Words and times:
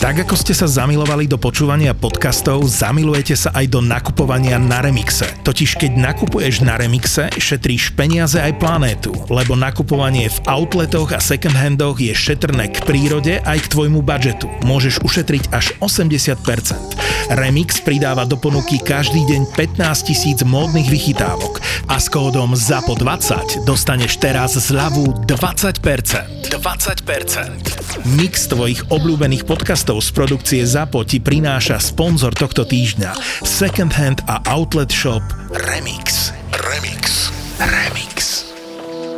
Tak 0.00 0.24
ako 0.24 0.32
ste 0.32 0.56
sa 0.56 0.64
zamilovali 0.64 1.28
do 1.28 1.36
počúvania 1.36 1.92
podcastov, 1.92 2.64
zamilujete 2.64 3.36
sa 3.36 3.52
aj 3.52 3.68
do 3.68 3.84
nakupovania 3.84 4.56
na 4.56 4.80
Remixe. 4.80 5.28
Totiž 5.44 5.76
keď 5.76 5.92
nakupuješ 5.92 6.64
na 6.64 6.80
Remixe, 6.80 7.28
šetríš 7.36 7.92
peniaze 7.92 8.40
aj 8.40 8.56
planétu, 8.56 9.12
lebo 9.28 9.60
nakupovanie 9.60 10.32
v 10.32 10.38
outletoch 10.48 11.12
a 11.12 11.20
second 11.20 11.52
handoch 11.52 12.00
je 12.00 12.16
šetrné 12.16 12.72
k 12.72 12.80
prírode 12.88 13.44
aj 13.44 13.60
k 13.60 13.70
tvojmu 13.76 14.00
budžetu. 14.00 14.48
Môžeš 14.64 15.04
ušetriť 15.04 15.52
až 15.52 15.76
80%. 15.84 16.96
Remix 17.36 17.84
pridáva 17.84 18.24
do 18.24 18.40
ponuky 18.40 18.80
každý 18.80 19.22
deň 19.28 19.52
15 19.52 20.08
tisíc 20.08 20.40
módnych 20.40 20.88
vychytávok 20.88 21.60
a 21.92 22.00
s 22.00 22.08
kódom 22.08 22.56
ZAPO20 22.56 23.68
dostaneš 23.68 24.16
teraz 24.16 24.56
zľavu 24.56 25.28
20%. 25.28 26.48
20%. 26.48 27.80
Mix 28.16 28.48
tvojich 28.48 28.86
obľúbených 28.88 29.44
podcastov 29.44 29.89
podcastov 29.90 30.06
z 30.06 30.14
produkcie 30.14 30.62
ZAPO 30.62 31.02
ti 31.02 31.18
prináša 31.18 31.82
sponzor 31.82 32.30
tohto 32.30 32.62
týždňa 32.62 33.10
Second 33.42 33.90
Hand 33.90 34.22
a 34.30 34.38
Outlet 34.46 34.86
Shop 34.86 35.18
Remix. 35.50 36.30
Remix. 36.54 37.34
Remix. 37.58 38.46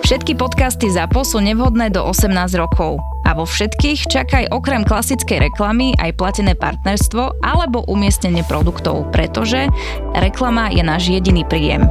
Všetky 0.00 0.32
podcasty 0.32 0.88
ZAPO 0.88 1.28
sú 1.28 1.44
nevhodné 1.44 1.92
do 1.92 2.00
18 2.08 2.56
rokov. 2.56 3.04
A 3.28 3.36
vo 3.36 3.44
všetkých 3.44 4.08
čakaj 4.08 4.48
okrem 4.48 4.88
klasickej 4.88 5.52
reklamy 5.52 5.92
aj 6.00 6.16
platené 6.16 6.56
partnerstvo 6.56 7.44
alebo 7.44 7.84
umiestnenie 7.84 8.40
produktov, 8.48 9.12
pretože 9.12 9.68
reklama 10.16 10.72
je 10.72 10.80
náš 10.80 11.12
jediný 11.12 11.44
príjem. 11.44 11.84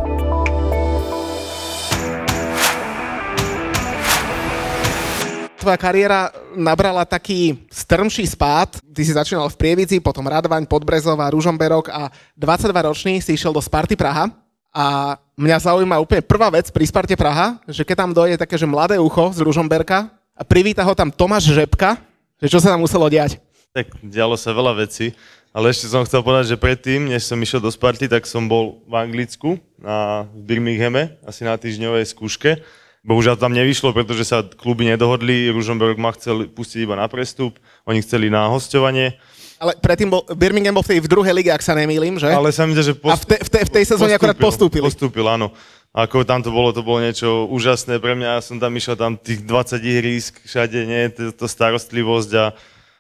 Tvoja 5.62 5.78
kariéra 5.78 6.34
nabrala 6.58 7.06
taký 7.06 7.62
strmší 7.70 8.26
spád. 8.26 8.82
Ty 8.82 9.02
si 9.06 9.14
začínal 9.14 9.46
v 9.54 9.60
Prievidzi, 9.62 10.02
potom 10.02 10.26
Radvaň, 10.26 10.66
Podbrezová, 10.66 11.30
Ružomberok 11.30 11.94
a 11.94 12.10
22 12.34 12.90
ročný 12.90 13.14
si 13.22 13.38
išiel 13.38 13.54
do 13.54 13.62
Sparty 13.62 13.94
Praha. 13.94 14.34
A 14.74 15.16
mňa 15.38 15.70
zaujíma 15.70 16.02
úplne 16.02 16.26
prvá 16.26 16.50
vec 16.50 16.74
pri 16.74 16.88
Sparte 16.90 17.14
Praha, 17.14 17.62
že 17.70 17.86
keď 17.86 17.96
tam 18.08 18.12
dojde 18.16 18.42
také, 18.42 18.58
že 18.58 18.66
mladé 18.66 18.98
ucho 18.98 19.30
z 19.36 19.46
Ružomberka 19.46 20.10
a 20.34 20.42
privíta 20.42 20.82
ho 20.82 20.96
tam 20.98 21.14
Tomáš 21.14 21.54
Žepka, 21.54 22.00
že 22.42 22.48
čo 22.50 22.58
sa 22.58 22.74
tam 22.74 22.82
muselo 22.82 23.06
diať? 23.12 23.38
Tak 23.76 24.02
dialo 24.02 24.40
sa 24.40 24.56
veľa 24.56 24.82
vecí, 24.82 25.12
ale 25.52 25.76
ešte 25.76 25.92
som 25.92 26.08
chcel 26.08 26.24
povedať, 26.24 26.56
že 26.56 26.58
predtým, 26.58 27.12
než 27.12 27.28
som 27.28 27.36
išiel 27.38 27.60
do 27.60 27.68
Sparty, 27.68 28.08
tak 28.08 28.24
som 28.24 28.48
bol 28.48 28.80
v 28.88 28.96
Anglicku 28.96 29.60
na 29.76 30.24
Birminghame, 30.32 31.20
asi 31.28 31.44
na 31.44 31.60
týždňovej 31.60 32.08
skúške 32.08 32.64
Bohužiaľ 33.02 33.34
tam 33.42 33.58
nevyšlo, 33.58 33.98
pretože 33.98 34.30
sa 34.30 34.46
kluby 34.46 34.86
nedohodli. 34.86 35.50
Ružomberok 35.50 35.98
ma 35.98 36.14
chcel 36.14 36.46
pustiť 36.46 36.86
iba 36.86 36.94
na 36.94 37.10
prestup, 37.10 37.58
oni 37.90 38.06
chceli 38.06 38.30
na 38.30 38.46
hostovanie. 38.46 39.18
Ale 39.58 39.78
predtým 39.78 40.10
bol, 40.10 40.22
Birmingham 40.38 40.78
bol 40.78 40.86
v 40.86 40.98
tej 40.98 41.00
v 41.06 41.10
druhej 41.10 41.34
lige, 41.38 41.50
ak 41.54 41.62
sa 41.66 41.74
nemýlim, 41.78 42.18
že? 42.18 42.30
Ale 42.30 42.54
sa 42.54 42.66
mi 42.66 42.74
že 42.78 42.98
post... 42.98 43.14
A 43.14 43.18
v, 43.18 43.26
te, 43.26 43.38
v, 43.42 43.50
te, 43.50 43.60
v 43.62 43.72
tej 43.74 43.86
sezóne 43.90 44.14
akorát 44.14 44.38
postúpili. 44.38 44.86
Postúpil, 44.86 45.26
áno. 45.26 45.54
Ako 45.94 46.26
tam 46.26 46.42
to 46.42 46.54
bolo, 46.54 46.74
to 46.74 46.82
bolo 46.82 47.02
niečo 47.02 47.46
úžasné 47.50 47.98
pre 48.02 48.18
mňa. 48.18 48.38
Ja 48.38 48.42
som 48.42 48.58
tam 48.58 48.74
išiel 48.74 48.98
tam 48.98 49.18
tých 49.18 49.46
20 49.46 49.82
ihrísk, 49.82 50.34
všade, 50.46 50.80
nie, 50.86 51.14
to, 51.14 51.34
to 51.34 51.46
starostlivosť 51.46 52.32
a 52.38 52.46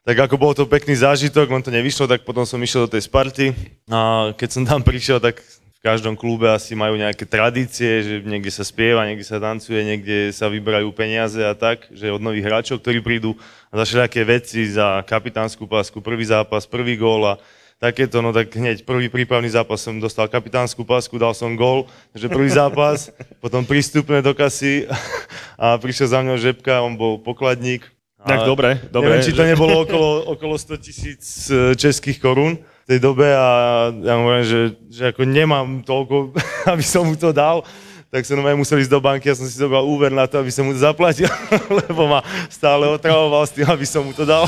tak 0.01 0.17
ako 0.17 0.35
bol 0.37 0.51
to 0.57 0.65
pekný 0.65 0.97
zážitok, 0.97 1.45
len 1.45 1.61
to 1.61 1.69
nevyšlo, 1.69 2.09
tak 2.09 2.25
potom 2.25 2.41
som 2.41 2.57
išiel 2.57 2.89
do 2.89 2.97
tej 2.97 3.05
Sparty 3.05 3.53
a 3.85 4.33
keď 4.33 4.49
som 4.49 4.63
tam 4.65 4.81
prišiel, 4.81 5.21
tak 5.21 5.45
v 5.81 5.89
každom 5.89 6.13
klube 6.13 6.45
asi 6.45 6.77
majú 6.77 6.93
nejaké 6.93 7.25
tradície, 7.25 8.05
že 8.05 8.15
niekde 8.21 8.53
sa 8.53 8.61
spieva, 8.61 9.01
niekde 9.09 9.25
sa 9.25 9.41
tancuje, 9.41 9.81
niekde 9.81 10.29
sa 10.29 10.45
vyberajú 10.45 10.93
peniaze 10.93 11.41
a 11.41 11.57
tak, 11.57 11.89
že 11.89 12.13
od 12.13 12.21
nových 12.21 12.45
hráčov, 12.45 12.85
ktorí 12.85 13.01
prídu 13.01 13.33
za 13.73 13.81
všelijaké 13.89 14.21
veci, 14.21 14.61
za 14.69 15.01
kapitánsku 15.01 15.65
pásku, 15.65 15.97
prvý 15.97 16.21
zápas, 16.29 16.69
prvý 16.69 17.01
gól 17.01 17.33
a 17.33 17.41
takéto, 17.81 18.21
no 18.21 18.29
tak 18.29 18.53
hneď 18.53 18.85
prvý 18.85 19.09
prípravný 19.09 19.49
zápas 19.49 19.81
som 19.81 19.97
dostal 19.97 20.29
kapitánsku 20.29 20.85
pásku, 20.85 21.17
dal 21.17 21.33
som 21.33 21.57
gól, 21.57 21.89
takže 22.13 22.29
prvý 22.29 22.53
zápas, 22.61 23.09
potom 23.41 23.65
prístupné 23.65 24.21
do 24.21 24.37
kasy 24.37 24.85
a 25.57 25.81
prišiel 25.81 26.13
za 26.13 26.21
mňou 26.21 26.37
Žepka, 26.37 26.85
on 26.85 26.93
bol 26.93 27.17
pokladník. 27.17 27.89
Tak 28.21 28.45
dobre, 28.45 28.77
dobre. 28.93 29.17
Neviem, 29.17 29.25
či 29.25 29.33
to 29.33 29.41
nebolo 29.49 29.81
okolo, 29.81 30.29
okolo 30.37 30.61
100 30.61 30.77
tisíc 30.77 31.49
e, 31.49 31.73
českých 31.73 32.21
korún 32.21 32.61
tej 32.87 32.99
dobe 32.99 33.29
a 33.29 33.47
ja 33.93 34.13
hovorím, 34.17 34.45
že, 34.45 34.61
že 34.89 35.03
ako 35.13 35.21
nemám 35.27 35.67
toľko, 35.85 36.33
aby 36.73 36.83
som 36.85 37.05
mu 37.05 37.15
to 37.15 37.29
dal, 37.29 37.61
tak 38.11 38.27
som 38.27 38.35
normálne 38.35 38.59
musel 38.59 38.83
ísť 38.83 38.91
do 38.91 38.99
banky 38.99 39.31
a 39.31 39.37
som 39.37 39.47
si 39.47 39.55
zobral 39.55 39.87
úver 39.87 40.11
na 40.11 40.27
to, 40.27 40.35
aby 40.41 40.51
som 40.51 40.67
mu 40.67 40.75
to 40.75 40.83
zaplatil, 40.83 41.31
lebo 41.87 42.11
ma 42.11 42.19
stále 42.51 42.83
otravoval 42.89 43.47
s 43.47 43.55
tým, 43.55 43.67
aby 43.71 43.87
som 43.87 44.03
mu 44.03 44.11
to 44.11 44.27
dal. 44.27 44.43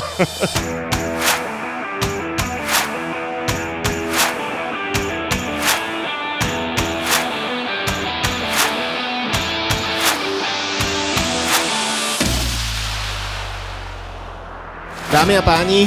Dámy 15.14 15.38
a 15.38 15.42
páni, 15.46 15.86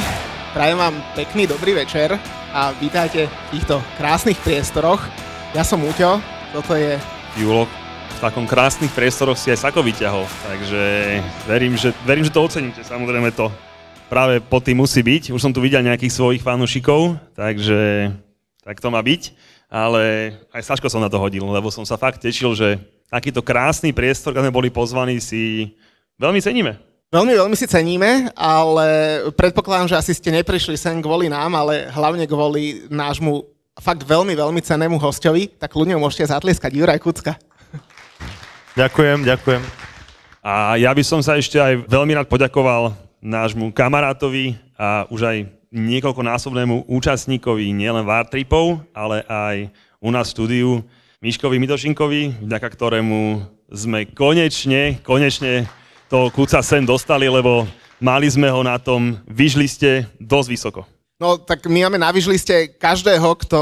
prajem 0.56 0.80
vám 0.80 1.04
pekný 1.12 1.44
dobrý 1.44 1.76
večer 1.76 2.37
a 2.58 2.74
vítajte 2.74 3.30
v 3.30 3.34
týchto 3.54 3.78
krásnych 3.94 4.34
priestoroch. 4.42 4.98
Ja 5.54 5.62
som 5.62 5.78
Uťo, 5.78 6.18
toto 6.50 6.74
je... 6.74 6.98
Julo, 7.38 7.70
v 8.10 8.18
takom 8.18 8.50
krásnych 8.50 8.90
priestoroch 8.90 9.38
si 9.38 9.54
aj 9.54 9.62
Sako 9.62 9.86
vyťahol, 9.86 10.26
takže 10.42 10.82
verím, 11.46 11.78
že, 11.78 11.94
verím, 12.02 12.26
že 12.26 12.34
to 12.34 12.42
oceníte, 12.42 12.82
samozrejme 12.82 13.30
to 13.30 13.46
práve 14.10 14.42
po 14.42 14.58
tým 14.58 14.82
musí 14.82 15.06
byť. 15.06 15.30
Už 15.30 15.38
som 15.38 15.54
tu 15.54 15.62
videl 15.62 15.86
nejakých 15.86 16.10
svojich 16.10 16.42
fanúšikov, 16.42 17.14
takže 17.38 18.10
tak 18.66 18.82
to 18.82 18.90
má 18.90 18.98
byť. 19.06 19.38
Ale 19.70 20.34
aj 20.50 20.66
Saško 20.66 20.90
som 20.90 20.98
na 20.98 21.06
to 21.06 21.22
hodil, 21.22 21.46
lebo 21.46 21.70
som 21.70 21.86
sa 21.86 21.94
fakt 21.94 22.18
tešil, 22.18 22.58
že 22.58 22.82
takýto 23.06 23.38
krásny 23.38 23.94
priestor, 23.94 24.34
keď 24.34 24.50
sme 24.50 24.56
boli 24.58 24.66
pozvaní, 24.66 25.22
si 25.22 25.78
veľmi 26.18 26.42
ceníme. 26.42 26.87
Veľmi, 27.08 27.40
veľmi 27.40 27.56
si 27.56 27.64
ceníme, 27.64 28.28
ale 28.36 28.88
predpokladám, 29.32 29.88
že 29.88 29.96
asi 29.96 30.12
ste 30.12 30.28
neprišli 30.28 30.76
sem 30.76 31.00
kvôli 31.00 31.32
nám, 31.32 31.56
ale 31.56 31.88
hlavne 31.88 32.28
kvôli 32.28 32.84
nášmu 32.92 33.48
fakt 33.80 34.04
veľmi, 34.04 34.36
veľmi 34.36 34.60
cenému 34.60 35.00
hostovi, 35.00 35.48
tak 35.48 35.72
ľudia 35.72 35.96
môžete 35.96 36.28
zatlieskať 36.28 36.68
Juraj 36.68 37.00
Kucka. 37.00 37.32
Ďakujem, 38.76 39.24
ďakujem. 39.24 39.62
A 40.44 40.76
ja 40.76 40.92
by 40.92 41.00
som 41.00 41.24
sa 41.24 41.40
ešte 41.40 41.56
aj 41.56 41.88
veľmi 41.88 42.12
rád 42.12 42.28
poďakoval 42.28 42.92
nášmu 43.24 43.72
kamarátovi 43.72 44.60
a 44.76 45.08
už 45.08 45.20
aj 45.24 45.38
niekoľkonásobnému 45.72 46.92
účastníkovi 46.92 47.72
nielen 47.72 48.04
Vartripov, 48.04 48.84
ale 48.92 49.24
aj 49.24 49.72
u 50.04 50.12
nás 50.12 50.28
v 50.28 50.32
štúdiu 50.36 50.84
Miškovi 51.24 51.56
Midošinkovi, 51.56 52.44
vďaka 52.44 52.68
ktorému 52.68 53.48
sme 53.72 54.04
konečne, 54.12 55.00
konečne 55.00 55.64
to 56.08 56.32
Kuca 56.32 56.64
sem 56.64 56.82
dostali, 56.88 57.28
lebo 57.28 57.68
mali 58.00 58.26
sme 58.26 58.48
ho 58.48 58.64
na 58.64 58.80
tom 58.80 59.20
vyžliste 59.28 60.08
dosť 60.16 60.48
vysoko. 60.48 60.80
No 61.18 61.34
tak 61.34 61.66
my 61.66 61.90
máme 61.90 61.98
na 61.98 62.14
vyžliste 62.14 62.78
každého, 62.78 63.26
kto 63.42 63.58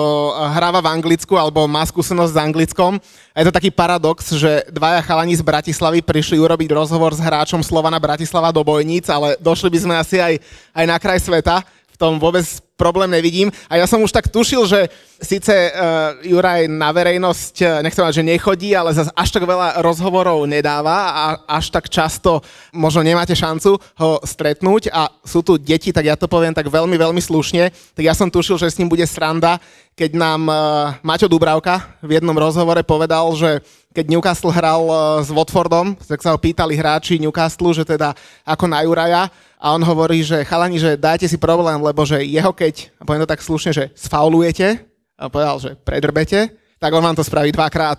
hráva 0.53 0.85
v 0.85 0.93
Anglicku 0.93 1.41
alebo 1.41 1.65
má 1.65 1.81
skúsenosť 1.89 2.33
s 2.37 2.43
Anglickom. 2.45 3.01
A 3.33 3.37
je 3.41 3.49
to 3.49 3.56
taký 3.56 3.73
paradox, 3.73 4.29
že 4.37 4.69
dvaja 4.69 5.01
chalani 5.01 5.33
z 5.33 5.41
Bratislavy 5.41 6.05
prišli 6.05 6.37
urobiť 6.37 6.69
rozhovor 6.77 7.17
s 7.17 7.25
hráčom 7.25 7.65
Slovana 7.65 7.97
Bratislava 7.97 8.53
do 8.53 8.61
Bojníc, 8.61 9.09
ale 9.09 9.41
došli 9.41 9.73
by 9.73 9.79
sme 9.81 9.95
asi 9.97 10.21
aj, 10.21 10.35
aj 10.77 10.85
na 10.85 11.01
kraj 11.01 11.17
sveta. 11.17 11.65
V 11.97 12.01
tom 12.05 12.21
vôbec 12.21 12.45
problém 12.77 13.09
nevidím. 13.09 13.49
A 13.73 13.81
ja 13.81 13.89
som 13.89 14.05
už 14.05 14.12
tak 14.12 14.29
tušil, 14.29 14.69
že 14.69 14.93
síce 15.17 15.49
uh, 15.49 16.21
Juraj 16.21 16.69
na 16.69 16.93
verejnosť, 16.93 17.55
eh, 17.65 17.69
nechcem 17.81 18.05
mať, 18.05 18.21
že 18.21 18.29
nechodí, 18.37 18.77
ale 18.77 18.93
zase 18.93 19.09
až 19.17 19.33
tak 19.33 19.49
veľa 19.49 19.81
rozhovorov 19.81 20.45
nedáva 20.45 21.09
a 21.09 21.25
až 21.56 21.73
tak 21.73 21.89
často 21.89 22.45
možno 22.77 23.01
nemáte 23.01 23.33
šancu 23.33 23.81
ho 23.81 24.11
stretnúť 24.21 24.93
a 24.93 25.09
sú 25.25 25.41
tu 25.41 25.56
deti, 25.56 25.89
tak 25.89 26.05
ja 26.05 26.21
to 26.21 26.29
poviem 26.29 26.53
tak 26.53 26.69
veľmi, 26.69 27.00
veľmi 27.00 27.23
slušne. 27.25 27.73
Tak 27.97 28.05
ja 28.05 28.12
som 28.12 28.29
tušil, 28.29 28.61
že 28.61 28.69
s 28.69 28.76
ním 28.76 28.93
bude 28.93 29.09
sranda, 29.09 29.56
keď 29.97 30.12
nám 30.12 30.41
uh, 30.44 30.56
Maťo 31.00 31.32
Dubravka 31.32 31.97
v 32.05 32.20
jednom 32.20 32.37
rozhovore 32.37 32.85
povedal, 32.85 33.25
že 33.32 33.65
keď 33.97 34.12
Newcastle 34.12 34.53
hral 34.53 34.85
s 35.25 35.32
Watfordom, 35.32 35.97
tak 35.97 36.20
sa 36.20 36.37
ho 36.37 36.37
pýtali 36.37 36.76
hráči 36.76 37.17
Newcastle, 37.17 37.73
že 37.73 37.81
teda 37.81 38.12
ako 38.44 38.69
na 38.69 38.85
Juraja 38.85 39.32
a 39.67 39.75
on 39.75 39.83
hovorí, 39.83 40.23
že 40.23 40.47
chalani, 40.47 40.79
že 40.79 40.95
dajte 40.95 41.27
si 41.27 41.35
problém, 41.35 41.83
lebo 41.83 42.07
že 42.07 42.23
jeho 42.23 42.55
keď, 42.55 42.95
a 42.95 43.03
poviem 43.03 43.27
to 43.27 43.33
tak 43.35 43.43
slušne, 43.43 43.75
že 43.75 43.91
sfaulujete, 43.99 44.79
a 45.19 45.27
povedal, 45.27 45.59
že 45.59 45.75
predrbete, 45.83 46.55
tak 46.79 46.95
on 46.95 47.03
vám 47.03 47.19
to 47.19 47.27
spraví 47.27 47.51
dvakrát. 47.51 47.99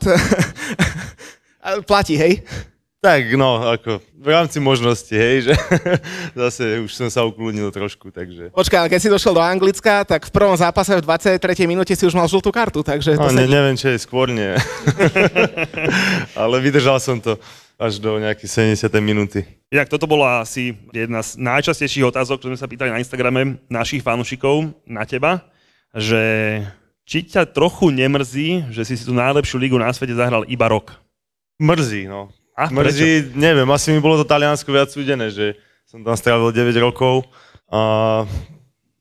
Platí, 1.90 2.16
hej? 2.16 2.40
Tak, 3.04 3.36
no, 3.36 3.60
ako 3.68 4.00
v 4.00 4.28
rámci 4.32 4.64
možnosti, 4.64 5.12
hej, 5.12 5.52
že 5.52 5.54
zase 6.48 6.80
už 6.88 6.92
som 6.96 7.12
sa 7.12 7.28
ukludnil 7.28 7.68
trošku, 7.76 8.16
takže... 8.16 8.56
Počkaj, 8.56 8.80
ale 8.80 8.92
keď 8.96 9.00
si 9.04 9.12
došiel 9.12 9.36
do 9.36 9.44
Anglicka, 9.44 10.08
tak 10.08 10.24
v 10.24 10.32
prvom 10.32 10.56
zápase 10.56 10.96
v 10.96 11.04
23. 11.04 11.68
minúte 11.68 11.92
si 12.00 12.08
už 12.08 12.16
mal 12.16 12.32
žltú 12.32 12.48
kartu, 12.48 12.80
takže... 12.80 13.20
To 13.20 13.28
no, 13.28 13.36
sa... 13.36 13.38
ne, 13.38 13.44
neviem, 13.44 13.76
čo 13.76 13.92
je 13.92 14.00
skôr, 14.00 14.32
nie. 14.32 14.56
ale 16.42 16.56
vydržal 16.64 17.04
som 17.04 17.20
to. 17.20 17.36
Až 17.78 18.02
do 18.02 18.18
nejakej 18.18 18.74
70. 18.74 18.90
minúty. 19.00 19.46
Inak 19.70 19.86
toto 19.86 20.10
bola 20.10 20.42
asi 20.42 20.74
jedna 20.90 21.22
z 21.22 21.38
najčastejších 21.38 22.10
otázok, 22.10 22.42
ktoré 22.42 22.58
sme 22.58 22.64
sa 22.66 22.70
pýtali 22.70 22.90
na 22.90 23.02
Instagrame 23.02 23.62
našich 23.70 24.02
fanúšikov 24.02 24.74
na 24.90 25.06
teba, 25.06 25.46
že 25.94 26.22
či 27.06 27.24
ťa 27.24 27.48
trochu 27.54 27.94
nemrzí, 27.94 28.66
že 28.74 28.84
si 28.84 28.98
si 28.98 29.06
tú 29.06 29.14
najlepšiu 29.14 29.62
ligu 29.62 29.78
na 29.78 29.94
svete 29.94 30.18
zahral 30.18 30.44
iba 30.50 30.68
rok? 30.68 30.98
Mrzí, 31.62 32.10
no. 32.10 32.34
A 32.58 32.74
Mrzí, 32.74 33.38
neviem, 33.38 33.70
asi 33.70 33.94
mi 33.94 34.02
bolo 34.02 34.18
to 34.18 34.26
Taliansko 34.26 34.74
viac 34.74 34.90
súdené, 34.90 35.30
že 35.30 35.54
som 35.86 36.02
tam 36.02 36.18
strávil 36.18 36.50
9 36.50 36.74
rokov 36.82 37.30
a 37.70 38.26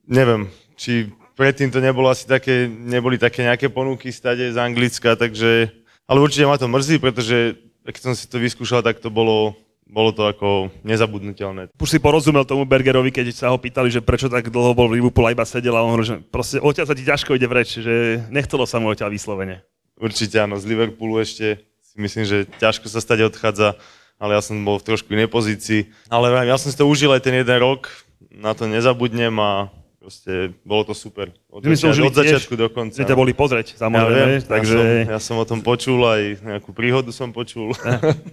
neviem, 0.04 0.52
či 0.76 1.08
predtým 1.34 1.72
to 1.72 1.80
nebolo 1.80 2.12
asi 2.12 2.28
také, 2.28 2.68
neboli 2.68 3.16
také 3.16 3.42
nejaké 3.42 3.72
ponuky 3.72 4.12
stade 4.12 4.44
z 4.52 4.56
Anglicka, 4.60 5.16
takže, 5.16 5.72
ale 6.04 6.18
určite 6.20 6.44
ma 6.44 6.60
to 6.60 6.68
mrzí, 6.68 7.00
pretože 7.00 7.56
keď 7.94 8.02
som 8.02 8.14
si 8.18 8.26
to 8.26 8.42
vyskúšal, 8.42 8.82
tak 8.82 8.98
to 8.98 9.12
bolo, 9.12 9.54
bolo 9.86 10.10
to 10.10 10.26
ako 10.26 10.74
nezabudnutelné. 10.82 11.70
Už 11.78 11.90
si 11.90 12.02
porozumel 12.02 12.42
tomu 12.42 12.66
Bergerovi, 12.66 13.14
keď 13.14 13.30
sa 13.30 13.54
ho 13.54 13.58
pýtali, 13.58 13.90
že 13.90 14.02
prečo 14.02 14.26
tak 14.26 14.50
dlho 14.50 14.74
bol 14.74 14.90
v 14.90 14.98
Liverpoole 14.98 15.34
iba 15.34 15.46
sedel 15.46 15.74
a 15.78 15.82
on 15.86 15.94
hovoril, 15.94 16.06
že 16.06 16.16
proste 16.26 16.58
odtiaľ 16.58 16.86
sa 16.90 16.98
ti 16.98 17.06
ťažko 17.06 17.38
ide 17.38 17.46
vreč, 17.46 17.78
že 17.78 18.26
nechcelo 18.32 18.66
sa 18.66 18.82
mu 18.82 18.90
odtiaľ 18.90 19.14
vyslovene. 19.14 19.62
Určite 19.96 20.42
áno, 20.42 20.58
z 20.58 20.68
Liverpoolu 20.68 21.22
ešte 21.22 21.62
si 21.80 21.96
myslím, 21.96 22.24
že 22.28 22.38
ťažko 22.60 22.90
sa 22.90 23.00
stade 23.00 23.24
odchádza, 23.24 23.78
ale 24.20 24.36
ja 24.36 24.42
som 24.44 24.60
bol 24.60 24.76
v 24.76 24.92
trošku 24.92 25.08
inej 25.12 25.32
pozícii. 25.32 25.88
Ale 26.12 26.28
ja 26.44 26.56
som 26.60 26.68
si 26.68 26.76
to 26.76 26.84
užil 26.84 27.12
aj 27.14 27.24
ten 27.24 27.32
jeden 27.32 27.58
rok, 27.60 27.88
na 28.28 28.52
to 28.52 28.68
nezabudnem 28.68 29.32
a 29.40 29.72
proste 30.06 30.54
bolo 30.62 30.86
to 30.86 30.94
super. 30.94 31.34
Od, 31.50 31.66
začiat, 31.66 31.98
od 31.98 32.14
začiatku 32.14 32.54
do 32.54 32.70
konca. 32.70 33.02
Ťa 33.02 33.18
boli 33.18 33.34
pozrieť, 33.34 33.74
samozrejme, 33.74 34.14
ja 34.14 34.26
viem, 34.38 34.42
takže... 34.46 34.78
Ja 34.78 34.78
som, 34.78 35.10
ja 35.10 35.18
som 35.18 35.36
o 35.42 35.46
tom 35.50 35.60
počul, 35.66 35.98
aj 36.06 36.46
nejakú 36.46 36.70
príhodu 36.70 37.10
som 37.10 37.34
počul. 37.34 37.74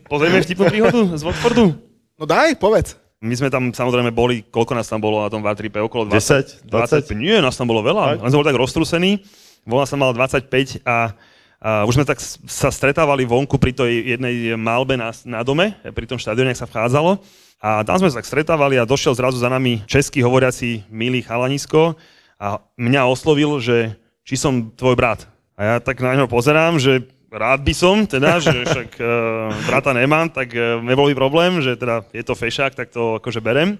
Pozrieme 0.05 0.45
vtipnú 0.45 0.69
príhodu 0.69 1.01
z 1.17 1.25
Watfordu? 1.25 1.73
No 2.13 2.29
daj, 2.29 2.61
povedz. 2.61 2.93
My 3.25 3.33
sme 3.33 3.49
tam 3.49 3.73
samozrejme 3.73 4.13
boli, 4.13 4.45
koľko 4.45 4.77
nás 4.77 4.85
tam 4.85 5.01
bolo 5.01 5.25
na 5.25 5.33
tom 5.33 5.41
Vartripe? 5.41 5.81
Okolo 5.81 6.13
20? 6.13 6.69
10? 6.69 7.09
20? 7.09 7.09
Nie, 7.17 7.41
nás 7.41 7.57
tam 7.57 7.65
bolo 7.65 7.81
veľa. 7.81 8.21
Len 8.21 8.29
sme 8.29 8.45
boli 8.45 8.49
tak 8.53 8.61
roztrusení. 8.61 9.25
Volá 9.65 9.89
sa 9.89 9.97
mal 9.97 10.13
25 10.13 10.83
a, 10.85 11.15
a 11.57 11.69
už 11.89 11.97
sme 11.97 12.05
tak 12.05 12.21
sa 12.45 12.69
stretávali 12.69 13.25
vonku 13.25 13.57
pri 13.57 13.73
tej 13.73 14.13
jednej 14.13 14.53
malbe 14.59 14.93
na, 14.93 15.09
na 15.25 15.41
dome, 15.41 15.73
pri 15.81 16.05
tom 16.05 16.21
štadióne, 16.21 16.53
ak 16.53 16.61
sa 16.61 16.69
vchádzalo. 16.69 17.17
A 17.63 17.79
tam 17.87 17.95
sme 17.95 18.11
sa 18.11 18.19
tak 18.19 18.27
stretávali 18.27 18.75
a 18.75 18.83
došiel 18.83 19.15
zrazu 19.15 19.39
za 19.39 19.47
nami 19.47 19.79
český 19.87 20.19
hovoriaci 20.19 20.83
milý 20.91 21.23
chalanisko 21.23 21.95
a 22.35 22.59
mňa 22.75 23.07
oslovil, 23.07 23.55
že 23.63 23.95
či 24.27 24.35
som 24.35 24.67
tvoj 24.75 24.99
brat. 24.99 25.23
A 25.55 25.63
ja 25.63 25.75
tak 25.79 26.03
na 26.03 26.11
ňo 26.11 26.27
pozerám, 26.27 26.75
že 26.75 27.07
rád 27.31 27.63
by 27.63 27.71
som, 27.71 28.03
teda, 28.03 28.43
že 28.43 28.51
však 28.67 28.99
uh, 28.99 29.47
brata 29.63 29.95
nemám, 29.95 30.27
tak 30.27 30.51
uh, 30.51 30.83
nebol 30.83 31.07
by 31.07 31.15
problém, 31.15 31.63
že 31.63 31.79
teda 31.79 32.03
je 32.11 32.23
to 32.27 32.35
fešák, 32.35 32.75
tak 32.75 32.91
to 32.91 33.23
akože 33.23 33.39
berem. 33.39 33.79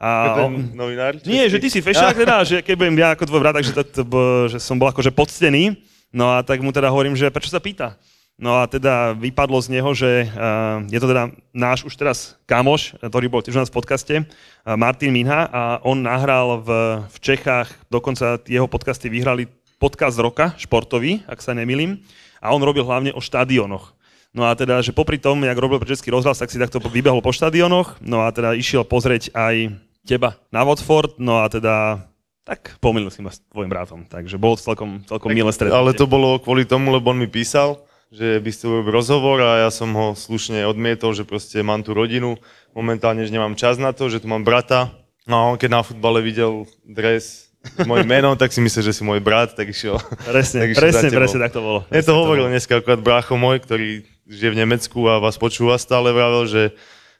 A 0.00 0.40
ten 0.46 0.72
novinár? 0.72 1.20
nie, 1.26 1.44
že 1.50 1.60
ty 1.60 1.68
si 1.68 1.84
fešák 1.84 2.16
teda, 2.16 2.46
že 2.48 2.62
keď 2.62 2.74
budem 2.80 2.96
ja 2.96 3.12
ako 3.12 3.28
tvoj 3.28 3.40
brat, 3.44 3.60
takže 3.60 3.76
to, 3.76 3.82
to, 3.82 4.02
že 4.46 4.56
som 4.62 4.80
bol 4.80 4.88
akože 4.88 5.12
poctený. 5.12 5.76
No 6.14 6.32
a 6.32 6.40
tak 6.40 6.64
mu 6.64 6.72
teda 6.72 6.88
hovorím, 6.88 7.12
že 7.12 7.28
prečo 7.28 7.52
sa 7.52 7.60
pýta. 7.60 7.98
No 8.38 8.62
a 8.62 8.70
teda 8.70 9.18
vypadlo 9.18 9.58
z 9.58 9.68
neho, 9.74 9.90
že 9.98 10.30
uh, 10.30 10.86
je 10.86 10.98
to 11.02 11.10
teda 11.10 11.34
náš 11.50 11.82
už 11.82 11.98
teraz 11.98 12.38
kamoš, 12.46 12.94
ktorý 13.02 13.26
bol 13.26 13.42
tiež 13.42 13.58
u 13.58 13.60
nás 13.66 13.66
v 13.66 13.76
podcaste, 13.82 14.14
uh, 14.22 14.78
Martin 14.78 15.10
Minha 15.10 15.50
a 15.50 15.62
on 15.82 15.98
nahral 15.98 16.62
v, 16.62 17.02
v 17.02 17.16
Čechách, 17.18 17.66
dokonca 17.90 18.38
jeho 18.46 18.70
podcasty 18.70 19.10
vyhrali 19.10 19.50
podcast 19.82 20.14
roka, 20.22 20.54
športový, 20.54 21.26
ak 21.26 21.42
sa 21.42 21.50
nemýlim, 21.50 21.98
a 22.38 22.54
on 22.54 22.62
robil 22.62 22.86
hlavne 22.86 23.10
o 23.10 23.18
štadionoch. 23.18 23.90
No 24.30 24.46
a 24.46 24.54
teda, 24.54 24.86
že 24.86 24.94
popri 24.94 25.18
tom, 25.18 25.42
jak 25.42 25.58
robil 25.58 25.82
pre 25.82 25.90
Český 25.90 26.14
rozhlas, 26.14 26.38
tak 26.38 26.54
si 26.54 26.62
takto 26.62 26.78
vybehol 26.78 27.18
po 27.18 27.34
štadionoch, 27.34 27.98
no 28.06 28.22
a 28.22 28.30
teda 28.30 28.54
išiel 28.54 28.86
pozrieť 28.86 29.34
aj 29.34 29.74
teba 30.06 30.38
na 30.54 30.62
Watford, 30.62 31.18
no 31.18 31.42
a 31.42 31.50
teda 31.50 32.06
tak 32.46 32.78
pomýlil 32.78 33.10
si 33.10 33.18
ma 33.18 33.34
s 33.34 33.42
tvojim 33.50 33.68
bratom, 33.68 34.06
takže 34.06 34.38
bolo 34.38 34.54
to 34.54 34.62
celkom, 34.62 35.02
celkom 35.10 35.34
milé 35.34 35.50
stretnutie. 35.50 35.74
Ale 35.74 35.90
to 35.90 36.06
bolo 36.06 36.38
kvôli 36.38 36.62
tomu, 36.62 36.94
lebo 36.94 37.10
on 37.10 37.18
mi 37.18 37.26
písal, 37.26 37.82
že 38.08 38.40
by 38.40 38.50
ste 38.52 38.64
urobil 38.68 38.96
rozhovor 38.96 39.38
a 39.44 39.68
ja 39.68 39.70
som 39.70 39.92
ho 39.92 40.16
slušne 40.16 40.64
odmietol, 40.64 41.12
že 41.12 41.28
proste 41.28 41.60
mám 41.60 41.84
tu 41.84 41.92
rodinu, 41.92 42.40
momentálne, 42.72 43.20
že 43.24 43.32
nemám 43.32 43.52
čas 43.52 43.76
na 43.76 43.92
to, 43.92 44.08
že 44.08 44.24
tu 44.24 44.26
mám 44.32 44.44
brata. 44.48 44.92
No 45.28 45.34
a 45.36 45.42
on 45.52 45.56
keď 45.60 45.70
na 45.76 45.82
futbale 45.84 46.24
videl 46.24 46.64
dres 46.88 47.52
s 47.60 47.84
mojim 47.84 48.08
menom, 48.16 48.32
tak 48.32 48.48
si 48.48 48.64
myslel, 48.64 48.88
že 48.88 48.96
si 48.96 49.02
môj 49.04 49.20
brat, 49.20 49.52
tak 49.52 49.68
išiel. 49.68 50.00
Presne, 50.24 50.58
tak 50.64 50.68
išiel 50.72 50.84
presne, 50.88 51.08
presne 51.12 51.38
tak 51.44 51.52
to 51.52 51.60
bolo. 51.60 51.80
Presne 51.84 52.08
to 52.08 52.16
hovoril 52.16 52.44
bolo. 52.48 52.52
dneska 52.56 52.72
akorát 52.80 53.00
brácho 53.04 53.36
môj, 53.36 53.60
ktorý 53.60 54.08
žije 54.24 54.50
v 54.56 54.60
Nemecku 54.64 55.04
a 55.08 55.20
vás 55.20 55.36
počúva 55.36 55.76
stále, 55.76 56.08
vravel, 56.12 56.48
že, 56.48 56.62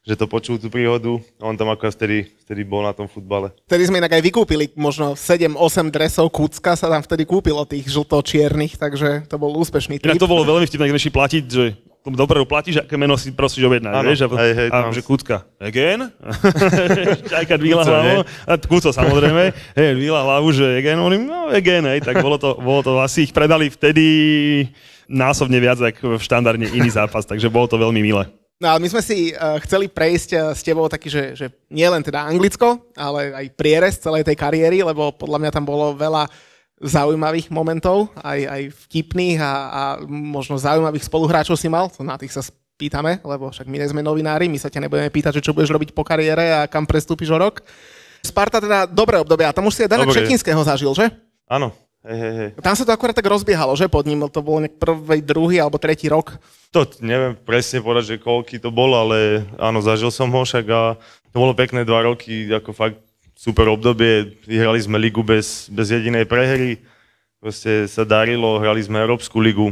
že 0.08 0.16
to 0.16 0.25
počul 0.25 0.56
tú 0.56 0.72
príhodu. 0.72 1.20
A 1.37 1.52
on 1.52 1.56
tam 1.60 1.69
akorát 1.69 1.93
vtedy, 1.93 2.32
vtedy 2.49 2.64
bol 2.64 2.81
na 2.81 2.96
tom 2.96 3.05
futbale. 3.05 3.52
Vtedy 3.69 3.93
sme 3.93 4.00
inak 4.00 4.16
aj 4.16 4.25
vykúpili 4.25 4.72
možno 4.72 5.12
7-8 5.12 5.93
dresov 5.93 6.32
Kucka 6.32 6.72
sa 6.81 6.88
tam 6.88 7.05
vtedy 7.05 7.28
kúpilo 7.28 7.69
tých 7.69 7.93
žlto-čiernych, 7.93 8.81
takže 8.81 9.28
to 9.28 9.37
bol 9.37 9.52
úspešný 9.60 10.00
trip. 10.00 10.16
to 10.16 10.25
bolo 10.25 10.49
veľmi 10.49 10.64
vtipné, 10.64 10.88
keď 10.88 11.12
platiť, 11.12 11.44
že 11.44 11.64
dopredu 12.08 12.49
platíš, 12.49 12.81
aké 12.81 12.96
meno 12.96 13.20
si 13.20 13.28
prosíš 13.28 13.69
objednať, 13.69 13.93
Áno, 13.93 14.08
vieš? 14.08 14.25
A, 14.25 14.28
hej, 14.40 14.52
hej, 14.56 14.69
a 14.72 14.78
že 14.88 15.05
kúcka, 15.05 15.44
again? 15.60 16.08
Čajka 17.32 17.60
dvíla 17.60 17.84
Kuco, 17.84 17.93
hlavu, 17.93 18.19
a 18.25 18.52
kúco 18.56 18.88
samozrejme, 18.94 19.44
hej, 19.76 19.90
dvíla 19.93 20.20
hlavu, 20.25 20.49
že 20.56 20.64
again, 20.81 20.96
hovorím, 20.96 21.28
no 21.28 21.52
again, 21.52 21.84
hej, 21.84 22.00
tak 22.00 22.25
bolo 22.25 22.40
to, 22.40 22.56
bolo 22.56 22.81
to, 22.81 22.96
asi 22.96 23.28
ich 23.28 23.32
predali 23.37 23.69
vtedy 23.69 24.06
násobne 25.05 25.60
viac, 25.60 25.76
ako 25.84 26.16
v 26.16 26.22
štandardne 26.22 26.72
iný 26.72 26.88
zápas, 26.88 27.28
takže 27.28 27.52
bolo 27.52 27.69
to 27.69 27.76
veľmi 27.76 28.00
milé. 28.00 28.25
No 28.58 28.75
ale 28.75 28.82
my 28.82 28.88
sme 28.90 29.02
si 29.06 29.31
uh, 29.31 29.55
chceli 29.62 29.87
prejsť 29.87 30.31
uh, 30.34 30.40
s 30.50 30.66
tebou 30.66 30.90
taký, 30.90 31.06
že, 31.06 31.22
že 31.38 31.46
nie 31.70 31.87
len 31.87 32.02
teda 32.02 32.26
Anglicko, 32.26 32.90
ale 32.99 33.31
aj 33.31 33.46
prierez 33.55 33.94
celej 34.02 34.26
tej 34.26 34.34
kariéry, 34.34 34.82
lebo 34.82 35.14
podľa 35.14 35.38
mňa 35.46 35.50
tam 35.55 35.62
bolo 35.62 35.94
veľa 35.94 36.26
zaujímavých 36.82 37.50
momentov, 37.55 38.10
aj, 38.19 38.40
aj 38.46 38.62
vtipných 38.87 39.38
a, 39.43 39.52
a 39.52 39.82
možno 40.06 40.58
zaujímavých 40.58 41.06
spoluhráčov 41.06 41.58
si 41.58 41.66
mal, 41.70 41.90
na 42.02 42.19
tých 42.19 42.34
sa 42.34 42.43
spýtame, 42.43 43.19
lebo 43.26 43.50
však 43.50 43.66
my 43.66 43.76
nie 43.78 43.90
sme 43.90 44.02
novinári, 44.02 44.46
my 44.46 44.58
sa 44.58 44.70
ťa 44.70 44.87
nebudeme 44.87 45.10
pýtať, 45.10 45.43
že 45.43 45.44
čo 45.50 45.55
budeš 45.55 45.75
robiť 45.75 45.90
po 45.90 46.06
kariére 46.06 46.55
a 46.55 46.70
kam 46.70 46.87
prestúpiš 46.87 47.34
o 47.34 47.38
rok. 47.38 47.66
Sparta 48.22 48.62
teda 48.62 48.87
dobré 48.87 49.19
obdobie 49.19 49.46
a 49.46 49.55
tam 49.55 49.66
už 49.66 49.75
si 49.75 49.82
aj 49.87 49.90
Dana 49.90 50.06
Dobre. 50.06 50.22
Čekinského 50.22 50.62
zažil, 50.62 50.90
že? 50.94 51.10
Áno, 51.50 51.75
hej, 52.05 52.19
hej, 52.19 52.35
hej. 52.39 52.50
Tam 52.62 52.75
sa 52.77 52.85
to 52.87 52.93
akurát 52.95 53.17
tak 53.17 53.27
rozbiehalo, 53.27 53.75
že 53.75 53.91
pod 53.91 54.06
ním 54.06 54.27
to 54.29 54.43
bol 54.43 54.59
nejak 54.59 54.77
prvý, 54.79 55.23
druhý 55.23 55.56
alebo 55.62 55.81
tretí 55.81 56.06
rok. 56.06 56.39
To 56.75 56.85
neviem 57.00 57.33
presne 57.35 57.81
povedať, 57.81 58.17
že 58.17 58.23
koľky 58.23 58.61
to 58.61 58.69
bolo, 58.69 58.99
ale 58.99 59.49
áno, 59.56 59.81
zažil 59.81 60.12
som 60.12 60.29
ho 60.29 60.43
však 60.45 60.67
a 60.69 60.95
to 61.33 61.37
bolo 61.37 61.56
pekné 61.56 61.87
dva 61.87 62.05
roky, 62.05 62.50
ako 62.50 62.77
fakt 62.77 63.00
super 63.39 63.71
obdobie. 63.71 64.35
Vyhrali 64.45 64.83
sme 64.83 64.99
ligu 64.99 65.23
bez, 65.23 65.70
bez 65.70 65.94
jedinej 65.94 66.27
prehry, 66.27 66.82
proste 67.39 67.87
sa 67.87 68.03
darilo, 68.03 68.58
hrali 68.58 68.82
sme 68.82 68.99
Európsku 68.99 69.39
ligu. 69.39 69.70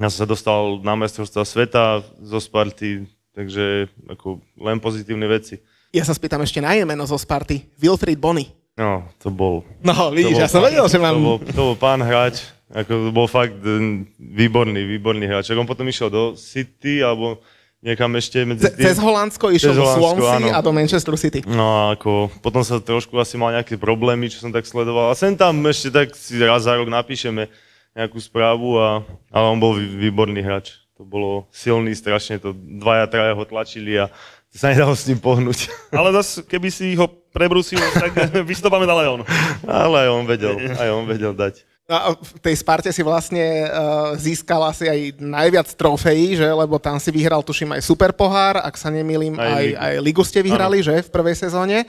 Ja 0.00 0.08
som 0.08 0.24
sa 0.24 0.28
dostal 0.28 0.80
na 0.80 0.96
mestrovstva 0.96 1.44
sveta 1.44 2.00
zo 2.20 2.40
Sparty, 2.40 3.04
takže 3.36 3.92
ako 4.08 4.40
len 4.56 4.80
pozitívne 4.80 5.28
veci. 5.28 5.60
Ja 5.92 6.04
sa 6.04 6.16
spýtam 6.16 6.40
ešte 6.40 6.60
na 6.64 6.72
jej 6.72 6.88
meno 6.88 7.04
zo 7.04 7.16
Sparty. 7.16 7.68
Wilfried 7.76 8.20
Bonny. 8.20 8.55
No, 8.76 9.08
to 9.16 9.32
bol... 9.32 9.64
No, 9.80 10.12
vidíš, 10.12 10.36
bol 10.36 10.42
ja 10.44 10.48
som 10.52 10.60
vedel, 10.60 10.84
že 10.84 11.00
mám... 11.00 11.16
To 11.16 11.20
bol, 11.24 11.36
to 11.40 11.60
bol 11.72 11.76
pán 11.80 12.04
hráč, 12.04 12.44
ako 12.68 13.08
bol 13.08 13.24
fakt 13.24 13.56
eh, 13.64 14.04
výborný, 14.20 14.84
výborný 14.84 15.24
hráč. 15.24 15.48
Ak 15.48 15.56
on 15.56 15.64
potom 15.64 15.88
išiel 15.88 16.12
do 16.12 16.36
City, 16.36 17.00
alebo 17.00 17.40
niekam 17.80 18.12
ešte 18.20 18.44
medzi 18.44 18.68
Ce- 18.68 18.76
Cez 18.76 19.00
Holandsko 19.00 19.48
išiel 19.48 19.72
do 19.72 19.88
Swansea 19.88 20.36
áno. 20.44 20.48
a 20.52 20.60
do 20.60 20.76
Manchester 20.76 21.16
City. 21.16 21.40
No 21.48 21.88
ako, 21.88 22.28
potom 22.44 22.60
sa 22.60 22.76
trošku 22.76 23.16
asi 23.16 23.40
mal 23.40 23.56
nejaké 23.56 23.80
problémy, 23.80 24.28
čo 24.28 24.44
som 24.44 24.52
tak 24.52 24.68
sledoval. 24.68 25.08
A 25.08 25.16
sem 25.16 25.32
tam 25.32 25.56
ešte 25.64 25.88
tak 25.88 26.12
si 26.12 26.36
raz 26.44 26.68
za 26.68 26.76
rok 26.76 26.92
napíšeme 26.92 27.48
nejakú 27.96 28.20
správu, 28.20 28.76
a, 28.76 29.00
ale 29.32 29.46
on 29.48 29.56
bol 29.56 29.72
vý- 29.72 30.12
výborný 30.12 30.44
hráč. 30.44 30.84
To 30.96 31.04
bolo 31.04 31.44
silný 31.48 31.92
strašne, 31.92 32.40
to 32.40 32.52
dvaja, 32.52 33.08
traja 33.08 33.32
ho 33.32 33.44
tlačili 33.44 34.00
a 34.00 34.08
sa 34.56 34.72
nedalo 34.72 34.96
s 34.96 35.04
ním 35.06 35.20
pohnúť. 35.20 35.68
Ale 35.98 36.10
zase, 36.16 36.42
keby 36.42 36.68
si 36.72 36.96
ho 36.96 37.06
prebrúsil, 37.30 37.78
tak 37.92 38.12
by 38.32 38.52
si 38.52 38.64
to 38.64 38.72
pamätal 38.72 38.96
aj 38.96 39.08
on. 39.12 39.20
ale 39.68 40.08
aj 40.08 40.10
on 40.10 40.24
vedel, 40.24 40.56
aj 40.56 40.88
on 40.88 41.04
vedel 41.04 41.36
dať. 41.36 41.60
A 41.86 42.18
v 42.18 42.42
tej 42.42 42.56
Sparte 42.58 42.90
si 42.90 42.98
vlastne 43.04 43.68
uh, 43.68 44.16
získal 44.18 44.58
asi 44.66 44.90
aj 44.90 45.22
najviac 45.22 45.70
trofejí, 45.78 46.34
že? 46.34 46.48
Lebo 46.50 46.82
tam 46.82 46.98
si 46.98 47.14
vyhral, 47.14 47.46
tuším, 47.46 47.78
aj 47.78 47.86
Super 47.86 48.10
pohár, 48.10 48.58
ak 48.58 48.74
sa 48.74 48.90
nemýlim, 48.90 49.38
Aj 49.38 49.46
aj, 49.54 49.62
ligu. 49.62 49.76
aj 49.78 49.94
Ligu 50.02 50.22
ste 50.26 50.40
vyhrali, 50.42 50.82
že? 50.82 51.06
V 51.06 51.12
prvej 51.14 51.38
sezóne. 51.38 51.86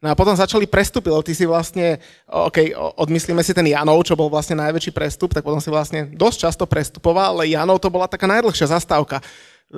No 0.00 0.12
a 0.12 0.16
potom 0.16 0.36
začali 0.36 0.68
prestupy, 0.68 1.08
lebo 1.08 1.24
ty 1.24 1.32
si 1.32 1.48
vlastne, 1.48 1.96
OK, 2.28 2.76
odmyslíme 3.00 3.40
si 3.40 3.56
ten 3.56 3.64
Janov, 3.64 4.04
čo 4.04 4.12
bol 4.16 4.28
vlastne 4.28 4.56
najväčší 4.60 4.92
prestup, 4.92 5.32
tak 5.32 5.40
potom 5.40 5.60
si 5.64 5.72
vlastne 5.72 6.08
dosť 6.12 6.38
často 6.48 6.64
prestupoval, 6.68 7.40
ale 7.40 7.48
Janov 7.52 7.80
to 7.80 7.88
bola 7.88 8.04
taká 8.04 8.28
najdlhšia 8.28 8.68
zastávka. 8.68 9.24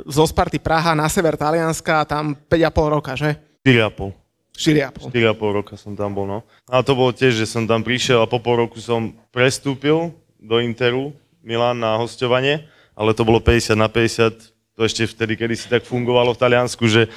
Zo 0.04 0.28
Sparty 0.28 0.60
Praha 0.60 0.92
na 0.92 1.08
sever 1.08 1.40
Talianska, 1.40 2.04
tam 2.04 2.36
5,5 2.36 2.94
roka, 2.94 3.12
že? 3.16 3.40
4,5. 3.64 4.12
4,5. 4.56 5.12
4,5 5.12 5.56
roka 5.56 5.74
som 5.76 5.96
tam 5.96 6.12
bol, 6.12 6.28
no. 6.28 6.44
A 6.68 6.84
to 6.84 6.92
bolo 6.92 7.12
tiež, 7.12 7.32
že 7.32 7.48
som 7.48 7.64
tam 7.64 7.80
prišiel 7.80 8.20
a 8.20 8.28
po 8.28 8.40
pol 8.40 8.64
roku 8.64 8.80
som 8.80 9.12
prestúpil 9.32 10.12
do 10.36 10.56
Interu, 10.60 11.12
Milan 11.40 11.80
na 11.80 11.96
hostovanie, 11.96 12.64
ale 12.96 13.12
to 13.12 13.24
bolo 13.24 13.40
50 13.40 13.76
na 13.76 13.88
50, 13.88 14.52
to 14.76 14.80
ešte 14.84 15.08
vtedy, 15.08 15.36
kedy 15.36 15.54
si 15.56 15.66
tak 15.68 15.84
fungovalo 15.88 16.36
v 16.36 16.40
Taliansku, 16.40 16.84
že 16.88 17.08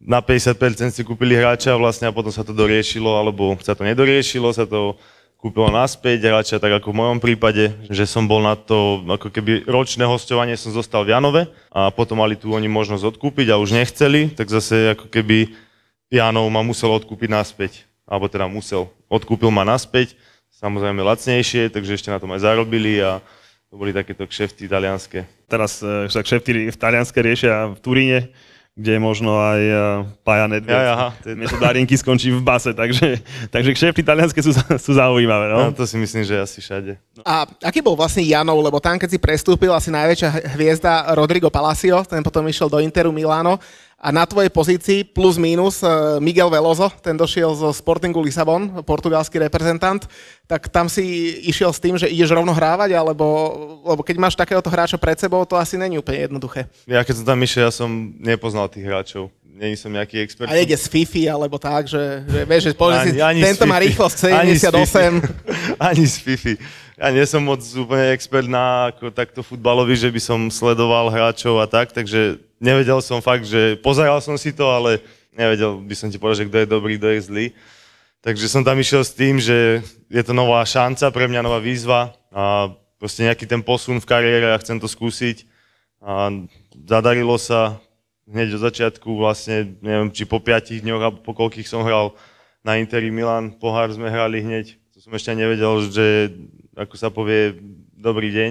na 0.00 0.20
50% 0.20 0.92
si 0.92 1.02
kúpili 1.04 1.36
hráča 1.36 1.76
vlastne 1.80 2.08
a 2.08 2.12
potom 2.12 2.28
sa 2.28 2.44
to 2.44 2.52
doriešilo, 2.52 3.08
alebo 3.08 3.56
sa 3.64 3.72
to 3.72 3.84
nedoriešilo, 3.84 4.52
sa 4.52 4.68
to 4.68 5.00
kúpilo 5.44 5.68
naspäť 5.68 6.24
hráča, 6.24 6.56
tak 6.56 6.80
ako 6.80 6.88
v 6.88 7.00
mojom 7.04 7.18
prípade, 7.20 7.76
že 7.92 8.08
som 8.08 8.24
bol 8.24 8.40
na 8.40 8.56
to, 8.56 9.04
ako 9.04 9.28
keby 9.28 9.68
ročné 9.68 10.08
hostovanie 10.08 10.56
som 10.56 10.72
zostal 10.72 11.04
v 11.04 11.12
Janove 11.12 11.52
a 11.68 11.92
potom 11.92 12.24
mali 12.24 12.32
tu 12.32 12.48
oni 12.56 12.64
možnosť 12.64 13.12
odkúpiť 13.12 13.52
a 13.52 13.60
už 13.60 13.76
nechceli, 13.76 14.32
tak 14.32 14.48
zase 14.48 14.96
ako 14.96 15.12
keby 15.12 15.52
Janov 16.08 16.48
ma 16.48 16.64
musel 16.64 16.96
odkúpiť 16.96 17.28
naspäť, 17.28 17.84
alebo 18.08 18.24
teda 18.32 18.48
musel, 18.48 18.88
odkúpil 19.12 19.52
ma 19.52 19.68
naspäť, 19.68 20.16
samozrejme 20.48 21.04
lacnejšie, 21.04 21.68
takže 21.68 22.00
ešte 22.00 22.08
na 22.08 22.16
tom 22.16 22.32
aj 22.32 22.40
zarobili 22.40 23.04
a 23.04 23.20
to 23.68 23.76
boli 23.76 23.92
takéto 23.92 24.24
kšefty 24.24 24.64
talianské. 24.64 25.28
Teraz 25.44 25.84
e, 25.84 26.08
však 26.08 26.24
kšefty 26.24 26.72
v 26.72 26.78
talianské 26.80 27.20
riešia 27.20 27.68
v 27.76 27.78
Turíne, 27.84 28.32
kde 28.74 28.98
možno 28.98 29.38
aj 29.38 29.60
e, 29.62 29.74
Paja 30.20 30.50
Nedved, 30.50 30.66
Ja, 30.68 30.92
aha, 30.92 31.08
to 31.16 31.30
je- 31.30 31.38
miesto 31.38 31.54
Darinky 31.56 31.94
skončí 31.94 32.28
v 32.28 32.42
base, 32.42 32.74
takže, 32.74 33.22
takže 33.46 33.70
kšefty 33.70 34.02
talianské 34.02 34.42
sú, 34.42 34.50
sú 34.50 34.90
zaujímavé. 34.92 35.46
No, 35.46 35.58
No? 35.64 35.72
to 35.72 35.86
si 35.86 35.94
myslím, 35.94 36.26
že 36.26 36.34
asi 36.36 36.58
všade. 36.58 36.98
A 37.22 37.46
aký 37.62 37.78
bol 37.78 37.94
vlastne 37.94 38.20
Janov, 38.20 38.58
lebo 38.58 38.82
tam, 38.82 38.98
keď 38.98 39.08
si 39.08 39.18
prestúpil, 39.18 39.70
asi 39.70 39.94
najväčšia 39.94 40.28
hviezda 40.52 40.92
Rodrigo 41.14 41.48
Palacio, 41.48 42.02
ten 42.02 42.18
potom 42.20 42.42
išiel 42.44 42.66
do 42.66 42.82
Interu 42.82 43.08
Milano 43.08 43.62
a 44.04 44.12
na 44.12 44.28
tvojej 44.28 44.52
pozícii 44.52 45.00
plus 45.08 45.40
minus 45.40 45.80
eh, 45.80 45.88
Miguel 46.20 46.52
Veloso, 46.52 46.92
ten 47.00 47.16
došiel 47.16 47.56
zo 47.56 47.72
Sportingu 47.72 48.20
Lisabon, 48.20 48.84
portugalský 48.84 49.40
reprezentant, 49.40 50.04
tak 50.44 50.68
tam 50.68 50.92
si 50.92 51.32
išiel 51.48 51.72
s 51.72 51.80
tým, 51.80 51.96
že 51.96 52.12
ideš 52.12 52.36
rovno 52.36 52.52
hrávať, 52.52 52.92
alebo 52.92 53.24
lebo 53.80 54.04
keď 54.04 54.16
máš 54.20 54.36
takéhoto 54.36 54.68
hráča 54.68 55.00
pred 55.00 55.16
sebou, 55.16 55.40
to 55.48 55.56
asi 55.56 55.80
není 55.80 55.96
úplne 55.96 56.28
jednoduché. 56.28 56.68
Ja 56.84 57.00
keď 57.00 57.24
som 57.24 57.26
tam 57.32 57.40
išiel, 57.40 57.64
ja 57.64 57.72
som 57.72 58.12
nepoznal 58.20 58.68
tých 58.68 58.84
hráčov. 58.84 59.32
Nie 59.54 59.78
som 59.78 59.94
nejaký 59.94 60.18
expert. 60.18 60.50
A 60.50 60.58
nejde 60.58 60.74
z 60.74 60.90
Fifi, 60.90 61.30
alebo 61.30 61.62
tak, 61.62 61.86
že, 61.86 62.26
že 62.26 62.42
vieš, 62.42 62.62
že 62.66 62.72
povieš 62.74 63.00
si, 63.06 63.10
z 63.14 63.46
tento 63.54 63.70
má 63.70 63.78
rýchlosť 63.78 64.34
Ani 64.34 64.58
z 64.58 64.66
78. 64.66 64.82
Fifi. 64.82 65.30
Ani 65.94 66.04
z 66.10 66.16
Fifi. 66.18 66.54
Ja 66.98 67.14
nie 67.14 67.22
som 67.22 67.42
moc 67.46 67.62
úplne 67.74 68.10
expert 68.10 68.50
na 68.50 68.90
ako 68.90 69.14
takto 69.14 69.46
futbalový, 69.46 69.94
že 69.94 70.10
by 70.10 70.20
som 70.22 70.40
sledoval 70.50 71.06
hráčov 71.10 71.62
a 71.62 71.70
tak, 71.70 71.94
takže 71.94 72.42
nevedel 72.58 72.98
som 72.98 73.22
fakt, 73.22 73.46
že 73.46 73.78
pozeral 73.78 74.18
som 74.18 74.34
si 74.34 74.50
to, 74.50 74.66
ale 74.70 74.98
nevedel 75.34 75.78
by 75.78 75.94
som 75.94 76.10
ti 76.10 76.18
povedať, 76.18 76.46
že 76.46 76.48
kto 76.50 76.58
je 76.58 76.68
dobrý, 76.70 76.92
kto 76.98 77.08
je 77.14 77.20
zlý. 77.22 77.46
Takže 78.26 78.46
som 78.50 78.66
tam 78.66 78.78
išiel 78.78 79.06
s 79.06 79.14
tým, 79.14 79.38
že 79.38 79.86
je 80.10 80.22
to 80.26 80.34
nová 80.34 80.66
šanca 80.66 81.14
pre 81.14 81.30
mňa, 81.30 81.46
nová 81.46 81.62
výzva 81.62 82.10
a 82.34 82.74
proste 82.98 83.22
nejaký 83.22 83.46
ten 83.46 83.62
posun 83.62 84.02
v 84.02 84.08
kariére 84.08 84.50
a 84.50 84.58
chcem 84.62 84.82
to 84.82 84.90
skúsiť. 84.90 85.46
A 86.02 86.30
zadarilo 86.74 87.38
sa 87.38 87.78
hneď 88.28 88.56
od 88.56 88.64
začiatku, 88.64 89.08
vlastne 89.16 89.76
neviem, 89.84 90.08
či 90.12 90.24
po 90.24 90.40
piatich 90.40 90.80
dňoch 90.80 91.02
alebo 91.02 91.18
po 91.20 91.36
koľkých 91.36 91.68
som 91.68 91.84
hral 91.84 92.16
na 92.64 92.80
Interi 92.80 93.12
Milan, 93.12 93.52
pohár 93.52 93.92
sme 93.92 94.08
hrali 94.08 94.40
hneď. 94.40 94.80
To 94.96 94.98
som 95.04 95.12
ešte 95.12 95.36
nevedel, 95.36 95.84
že 95.92 96.32
ako 96.74 96.94
sa 96.96 97.12
povie 97.12 97.60
dobrý 97.92 98.32
deň, 98.32 98.50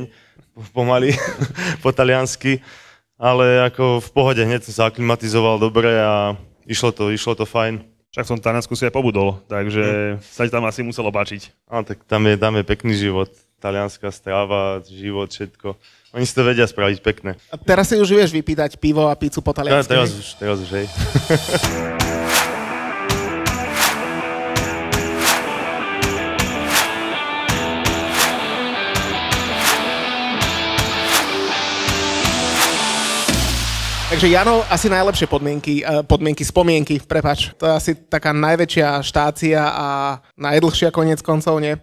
pomaly 0.74 1.18
po 1.84 1.90
taliansky. 1.90 2.62
Ale 3.18 3.62
ako 3.70 4.04
v 4.04 4.10
pohode, 4.10 4.42
hneď 4.42 4.66
som 4.68 4.74
sa 4.74 4.84
aklimatizoval 4.90 5.62
dobre 5.62 5.88
a 5.96 6.36
išlo 6.68 6.92
to, 6.92 7.14
išlo 7.14 7.38
to 7.38 7.48
fajn. 7.48 7.86
Však 8.14 8.30
som 8.30 8.38
v 8.38 8.46
Taliansku 8.46 8.78
si 8.78 8.86
aj 8.86 8.94
pobudol, 8.94 9.42
takže 9.50 10.18
sa 10.22 10.46
ti 10.46 10.54
tam 10.54 10.70
asi 10.70 10.86
muselo 10.86 11.10
páčiť. 11.10 11.50
A 11.66 11.82
tak 11.82 12.06
tam 12.06 12.30
je, 12.30 12.38
tam 12.38 12.54
je 12.54 12.62
pekný 12.62 12.94
život. 12.94 13.34
Talianská 13.58 14.14
stráva, 14.14 14.86
život, 14.86 15.34
všetko. 15.34 15.74
Oni 16.14 16.30
si 16.30 16.34
to 16.38 16.46
vedia 16.46 16.70
spraviť 16.70 17.02
pekné. 17.02 17.34
A 17.50 17.58
teraz 17.58 17.90
si 17.90 17.98
už 17.98 18.06
vieš 18.06 18.30
vypýtať 18.30 18.78
pivo 18.78 19.10
a 19.10 19.18
pizzu 19.18 19.42
po 19.42 19.50
Ja, 19.50 19.66
taliansky. 19.66 19.90
teraz 19.90 20.10
už, 20.14 20.28
teraz 20.38 20.58
už, 20.62 20.70
hej. 20.70 20.86
Takže 34.14 34.30
Janov, 34.30 34.62
asi 34.70 34.94
najlepšie 34.94 35.26
podmienky, 35.26 35.82
eh, 35.82 36.06
podmienky, 36.06 36.46
spomienky, 36.46 37.02
prepač. 37.02 37.50
To 37.58 37.66
je 37.66 37.74
asi 37.74 37.92
taká 37.98 38.30
najväčšia 38.30 39.02
štácia 39.02 39.58
a 39.58 40.22
najdlhšia 40.38 40.94
konec 40.94 41.18
koncov, 41.26 41.58
nie? 41.58 41.74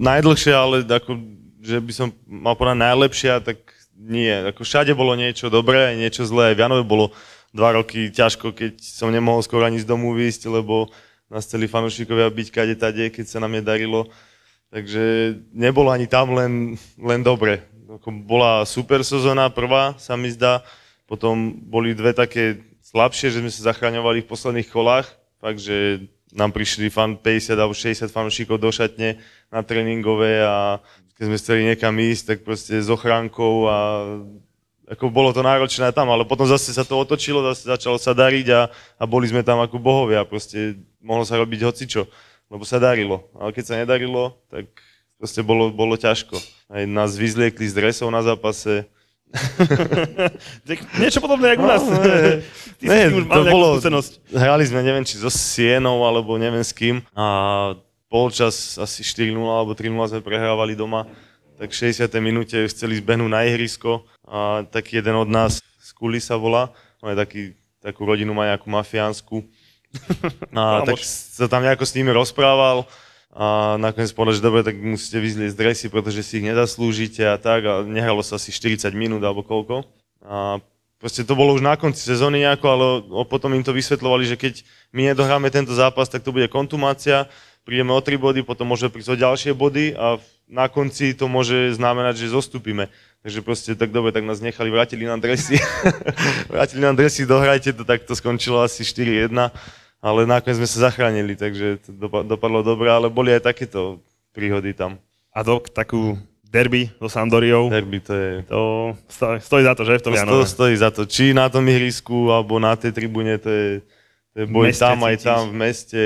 Najdlhšie, 0.00 0.56
ale 0.56 0.80
ako, 0.80 1.20
že 1.60 1.76
by 1.84 1.92
som 1.92 2.08
mal 2.24 2.56
povedať 2.56 2.80
najlepšia, 2.88 3.44
tak 3.44 3.60
nie. 3.98 4.30
Ako 4.50 4.66
všade 4.66 4.92
bolo 4.92 5.14
niečo 5.14 5.48
dobré, 5.48 5.94
niečo 5.94 6.26
zlé. 6.26 6.54
V 6.54 6.62
Janove 6.62 6.84
bolo 6.84 7.14
dva 7.54 7.78
roky 7.78 8.10
ťažko, 8.10 8.50
keď 8.50 8.82
som 8.82 9.14
nemohol 9.14 9.42
skoro 9.46 9.62
ani 9.64 9.78
z 9.78 9.86
domu 9.86 10.12
výjsť, 10.12 10.50
lebo 10.50 10.90
nás 11.30 11.46
chceli 11.46 11.70
fanúšikovia 11.70 12.28
byť 12.28 12.48
kade 12.50 12.76
tade, 12.76 13.04
keď 13.10 13.24
sa 13.26 13.38
nám 13.38 13.54
nedarilo. 13.54 14.10
Takže 14.74 15.34
nebolo 15.54 15.94
ani 15.94 16.10
tam 16.10 16.34
len, 16.34 16.74
len 16.98 17.20
dobre. 17.22 17.62
Bola 18.26 18.66
super 18.66 19.06
sezóna 19.06 19.46
prvá, 19.54 19.94
sa 20.02 20.18
mi 20.18 20.34
zdá. 20.34 20.66
Potom 21.06 21.54
boli 21.54 21.94
dve 21.94 22.10
také 22.10 22.58
slabšie, 22.82 23.30
že 23.30 23.38
sme 23.38 23.50
sa 23.54 23.70
zachraňovali 23.70 24.26
v 24.26 24.30
posledných 24.30 24.68
kolách. 24.68 25.06
Fakt, 25.38 25.62
že 25.62 26.10
nám 26.34 26.50
prišli 26.50 26.90
fan 26.90 27.14
50 27.14 27.54
alebo 27.54 27.70
60 27.70 28.10
fanúšikov 28.10 28.58
do 28.58 28.74
šatne 28.74 29.22
na 29.54 29.62
tréningové 29.62 30.42
a 30.42 30.82
keď 31.14 31.24
sme 31.30 31.36
chceli 31.38 31.60
niekam 31.66 31.94
ísť, 31.94 32.22
tak 32.26 32.38
proste 32.42 32.78
s 32.82 32.88
ochránkou 32.90 33.70
a 33.70 33.78
ako 34.84 35.08
bolo 35.08 35.32
to 35.32 35.40
náročné 35.40 35.88
tam, 35.96 36.12
ale 36.12 36.28
potom 36.28 36.44
zase 36.44 36.68
sa 36.76 36.84
to 36.84 37.00
otočilo, 37.00 37.40
zase 37.54 37.64
začalo 37.64 37.96
sa 37.96 38.12
dariť 38.12 38.46
a, 38.52 38.60
a 39.00 39.04
boli 39.08 39.24
sme 39.24 39.40
tam 39.40 39.56
ako 39.64 39.80
bohovia, 39.80 40.28
proste 40.28 40.76
mohlo 41.00 41.24
sa 41.24 41.40
robiť 41.40 41.64
hocičo, 41.64 42.04
lebo 42.52 42.68
sa 42.68 42.76
darilo. 42.76 43.24
Ale 43.40 43.56
keď 43.56 43.64
sa 43.64 43.80
nedarilo, 43.80 44.36
tak 44.52 44.68
proste 45.16 45.40
bolo, 45.40 45.72
bolo 45.72 45.96
ťažko. 45.96 46.36
Aj 46.68 46.84
nás 46.84 47.16
vyzliekli 47.16 47.64
z 47.64 47.72
dresov 47.72 48.12
na 48.12 48.20
zápase. 48.20 48.84
Niečo 51.00 51.18
podobné, 51.24 51.56
ako 51.56 51.62
u 51.64 51.68
nás. 51.68 51.82
Ty 52.78 52.84
si 52.84 52.86
Ne, 52.86 53.00
s 53.00 53.08
tým 53.08 53.18
už 53.18 53.24
mal 53.24 53.36
to 53.40 53.42
bolo, 53.50 53.68
skúsenosť. 53.80 54.12
hrali 54.36 54.64
sme, 54.68 54.80
neviem, 54.84 55.04
či 55.06 55.16
so 55.16 55.32
Sienou, 55.32 56.04
alebo 56.04 56.36
neviem 56.36 56.62
s 56.62 56.76
kým. 56.76 57.00
A 57.16 57.24
polčas 58.14 58.78
asi 58.78 59.02
4-0 59.02 59.34
alebo 59.42 59.74
3-0 59.74 59.90
sme 60.14 60.20
prehrávali 60.22 60.78
doma. 60.78 61.10
Tak 61.58 61.74
v 61.74 61.90
60. 61.90 62.06
minúte 62.22 62.54
chceli 62.70 63.02
zbehnúť 63.02 63.26
na 63.26 63.42
ihrisko 63.42 64.06
a 64.22 64.62
taký 64.70 65.02
jeden 65.02 65.18
od 65.18 65.26
nás, 65.26 65.58
Skuli 65.82 66.22
sa 66.22 66.38
volá, 66.38 66.70
on 67.02 67.10
je 67.10 67.18
taký, 67.18 67.42
takú 67.82 68.06
rodinu 68.06 68.30
má 68.30 68.46
nejakú 68.54 68.70
mafiánsku. 68.70 69.42
A 70.58 70.82
tak 70.82 70.98
sa 71.06 71.46
tam 71.46 71.62
nejako 71.62 71.86
s 71.86 71.94
nimi 71.94 72.10
rozprával 72.10 72.82
a 73.34 73.74
nakoniec 73.82 74.14
povedal, 74.14 74.38
že 74.38 74.46
dobre, 74.46 74.62
tak 74.62 74.78
musíte 74.78 75.18
vyzliecť 75.18 75.58
dresy, 75.58 75.86
pretože 75.90 76.22
si 76.22 76.38
ich 76.38 76.46
nezaslúžite 76.46 77.26
a 77.26 77.34
tak 77.34 77.66
a 77.66 77.82
nehralo 77.82 78.22
sa 78.22 78.38
asi 78.38 78.54
40 78.54 78.94
minút 78.94 79.18
alebo 79.26 79.42
koľko. 79.42 79.82
A 80.22 80.62
proste 81.02 81.26
to 81.26 81.34
bolo 81.34 81.50
už 81.50 81.62
na 81.62 81.74
konci 81.74 81.98
sezóny 81.98 82.46
nejako, 82.46 82.66
ale 82.70 82.86
potom 83.26 83.50
im 83.58 83.66
to 83.66 83.74
vysvetľovali, 83.74 84.24
že 84.30 84.38
keď 84.38 84.62
my 84.94 85.10
nedohráme 85.10 85.50
tento 85.50 85.74
zápas, 85.74 86.06
tak 86.06 86.22
to 86.22 86.30
bude 86.30 86.46
kontumácia, 86.46 87.26
prídeme 87.64 87.90
o 87.90 88.00
3 88.00 88.20
body, 88.20 88.40
potom 88.44 88.70
môže 88.70 88.86
prísť 88.92 89.16
o 89.16 89.20
ďalšie 89.20 89.52
body 89.56 89.96
a 89.96 90.20
na 90.44 90.68
konci 90.68 91.16
to 91.16 91.26
môže 91.26 91.74
znamenať, 91.80 92.20
že 92.20 92.36
zostúpime. 92.36 92.92
Takže 93.24 93.40
proste 93.40 93.72
tak 93.72 93.88
dobre, 93.88 94.12
tak 94.12 94.28
nás 94.28 94.44
nechali, 94.44 94.68
vrátili 94.68 95.08
nám 95.08 95.18
dresy. 95.18 95.56
vrátili 96.52 96.84
nám 96.84 96.94
dresy, 96.94 97.24
dohrajte 97.24 97.72
to, 97.72 97.88
tak 97.88 98.04
to 98.04 98.12
skončilo 98.12 98.60
asi 98.60 98.84
4-1 98.84 99.32
ale 100.04 100.28
nakoniec 100.28 100.60
sme 100.60 100.68
sa 100.68 100.92
zachránili, 100.92 101.32
takže 101.32 101.80
to 101.80 101.90
dopa- 101.96 102.28
dopadlo 102.28 102.60
dobre, 102.60 102.92
ale 102.92 103.08
boli 103.08 103.32
aj 103.32 103.48
takéto 103.48 104.04
príhody 104.36 104.76
tam. 104.76 105.00
A 105.32 105.40
to 105.40 105.64
takú 105.64 106.20
derby 106.44 106.92
so 107.00 107.08
Sandoriou, 107.08 107.72
Derby 107.72 108.04
to 108.04 108.12
je... 108.12 108.30
to 108.44 108.92
sto- 109.08 109.40
stojí 109.40 109.64
za 109.64 109.72
to, 109.72 109.82
že 109.88 109.98
v 109.98 110.04
tom 110.04 110.12
To, 110.12 110.44
to 110.44 110.46
stojí 110.46 110.74
za 110.76 110.92
to. 110.92 111.08
Či 111.08 111.32
na 111.32 111.48
tom 111.48 111.64
ihrisku, 111.64 112.28
alebo 112.28 112.60
na 112.60 112.76
tej 112.76 112.92
tribúne, 112.92 113.40
to 113.40 113.48
je, 113.48 113.68
to 114.36 114.44
je 114.44 114.46
boj 114.46 114.70
meste 114.70 114.84
tam 114.84 114.98
aj 115.08 115.16
tam 115.24 115.40
v 115.48 115.54
meste. 115.56 116.02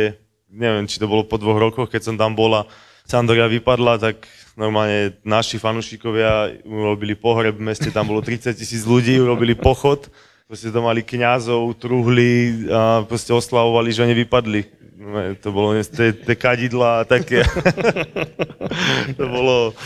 Neviem, 0.49 0.89
či 0.89 0.97
to 0.97 1.05
bolo 1.05 1.29
po 1.29 1.37
dvoch 1.37 1.61
rokoch, 1.61 1.93
keď 1.93 2.03
som 2.09 2.17
tam 2.17 2.33
bola. 2.33 2.65
Sandoria 3.09 3.49
vypadla, 3.49 4.01
tak 4.01 4.29
normálne 4.53 5.17
naši 5.25 5.57
fanúšikovia 5.57 6.61
urobili 6.65 7.17
pohreb 7.17 7.57
v 7.57 7.73
meste, 7.73 7.89
tam 7.89 8.09
bolo 8.09 8.21
30 8.21 8.53
tisíc 8.53 8.85
ľudí, 8.85 9.17
urobili 9.17 9.57
pochod. 9.57 10.09
Proste 10.49 10.73
to 10.73 10.81
mali 10.81 11.05
kňazov, 11.05 11.77
truhli 11.77 12.65
a 12.73 13.05
proste 13.05 13.37
oslavovali, 13.37 13.93
že 13.93 14.05
oni 14.05 14.17
vypadli. 14.25 14.61
No, 14.99 15.37
To 15.39 15.49
bolo 15.53 15.77
tie, 15.79 16.13
kadidla 16.37 17.01
a 17.01 17.07
také. 17.07 17.45
to 19.21 19.25
bolo, 19.29 19.77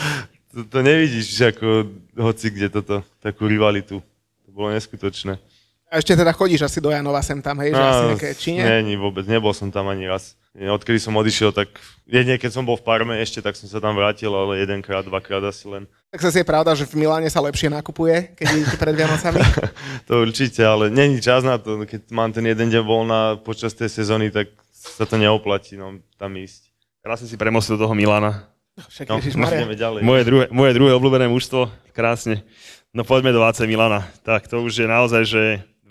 to, 0.54 0.62
to 0.66 0.78
nevidíš 0.81 1.52
ako 1.52 1.90
hoci 2.14 2.49
kde 2.54 2.71
toto, 2.71 3.02
takú 3.19 3.45
rivalitu. 3.50 3.99
To 4.47 4.50
bolo 4.50 4.73
neskutočné. 4.73 5.37
A 5.92 6.00
ešte 6.00 6.16
teda 6.16 6.33
chodíš 6.33 6.64
asi 6.64 6.81
do 6.81 6.88
Janova 6.88 7.21
sem 7.21 7.37
tam, 7.45 7.61
hej, 7.61 7.76
že 7.76 7.83
asi 7.85 8.04
nejaké, 8.09 8.28
či 8.33 8.49
nie? 8.57 8.64
Nie, 8.64 8.81
nie, 8.81 8.97
vôbec, 8.97 9.28
nebol 9.28 9.52
som 9.52 9.69
tam 9.69 9.92
ani 9.92 10.09
raz. 10.09 10.33
Odkedy 10.52 11.00
som 11.00 11.16
odišiel, 11.16 11.49
tak 11.56 11.73
jedine 12.04 12.37
keď 12.37 12.52
som 12.52 12.68
bol 12.68 12.76
v 12.76 12.85
Parme 12.85 13.16
ešte, 13.25 13.40
tak 13.40 13.56
som 13.56 13.73
sa 13.73 13.80
tam 13.80 13.97
vrátil, 13.97 14.28
ale 14.28 14.61
jedenkrát, 14.61 15.00
dvakrát 15.00 15.40
asi 15.49 15.64
len. 15.64 15.88
Tak 16.12 16.21
sa 16.21 16.28
je 16.28 16.44
pravda, 16.44 16.76
že 16.76 16.85
v 16.85 17.00
Miláne 17.00 17.25
sa 17.32 17.40
lepšie 17.40 17.73
nakupuje, 17.73 18.37
keď 18.37 18.47
idete 18.61 18.76
pred 18.76 18.92
Vianocami? 18.92 19.40
to 20.09 20.21
určite, 20.21 20.61
ale 20.61 20.92
není 20.92 21.25
čas 21.25 21.40
na 21.40 21.56
to. 21.56 21.88
Keď 21.88 22.12
mám 22.12 22.37
ten 22.37 22.44
jeden 22.44 22.68
deň 22.68 22.85
voľna 22.85 23.40
počas 23.40 23.73
tej 23.73 23.88
sezóny, 23.88 24.28
tak 24.28 24.52
sa 24.76 25.09
to 25.09 25.16
neoplatí 25.16 25.80
no, 25.80 26.04
tam 26.21 26.37
ísť. 26.37 26.68
Krásne 27.00 27.32
si 27.32 27.40
premostil 27.40 27.80
do 27.80 27.88
toho 27.88 27.97
Milana. 27.97 28.52
Však 28.76 29.09
No, 29.09 29.25
ideme 29.25 29.73
ďalej. 29.73 30.00
Moje 30.04 30.23
druhé, 30.28 30.44
moje 30.52 30.73
druhé 30.76 30.92
obľúbené 30.97 31.32
mužstvo, 31.32 31.73
krásne. 31.97 32.44
No 32.92 33.09
poďme 33.09 33.32
do 33.32 33.40
AC 33.40 33.64
Milana. 33.64 34.04
Tak 34.21 34.52
to 34.52 34.61
už 34.61 34.85
je 34.85 34.88
naozaj, 34.88 35.23
že 35.25 35.42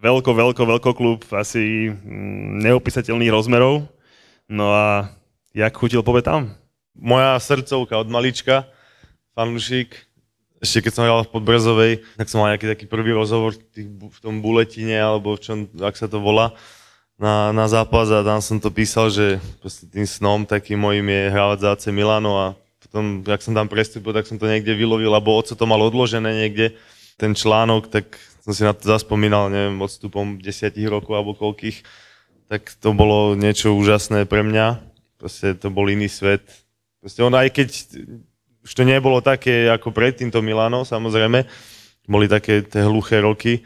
veľko, 0.01 0.33
veľko, 0.37 0.61
veľko 0.65 0.91
klub, 0.93 1.25
asi 1.33 1.89
mm, 1.89 2.61
neopísateľných 2.61 3.33
rozmerov. 3.33 3.89
No 4.51 4.75
a 4.75 5.07
jak 5.55 5.71
chutil 5.71 6.03
pobe 6.03 6.19
tam? 6.19 6.51
Moja 6.91 7.39
srdcovka 7.39 7.95
od 7.95 8.11
malička, 8.11 8.67
fanúšik, 9.31 9.95
ešte 10.59 10.83
keď 10.83 10.91
som 10.91 11.07
hral 11.07 11.23
v 11.23 11.31
Podbrzovej, 11.31 11.93
tak 12.19 12.27
som 12.27 12.43
mal 12.43 12.51
nejaký 12.51 12.67
taký 12.67 12.85
prvý 12.85 13.15
rozhovor 13.15 13.55
v, 13.55 14.11
v 14.11 14.19
tom 14.19 14.43
buletine, 14.43 14.99
alebo 14.99 15.39
v 15.39 15.41
čom, 15.41 15.57
ak 15.79 15.95
sa 15.95 16.11
to 16.11 16.19
volá, 16.19 16.51
na, 17.15 17.55
na 17.55 17.63
zápas 17.71 18.11
a 18.11 18.27
tam 18.27 18.43
som 18.43 18.59
to 18.59 18.67
písal, 18.67 19.07
že 19.07 19.39
tým 19.87 20.03
snom 20.03 20.43
takým 20.43 20.83
mojim 20.83 21.07
je 21.07 21.31
hrávať 21.31 21.57
za 21.63 21.69
AC 21.71 21.83
Milano 21.95 22.35
a 22.35 22.47
potom, 22.83 23.23
ak 23.23 23.39
som 23.39 23.55
tam 23.55 23.71
prestúpil, 23.71 24.11
tak 24.11 24.27
som 24.27 24.35
to 24.35 24.51
niekde 24.51 24.75
vylovil, 24.75 25.15
alebo 25.15 25.31
oco 25.39 25.55
to 25.55 25.63
mal 25.63 25.79
odložené 25.79 26.27
niekde, 26.27 26.75
ten 27.15 27.31
článok, 27.31 27.87
tak 27.87 28.19
som 28.43 28.51
si 28.51 28.67
na 28.67 28.75
to 28.75 28.83
zaspomínal, 28.83 29.47
neviem, 29.47 29.79
odstupom 29.79 30.43
desiatich 30.43 30.91
rokov 30.91 31.15
alebo 31.15 31.39
koľkých, 31.39 32.10
tak 32.51 32.67
to 32.83 32.91
bolo 32.91 33.31
niečo 33.39 33.71
úžasné 33.71 34.27
pre 34.27 34.43
mňa. 34.43 34.83
Proste 35.15 35.55
to 35.55 35.71
bol 35.71 35.87
iný 35.87 36.11
svet. 36.11 36.43
Proste 36.99 37.23
on 37.23 37.31
aj 37.31 37.47
keď 37.47 37.69
už 38.67 38.71
to 38.75 38.83
nebolo 38.83 39.23
také 39.23 39.71
ako 39.71 39.95
predtým 39.95 40.27
to 40.27 40.43
Milano, 40.43 40.83
samozrejme, 40.83 41.47
boli 42.11 42.27
také 42.27 42.59
tie 42.59 42.83
hluché 42.83 43.23
roky, 43.23 43.63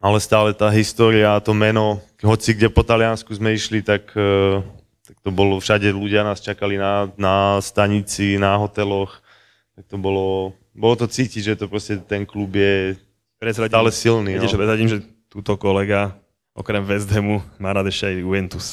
ale 0.00 0.16
stále 0.16 0.56
tá 0.56 0.72
história 0.72 1.36
a 1.36 1.44
to 1.44 1.52
meno, 1.52 2.00
hoci 2.24 2.56
kde 2.56 2.72
po 2.72 2.80
Taliansku 2.82 3.30
sme 3.36 3.52
išli, 3.52 3.84
tak, 3.84 4.10
eh, 4.16 4.64
tak 5.06 5.16
to 5.20 5.30
bolo, 5.30 5.60
všade 5.60 5.92
ľudia 5.92 6.24
nás 6.24 6.40
čakali 6.40 6.80
na, 6.80 7.12
na 7.20 7.60
stanici, 7.60 8.40
na 8.40 8.56
hoteloch, 8.58 9.20
tak 9.76 9.84
to 9.86 10.00
bolo, 10.00 10.56
bolo 10.72 10.94
to 10.96 11.06
cítiť, 11.06 11.42
že 11.52 11.58
to 11.60 11.68
proste 11.68 12.00
ten 12.08 12.24
klub 12.24 12.50
je 12.56 12.96
Prezradím, 13.38 13.74
stále 13.76 13.90
silný. 13.92 14.30
Viete, 14.40 14.48
No. 14.48 14.52
že 14.54 14.58
prezradím, 14.58 14.88
že 14.90 14.98
túto 15.30 15.54
kolega 15.54 16.18
okrem 16.52 16.84
West 16.84 17.08
Hamu 17.10 17.40
má 17.56 17.72
rád 17.72 17.88
ešte 17.88 18.12
aj 18.12 18.14
Juventus. 18.20 18.66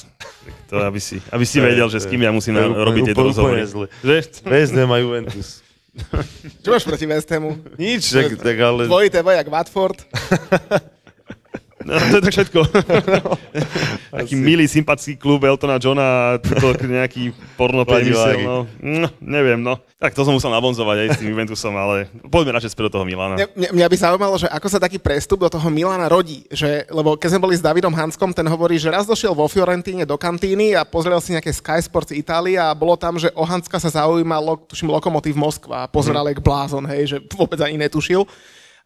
To, 0.68 0.84
aby 0.84 1.00
si, 1.00 1.24
aby 1.32 1.46
si 1.48 1.58
vedel, 1.64 1.88
že 1.88 2.04
s 2.04 2.08
kým 2.08 2.22
ja 2.22 2.32
musím 2.32 2.56
úplne- 2.60 2.86
robiť 2.86 3.02
tieto 3.12 3.24
rozhovory. 3.24 3.66
Že? 4.04 4.18
Bez 4.46 4.70
a 4.76 4.98
Juventus. 5.00 5.64
Čo 6.64 6.70
máš 6.70 6.86
proti 6.86 7.06
West 7.10 7.30
Hamu? 7.34 7.58
Nič, 7.76 8.14
tak, 8.14 8.38
tak 8.40 8.56
ale... 8.62 8.86
Dvojité 8.86 9.20
jak 9.26 9.48
Watford. 9.50 10.00
No, 11.90 11.98
to 12.12 12.16
je 12.16 12.24
tak 12.24 12.32
všetko. 12.32 12.60
Taký 14.22 14.34
milý, 14.36 14.66
sympatický 14.66 15.18
klub 15.18 15.42
Eltona 15.42 15.78
Johna 15.78 16.06
a 16.06 16.22
tuto 16.38 16.74
nejaký 16.80 17.34
porno 17.56 17.82
priemysel, 17.84 18.42
no, 18.42 18.58
no, 18.78 19.08
neviem, 19.20 19.58
no. 19.58 19.82
Tak 19.96 20.14
to 20.14 20.22
som 20.22 20.32
musel 20.32 20.50
nabonzovať 20.50 20.98
aj 20.98 21.08
s 21.10 21.20
tým 21.20 21.30
Juventusom, 21.30 21.74
ale 21.74 21.96
poďme 22.24 22.56
radšej 22.56 22.72
späť 22.72 22.88
do 22.88 22.94
toho 22.94 23.06
Milana. 23.06 23.36
Mňa, 23.36 23.74
mňa- 23.74 23.90
by 23.90 23.98
zaujímalo, 24.00 24.36
že 24.38 24.48
ako 24.48 24.68
sa 24.68 24.80
taký 24.80 24.96
prestup 24.96 25.42
do 25.42 25.50
toho 25.50 25.68
Milana 25.68 26.06
rodí. 26.06 26.46
Že, 26.48 26.88
lebo 26.88 27.18
keď 27.18 27.36
sme 27.36 27.44
boli 27.44 27.54
s 27.54 27.62
Davidom 27.62 27.92
Hanskom, 27.92 28.32
ten 28.32 28.46
hovorí, 28.46 28.78
že 28.78 28.88
raz 28.88 29.04
došiel 29.04 29.34
vo 29.34 29.50
Fiorentíne 29.50 30.06
do 30.06 30.16
kantíny 30.16 30.72
a 30.72 30.86
pozrel 30.86 31.18
si 31.18 31.34
nejaké 31.34 31.50
Sky 31.50 31.82
Sports 31.82 32.14
Itália 32.14 32.70
a 32.70 32.78
bolo 32.78 32.96
tam, 32.96 33.18
že 33.18 33.34
o 33.34 33.44
Hanska 33.44 33.76
sa 33.76 33.92
zaujímal, 33.92 34.62
tuším, 34.66 34.88
Lokomotív 34.88 35.36
Moskva 35.36 35.84
a 35.84 35.90
pozeral 35.90 36.24
Mhm. 36.24 36.32
jak 36.32 36.40
blázon, 36.40 36.84
hej, 36.88 37.04
že 37.06 37.18
vôbec 37.30 37.60
ani 37.60 37.76
netušil. 37.78 38.24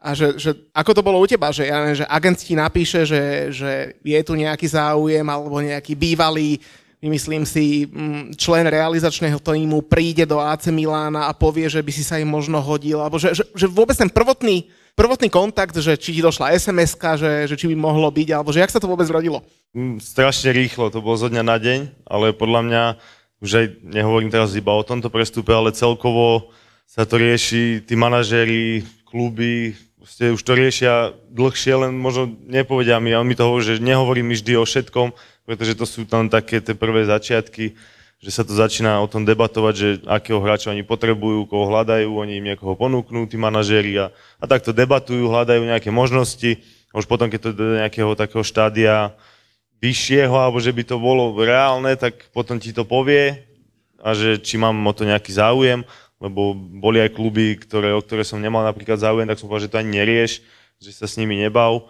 A 0.04 0.12
že, 0.12 0.36
že, 0.36 0.52
ako 0.76 0.92
to 1.00 1.02
bolo 1.02 1.24
u 1.24 1.24
teba, 1.24 1.56
že, 1.56 1.64
ja 1.64 1.80
neviem, 1.80 2.04
že 2.04 2.10
agent 2.12 2.44
ti 2.44 2.60
napíše, 2.60 3.08
že, 3.08 3.56
že 3.56 3.96
je 4.04 4.20
tu 4.20 4.36
nejaký 4.36 4.68
záujem 4.68 5.24
alebo 5.24 5.64
nejaký 5.64 5.96
bývalý 5.96 6.60
vymyslím 7.04 7.44
si, 7.44 7.84
mm, 7.84 8.40
člen 8.40 8.64
realizačného 8.64 9.36
týmu 9.44 9.84
príde 9.84 10.24
do 10.24 10.40
AC 10.40 10.72
Milána 10.72 11.28
a 11.28 11.36
povie, 11.36 11.68
že 11.68 11.84
by 11.84 11.92
si 11.92 12.00
sa 12.00 12.16
im 12.16 12.32
možno 12.32 12.64
hodil, 12.64 13.04
alebo 13.04 13.20
že, 13.20 13.36
že, 13.36 13.44
že 13.52 13.68
vôbec 13.68 13.92
ten 13.92 14.08
prvotný, 14.08 14.72
prvotný 14.96 15.28
kontakt, 15.28 15.76
že 15.76 16.00
či 16.00 16.16
ti 16.16 16.22
došla 16.24 16.56
sms 16.56 16.96
že, 17.20 17.32
že 17.52 17.56
či 17.60 17.68
by 17.68 17.76
mohlo 17.76 18.08
byť, 18.08 18.28
alebo 18.32 18.56
že 18.56 18.64
jak 18.64 18.72
sa 18.72 18.80
to 18.80 18.88
vôbec 18.88 19.04
rodilo? 19.12 19.44
Mm, 19.76 20.00
strašne 20.00 20.56
rýchlo, 20.56 20.96
to 20.96 21.04
bolo 21.04 21.20
zo 21.20 21.28
dňa 21.28 21.44
na 21.44 21.60
deň, 21.60 22.08
ale 22.08 22.32
podľa 22.32 22.62
mňa, 22.72 22.84
už 23.44 23.52
aj 23.52 23.66
nehovorím 23.84 24.32
teraz 24.32 24.56
iba 24.56 24.72
o 24.72 24.88
tomto 24.88 25.12
prestupe, 25.12 25.52
ale 25.52 25.76
celkovo 25.76 26.56
sa 26.88 27.04
to 27.04 27.20
rieši, 27.20 27.84
tí 27.84 28.00
manažéri, 28.00 28.88
kluby, 29.04 29.76
proste 30.04 30.36
už 30.36 30.44
to 30.44 30.52
riešia 30.52 31.16
dlhšie, 31.32 31.80
len 31.80 31.96
možno 31.96 32.28
nepovedia 32.44 33.00
mi, 33.00 33.16
a 33.16 33.24
on 33.24 33.28
mi 33.28 33.40
to 33.40 33.48
hovorí, 33.48 33.64
že 33.64 33.80
nehovorí 33.80 34.20
mi 34.20 34.36
vždy 34.36 34.60
o 34.60 34.68
všetkom, 34.68 35.16
pretože 35.48 35.80
to 35.80 35.88
sú 35.88 36.04
tam 36.04 36.28
také 36.28 36.60
tie 36.60 36.76
prvé 36.76 37.08
začiatky, 37.08 37.72
že 38.20 38.32
sa 38.32 38.44
to 38.44 38.52
začína 38.52 39.00
o 39.00 39.08
tom 39.08 39.24
debatovať, 39.24 39.74
že 39.76 39.88
akého 40.04 40.44
hráča 40.44 40.76
oni 40.76 40.84
potrebujú, 40.84 41.48
koho 41.48 41.72
hľadajú, 41.72 42.20
oni 42.20 42.44
im 42.44 42.52
niekoho 42.52 42.76
ponúknú, 42.76 43.32
tí 43.32 43.40
manažéri 43.40 43.96
a, 43.96 44.12
a 44.40 44.44
takto 44.44 44.76
debatujú, 44.76 45.24
hľadajú 45.24 45.72
nejaké 45.72 45.88
možnosti. 45.88 46.60
A 46.92 47.00
už 47.00 47.08
potom, 47.08 47.32
keď 47.32 47.40
to 47.40 47.50
do 47.56 47.80
nejakého 47.80 48.12
takého 48.16 48.44
štádia 48.44 49.16
vyššieho, 49.80 50.36
alebo 50.36 50.60
že 50.60 50.72
by 50.72 50.84
to 50.84 51.00
bolo 51.00 51.36
reálne, 51.36 51.96
tak 51.96 52.28
potom 52.36 52.60
ti 52.60 52.76
to 52.76 52.88
povie 52.88 53.44
a 54.04 54.12
že 54.12 54.40
či 54.40 54.60
mám 54.60 54.76
o 54.84 54.94
to 54.96 55.08
nejaký 55.08 55.32
záujem, 55.32 55.88
lebo 56.24 56.56
boli 56.56 57.04
aj 57.04 57.12
kluby, 57.12 57.60
ktoré, 57.60 57.92
o 57.92 58.00
ktoré 58.00 58.24
som 58.24 58.40
nemal 58.40 58.64
napríklad 58.64 58.96
záujem, 58.96 59.28
tak 59.28 59.36
som 59.36 59.52
povedal, 59.52 59.68
že 59.68 59.72
to 59.76 59.82
ani 59.84 60.00
nerieš, 60.00 60.40
že 60.80 60.96
sa 60.96 61.04
s 61.04 61.20
nimi 61.20 61.36
nebav. 61.36 61.84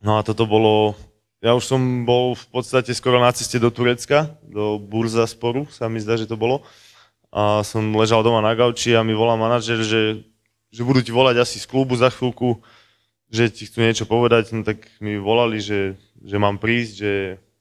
No 0.00 0.16
a 0.16 0.24
toto 0.24 0.48
bolo, 0.48 0.96
ja 1.44 1.52
už 1.52 1.68
som 1.68 2.08
bol 2.08 2.32
v 2.32 2.46
podstate 2.48 2.96
skoro 2.96 3.20
na 3.20 3.28
ceste 3.36 3.60
do 3.60 3.68
Turecka, 3.68 4.32
do 4.40 4.80
Burza 4.80 5.28
Sporu, 5.28 5.68
sa 5.68 5.92
mi 5.92 6.00
zdá, 6.00 6.16
že 6.16 6.24
to 6.24 6.40
bolo. 6.40 6.64
A 7.28 7.60
som 7.60 7.84
ležal 7.92 8.24
doma 8.24 8.40
na 8.40 8.56
gauči 8.56 8.96
a 8.96 9.04
mi 9.04 9.12
volá 9.12 9.36
manažer, 9.36 9.84
že, 9.84 10.24
že 10.72 10.80
budú 10.80 11.04
ti 11.04 11.12
volať 11.12 11.44
asi 11.44 11.60
z 11.60 11.68
klubu 11.68 11.92
za 11.92 12.08
chvíľku, 12.08 12.64
že 13.28 13.52
ti 13.52 13.68
chcú 13.68 13.84
niečo 13.84 14.08
povedať, 14.08 14.56
no 14.56 14.64
tak 14.64 14.80
mi 14.96 15.20
volali, 15.20 15.60
že, 15.60 16.00
že 16.24 16.40
mám 16.40 16.56
prísť, 16.56 16.94
že, 17.04 17.14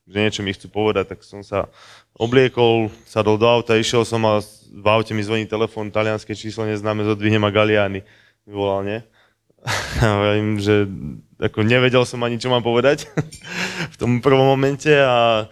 že 0.07 0.17
niečo 0.23 0.39
mi 0.39 0.55
chcú 0.55 0.71
povedať, 0.71 1.17
tak 1.17 1.19
som 1.27 1.43
sa 1.43 1.67
obliekol, 2.15 2.93
sadol 3.03 3.36
do 3.36 3.49
auta, 3.49 3.75
išiel 3.75 4.07
som 4.07 4.23
a 4.23 4.39
v 4.73 4.88
aute 4.89 5.13
mi 5.13 5.21
zvoní 5.21 5.45
telefón, 5.45 5.93
talianské 5.93 6.33
číslo 6.33 6.65
neznáme, 6.65 7.05
zodvihnem 7.05 7.45
a 7.45 7.53
Galiani 7.53 8.01
mi 8.49 8.53
volal, 8.53 8.81
nie? 8.81 8.99
A 10.01 10.19
hovorím, 10.19 10.59
že 10.59 10.89
ako 11.39 11.63
nevedel 11.63 12.03
som 12.03 12.19
ani, 12.25 12.41
čo 12.41 12.49
mám 12.51 12.65
povedať 12.65 13.07
v 13.93 13.95
tom 13.95 14.19
prvom 14.19 14.49
momente 14.49 14.91
a 14.91 15.47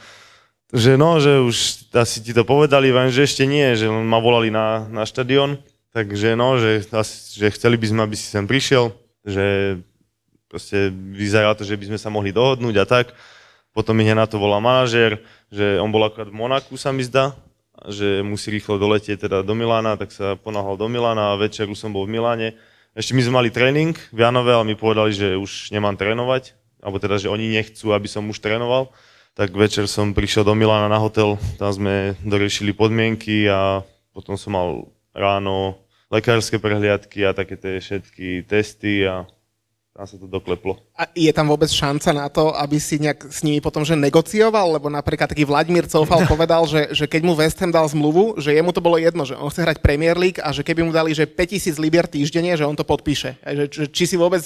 že 0.72 0.96
no, 0.96 1.20
že 1.20 1.44
už 1.44 1.92
asi 1.92 2.24
ti 2.24 2.32
to 2.32 2.48
povedali, 2.48 2.96
viem, 2.96 3.12
že 3.12 3.28
ešte 3.28 3.44
nie, 3.44 3.76
že 3.76 3.92
ma 3.92 4.24
volali 4.24 4.48
na, 4.48 4.88
na 4.88 5.04
štadión, 5.04 5.60
takže 5.92 6.40
no, 6.40 6.56
že, 6.56 6.88
asi, 6.96 7.44
že 7.44 7.52
chceli 7.52 7.76
by 7.76 7.86
sme, 7.92 8.02
aby 8.08 8.16
si 8.16 8.28
sem 8.32 8.48
prišiel, 8.48 8.96
že 9.28 9.80
proste 10.48 10.92
vyzerá 10.96 11.52
to, 11.56 11.68
že 11.68 11.76
by 11.76 11.92
sme 11.92 12.00
sa 12.00 12.08
mohli 12.08 12.32
dohodnúť 12.32 12.76
a 12.80 12.86
tak. 12.88 13.12
Potom 13.72 13.96
mi 13.96 14.04
na 14.04 14.28
to 14.28 14.40
volá 14.40 14.60
manažér, 14.60 15.24
že 15.48 15.80
on 15.80 15.92
bol 15.92 16.04
akorát 16.04 16.28
v 16.28 16.36
Monaku, 16.36 16.76
sa 16.76 16.92
mi 16.92 17.04
zdá, 17.04 17.36
že 17.90 18.22
musí 18.22 18.54
rýchlo 18.54 18.78
doletieť 18.78 19.26
teda 19.26 19.42
do 19.42 19.54
Milána, 19.58 19.98
tak 19.98 20.14
sa 20.14 20.38
ponáhal 20.38 20.78
do 20.78 20.86
Milána 20.86 21.34
a 21.34 21.40
večer 21.40 21.66
už 21.66 21.80
som 21.80 21.90
bol 21.90 22.06
v 22.06 22.20
Miláne. 22.20 22.54
Ešte 22.94 23.16
my 23.16 23.22
sme 23.24 23.38
mali 23.42 23.50
tréning 23.50 23.96
v 24.12 24.20
Janove, 24.22 24.52
ale 24.52 24.68
mi 24.68 24.76
povedali, 24.78 25.16
že 25.16 25.40
už 25.40 25.72
nemám 25.74 25.98
trénovať, 25.98 26.54
alebo 26.84 27.00
teda, 27.02 27.18
že 27.18 27.32
oni 27.32 27.50
nechcú, 27.50 27.96
aby 27.96 28.06
som 28.06 28.28
už 28.28 28.44
trénoval. 28.44 28.92
Tak 29.34 29.56
večer 29.56 29.88
som 29.88 30.12
prišiel 30.12 30.44
do 30.44 30.54
Milána 30.54 30.92
na 30.92 31.00
hotel, 31.00 31.40
tam 31.56 31.72
sme 31.72 32.20
doriešili 32.22 32.76
podmienky 32.76 33.48
a 33.48 33.82
potom 34.12 34.36
som 34.36 34.52
mal 34.54 34.92
ráno 35.16 35.80
lekárske 36.12 36.60
prehliadky 36.60 37.24
a 37.24 37.32
také 37.32 37.56
tie 37.56 37.80
všetky 37.80 38.44
testy 38.44 39.08
a 39.08 39.24
tam 39.92 40.08
sa 40.08 40.16
to 40.16 40.24
dokleplo. 40.24 40.80
A 40.96 41.04
je 41.12 41.28
tam 41.36 41.52
vôbec 41.52 41.68
šanca 41.68 42.16
na 42.16 42.32
to, 42.32 42.56
aby 42.56 42.80
si 42.80 42.96
nejak 42.96 43.28
s 43.28 43.44
nimi 43.44 43.60
potom 43.60 43.84
že 43.84 44.00
negocioval? 44.00 44.80
Lebo 44.80 44.88
napríklad 44.88 45.28
taký 45.28 45.44
Vladimír 45.44 45.84
Coufal 45.84 46.24
povedal, 46.32 46.64
že, 46.64 46.96
že 46.96 47.06
keď 47.12 47.22
mu 47.28 47.36
West 47.36 47.60
Ham 47.60 47.76
dal 47.76 47.84
zmluvu, 47.92 48.40
že 48.40 48.56
jemu 48.56 48.72
to 48.72 48.80
bolo 48.80 48.96
jedno, 48.96 49.28
že 49.28 49.36
on 49.36 49.52
chce 49.52 49.68
hrať 49.68 49.84
Premier 49.84 50.16
League 50.16 50.40
a 50.40 50.56
že 50.56 50.64
keby 50.64 50.88
mu 50.88 50.96
dali 50.96 51.12
že 51.12 51.28
5000 51.28 51.76
libier 51.76 52.08
týždenne, 52.08 52.56
že 52.56 52.64
on 52.64 52.76
to 52.76 52.88
podpíše. 52.88 53.36
Že, 53.44 53.64
že, 53.68 53.84
či 53.92 54.04
si 54.08 54.16
vôbec 54.16 54.40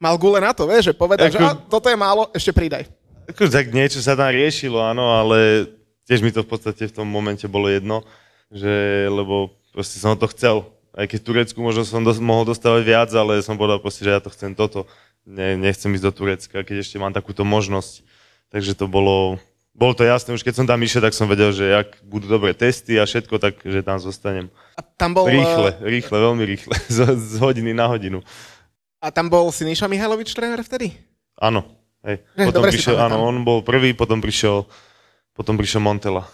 mal 0.00 0.16
gule 0.16 0.40
na 0.40 0.56
to, 0.56 0.64
vieš, 0.64 0.92
že 0.92 0.94
povedal, 0.96 1.28
že 1.28 1.44
a, 1.44 1.52
toto 1.52 1.92
je 1.92 1.96
málo, 2.00 2.32
ešte 2.32 2.56
pridaj. 2.56 2.88
Ako, 3.28 3.52
tak 3.52 3.76
niečo 3.76 4.00
sa 4.00 4.16
tam 4.16 4.32
riešilo, 4.32 4.80
áno, 4.80 5.12
ale 5.12 5.68
tiež 6.08 6.24
mi 6.24 6.32
to 6.32 6.40
v 6.40 6.50
podstate 6.56 6.88
v 6.88 6.94
tom 6.94 7.04
momente 7.04 7.44
bolo 7.44 7.68
jedno, 7.68 8.00
že, 8.48 9.04
lebo 9.12 9.52
proste 9.76 10.00
som 10.00 10.16
to 10.16 10.24
chcel. 10.32 10.75
Aj 10.96 11.04
keď 11.04 11.18
v 11.20 11.26
Turecku 11.28 11.58
možno 11.60 11.84
som 11.84 12.00
dos- 12.00 12.18
mohol 12.24 12.48
dostávať 12.48 12.82
viac, 12.88 13.10
ale 13.12 13.44
som 13.44 13.60
povedal 13.60 13.78
proste, 13.84 14.08
že 14.08 14.16
ja 14.16 14.20
to 14.24 14.32
chcem 14.32 14.56
toto. 14.56 14.88
Ne, 15.28 15.60
nechcem 15.60 15.92
ísť 15.92 16.04
do 16.08 16.12
Turecka, 16.14 16.64
keď 16.64 16.76
ešte 16.80 16.96
mám 16.96 17.12
takúto 17.12 17.44
možnosť. 17.44 18.00
Takže 18.48 18.72
to 18.72 18.88
bolo, 18.88 19.36
bolo 19.76 19.92
to 19.92 20.08
jasné, 20.08 20.32
už 20.32 20.40
keď 20.40 20.54
som 20.56 20.66
tam 20.66 20.80
išiel, 20.80 21.04
tak 21.04 21.12
som 21.12 21.28
vedel, 21.28 21.52
že 21.52 21.68
ak 21.68 22.00
budú 22.00 22.32
dobré 22.32 22.56
testy 22.56 22.96
a 22.96 23.04
všetko, 23.04 23.36
tak 23.36 23.60
že 23.60 23.84
tam 23.84 24.00
zostanem. 24.00 24.48
A 24.72 24.80
tam 24.80 25.12
bol... 25.12 25.28
Rýchle, 25.28 25.70
eh, 25.76 25.84
rýchle, 25.84 26.16
veľmi 26.16 26.44
rýchle, 26.48 26.74
z, 26.96 26.98
z 27.12 27.34
hodiny 27.44 27.76
na 27.76 27.92
hodinu. 27.92 28.24
A 29.04 29.12
tam 29.12 29.28
bol 29.28 29.52
Siniša 29.52 29.84
Mihajlovič 29.92 30.32
tréner 30.32 30.64
vtedy? 30.64 30.96
Áno. 31.36 31.68
Hej. 32.06 32.22
Ne, 32.38 32.48
Potom 32.48 32.62
dobre 32.62 32.70
si 32.72 32.80
prišiel, 32.80 32.96
áno, 33.02 33.18
on 33.20 33.42
bol 33.42 33.60
prvý, 33.66 33.90
potom 33.92 34.22
prišiel, 34.22 34.64
potom 35.34 35.58
prišiel 35.58 35.82
Montela. 35.82 36.24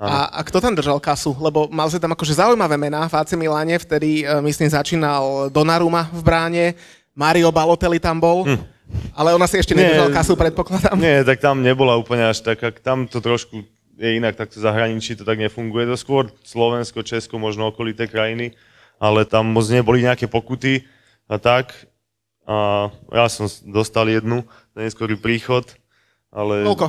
A, 0.00 0.32
a 0.32 0.40
kto 0.40 0.64
tam 0.64 0.72
držal 0.72 0.96
kasu? 0.96 1.36
Lebo 1.36 1.68
mal 1.68 1.92
si 1.92 2.00
tam 2.00 2.16
akože 2.16 2.40
zaujímavé 2.40 2.80
mená 2.80 3.04
v 3.04 3.20
AC 3.20 3.36
Miláne, 3.36 3.76
vtedy 3.76 4.24
e, 4.24 4.40
myslím 4.40 4.72
začínal 4.72 5.52
Donnarumma 5.52 6.08
v 6.08 6.20
bráne, 6.24 6.64
Mario 7.12 7.52
Balotelli 7.52 8.00
tam 8.00 8.16
bol, 8.16 8.48
hm. 8.48 8.56
ale 9.12 9.36
ona 9.36 9.44
si 9.44 9.60
ešte 9.60 9.76
Nie. 9.76 9.92
nedržal 9.92 10.08
kasu, 10.08 10.32
predpokladám. 10.40 10.96
Nie, 10.96 11.20
tak 11.20 11.44
tam 11.44 11.60
nebola 11.60 12.00
úplne 12.00 12.32
až 12.32 12.40
taká, 12.40 12.72
tam 12.72 13.04
to 13.04 13.20
trošku 13.20 13.60
je 14.00 14.16
inak, 14.16 14.40
takto 14.40 14.56
zahraničí 14.56 15.12
to 15.12 15.28
tak 15.28 15.36
nefunguje. 15.36 15.84
To 15.84 16.00
skôr 16.00 16.32
Slovensko, 16.40 17.04
Česko, 17.04 17.36
možno 17.36 17.68
okolité 17.68 18.08
krajiny, 18.08 18.56
ale 18.96 19.28
tam 19.28 19.52
moc 19.52 19.68
neboli 19.68 20.00
nejaké 20.08 20.24
pokuty 20.24 20.88
a 21.28 21.36
tak. 21.36 21.76
A 22.48 22.88
ja 23.12 23.28
som 23.28 23.44
dostal 23.68 24.08
jednu, 24.08 24.48
neskorý 24.72 25.20
príchod, 25.20 25.68
ale... 26.32 26.64
Koľko? 26.64 26.88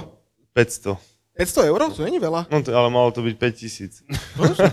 500. 0.55 1.10
500 1.41 1.73
eur? 1.73 1.81
To 1.89 2.05
není 2.05 2.21
veľa. 2.21 2.45
No, 2.53 2.61
to, 2.61 2.69
ale 2.69 2.93
malo 2.93 3.09
to 3.09 3.25
byť 3.25 3.33
5000. 3.33 4.05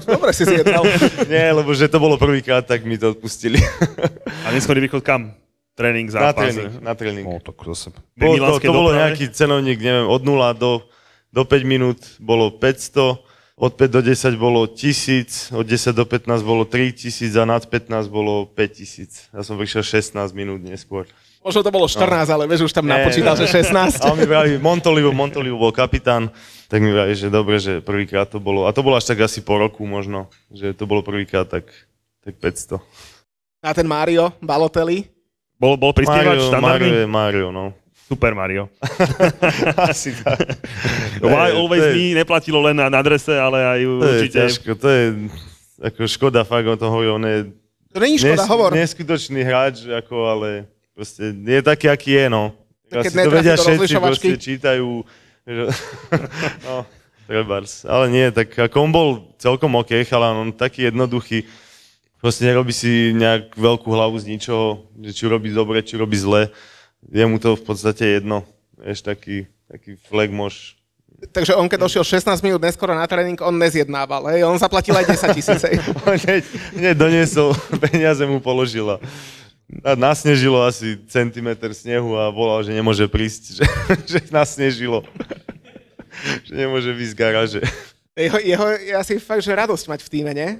Dobre 0.04 0.36
si 0.36 0.44
zjednal. 0.44 0.84
Nie, 1.32 1.56
lebo 1.56 1.72
že 1.72 1.88
to 1.88 1.96
bolo 1.96 2.20
prvýkrát, 2.20 2.60
tak 2.60 2.84
mi 2.84 3.00
to 3.00 3.16
odpustili. 3.16 3.56
A 4.44 4.52
neskorý 4.52 4.84
východ 4.84 5.00
kam? 5.00 5.32
Tréning, 5.72 6.12
na 6.12 6.34
zápas. 6.34 6.52
tréning, 6.52 6.72
na 6.84 6.92
tréning. 6.92 7.24
No, 7.24 7.40
tak 7.40 7.56
zase. 7.72 7.88
Bolo 8.18 8.36
to, 8.36 8.60
to 8.60 8.72
bolo 8.74 8.90
doprave? 8.92 9.00
nejaký 9.00 9.24
cenovník, 9.32 9.78
neviem, 9.80 10.10
od 10.10 10.20
0 10.20 10.52
do, 10.58 10.84
do 11.32 11.42
5 11.46 11.64
minút 11.64 12.00
bolo 12.20 12.52
500, 12.52 13.16
od 13.58 13.74
5 13.74 13.90
do 13.90 14.00
10 14.00 14.38
bolo 14.38 14.70
1000, 14.70 15.50
od 15.50 15.66
10 15.66 15.92
do 15.92 16.06
15 16.06 16.46
bolo 16.46 16.62
3000 16.62 17.42
a 17.42 17.44
nad 17.44 17.66
15 17.66 18.06
bolo 18.06 18.46
5000. 18.54 19.34
Ja 19.34 19.42
som 19.42 19.58
prišiel 19.58 19.82
16 19.82 20.14
minút 20.30 20.62
neskôr. 20.62 21.10
Možno 21.42 21.66
to 21.66 21.74
bolo 21.74 21.90
14, 21.90 22.30
ale 22.30 22.46
vieš, 22.46 22.70
už 22.70 22.74
tam 22.74 22.86
napočítal, 22.86 23.34
nie. 23.34 23.46
že 23.46 23.62
16. 23.66 24.02
A 24.02 24.14
on 24.14 24.18
mi 24.18 24.26
vraví, 24.26 24.58
Montolivo, 24.62 25.10
Montolivo 25.10 25.58
bol 25.58 25.74
kapitán, 25.74 26.30
tak 26.70 26.82
mi 26.82 26.90
vraví, 26.90 27.14
že 27.14 27.30
dobre, 27.30 27.58
že 27.58 27.82
prvýkrát 27.82 28.30
to 28.30 28.38
bolo. 28.38 28.66
A 28.66 28.74
to 28.74 28.82
bolo 28.82 28.94
až 28.98 29.10
tak 29.10 29.26
asi 29.26 29.42
po 29.42 29.58
roku 29.58 29.86
možno, 29.86 30.30
že 30.54 30.74
to 30.74 30.86
bolo 30.86 31.02
prvýkrát 31.02 31.46
tak, 31.46 31.66
tak 32.22 32.34
500. 32.38 32.78
A 33.62 33.74
ten 33.74 33.86
Mario 33.86 34.30
Balotelli. 34.38 35.10
Bol, 35.58 35.74
bol 35.74 35.90
prispievač 35.90 36.46
Mario, 36.46 36.62
Mario 36.62 36.94
je 36.94 37.06
Mario, 37.10 37.46
no. 37.50 37.74
Super 38.08 38.32
Mario. 38.32 38.72
Asi 39.84 40.16
tak. 40.16 40.40
Why 41.20 41.52
je- 41.52 41.54
always 41.54 41.84
je- 41.84 41.92
me 41.92 42.04
neplatilo 42.16 42.58
len 42.62 42.72
na, 42.72 42.88
na 42.88 43.04
drese, 43.04 43.36
ale 43.36 43.60
aj 43.60 43.80
To 43.80 43.84
je 43.84 43.96
určite... 44.16 44.38
ťažko, 44.40 44.70
to 44.74 44.88
je 44.88 45.02
ako 45.78 46.00
škoda, 46.08 46.40
fakt 46.42 46.64
o 46.64 46.74
tom 46.74 46.88
hovorí, 46.90 47.06
on 47.06 47.22
je 47.22 47.38
To 47.92 47.98
není 48.00 48.16
škoda, 48.16 48.40
nes- 48.40 48.48
hovor. 48.48 48.70
neskutočný 48.72 49.40
hráč, 49.42 49.84
ako, 49.86 50.16
ale 50.26 50.48
proste 50.90 51.30
je 51.30 51.60
taký, 51.60 51.86
aký 51.86 52.10
je, 52.16 52.24
no. 52.26 52.56
Asi 52.88 53.12
to 53.12 53.28
vedia 53.28 53.52
všetci, 53.54 53.94
proste 53.94 54.34
čítajú, 54.34 55.04
že, 55.44 55.62
no, 56.66 56.88
trebárs. 57.28 57.84
Ale 57.84 58.08
nie, 58.08 58.26
tak 58.32 58.56
ako 58.56 58.76
on 58.80 58.90
bol 58.90 59.08
celkom 59.36 59.76
OK, 59.76 59.92
ale 60.02 60.26
on 60.32 60.48
taký 60.50 60.88
jednoduchý, 60.88 61.44
proste 62.16 62.48
nerobí 62.48 62.72
si 62.72 63.12
nejak 63.12 63.52
veľkú 63.52 63.86
hlavu 63.86 64.16
z 64.16 64.32
ničoho, 64.32 64.88
že 64.98 65.12
či 65.12 65.28
robí 65.28 65.52
dobre, 65.52 65.84
či 65.84 65.94
robí 65.94 66.16
zle. 66.16 66.48
Je 67.06 67.24
mu 67.26 67.38
to 67.38 67.54
v 67.54 67.62
podstate 67.62 68.18
jedno. 68.18 68.42
Vieš, 68.78 69.06
taký, 69.06 69.46
taký 69.70 69.94
flegmoš. 70.10 70.78
Takže 71.18 71.58
on 71.58 71.66
keď 71.66 71.82
došiel 71.82 72.04
16 72.06 72.46
minút 72.46 72.62
neskoro 72.62 72.94
na 72.94 73.02
tréning, 73.02 73.34
on 73.42 73.58
nezjednával, 73.58 74.30
hej? 74.30 74.46
On 74.46 74.54
zaplatil 74.54 74.94
aj 74.94 75.18
10 75.18 75.34
tisíc, 75.34 75.60
hej? 75.66 75.82
hneď, 76.22 76.42
hneď 76.78 76.94
doniesol, 76.94 77.58
peniaze 77.90 78.22
mu 78.22 78.38
položila. 78.38 79.02
A 79.82 79.98
nasnežilo 79.98 80.62
asi 80.62 80.96
centimetr 81.10 81.74
snehu 81.74 82.14
a 82.14 82.30
volal, 82.30 82.62
že 82.62 82.70
nemôže 82.70 83.04
prísť, 83.10 83.42
že, 83.58 83.64
že 84.06 84.18
nasnežilo. 84.30 85.02
že 86.46 86.54
nemôže 86.54 86.94
výjsť 86.94 87.12
z 87.14 87.18
garáže. 87.18 87.60
Jeho, 88.14 88.38
jeho 88.38 88.66
je 88.78 88.94
asi 88.94 89.12
fakt, 89.18 89.42
že 89.42 89.54
radosť 89.54 89.84
mať 89.90 90.00
v 90.06 90.10
týme, 90.10 90.32
nie? 90.34 90.54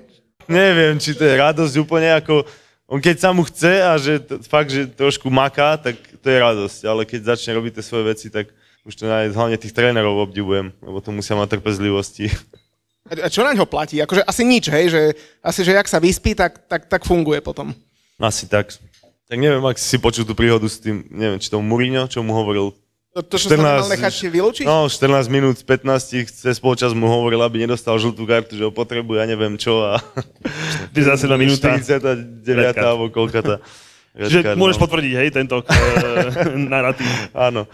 Neviem, 0.51 0.99
či 0.99 1.15
to 1.15 1.23
je 1.23 1.35
radosť 1.39 1.75
úplne 1.79 2.19
ako... 2.19 2.43
On 2.89 2.97
keď 3.05 3.21
sa 3.21 3.37
mu 3.37 3.45
chce 3.45 3.85
a 3.85 4.01
že 4.01 4.17
t- 4.17 4.41
fakt, 4.49 4.73
že 4.73 4.89
trošku 4.89 5.29
maká, 5.29 5.77
tak 5.77 6.01
to 6.25 6.27
je 6.27 6.39
radosť. 6.41 6.81
Ale 6.89 7.05
keď 7.05 7.37
začne 7.37 7.53
robiť 7.61 7.77
tie 7.77 7.85
svoje 7.85 8.05
veci, 8.09 8.33
tak 8.33 8.49
už 8.89 8.97
to 8.97 9.05
aj 9.05 9.37
hlavne 9.37 9.61
tých 9.61 9.77
trénerov 9.77 10.25
obdivujem, 10.25 10.73
lebo 10.81 10.97
to 11.05 11.13
musia 11.13 11.37
mať 11.37 11.61
trpezlivosti. 11.61 12.33
A 13.13 13.29
a 13.29 13.29
čo 13.29 13.45
na 13.45 13.53
ňo 13.53 13.69
platí? 13.69 14.01
Akože 14.01 14.25
asi 14.25 14.41
nič, 14.45 14.73
hej? 14.73 14.89
Že, 14.89 15.03
asi, 15.45 15.61
že 15.65 15.77
jak 15.77 15.89
sa 15.89 16.01
vyspí, 16.01 16.33
tak, 16.33 16.65
tak, 16.65 16.89
tak 16.89 17.05
funguje 17.05 17.45
potom. 17.45 17.77
Asi 18.17 18.49
tak. 18.49 18.73
Tak 19.29 19.37
neviem, 19.37 19.61
ak 19.69 19.77
si 19.77 20.01
počul 20.01 20.25
tú 20.25 20.33
príhodu 20.33 20.65
s 20.65 20.81
tým, 20.81 21.05
neviem, 21.13 21.37
či 21.37 21.53
to 21.53 21.61
Mourinho, 21.61 22.09
čo 22.09 22.25
mu 22.25 22.33
hovoril 22.33 22.73
To, 23.17 23.25
to 23.25 23.41
čo 23.41 23.49
sa 23.49 23.57
mal 23.57 23.89
nechať 23.89 24.15
vylúčiť? 24.29 24.65
No, 24.69 24.85
14 24.85 25.33
minút 25.33 25.57
z 25.59 25.65
15, 25.65 26.29
cez 26.29 26.57
polčas 26.61 26.93
mu 26.93 27.09
hovoril, 27.09 27.41
aby 27.41 27.65
nedostal 27.65 27.97
žltú 27.97 28.29
kartu, 28.29 28.53
že 28.53 28.69
ho 28.69 28.73
potrebuje, 28.73 29.25
ja 29.25 29.27
neviem 29.27 29.57
čo. 29.57 29.81
A... 29.81 29.97
Ty 30.95 31.17
zase 31.17 31.25
na 31.25 31.41
minúta. 31.41 31.73
49. 31.73 32.45
Red 32.45 32.77
card. 32.77 32.85
alebo 32.85 33.09
koľka 33.09 33.41
tá. 33.41 33.57
red 34.21 34.29
Čiže 34.29 34.61
môžeš 34.61 34.77
no. 34.77 34.83
potvrdiť, 34.85 35.13
hej, 35.25 35.29
tento 35.33 35.57
uh, 35.65 35.67
narratív. 36.73 37.09
Áno. 37.33 37.65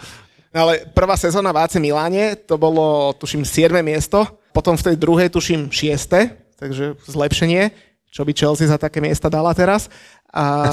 Ale 0.54 0.86
prvá 0.94 1.18
sezóna 1.18 1.50
v 1.50 1.66
AC 1.66 1.82
Miláne, 1.82 2.38
to 2.38 2.54
bolo, 2.54 3.10
tuším, 3.18 3.42
7. 3.42 3.74
miesto, 3.82 4.22
potom 4.54 4.78
v 4.78 4.86
tej 4.86 4.96
druhej, 5.02 5.28
tuším, 5.34 5.66
6. 5.66 6.62
Takže 6.62 6.94
zlepšenie, 7.10 7.74
čo 8.06 8.22
by 8.22 8.30
Chelsea 8.30 8.70
za 8.70 8.78
také 8.78 9.02
miesta 9.02 9.26
dala 9.26 9.50
teraz. 9.50 9.90
A, 10.30 10.70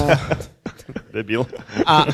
Debil. 1.10 1.50
a 1.82 2.06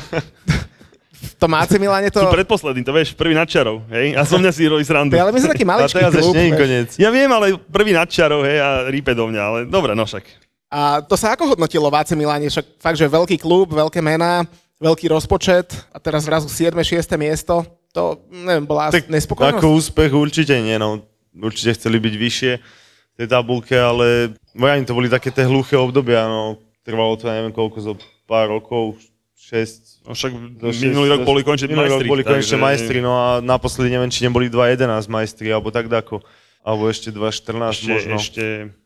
v 1.18 1.34
tom 1.34 1.50
AC 1.58 1.74
Miláne 1.82 2.08
to... 2.14 2.22
Tu 2.22 2.30
predposledný, 2.30 2.86
to 2.86 2.94
vieš, 2.94 3.12
prvý 3.18 3.34
nad 3.34 3.50
čarou, 3.50 3.82
hej? 3.90 4.14
A 4.14 4.22
som 4.22 4.38
mňa 4.38 4.52
si 4.54 4.70
robí 4.70 4.86
srandu. 4.86 5.18
Ale 5.18 5.34
my 5.34 5.38
sme 5.42 5.50
taký 5.50 5.66
A 5.66 5.70
maličký 5.74 5.98
teraz 5.98 6.14
klub. 6.14 6.34
ešte 6.34 6.54
koniec. 6.54 6.88
Ja 6.94 7.10
viem, 7.10 7.26
ale 7.26 7.58
prvý 7.58 7.90
nad 7.90 8.06
čarou, 8.06 8.46
hej, 8.46 8.62
a 8.62 8.86
rípe 8.86 9.10
do 9.12 9.26
mňa, 9.26 9.42
ale 9.42 9.58
dobre, 9.66 9.98
no 9.98 10.06
však. 10.06 10.24
A 10.70 11.02
to 11.02 11.18
sa 11.18 11.34
ako 11.34 11.56
hodnotilo 11.56 11.90
v 11.90 11.96
AC 11.98 12.14
Miláne? 12.14 12.46
Však 12.46 12.78
fakt, 12.78 12.98
že 13.00 13.10
veľký 13.10 13.40
klub, 13.40 13.72
veľké 13.74 13.98
mená, 13.98 14.46
veľký 14.78 15.10
rozpočet 15.10 15.74
a 15.90 15.98
teraz 15.98 16.28
zrazu 16.28 16.46
7. 16.46 16.70
6. 16.76 17.02
miesto. 17.18 17.66
To, 17.96 18.20
neviem, 18.30 18.68
bola 18.68 18.92
tak, 18.92 19.08
nespokojnosť? 19.08 19.58
Ako 19.58 19.74
úspech 19.74 20.12
určite 20.12 20.54
nie, 20.60 20.76
no. 20.76 21.02
Určite 21.32 21.72
chceli 21.72 21.96
byť 21.98 22.14
vyššie 22.14 22.52
v 22.60 23.16
tej 23.16 23.28
tabulke, 23.32 23.74
ale 23.74 24.36
vrajím, 24.52 24.84
to 24.84 24.92
boli 24.94 25.08
také 25.08 25.32
tie 25.32 25.48
hluché 25.48 25.74
obdobia, 25.74 26.28
no. 26.28 26.60
Trvalo 26.84 27.16
to, 27.16 27.26
neviem 27.32 27.50
koľko, 27.50 27.78
zo 27.80 27.92
pár 28.28 28.52
rokov, 28.52 29.00
6, 29.48 30.04
No 30.04 30.12
však 30.12 30.32
minulý 30.78 31.08
rok 31.10 31.22
boli 31.24 31.40
končiť 31.40 31.66
minulý 31.66 31.88
majstri. 31.88 32.04
rok 32.04 32.12
boli 32.12 32.22
konečne 32.22 32.44
takže- 32.50 32.66
majstri, 32.68 32.98
no 33.00 33.12
a 33.12 33.26
naposledy 33.40 33.88
neviem, 33.88 34.08
či 34.08 34.20
neboli 34.22 34.46
2.11 34.46 34.84
majstri, 35.06 35.48
alebo 35.48 35.68
tak 35.68 35.88
dako. 35.88 36.20
Alebo 36.60 36.84
ešte 36.86 37.08
2.14 37.08 37.72
Ešte, 37.72 37.88
možno. 37.88 38.14
ešte, 38.14 38.44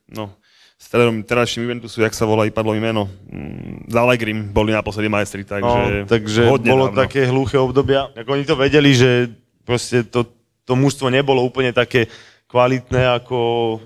no, 0.09 0.31
s 0.77 0.87
trénerom 0.87 1.19
terajším 1.21 1.63
Juventusu, 1.65 1.99
jak 1.99 2.11
sa 2.11 2.23
volá, 2.23 2.47
padlo 2.49 2.73
mi 2.73 2.81
meno, 2.81 3.11
mm, 3.27 3.91
z 3.91 3.95
Allegrim 3.97 4.39
boli 4.49 4.71
naposledy 4.71 5.07
majstri, 5.07 5.43
takže, 5.43 5.83
no, 5.97 6.07
takže 6.07 6.41
hodne 6.47 6.71
bolo 6.71 6.87
dávno. 6.89 6.99
také 7.01 7.27
hluché 7.27 7.55
obdobia. 7.57 8.11
Ako 8.13 8.29
oni 8.33 8.43
to 8.43 8.55
vedeli, 8.55 8.91
že 8.93 9.31
proste 9.63 10.03
to, 10.05 10.27
to 10.63 10.75
mužstvo 10.75 11.07
nebolo 11.07 11.39
úplne 11.41 11.71
také 11.71 12.07
kvalitné 12.47 13.03
ako, 13.17 13.39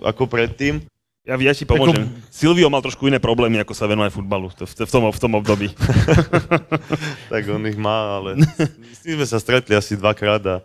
ako 0.03 0.23
predtým. 0.27 0.85
Ja, 1.27 1.35
ja 1.35 1.51
ti 1.51 1.67
pomôžem. 1.67 2.07
Silvio 2.31 2.71
mal 2.71 2.79
trošku 2.79 3.11
iné 3.11 3.19
problémy, 3.19 3.59
ako 3.59 3.75
sa 3.75 3.91
venovať 3.91 4.15
futbalu 4.15 4.47
v, 4.47 4.63
v, 4.63 4.87
tom, 4.87 5.11
v 5.11 5.19
tom 5.19 5.33
období. 5.35 5.75
tak 7.35 7.43
on 7.51 7.67
ich 7.67 7.75
má, 7.75 8.23
ale 8.23 8.39
s 8.95 9.03
tým 9.03 9.19
sme 9.19 9.27
sa 9.27 9.43
stretli 9.43 9.75
asi 9.75 9.99
dvakrát 9.99 10.39
a 10.47 10.57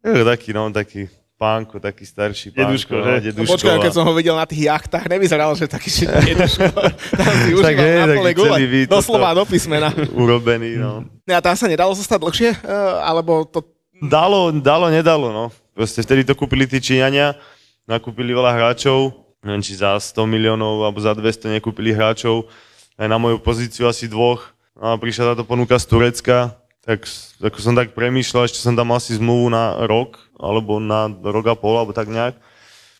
je 0.00 0.24
taký, 0.24 0.56
no, 0.56 0.72
taký 0.72 1.12
pánko, 1.36 1.76
taký 1.76 2.08
starší 2.08 2.48
pánko. 2.48 2.64
Deduško, 2.64 2.92
no, 2.96 3.04
že? 3.04 3.12
No, 3.12 3.20
deduško 3.28 3.52
počkaj, 3.60 3.76
a- 3.76 3.84
keď 3.84 3.92
som 3.92 4.04
ho 4.08 4.12
videl 4.16 4.32
na 4.32 4.48
tých 4.48 4.62
jachtách, 4.64 5.04
nevyzeral, 5.04 5.52
že 5.52 5.68
taký 5.68 5.88
šit 5.92 6.08
neduško. 6.08 6.64
Tam 7.20 7.34
si 7.44 7.50
Tak 7.52 7.74
užíval 7.76 7.76
je, 7.76 7.92
na 7.92 8.06
taký 8.08 8.16
pole 8.16 8.32
gule. 8.32 8.56
Doslova 8.88 9.36
do 9.36 9.44
písmena. 9.44 9.92
urobený, 10.24 10.80
no. 10.80 11.04
No 11.04 11.30
A 11.36 11.44
tam 11.44 11.52
sa 11.52 11.68
nedalo 11.68 11.92
zostať 11.92 12.24
dlhšie? 12.24 12.50
Eh, 12.56 12.94
Alebo 13.04 13.44
to... 13.44 13.60
Dalo, 14.00 14.48
dalo, 14.48 14.88
nedalo, 14.88 15.28
no. 15.28 15.44
Proste 15.76 16.00
vtedy 16.00 16.24
to 16.24 16.32
kúpili 16.32 16.64
tí 16.64 16.80
Číňania, 16.80 17.36
nakúpili 17.84 18.32
veľa 18.32 18.56
hráčov, 18.56 19.25
neviem, 19.46 19.62
či 19.62 19.78
za 19.78 19.94
100 19.94 20.26
miliónov 20.26 20.82
alebo 20.82 20.98
za 20.98 21.14
200 21.14 21.54
nekúpili 21.54 21.94
hráčov, 21.94 22.50
aj 22.98 23.06
na 23.06 23.16
moju 23.16 23.38
pozíciu 23.38 23.86
asi 23.86 24.10
dvoch. 24.10 24.50
A 24.76 24.98
prišla 24.98 25.32
táto 25.32 25.46
ponuka 25.46 25.78
z 25.78 25.86
Turecka, 25.88 26.52
tak 26.84 27.08
ako 27.40 27.58
som 27.62 27.72
tak 27.72 27.96
premýšľal, 27.96 28.44
ešte 28.44 28.60
som 28.60 28.76
tam 28.76 28.92
asi 28.92 29.16
zmluvu 29.16 29.48
na 29.48 29.86
rok, 29.88 30.20
alebo 30.36 30.76
na 30.82 31.08
rok 31.08 31.46
a 31.48 31.56
pol, 31.56 31.80
alebo 31.80 31.96
tak 31.96 32.12
nejak. 32.12 32.36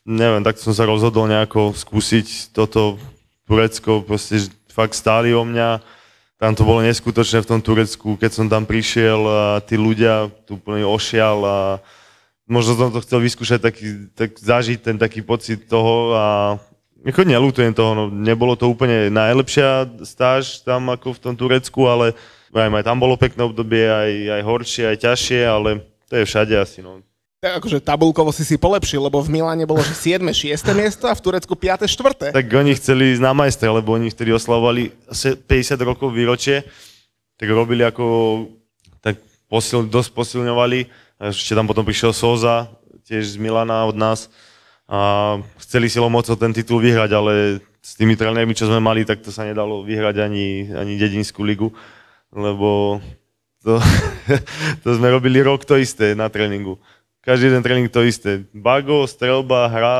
Neviem, 0.07 0.41
tak 0.47 0.57
som 0.57 0.73
sa 0.73 0.87
rozhodol 0.87 1.29
nejako 1.29 1.75
skúsiť 1.77 2.55
toto 2.55 2.97
Turecko, 3.45 4.01
proste 4.07 4.49
fakt 4.73 4.97
stáli 4.97 5.37
o 5.37 5.45
mňa, 5.45 5.85
tam 6.37 6.53
to 6.53 6.69
bolo 6.69 6.85
neskutočné 6.85 7.41
v 7.41 7.49
tom 7.49 7.61
Turecku, 7.65 8.21
keď 8.21 8.31
som 8.33 8.47
tam 8.47 8.69
prišiel 8.69 9.21
a 9.25 9.45
tí 9.65 9.81
ľudia 9.81 10.29
tu 10.45 10.61
úplne 10.61 10.85
ošial 10.85 11.37
a 11.41 11.59
možno 12.47 12.79
som 12.79 12.91
to 12.95 13.03
chcel 13.03 13.19
vyskúšať, 13.19 13.59
taký, 13.59 14.11
tak 14.15 14.39
zažiť 14.39 14.79
ten 14.81 14.97
taký 14.97 15.21
pocit 15.21 15.67
toho 15.67 16.15
a 16.15 16.27
ako 17.07 17.23
nelutujem 17.23 17.71
toho, 17.71 17.95
no 17.95 18.05
nebolo 18.11 18.59
to 18.59 18.67
úplne 18.67 19.15
najlepšia 19.15 19.87
stáž 20.03 20.67
tam 20.67 20.91
ako 20.91 21.15
v 21.15 21.23
tom 21.23 21.35
Turecku, 21.39 21.87
ale 21.87 22.19
aj, 22.51 22.71
aj 22.73 22.87
tam 22.87 22.99
bolo 22.99 23.15
pekné 23.15 23.47
obdobie, 23.47 23.87
aj, 23.87 24.41
aj 24.41 24.43
horšie, 24.43 24.85
aj 24.91 24.99
ťažšie, 25.07 25.41
ale 25.47 25.87
to 26.11 26.19
je 26.19 26.25
všade 26.27 26.55
asi, 26.59 26.83
no. 26.83 27.03
Tak 27.37 27.63
akože 27.63 27.85
tabulkovo 27.85 28.33
si 28.33 28.43
si 28.43 28.57
polepšil, 28.57 29.07
lebo 29.07 29.21
v 29.21 29.39
Miláne 29.39 29.69
bolo 29.69 29.85
že 29.85 29.95
7. 29.95 30.25
6. 30.25 30.57
miesto 30.73 31.05
a 31.07 31.15
v 31.15 31.21
Turecku 31.21 31.53
5. 31.53 31.85
4. 31.85 32.35
Tak 32.35 32.47
oni 32.49 32.73
chceli 32.75 33.15
ísť 33.15 33.23
na 33.23 33.37
majstra, 33.37 33.71
lebo 33.71 33.93
oni 33.95 34.09
vtedy 34.11 34.33
oslavovali 34.33 34.91
50 35.13 35.47
rokov 35.85 36.11
výročie, 36.11 36.65
tak 37.37 37.47
robili 37.53 37.85
ako, 37.85 38.49
tak 39.05 39.21
posil, 39.53 39.85
dosť 39.87 40.11
posilňovali. 40.17 41.06
Ešte 41.17 41.57
tam 41.57 41.65
potom 41.65 41.85
prišiel 41.85 42.13
Soza, 42.13 42.69
tiež 43.09 43.35
z 43.35 43.37
Milana 43.41 43.89
od 43.89 43.97
nás 43.97 44.29
a 44.85 45.41
chceli 45.65 45.89
silou 45.89 46.13
mocou 46.13 46.37
ten 46.37 46.53
titul 46.53 46.79
vyhrať, 46.79 47.11
ale 47.17 47.33
s 47.81 47.95
tými 47.95 48.19
trénermi, 48.19 48.53
čo 48.53 48.69
sme 48.69 48.83
mali, 48.83 49.07
tak 49.07 49.23
to 49.23 49.33
sa 49.33 49.47
nedalo 49.47 49.87
vyhrať 49.87 50.21
ani, 50.21 50.71
ani 50.75 50.99
dedinskú 50.99 51.41
ligu, 51.47 51.73
lebo 52.35 53.01
to, 53.65 53.81
to 54.83 54.89
sme 54.95 55.09
robili 55.11 55.41
rok 55.43 55.65
to 55.65 55.79
isté 55.81 56.13
na 56.13 56.29
tréningu. 56.29 56.77
Každý 57.27 57.51
jeden 57.51 57.65
tréning 57.67 57.91
to 57.91 58.07
isté. 58.07 58.47
Bago, 58.55 59.03
strelba, 59.11 59.67
hra, 59.67 59.99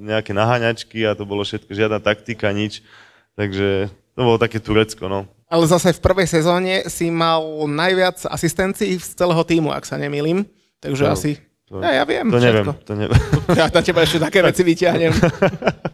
nejaké 0.00 0.32
naháňačky 0.32 1.04
a 1.04 1.12
to 1.12 1.28
bolo 1.28 1.44
všetko, 1.44 1.68
žiadna 1.68 2.00
taktika, 2.00 2.48
nič. 2.48 2.80
Takže 3.36 3.92
to 4.16 4.20
bolo 4.24 4.40
také 4.40 4.56
Turecko, 4.56 5.04
no. 5.04 5.28
Ale 5.52 5.64
zase 5.66 5.92
v 5.92 6.00
prvej 6.00 6.24
sezóne 6.26 6.88
si 6.88 7.06
mal 7.06 7.38
najviac 7.62 8.24
asistencií 8.24 8.96
z 8.96 9.12
celého 9.12 9.44
týmu, 9.44 9.68
ak 9.68 9.84
sa 9.84 9.94
nemýlim. 9.94 10.48
Takže 10.80 11.04
No. 11.04 11.12
asi 11.12 11.30
To, 11.68 11.80
Ja, 11.80 11.92
ja 11.94 12.04
viem. 12.04 12.24
to 12.26 12.36
neviem, 12.36 12.64
všetko. 12.66 12.72
to 12.82 12.92
neviem. 12.94 13.20
Ja 13.60 13.64
na 13.66 13.80
teba 13.80 14.00
ešte 14.00 14.16
také 14.18 14.40
veci 14.40 14.60
vyťahnem. 14.62 15.12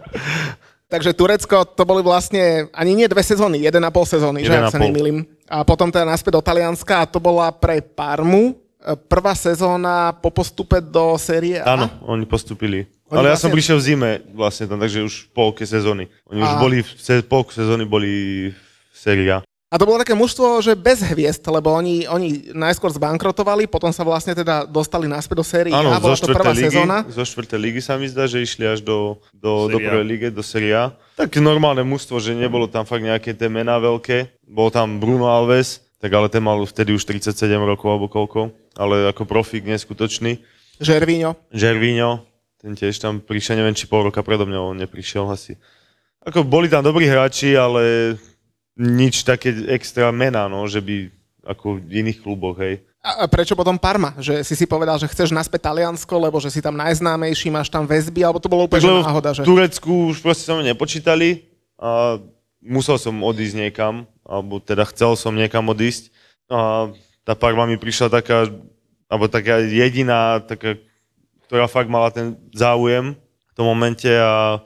Takže 0.89 1.13
Turecko, 1.13 1.69
to 1.69 1.85
boli 1.85 2.01
vlastne 2.01 2.67
ani 2.73 2.97
nie 2.97 3.05
dve 3.05 3.21
sezóny, 3.21 3.61
jeden 3.61 3.85
a 3.85 3.93
pol 3.93 4.03
sezóny, 4.03 4.41
že 4.41 4.57
ak 4.57 4.73
sa 4.73 4.81
nemýlim. 4.81 5.23
A 5.45 5.61
potom 5.61 5.87
teda 5.87 6.03
naspäť 6.03 6.35
do 6.35 6.43
Talianska 6.43 6.95
a 6.99 7.07
to 7.07 7.21
bola 7.21 7.53
pre 7.53 7.79
Parmu 7.79 8.57
e, 8.81 8.97
prvá 8.97 9.37
sezóna 9.37 10.11
po 10.15 10.33
postupe 10.33 10.81
do 10.81 11.15
série 11.15 11.61
A. 11.61 11.77
Áno, 11.77 11.87
oni 12.09 12.25
postupili. 12.25 12.89
Oni 13.07 13.15
Ale 13.15 13.27
ja 13.27 13.33
vlastne- 13.37 13.45
som 13.45 13.53
prišiel 13.53 13.77
v 13.77 13.85
zime 13.85 14.11
vlastne 14.33 14.65
tam, 14.65 14.81
takže 14.81 15.05
už 15.05 15.15
v 15.15 15.31
polke 15.31 15.63
sezóny. 15.63 16.09
Oni 16.27 16.41
už 16.41 16.53
A- 16.53 16.59
boli, 16.59 16.77
v 16.81 16.89
se, 16.91 17.21
polku 17.21 17.53
sezóny 17.53 17.85
boli 17.85 18.13
v 18.51 18.68
sérii 18.99 19.31
A. 19.31 19.39
To 19.69 19.85
bolo 19.85 20.01
také 20.01 20.17
mužstvo, 20.17 20.65
že 20.65 20.73
bez 20.73 21.05
hviezd, 21.05 21.45
lebo 21.45 21.69
oni, 21.77 22.09
oni 22.09 22.57
najskôr 22.57 22.89
zbankrotovali, 22.89 23.69
potom 23.69 23.93
sa 23.93 24.01
vlastne 24.01 24.33
teda 24.33 24.65
dostali 24.65 25.05
naspäť 25.05 25.37
do 25.37 25.45
série 25.45 25.69
Áno, 25.69 25.93
A, 25.93 26.01
zo 26.01 26.09
bola 26.09 26.17
to 26.17 26.29
prvá 26.33 26.53
ligy, 26.57 26.73
sezóna. 26.73 26.99
zo 27.05 27.25
štvrtej 27.29 27.61
ligy 27.61 27.81
sa 27.85 28.01
mi 28.01 28.09
zdá, 28.09 28.25
že 28.25 28.41
išli 28.41 28.65
až 28.65 28.81
do, 28.81 29.21
do, 29.37 29.69
do 29.69 29.77
prvej 29.77 30.05
ligy, 30.09 30.27
do 30.33 30.41
série 30.41 30.73
A. 30.73 30.97
Tak 31.21 31.37
normálne 31.37 31.85
mužstvo, 31.85 32.17
že 32.17 32.33
nebolo 32.33 32.65
tam 32.65 32.89
fakt 32.89 33.05
nejaké 33.05 33.37
tie 33.37 33.53
mená 33.53 33.77
veľké. 33.77 34.41
Bol 34.49 34.73
tam 34.73 35.05
Bruno 35.05 35.29
Alves, 35.29 35.85
tak 36.01 36.17
ale 36.17 36.33
ten 36.33 36.41
mal 36.41 36.57
vtedy 36.65 36.97
už 36.97 37.05
37 37.05 37.37
rokov 37.61 37.93
alebo 37.93 38.09
koľko, 38.09 38.49
ale 38.73 39.13
ako 39.13 39.29
profík 39.29 39.69
neskutočný. 39.69 40.41
Žervíňo. 40.81 41.37
Žervíňo, 41.53 42.25
ten 42.57 42.73
tiež 42.73 42.97
tam 43.05 43.21
prišiel, 43.21 43.61
neviem, 43.61 43.77
či 43.77 43.85
pol 43.85 44.09
roka 44.09 44.25
predo 44.25 44.49
mňou 44.49 44.73
on 44.73 44.81
neprišiel 44.81 45.29
asi. 45.29 45.61
Ako 46.25 46.41
boli 46.41 46.73
tam 46.73 46.81
dobrí 46.81 47.05
hráči, 47.05 47.53
ale 47.53 48.17
nič 48.79 49.27
také 49.27 49.51
extra 49.75 50.15
mená, 50.15 50.47
no, 50.47 50.65
že 50.71 50.79
by 50.79 51.11
ako 51.43 51.83
v 51.83 52.07
iných 52.07 52.23
kluboch, 52.23 52.57
hej. 52.63 52.81
A 53.03 53.25
prečo 53.31 53.57
potom 53.57 53.79
Parma? 53.79 54.13
Že 54.19 54.43
si 54.45 54.55
si 54.59 54.67
povedal, 54.69 54.99
že 55.01 55.09
chceš 55.09 55.33
naspäť 55.33 55.71
Taliansko, 55.71 56.15
lebo 56.19 56.37
že 56.43 56.53
si 56.53 56.61
tam 56.61 56.77
najznámejší, 56.77 57.49
máš 57.49 57.73
tam 57.73 57.89
väzby, 57.89 58.21
alebo 58.27 58.43
to 58.43 58.51
bolo 58.51 58.67
úplne 58.69 58.85
lebo 58.85 59.07
náhoda, 59.07 59.33
že... 59.33 59.43
v 59.47 59.49
Turecku 59.49 60.13
už 60.13 60.21
proste 60.21 60.45
sa 60.45 60.59
nepočítali 60.59 61.49
a 61.79 62.21
musel 62.61 62.99
som 63.01 63.15
odísť 63.23 63.55
niekam, 63.55 64.05
alebo 64.27 64.61
teda 64.61 64.85
chcel 64.93 65.15
som 65.15 65.33
niekam 65.33 65.65
odísť. 65.71 66.11
A 66.51 66.91
tá 67.23 67.33
Parma 67.39 67.65
mi 67.65 67.81
prišla 67.81 68.13
taká, 68.13 68.51
alebo 69.09 69.31
taká 69.31 69.63
jediná, 69.63 70.43
taká, 70.43 70.77
ktorá 71.49 71.71
fakt 71.71 71.89
mala 71.89 72.13
ten 72.13 72.37
záujem 72.53 73.15
v 73.17 73.53
tom 73.57 73.67
momente 73.73 74.11
a 74.11 74.61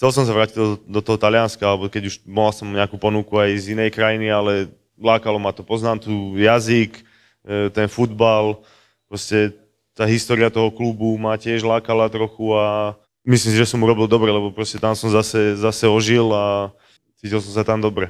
chcel 0.00 0.16
som 0.16 0.24
sa 0.24 0.32
vrátiť 0.32 0.56
do, 0.56 0.80
do 0.80 1.00
toho 1.04 1.20
Talianska, 1.20 1.60
alebo 1.60 1.92
keď 1.92 2.08
už 2.08 2.24
mal 2.24 2.56
som 2.56 2.64
nejakú 2.64 2.96
ponuku 2.96 3.36
aj 3.36 3.52
z 3.60 3.76
inej 3.76 3.92
krajiny, 3.92 4.32
ale 4.32 4.72
lákalo 4.96 5.36
ma 5.36 5.52
to, 5.52 5.60
poznám 5.60 6.00
tu 6.00 6.40
jazyk, 6.40 7.04
e, 7.44 7.68
ten 7.68 7.84
futbal, 7.84 8.64
proste 9.12 9.52
tá 9.92 10.08
história 10.08 10.48
toho 10.48 10.72
klubu 10.72 11.20
ma 11.20 11.36
tiež 11.36 11.60
lákala 11.60 12.08
trochu 12.08 12.48
a 12.56 12.96
myslím 13.28 13.52
si, 13.52 13.60
že 13.60 13.68
som 13.68 13.84
urobil 13.84 14.08
dobre, 14.08 14.32
lebo 14.32 14.48
proste 14.48 14.80
tam 14.80 14.96
som 14.96 15.12
zase, 15.12 15.60
zase 15.60 15.84
ožil 15.84 16.32
a 16.32 16.72
cítil 17.20 17.44
som 17.44 17.52
sa 17.52 17.60
tam 17.60 17.84
dobre. 17.84 18.08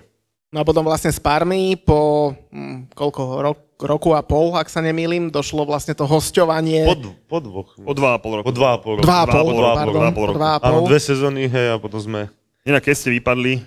No 0.50 0.60
a 0.60 0.66
potom 0.66 0.82
vlastne 0.82 1.14
z 1.14 1.22
Parmy 1.22 1.78
po 1.78 2.34
hm, 2.50 2.90
koľko, 2.90 3.22
rok, 3.38 3.58
roku 3.78 4.10
a 4.12 4.20
pol, 4.20 4.50
ak 4.52 4.66
sa 4.66 4.82
nemýlim, 4.82 5.30
došlo 5.30 5.62
vlastne 5.62 5.94
to 5.94 6.02
hosťovanie. 6.02 6.82
Po, 6.84 6.98
dv- 6.98 7.16
po 7.24 7.38
dvoch. 7.38 7.68
O 7.78 7.92
dva 7.94 8.10
a 8.14 8.18
pol 8.18 8.42
roku. 8.42 8.46
Po 8.46 8.54
dva 8.54 8.70
a 8.74 8.78
pol 8.78 8.92
roku. 8.98 9.06
Dva 9.06 9.18
a 9.22 9.26
pol, 9.30 9.46
Dva 9.46 9.70
a 9.70 9.76
pol, 9.78 9.92
dva 9.94 10.02
a 10.02 10.10
pol 10.10 10.12
po 10.12 10.24
roku. 10.26 10.36
dva 10.36 10.50
a 10.50 10.58
Áno, 10.60 10.82
pol. 10.82 10.86
dve 10.90 10.98
sezóny, 10.98 11.46
hej, 11.46 11.66
a 11.70 11.78
potom 11.78 12.02
sme... 12.02 12.26
Inak 12.60 12.82
keď 12.82 12.94
ste 12.98 13.14
vypadli, 13.14 13.62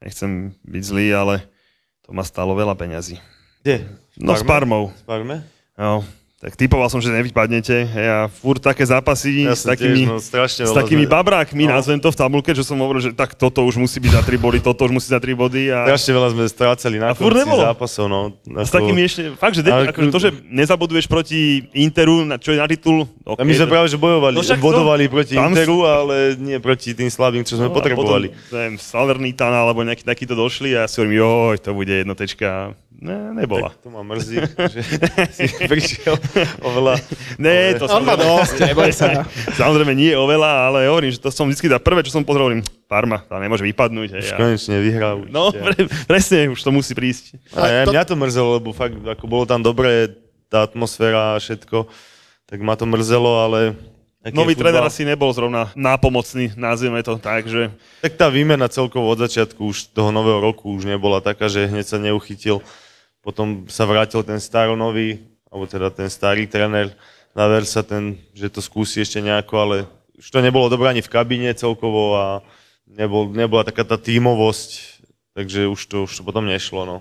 nechcem 0.00 0.30
byť 0.64 0.82
zlý, 0.82 1.06
ale 1.12 1.34
to 2.00 2.10
ma 2.10 2.24
stalo 2.24 2.56
veľa 2.56 2.74
peňazí. 2.74 3.20
Kde? 3.60 3.86
No 4.16 4.32
s 4.32 4.42
Parmou. 4.42 4.88
S 4.90 5.04
Parme? 5.04 5.44
No, 5.76 6.00
tak 6.42 6.58
typoval 6.58 6.90
som, 6.90 6.98
že 6.98 7.06
nevypadnete. 7.08 7.86
Hej, 7.86 8.06
a 8.08 8.18
furt 8.26 8.58
také 8.58 8.82
zápasy 8.82 9.46
Ja 9.46 9.54
s 9.54 9.62
takými, 9.62 10.10
tiež, 10.10 10.10
no, 10.10 10.18
s 10.66 10.74
takými 10.74 11.06
babrákmi, 11.06 11.64
No. 11.64 11.78
nazvem 11.78 11.96
to 11.96 12.10
v 12.10 12.18
tabulke, 12.18 12.50
že 12.50 12.66
som 12.66 12.74
hovoril, 12.76 12.98
že 13.00 13.12
tak 13.12 13.32
toto 13.32 13.62
už 13.62 13.78
musí 13.78 13.96
byť 13.96 14.10
za 14.10 14.22
3 14.26 14.34
body, 14.36 14.58
toto 14.58 14.82
už 14.82 14.90
musí 14.90 15.06
za 15.06 15.22
3 15.22 15.32
body. 15.32 15.70
A, 15.70 15.86
Strašne 15.86 16.12
veľa 16.12 16.28
sme 16.28 16.42
strácali 16.44 16.96
na 16.98 17.06
A 17.06 17.14
konci 17.14 17.46
zápasov, 17.46 18.04
no. 18.06 18.34
a 18.52 18.60
s 18.60 18.70
takými 18.70 19.00
ešte, 19.00 19.22
fakt, 19.34 19.54
že, 19.54 19.62
Ale- 19.64 19.88
akože 19.88 20.10
to, 20.10 20.18
že 20.18 20.30
nezabuduješ 20.44 21.06
proti 21.06 21.62
Interu, 21.72 22.26
na- 22.26 22.36
čo 22.36 22.50
je 22.50 22.58
na 22.58 22.66
titul, 22.66 23.06
A 23.22 23.38
okay, 23.38 23.46
my 23.46 23.54
sme 23.54 23.70
práve, 23.70 23.86
že 23.86 23.94
bojovali, 23.96 24.34
No 24.34 24.42
to- 24.42 24.58
bodovali 24.58 25.06
proti 25.06 25.38
tam- 25.38 25.54
Interu, 25.54 25.86
ale 25.86 26.34
nie 26.34 26.58
proti 26.58 26.90
tým 26.90 27.06
slabým, 27.06 27.46
čo 27.46 27.54
sme 27.54 27.70
No, 27.70 27.72
a 27.72 27.76
potrebovali. 27.78 28.34
Potom, 28.34 28.50
neviem, 28.52 28.76
Salernitana 28.76 29.62
alebo 29.62 29.80
nejaký 29.80 30.02
takýto 30.02 30.34
došli 30.34 30.74
a 30.74 30.84
ja 30.84 30.90
si 30.90 30.98
hovorím, 30.98 31.22
joj, 31.22 31.54
to 31.60 31.70
bude 31.70 31.94
jednotečka. 31.94 32.74
Ne, 33.02 33.34
nebola. 33.34 33.74
Tak 33.74 33.82
to 33.82 33.90
ma 33.90 34.06
mrzí, 34.06 34.46
že 34.46 34.80
si 35.34 35.50
prišiel 35.66 36.14
oveľa... 36.62 37.02
Ne, 37.34 37.74
to 37.74 37.90
On 37.90 38.06
má 38.06 38.14
dosť, 38.14 38.70
neboj 38.70 38.94
sa. 38.94 39.26
Samozrejme 39.58 39.90
nie 39.90 40.14
oveľa, 40.14 40.70
ale 40.70 40.86
hovorím, 40.86 41.10
že 41.10 41.18
to 41.18 41.34
som 41.34 41.50
vždy 41.50 41.66
dá 41.66 41.82
prvé, 41.82 42.06
čo 42.06 42.14
som 42.14 42.22
pozrel, 42.22 42.46
hovorím, 42.46 42.62
Parma, 42.86 43.26
tá 43.26 43.42
nemôže 43.42 43.66
vypadnúť. 43.66 44.08
Hej, 44.14 44.22
Už 44.22 44.30
a... 44.30 44.38
konečne 44.38 44.76
vyhrá 44.78 45.18
určite. 45.18 45.34
No, 45.34 45.50
pre, 45.50 45.90
presne, 46.06 46.54
už 46.54 46.62
to 46.62 46.70
musí 46.70 46.94
prísť. 46.94 47.42
A 47.58 47.66
ja, 47.66 47.82
to- 47.82 47.90
mňa 47.90 48.04
to 48.06 48.14
mrzelo, 48.14 48.48
lebo 48.62 48.70
fakt, 48.70 48.94
ako 48.94 49.24
bolo 49.26 49.50
tam 49.50 49.66
dobré, 49.66 50.06
tá 50.46 50.62
atmosféra 50.62 51.34
a 51.34 51.42
všetko, 51.42 51.90
tak 52.46 52.62
ma 52.62 52.78
to 52.78 52.86
mrzelo, 52.86 53.42
ale... 53.42 53.74
aký 54.22 54.38
Nový 54.38 54.54
tréner 54.54 54.84
asi 54.86 55.02
nebol 55.02 55.34
zrovna 55.34 55.74
nápomocný, 55.74 56.54
nazvime 56.54 57.02
to 57.02 57.18
tak, 57.18 57.50
že 57.50 57.74
Tak 57.98 58.14
tá 58.14 58.30
výmena 58.30 58.70
celkovo 58.70 59.10
od 59.10 59.18
začiatku 59.18 59.74
už 59.74 59.90
toho 59.90 60.14
nového 60.14 60.38
roku 60.38 60.70
už 60.70 60.86
nebola 60.86 61.18
taká, 61.18 61.50
že 61.50 61.66
hneď 61.66 61.86
sa 61.90 61.98
neuchytil. 61.98 62.62
Potom 63.22 63.70
sa 63.70 63.86
vrátil 63.86 64.26
ten 64.26 64.42
staronový, 64.42 65.22
alebo 65.46 65.70
teda 65.70 65.94
ten 65.94 66.10
starý 66.10 66.50
tréner 66.50 66.90
na 67.32 67.46
Versa, 67.46 67.86
ten, 67.86 68.18
že 68.34 68.50
to 68.50 68.58
skúsi 68.58 69.00
ešte 69.00 69.22
nejako, 69.22 69.54
ale 69.56 69.76
už 70.18 70.26
to 70.26 70.42
nebolo 70.42 70.66
dobré 70.66 70.90
ani 70.90 71.06
v 71.06 71.12
kabíne 71.12 71.54
celkovo 71.54 72.18
a 72.18 72.42
nebol, 72.86 73.30
nebola 73.30 73.62
taká 73.62 73.86
tá 73.86 73.94
tímovosť, 73.94 75.00
takže 75.38 75.70
už 75.70 75.80
to, 75.86 75.96
už 76.04 76.12
to 76.18 76.22
potom 76.26 76.44
nešlo. 76.44 76.84
No. 76.84 76.96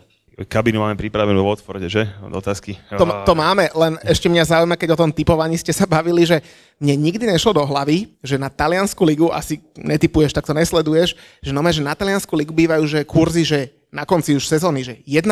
kabinu 0.46 0.86
máme 0.86 0.96
pripravenú 0.96 1.42
vo 1.42 1.52
Watforde, 1.52 1.90
že? 1.92 2.06
Otázky. 2.22 2.80
To, 2.96 3.04
to 3.26 3.34
máme, 3.36 3.68
len 3.74 3.98
ešte 4.06 4.32
mňa 4.32 4.46
zaujíma, 4.46 4.80
keď 4.80 4.96
o 4.96 5.02
tom 5.02 5.12
typovaní 5.12 5.58
ste 5.60 5.76
sa 5.76 5.90
bavili, 5.90 6.24
že 6.24 6.40
mne 6.80 7.02
nikdy 7.12 7.28
nešlo 7.28 7.58
do 7.58 7.64
hlavy, 7.66 8.14
že 8.24 8.38
na 8.38 8.48
taliansku 8.48 9.02
ligu, 9.04 9.28
asi 9.34 9.60
netypuješ, 9.74 10.38
tak 10.38 10.48
to 10.48 10.54
nesleduješ, 10.56 11.18
že 11.44 11.52
no 11.52 11.62
že 11.66 11.84
na 11.84 11.98
taliansku 11.98 12.32
ligu 12.38 12.54
bývajú, 12.54 12.84
že 12.88 13.00
kurzy, 13.04 13.44
že 13.44 13.60
na 13.92 14.08
konci 14.08 14.34
už 14.34 14.48
sezóny, 14.48 14.88
že 14.88 14.94
1,5 15.04 15.28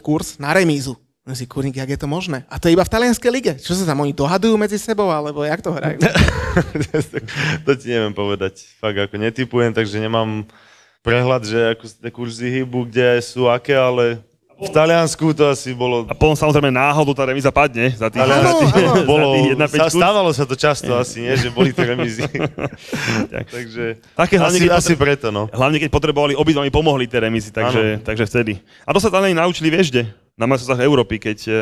kurz 0.00 0.38
na 0.38 0.54
remízu. 0.54 0.94
No 1.26 1.34
si 1.34 1.42
kurník, 1.42 1.74
jak 1.74 1.90
je 1.90 1.98
to 1.98 2.06
možné? 2.06 2.46
A 2.46 2.62
to 2.62 2.70
je 2.70 2.78
iba 2.78 2.86
v 2.86 2.94
talianskej 2.94 3.30
lige. 3.34 3.52
Čo 3.58 3.74
sa 3.74 3.82
tam 3.82 3.98
oni 4.06 4.14
dohadujú 4.14 4.54
medzi 4.54 4.78
sebou, 4.78 5.10
alebo 5.10 5.42
jak 5.42 5.58
to 5.58 5.74
hrajú? 5.74 5.98
to 7.66 7.72
ti 7.74 7.90
neviem 7.90 8.14
povedať. 8.14 8.62
Fakt 8.78 8.94
ako 8.94 9.18
netypujem, 9.18 9.74
takže 9.74 9.98
nemám 9.98 10.46
prehľad, 11.02 11.42
že 11.42 11.74
ako 11.74 11.84
tie 11.98 12.10
kurzy 12.14 12.46
hýbu, 12.62 12.86
kde 12.86 13.18
sú 13.26 13.50
aké, 13.50 13.74
ale 13.74 14.22
v 14.56 14.70
Taliansku 14.72 15.36
to 15.36 15.52
asi 15.52 15.76
bolo... 15.76 16.08
A 16.08 16.16
potom 16.16 16.32
samozrejme 16.32 16.72
náhodou 16.72 17.12
tá 17.12 17.28
remíza 17.28 17.52
padne 17.52 17.92
za 17.92 18.08
tých, 18.08 18.24
Ale 18.24 18.40
za 18.40 18.52
tých, 18.56 18.72
áno. 18.72 18.94
za 18.96 19.04
bolo, 19.04 19.28
tých 19.36 19.52
1,5 19.52 19.68
sa, 19.68 19.76
kurz. 19.84 19.94
stávalo 20.00 20.30
sa 20.32 20.44
to 20.48 20.56
často 20.56 20.90
asi, 20.96 21.28
nie? 21.28 21.34
že 21.36 21.52
boli 21.52 21.76
tie 21.76 21.84
remízy. 21.84 22.24
Tak. 23.26 23.52
takže 23.52 24.00
Také 24.16 24.36
hlavne, 24.38 24.56
asi, 24.56 24.64
keď 24.64 24.72
asi 24.72 24.94
preto, 24.96 25.28
no. 25.34 25.50
Hlavne 25.50 25.76
keď 25.76 25.90
potrebovali, 25.92 26.32
obidva 26.38 26.62
mi 26.64 26.72
pomohli 26.72 27.04
tie 27.04 27.20
remízy, 27.20 27.52
takže, 27.52 28.00
takže 28.00 28.24
vtedy. 28.24 28.62
A 28.86 28.94
to 28.94 29.02
sa 29.02 29.12
tam 29.12 29.26
naučili, 29.26 29.68
vieš 29.68 29.92
kde? 29.92 30.08
Na 30.36 30.48
majstrovstvách 30.48 30.84
Európy, 30.84 31.16
keď 31.20 31.38
e, 31.48 31.52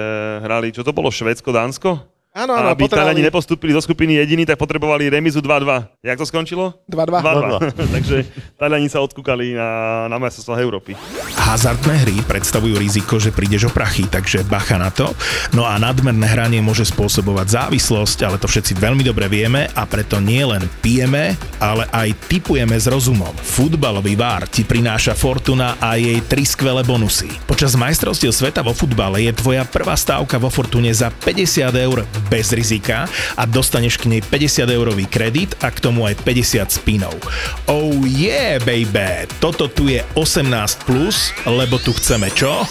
hrali, 0.44 0.70
čo 0.70 0.86
to 0.86 0.94
bolo, 0.94 1.10
Švédsko, 1.10 1.50
Dánsko? 1.50 2.13
Áno, 2.34 2.50
A 2.50 2.66
áno, 2.66 2.68
aby 2.74 2.90
potrebovali- 2.90 3.14
Taliani 3.14 3.22
nepostúpili 3.30 3.70
do 3.70 3.78
skupiny 3.78 4.18
jediní, 4.18 4.42
tak 4.42 4.58
potrebovali 4.58 5.06
remizu 5.06 5.38
2-2. 5.38 5.86
Jak 6.02 6.18
to 6.18 6.26
skončilo? 6.26 6.74
2-2. 6.90 7.22
2-2. 7.22 7.78
Takže 7.94 8.16
Taliani 8.58 8.90
sa 8.90 8.98
odkúkali 9.06 9.54
na, 9.54 9.70
na 10.10 10.18
majstrovstvách 10.18 10.58
Európy. 10.58 10.98
Hazardné 11.38 11.94
hry 12.02 12.16
predstavujú 12.26 12.74
riziko, 12.74 13.22
že 13.22 13.30
prídeš 13.30 13.68
o 13.68 13.70
prachy, 13.70 14.10
takže 14.10 14.42
bacha 14.50 14.74
na 14.82 14.90
to. 14.90 15.14
No 15.54 15.62
a 15.62 15.78
nadmerné 15.78 16.26
hranie 16.26 16.58
môže 16.58 16.82
spôsobovať 16.90 17.70
závislosť, 17.70 18.26
ale 18.26 18.42
to 18.42 18.50
všetci 18.50 18.82
veľmi 18.82 19.06
dobre 19.06 19.30
vieme 19.30 19.70
a 19.70 19.86
preto 19.86 20.18
nie 20.18 20.42
len 20.42 20.66
pijeme, 20.82 21.38
ale 21.62 21.86
aj 21.94 22.18
typujeme 22.26 22.74
s 22.74 22.90
rozumom. 22.90 23.30
Futbalový 23.30 24.18
vár 24.18 24.50
ti 24.50 24.66
prináša 24.66 25.14
Fortuna 25.14 25.78
a 25.78 25.94
jej 25.94 26.18
tri 26.26 26.42
skvelé 26.42 26.82
bonusy. 26.82 27.30
Počas 27.46 27.78
majstrovstiev 27.78 28.34
sveta 28.34 28.66
vo 28.66 28.74
futbale 28.74 29.22
je 29.22 29.30
tvoja 29.30 29.62
prvá 29.62 29.94
stávka 29.94 30.34
vo 30.34 30.50
Fortune 30.50 30.90
za 30.90 31.14
50 31.14 31.70
eur 31.78 32.02
bez 32.30 32.52
rizika 32.56 33.08
a 33.36 33.42
dostaneš 33.44 34.00
k 34.00 34.08
nej 34.08 34.20
50 34.20 34.68
eurový 34.70 35.04
kredit 35.08 35.54
a 35.60 35.70
k 35.70 35.78
tomu 35.78 36.08
aj 36.08 36.20
50 36.24 36.68
spinov. 36.68 37.14
Oh 37.70 38.04
yeah, 38.04 38.58
baby! 38.62 39.28
Toto 39.38 39.68
tu 39.70 39.88
je 39.92 40.00
18+, 40.16 40.50
plus, 40.88 41.30
lebo 41.46 41.76
tu 41.80 41.94
chceme 41.94 42.32
čo? 42.32 42.66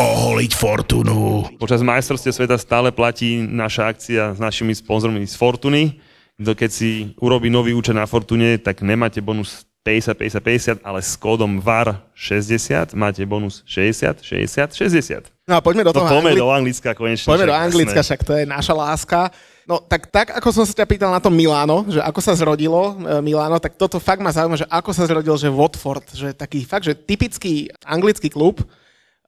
Oholiť 0.00 0.52
Fortunu. 0.56 1.44
Počas 1.60 1.84
majstrovstiev 1.84 2.32
sveta 2.32 2.56
stále 2.56 2.88
platí 2.88 3.44
naša 3.44 3.92
akcia 3.92 4.32
s 4.32 4.38
našimi 4.40 4.72
sponzormi 4.72 5.28
z 5.28 5.36
Fortuny. 5.36 6.00
Keď 6.40 6.70
si 6.72 7.12
urobí 7.20 7.52
nový 7.52 7.76
účet 7.76 7.92
na 7.92 8.08
Fortune, 8.08 8.56
tak 8.56 8.80
nemáte 8.80 9.20
bonus 9.20 9.68
50, 9.80 10.12
50, 10.12 10.84
50, 10.84 10.84
ale 10.84 11.00
s 11.00 11.16
kódom 11.16 11.56
VAR 11.56 12.04
60 12.12 12.92
máte 12.92 13.24
bonus 13.24 13.64
60, 13.64 14.20
60, 14.20 14.76
60. 14.76 15.32
No 15.48 15.56
a 15.56 15.60
poďme 15.64 15.88
do 15.88 15.96
To 15.96 16.04
toho 16.04 16.20
poďme 16.20 16.36
Angli- 16.36 16.40
do 16.44 16.48
Anglicka 16.52 16.92
konečne. 16.92 17.24
Poďme 17.24 17.48
do 17.48 17.56
Anglicka, 17.56 18.00
však 18.04 18.20
to 18.20 18.32
je 18.36 18.44
naša 18.44 18.74
láska. 18.76 19.32
No 19.64 19.80
tak, 19.80 20.12
tak 20.12 20.36
ako 20.36 20.48
som 20.52 20.64
sa 20.68 20.76
ťa 20.76 20.84
pýtal 20.84 21.08
na 21.08 21.16
to 21.16 21.32
Miláno, 21.32 21.88
že 21.88 21.96
ako 21.96 22.20
sa 22.20 22.36
zrodilo 22.36 22.92
e, 22.92 23.24
Miláno, 23.24 23.56
tak 23.56 23.80
toto 23.80 23.96
fakt 23.96 24.20
ma 24.20 24.28
zaujíma, 24.28 24.60
že 24.60 24.68
ako 24.68 24.90
sa 24.92 25.08
zrodil, 25.08 25.32
že 25.40 25.48
Watford, 25.48 26.06
že 26.12 26.36
taký 26.36 26.60
fakt, 26.68 26.84
že 26.84 26.92
typický 26.92 27.72
anglický 27.80 28.28
klub, 28.28 28.60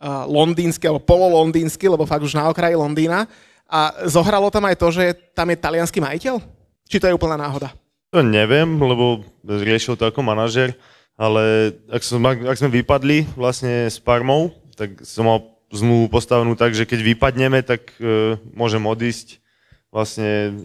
uh, 0.02 0.26
londýnsky 0.26 0.84
alebo 0.84 1.06
pololondýnsky, 1.06 1.86
lebo 1.86 2.04
fakt 2.04 2.26
už 2.26 2.34
na 2.34 2.50
okraji 2.50 2.74
Londýna. 2.74 3.30
A 3.72 4.04
zohralo 4.04 4.52
tam 4.52 4.68
aj 4.68 4.76
to, 4.76 4.92
že 4.92 5.16
tam 5.32 5.48
je 5.48 5.56
talianský 5.56 6.02
majiteľ? 6.02 6.42
Či 6.90 7.00
to 7.00 7.08
je 7.08 7.16
úplná 7.16 7.40
náhoda? 7.40 7.72
To 8.12 8.20
neviem, 8.20 8.76
lebo 8.76 9.24
riešil 9.40 9.96
to 9.96 10.04
ako 10.04 10.20
manažer, 10.20 10.76
ale 11.16 11.72
ak, 11.88 12.04
som, 12.04 12.20
ak, 12.20 12.60
sme 12.60 12.68
vypadli 12.68 13.24
vlastne 13.40 13.88
s 13.88 13.96
Parmou, 13.96 14.52
tak 14.76 15.00
som 15.00 15.24
mal 15.24 15.40
zmluvu 15.72 16.12
postavenú 16.12 16.52
tak, 16.52 16.76
že 16.76 16.84
keď 16.84 17.00
vypadneme, 17.08 17.64
tak 17.64 17.96
e, 17.96 18.36
môžem 18.52 18.84
odísť 18.84 19.40
vlastne 19.88 20.60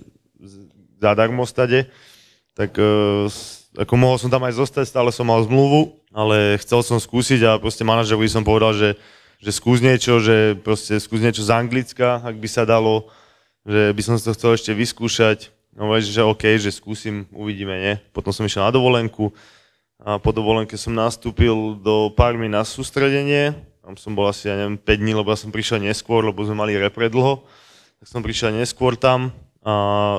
zadarmo 1.00 1.48
stade. 1.48 1.88
Tak 2.52 2.76
e, 2.76 3.32
ako 3.80 3.94
mohol 3.96 4.20
som 4.20 4.28
tam 4.28 4.44
aj 4.44 4.60
zostať, 4.60 4.84
stále 4.92 5.16
som 5.16 5.32
mal 5.32 5.40
zmluvu, 5.48 6.04
ale 6.12 6.60
chcel 6.60 6.84
som 6.84 7.00
skúsiť 7.00 7.48
a 7.48 7.62
proste 7.64 7.88
manažerovi 7.88 8.28
som 8.28 8.44
povedal, 8.44 8.76
že, 8.76 9.00
že 9.40 9.56
skús 9.56 9.80
niečo, 9.80 10.20
že 10.20 10.60
proste 10.60 11.00
skús 11.00 11.24
niečo 11.24 11.48
z 11.48 11.56
Anglicka, 11.56 12.20
ak 12.28 12.36
by 12.44 12.50
sa 12.52 12.68
dalo, 12.68 13.08
že 13.64 13.96
by 13.96 14.02
som 14.04 14.20
to 14.20 14.36
chcel 14.36 14.52
ešte 14.52 14.76
vyskúšať. 14.76 15.56
No 15.78 15.94
vieš, 15.94 16.10
že 16.10 16.26
OK, 16.26 16.58
že 16.58 16.74
skúsim, 16.74 17.30
uvidíme, 17.30 17.78
nie? 17.78 17.94
Potom 18.10 18.34
som 18.34 18.42
išiel 18.50 18.66
na 18.66 18.74
dovolenku 18.74 19.30
a 20.02 20.18
po 20.18 20.34
dovolenke 20.34 20.74
som 20.74 20.90
nastúpil 20.90 21.78
do 21.78 22.10
Parmy 22.18 22.50
na 22.50 22.66
sústredenie. 22.66 23.54
Tam 23.86 23.94
som 23.94 24.18
bol 24.18 24.26
asi, 24.26 24.50
ja 24.50 24.58
neviem, 24.58 24.74
5 24.74 24.84
dní, 24.98 25.14
lebo 25.14 25.30
ja 25.30 25.38
som 25.38 25.54
prišiel 25.54 25.78
neskôr, 25.78 26.26
lebo 26.26 26.42
sme 26.42 26.58
mali 26.58 26.74
repre 26.74 27.14
dlho. 27.14 27.46
Tak 28.02 28.08
som 28.10 28.26
prišiel 28.26 28.58
neskôr 28.58 28.98
tam 28.98 29.30
a 29.62 29.74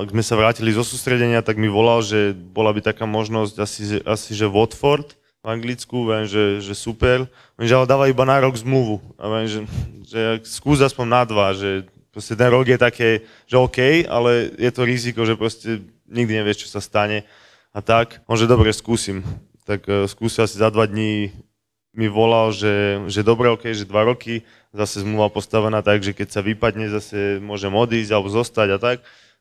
ak 0.05 0.15
sme 0.15 0.23
sa 0.23 0.39
vrátili 0.39 0.71
zo 0.71 0.87
sústredenia, 0.87 1.43
tak 1.43 1.59
mi 1.59 1.67
volal, 1.67 2.05
že 2.05 2.31
bola 2.31 2.71
by 2.71 2.79
taká 2.79 3.03
možnosť 3.03 3.55
asi, 3.59 3.81
asi 4.07 4.31
že 4.37 4.47
Watford 4.47 5.19
v 5.43 5.47
Anglicku, 5.47 6.07
viem, 6.07 6.23
že, 6.29 6.63
že 6.63 6.75
super. 6.75 7.25
Viem, 7.59 7.67
že 7.67 7.75
ale 7.75 7.87
dáva 7.89 8.11
iba 8.11 8.23
na 8.29 8.37
rok 8.39 8.55
zmluvu. 8.55 8.99
A 9.17 9.25
viem, 9.27 9.47
že, 9.49 9.59
že 10.05 10.21
skús 10.45 10.83
aspoň 10.83 11.05
na 11.07 11.21
dva, 11.25 11.51
že 11.57 11.87
proste 12.19 12.35
ten 12.35 12.51
rok 12.51 12.67
je 12.67 12.75
také, 12.75 13.09
že 13.47 13.55
OK, 13.55 14.03
ale 14.03 14.51
je 14.59 14.71
to 14.75 14.83
riziko, 14.83 15.23
že 15.23 15.39
proste 15.39 15.87
nikdy 16.11 16.43
nevieš, 16.43 16.67
čo 16.67 16.75
sa 16.75 16.83
stane 16.83 17.23
a 17.71 17.79
tak. 17.79 18.19
On, 18.27 18.35
že 18.35 18.43
dobre, 18.43 18.75
skúsim. 18.75 19.23
Tak 19.63 19.87
uh, 19.87 20.03
skúsil 20.03 20.43
asi 20.43 20.59
za 20.59 20.67
dva 20.67 20.83
dní 20.83 21.31
mi 21.95 22.11
volal, 22.11 22.51
že, 22.51 22.99
že 23.07 23.23
dobre, 23.23 23.47
OK, 23.47 23.71
že 23.71 23.87
dva 23.87 24.03
roky, 24.03 24.43
zase 24.75 25.07
zmluva 25.07 25.31
postavená 25.31 25.79
tak, 25.79 26.03
že 26.03 26.11
keď 26.11 26.27
sa 26.27 26.41
vypadne, 26.43 26.91
zase 26.91 27.39
môžem 27.39 27.71
odísť 27.71 28.11
alebo 28.11 28.27
zostať 28.27 28.67
a 28.75 28.77
tak. 28.83 28.97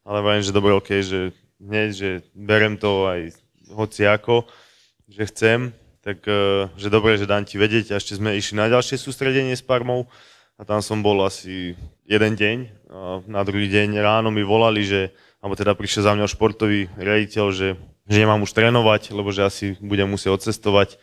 Ale 0.06 0.22
viem, 0.22 0.46
že 0.46 0.54
dobre, 0.54 0.70
OK, 0.78 1.02
že 1.02 1.34
hneď, 1.58 1.88
že 1.90 2.10
berem 2.38 2.78
to 2.78 3.10
aj 3.10 3.34
hoci 3.74 4.06
ako, 4.06 4.46
že 5.10 5.26
chcem, 5.34 5.74
tak 6.06 6.22
uh, 6.30 6.70
že 6.78 6.94
dobre, 6.94 7.18
že 7.18 7.26
dám 7.26 7.42
ti 7.42 7.58
vedieť. 7.58 7.90
A 7.90 7.98
ešte 7.98 8.14
sme 8.14 8.38
išli 8.38 8.54
na 8.54 8.70
ďalšie 8.70 9.02
sústredenie 9.02 9.58
s 9.58 9.66
Parmou 9.66 10.06
a 10.58 10.66
tam 10.66 10.82
som 10.82 10.98
bol 10.98 11.22
asi 11.22 11.78
jeden 12.02 12.34
deň. 12.34 12.56
A 12.90 13.22
na 13.30 13.46
druhý 13.46 13.70
deň 13.70 14.02
ráno 14.02 14.34
mi 14.34 14.42
volali, 14.42 14.82
že, 14.82 15.14
alebo 15.38 15.54
teda 15.54 15.78
prišiel 15.78 16.10
za 16.10 16.12
mňa 16.18 16.26
športový 16.26 16.90
riaditeľ, 16.98 17.46
že, 17.54 17.78
že 18.10 18.16
nemám 18.18 18.42
už 18.42 18.50
trénovať, 18.50 19.14
lebo 19.14 19.30
že 19.30 19.46
asi 19.46 19.78
budem 19.78 20.10
musieť 20.10 20.34
odcestovať. 20.34 20.98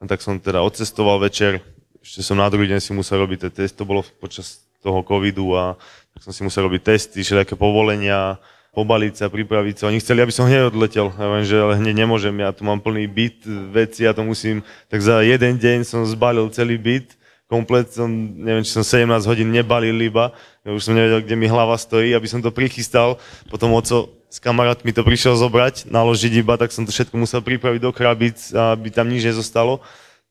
No 0.00 0.08
tak 0.08 0.24
som 0.24 0.40
teda 0.40 0.64
odcestoval 0.64 1.20
večer, 1.20 1.60
ešte 2.00 2.24
som 2.24 2.40
na 2.40 2.48
druhý 2.48 2.72
deň 2.72 2.80
si 2.80 2.96
musel 2.96 3.20
robiť 3.20 3.48
ten 3.48 3.52
test, 3.52 3.76
to 3.76 3.84
bolo 3.84 4.00
počas 4.16 4.64
toho 4.80 5.04
covidu 5.04 5.52
a 5.52 5.76
tak 6.16 6.24
som 6.24 6.32
si 6.32 6.40
musel 6.40 6.64
robiť 6.64 6.80
testy, 6.96 7.20
všetké 7.20 7.58
povolenia, 7.58 8.40
pobaliť 8.72 9.12
sa, 9.12 9.26
pripraviť 9.28 9.74
sa. 9.76 9.88
Oni 9.92 10.00
chceli, 10.00 10.24
aby 10.24 10.32
som 10.32 10.48
hneď 10.48 10.72
odletel. 10.72 11.12
Ja 11.16 11.26
viem, 11.32 11.44
že 11.44 11.56
ale 11.60 11.80
hneď 11.80 12.06
nemôžem, 12.06 12.36
ja 12.40 12.52
tu 12.52 12.64
mám 12.64 12.80
plný 12.80 13.08
byt 13.08 13.44
veci, 13.72 14.08
ja 14.08 14.16
to 14.16 14.24
musím, 14.24 14.64
tak 14.88 15.04
za 15.04 15.20
jeden 15.20 15.60
deň 15.60 15.84
som 15.84 16.04
zbalil 16.08 16.48
celý 16.48 16.80
byt, 16.80 17.16
komplet 17.46 17.94
som, 17.94 18.10
neviem, 18.34 18.66
či 18.66 18.74
som 18.74 18.82
17 18.82 19.06
hodín 19.30 19.54
nebalil 19.54 19.94
iba, 20.02 20.34
už 20.66 20.82
som 20.82 20.94
nevedel, 20.98 21.22
kde 21.22 21.38
mi 21.38 21.46
hlava 21.46 21.78
stojí, 21.78 22.10
aby 22.10 22.26
som 22.26 22.42
to 22.42 22.50
prichystal, 22.50 23.18
potom 23.46 23.70
oco 23.74 24.10
s 24.26 24.42
kamarátmi 24.42 24.90
to 24.90 25.06
prišiel 25.06 25.38
zobrať, 25.38 25.86
naložiť 25.86 26.32
iba, 26.42 26.58
tak 26.58 26.74
som 26.74 26.82
to 26.82 26.90
všetko 26.90 27.14
musel 27.14 27.40
pripraviť 27.40 27.80
do 27.80 27.94
krabic, 27.94 28.36
aby 28.50 28.90
tam 28.90 29.06
nič 29.06 29.22
nezostalo. 29.22 29.78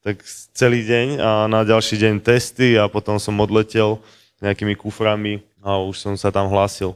Tak 0.06 0.22
celý 0.54 0.86
deň 0.86 1.08
a 1.18 1.30
na 1.50 1.66
ďalší 1.66 1.98
deň 1.98 2.22
testy 2.22 2.78
a 2.78 2.86
potom 2.86 3.18
som 3.18 3.34
odletel 3.42 3.98
nejakými 4.44 4.78
kuframi 4.78 5.42
a 5.64 5.82
už 5.82 5.98
som 5.98 6.14
sa 6.14 6.30
tam 6.30 6.52
hlásil. 6.52 6.94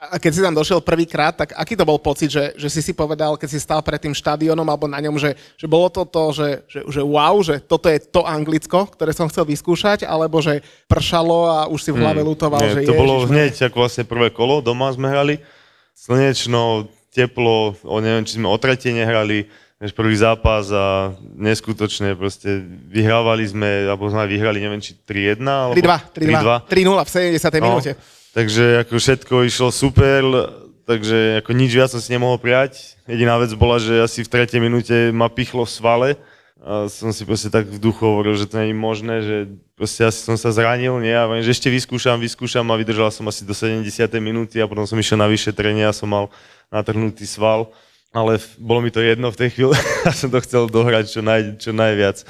A 0.00 0.16
keď 0.16 0.32
si 0.32 0.40
tam 0.40 0.56
došiel 0.56 0.80
prvýkrát, 0.80 1.36
tak 1.36 1.52
aký 1.52 1.76
to 1.76 1.84
bol 1.84 2.00
pocit, 2.00 2.32
že, 2.32 2.56
že 2.56 2.72
si 2.72 2.80
si 2.80 2.96
povedal, 2.96 3.36
keď 3.36 3.48
si 3.52 3.60
stál 3.60 3.84
pred 3.84 4.00
tým 4.00 4.16
štadiónom 4.16 4.64
alebo 4.64 4.88
na 4.88 4.96
ňom, 4.96 5.20
že, 5.20 5.36
že 5.60 5.68
bolo 5.68 5.92
to 5.92 6.08
to, 6.08 6.32
že, 6.32 6.48
že, 6.72 6.80
že 6.88 7.00
wow, 7.04 7.36
že 7.44 7.60
toto 7.60 7.84
je 7.84 8.00
to 8.00 8.24
Anglicko, 8.24 8.88
ktoré 8.96 9.12
som 9.12 9.28
chcel 9.28 9.44
vyskúšať, 9.44 10.08
alebo 10.08 10.40
že 10.40 10.64
pršalo 10.88 11.52
a 11.52 11.58
už 11.68 11.80
si 11.84 11.90
v 11.92 12.00
hlave 12.00 12.24
lutoval, 12.24 12.64
Nie, 12.64 12.80
že 12.80 12.88
to 12.88 12.96
bolo 12.96 13.28
ježiš, 13.28 13.28
hneď 13.28 13.52
ako 13.68 13.76
vlastne 13.76 14.04
prvé 14.08 14.32
kolo, 14.32 14.64
doma 14.64 14.88
sme 14.88 15.12
hrali, 15.12 15.36
slnečno, 15.92 16.88
teplo, 17.12 17.76
o 17.84 17.96
neviem, 18.00 18.24
či 18.24 18.40
sme 18.40 18.48
o 18.48 18.56
tretie 18.56 18.96
nehrali, 18.96 19.52
než 19.84 19.92
prvý 19.92 20.16
zápas 20.16 20.72
a 20.72 21.12
neskutočne 21.36 22.16
proste 22.16 22.64
vyhrávali 22.88 23.44
sme, 23.44 23.84
alebo 23.84 24.08
sme 24.08 24.24
vyhrali, 24.24 24.64
neviem, 24.64 24.80
či 24.80 24.96
3-1, 24.96 25.44
alebo 25.44 25.76
3-2, 25.76 26.64
3-2, 26.64 26.72
3-0 26.72 27.04
v 27.04 27.10
70. 27.36 27.60
No, 27.60 27.68
minúte. 27.68 27.92
Takže 28.30 28.86
ako 28.86 28.94
všetko 28.94 29.34
išlo 29.50 29.74
super, 29.74 30.22
takže 30.86 31.42
ako 31.42 31.50
nič 31.50 31.74
viac 31.74 31.90
som 31.90 31.98
si 31.98 32.14
nemohol 32.14 32.38
prijať. 32.38 32.94
Jediná 33.10 33.34
vec 33.42 33.50
bola, 33.58 33.82
že 33.82 34.06
asi 34.06 34.22
v 34.22 34.30
tretej 34.30 34.62
minúte 34.62 35.10
ma 35.10 35.26
pichlo 35.26 35.66
svale 35.66 36.14
a 36.60 36.86
som 36.92 37.08
si 37.10 37.24
proste 37.24 37.48
tak 37.48 37.66
v 37.66 37.80
duchu 37.80 38.04
hovoril, 38.04 38.36
že 38.36 38.44
to 38.44 38.60
je 38.60 38.76
možné, 38.76 39.24
že 39.24 39.36
proste 39.74 40.04
asi 40.04 40.20
som 40.20 40.36
sa 40.36 40.52
zranil, 40.52 40.92
nie, 41.00 41.10
a 41.10 41.24
viem, 41.24 41.40
že 41.40 41.56
ešte 41.56 41.72
vyskúšam, 41.72 42.20
vyskúšam 42.20 42.68
a 42.68 42.76
vydržal 42.76 43.08
som 43.08 43.24
asi 43.32 43.48
do 43.48 43.56
70. 43.56 43.80
minúty 44.20 44.60
a 44.60 44.68
potom 44.68 44.84
som 44.84 45.00
išiel 45.00 45.16
na 45.16 45.24
vyšetrenie 45.24 45.88
a 45.88 45.96
som 45.96 46.06
mal 46.06 46.28
natrhnutý 46.68 47.24
sval, 47.24 47.72
ale 48.12 48.36
bolo 48.60 48.84
mi 48.84 48.92
to 48.92 49.00
jedno 49.00 49.32
v 49.32 49.40
tej 49.40 49.48
chvíli 49.56 49.72
a 50.06 50.12
som 50.12 50.28
to 50.28 50.38
chcel 50.44 50.68
dohrať 50.68 51.08
čo, 51.08 51.24
naj, 51.24 51.56
čo 51.58 51.72
najviac. 51.72 52.28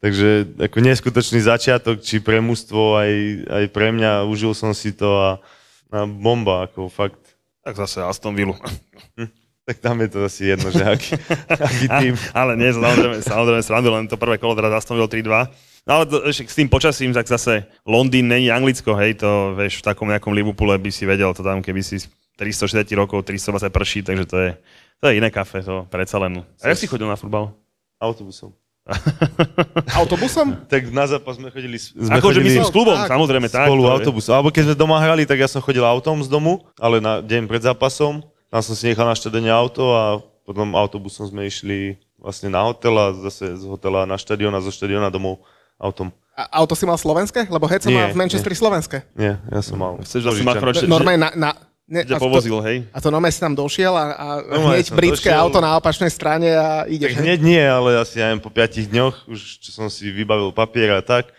Takže 0.00 0.60
ako 0.60 0.76
neskutočný 0.84 1.40
začiatok, 1.40 2.04
či 2.04 2.20
pre 2.20 2.44
mužstvo, 2.44 3.00
aj, 3.00 3.12
aj 3.48 3.64
pre 3.72 3.88
mňa, 3.96 4.28
užil 4.28 4.52
som 4.52 4.76
si 4.76 4.92
to 4.92 5.08
a, 5.16 5.30
a 5.90 6.04
bomba, 6.04 6.68
ako 6.68 6.92
fakt. 6.92 7.20
Tak 7.64 7.74
zase 7.80 8.04
Aston 8.04 8.36
Villa. 8.36 8.60
Tak 9.66 9.82
tam 9.82 9.98
je 9.98 10.08
to 10.14 10.22
asi 10.22 10.54
jedno, 10.54 10.70
že 10.70 10.86
aký, 10.86 11.18
aký 11.66 11.86
tým. 11.90 12.14
Ale 12.30 12.54
nie, 12.54 12.70
samozrejme, 12.70 13.18
samozrejme 13.18 13.62
srandu, 13.66 13.90
len 13.90 14.06
to 14.06 14.14
prvé 14.14 14.38
kolo 14.38 14.54
teraz 14.54 14.84
Aston 14.84 14.94
Villa 14.94 15.10
3-2. 15.10 15.50
No 15.86 15.90
ale 15.90 16.04
to, 16.06 16.22
ešte 16.22 16.50
s 16.50 16.58
tým 16.58 16.70
počasím, 16.70 17.10
tak 17.10 17.26
zase 17.26 17.66
Londýn 17.82 18.30
není 18.30 18.46
Anglicko, 18.50 18.94
hej, 18.94 19.18
to 19.18 19.58
vieš, 19.58 19.82
v 19.82 19.86
takom 19.90 20.06
nejakom 20.06 20.34
Liverpoole 20.34 20.78
by 20.78 20.90
si 20.90 21.02
vedel 21.02 21.34
to 21.34 21.42
tam, 21.42 21.62
keby 21.62 21.82
si 21.82 22.02
360 22.38 22.86
rokov, 22.98 23.22
320 23.22 23.70
prší, 23.70 23.98
takže 24.02 24.24
to 24.26 24.36
je, 24.38 24.50
to 24.98 25.04
je 25.10 25.12
iné 25.18 25.30
kafe, 25.30 25.62
to 25.62 25.86
predsa 25.90 26.18
len. 26.18 26.42
A 26.62 26.74
jak 26.74 26.78
si 26.78 26.90
chodil 26.90 27.06
na 27.06 27.14
futbal? 27.14 27.54
Autobusom. 28.02 28.54
Autobusom? 29.98 30.62
Tak 30.70 30.94
na 30.94 31.10
zápas 31.10 31.34
sme 31.34 31.50
chodili, 31.50 31.74
sme 31.78 32.06
Akože 32.06 32.38
chodili 32.38 32.54
myslím 32.54 32.66
s 32.66 32.72
klubom, 32.72 32.94
tak, 32.94 33.10
samozrejme, 33.10 33.50
tak. 33.50 33.66
spolu 33.66 33.82
autobusom. 33.90 34.32
Alebo 34.38 34.54
keď 34.54 34.72
sme 34.72 34.76
doma 34.78 35.02
hrali, 35.02 35.26
tak 35.26 35.42
ja 35.42 35.48
som 35.50 35.58
chodil 35.58 35.82
autom 35.82 36.22
z 36.22 36.30
domu, 36.30 36.62
ale 36.78 37.02
na 37.02 37.18
deň 37.18 37.50
pred 37.50 37.62
zápasom. 37.66 38.22
Tam 38.46 38.62
som 38.62 38.78
si 38.78 38.86
nechal 38.86 39.10
na 39.10 39.18
štadióne 39.18 39.50
auto 39.50 39.90
a 39.90 40.22
potom 40.46 40.78
autobusom 40.78 41.26
sme 41.26 41.50
išli 41.50 41.98
vlastne 42.22 42.46
na 42.46 42.62
hotel 42.62 42.94
a 42.94 43.10
zase 43.26 43.58
z 43.58 43.64
hotela 43.66 44.06
na 44.06 44.14
štadión 44.14 44.54
a 44.54 44.62
zo 44.62 44.70
štadióna 44.70 45.10
domov 45.10 45.42
autom. 45.82 46.14
A 46.36 46.62
auto 46.62 46.76
si 46.78 46.86
mal 46.86 47.00
slovenské? 47.00 47.48
Lebo 47.48 47.64
Heco 47.66 47.88
má 47.90 48.12
v 48.12 48.16
Manchesteri 48.16 48.54
slovenské. 48.54 49.08
Nie, 49.16 49.40
ja 49.48 49.60
som 49.64 49.80
mal. 49.80 49.96
Chceš 50.04 50.36
že, 50.36 50.86
Normálne 50.86 51.26
na... 51.26 51.30
na 51.32 51.50
ne, 51.86 52.02
ťa 52.02 52.14
a 52.14 52.18
to- 52.18 52.24
povozil, 52.24 52.58
hej? 52.62 52.76
A 52.90 52.98
to 52.98 53.08
normálne 53.08 53.30
si 53.30 53.38
tam 53.38 53.52
došiel 53.52 53.90
a, 53.90 54.04
a 54.10 54.26
Normálne 54.42 54.78
hneď 54.78 54.88
britské 54.92 55.30
došiel. 55.30 55.42
auto 55.42 55.58
na 55.58 55.74
opačnej 55.74 56.08
strane 56.08 56.50
a 56.50 56.82
Tak 56.82 56.90
ideš. 56.90 57.12
hej? 57.12 57.22
hneď 57.22 57.38
nie, 57.40 57.62
ale 57.62 57.98
asi 57.98 58.18
ja 58.18 58.28
neviem, 58.28 58.40
po 58.40 58.50
piatich 58.50 58.86
dňoch, 58.86 59.26
už 59.26 59.38
čo 59.58 59.70
som 59.70 59.86
si 59.86 60.08
vybavil 60.08 60.50
papier 60.50 60.90
a 60.90 61.00
tak, 61.00 61.30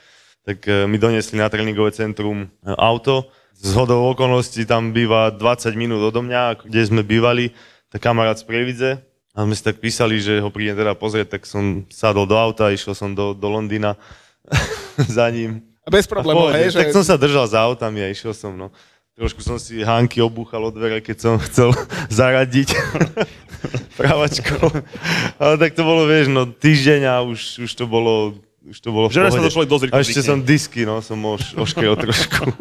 tak 0.41 0.63
e, 0.63 0.83
mi 0.85 0.95
doniesli 0.95 1.35
na 1.35 1.45
tréningové 1.45 1.91
centrum 1.91 2.43
e, 2.43 2.47
auto. 2.73 3.27
Z 3.53 3.73
hodou 3.73 4.07
okolností 4.07 4.63
tam 4.63 4.89
býva 4.89 5.27
20 5.29 5.43
minút 5.73 5.99
odo 6.01 6.21
mňa, 6.21 6.63
kde 6.63 6.81
sme 6.81 7.01
bývali, 7.01 7.51
tak 7.87 7.99
kamarát 7.99 8.37
z 8.37 8.45
Prievidze. 8.45 8.91
A 9.33 9.43
sme 9.43 9.53
si 9.53 9.61
tak 9.61 9.77
písali, 9.77 10.17
že 10.17 10.37
ho 10.37 10.47
prídem 10.47 10.73
teda 10.75 10.93
pozrieť, 10.93 11.37
tak 11.37 11.43
som 11.43 11.85
sadol 11.87 12.25
do 12.25 12.33
auta, 12.33 12.69
išiel 12.69 12.93
som 12.93 13.11
do, 13.11 13.33
do 13.33 13.47
Londýna 13.47 13.93
za 15.09 15.27
ním. 15.27 15.61
A 15.83 15.89
bez 15.89 16.03
problémov, 16.03 16.51
hej, 16.51 16.69
že... 16.69 16.79
Tak 16.79 16.91
som 16.91 17.01
sa 17.01 17.15
držal 17.15 17.47
za 17.47 17.59
autami 17.59 18.01
a 18.01 18.07
išiel 18.07 18.31
som, 18.31 18.51
no. 18.51 18.69
Trošku 19.17 19.41
som 19.41 19.57
si 19.57 19.81
hánky 19.81 20.21
obúchal 20.21 20.61
od 20.61 20.77
dvere, 20.77 21.01
keď 21.01 21.17
som 21.17 21.33
chcel 21.49 21.73
zaradiť 22.13 22.69
pravačkou. 23.99 24.69
Ale 25.41 25.57
tak 25.57 25.73
to 25.73 25.81
bolo, 25.81 26.05
vieš, 26.05 26.29
no 26.29 26.45
týždeň 26.45 27.01
a 27.09 27.25
už, 27.25 27.65
už 27.65 27.71
to 27.73 27.89
bolo 27.89 28.37
už 28.67 28.77
to 28.83 28.91
bolo 28.91 29.07
v 29.07 29.15
Že 29.15 29.31
sa 29.31 29.41
dosť 29.41 29.83
rýchlo 29.87 29.95
A 29.95 30.03
ešte 30.03 30.21
som 30.21 30.43
disky, 30.43 30.83
no, 30.83 30.99
som 30.99 31.17
oš, 31.23 31.55
oškrel 31.55 31.95
trošku. 32.03 32.51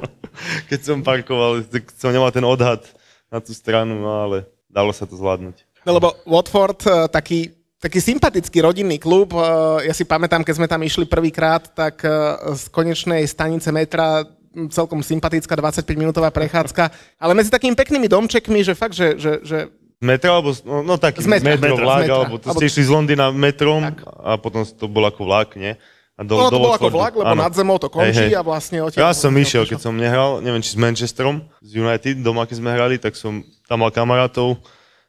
Keď 0.70 0.80
som 0.80 1.02
parkoval, 1.02 1.66
tak 1.66 1.92
som 1.92 2.14
nemal 2.14 2.30
ten 2.30 2.46
odhad 2.46 2.80
na 3.28 3.42
tú 3.42 3.50
stranu, 3.50 3.98
no 4.00 4.09
ale 4.24 4.46
dalo 4.70 4.94
sa 4.94 5.04
to 5.04 5.18
zvládnuť. 5.18 5.61
No 5.82 5.98
lebo 5.98 6.14
Watford, 6.24 6.80
eh, 6.86 7.11
taký, 7.11 7.50
taký 7.82 7.98
sympatický 7.98 8.62
rodinný 8.62 9.02
klub, 9.02 9.34
eh, 9.34 9.90
ja 9.90 9.94
si 9.98 10.07
pamätám, 10.07 10.46
keď 10.46 10.54
sme 10.57 10.70
tam 10.70 10.80
išli 10.86 11.11
prvýkrát, 11.11 11.74
tak 11.74 12.07
eh, 12.07 12.12
z 12.54 12.70
konečnej 12.70 13.26
stanice 13.26 13.74
metra 13.74 14.24
celkom 14.72 15.04
sympatická 15.04 15.52
25-minútová 15.52 16.32
prechádzka, 16.32 16.88
ale 17.20 17.32
medzi 17.36 17.52
takými 17.52 17.76
peknými 17.76 18.09
domčekmi, 18.09 18.64
že 18.64 18.72
fakt, 18.72 18.96
že, 18.96 19.20
že, 19.20 19.32
že 19.44 19.59
Metro, 19.96 20.28
alebo, 20.28 20.52
no, 20.68 20.84
no 20.84 20.94
taký 21.00 21.24
Z 21.24 21.28
metra. 21.28 21.57
metro, 21.57 21.72
Metra, 21.72 21.84
vlak, 21.88 21.96
z 21.96 22.02
metra. 22.04 22.16
alebo 22.20 22.34
to 22.36 22.46
Alebo- 22.52 22.61
ste 22.61 22.66
išli 22.68 22.82
z 22.84 22.90
Londýna 22.92 23.26
metrom 23.32 23.80
a 24.20 24.36
potom 24.36 24.61
to 24.68 24.84
bol 24.92 25.04
ako 25.09 25.24
vlak, 25.24 25.57
nie? 25.57 25.72
A 26.16 26.24
do, 26.24 26.36
ono 26.36 26.48
to 26.48 26.57
do 26.57 26.61
bolo 26.64 26.72
ako 26.76 26.88
vlak, 26.92 27.12
lebo 27.16 27.32
Áno. 27.32 27.40
nad 27.44 27.52
zemou 27.52 27.76
to 27.80 27.88
končí 27.88 28.28
Hej, 28.28 28.32
hej. 28.32 28.36
a 28.36 28.44
vlastne 28.44 28.80
odtiaľ... 28.84 29.00
Ja 29.00 29.12
som 29.12 29.32
išiel, 29.32 29.64
keď 29.64 29.80
som 29.80 29.96
nehral, 29.96 30.40
neviem 30.44 30.61
či 30.61 30.72
s 30.72 30.80
Manchesterom, 30.80 31.44
z 31.64 31.80
United, 31.80 32.20
doma 32.20 32.44
keď 32.44 32.57
sme 32.61 32.70
hrali, 32.72 32.96
tak 33.00 33.16
som 33.16 33.40
tam 33.64 33.84
mal 33.84 33.92
kamarátov, 33.92 34.61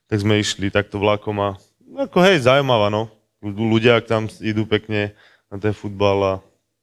tak 0.07 0.23
sme 0.23 0.39
išli 0.39 0.71
takto 0.71 0.99
vlakom 0.99 1.35
a 1.39 1.55
ako 2.07 2.23
hej, 2.23 2.43
zaujímavá 2.43 2.87
no. 2.87 3.11
Ľudia, 3.43 3.99
ak 3.99 4.07
tam 4.07 4.27
idú 4.39 4.63
pekne 4.67 5.15
na 5.47 5.59
ten 5.59 5.71
futbal 5.71 6.17
a 6.19 6.33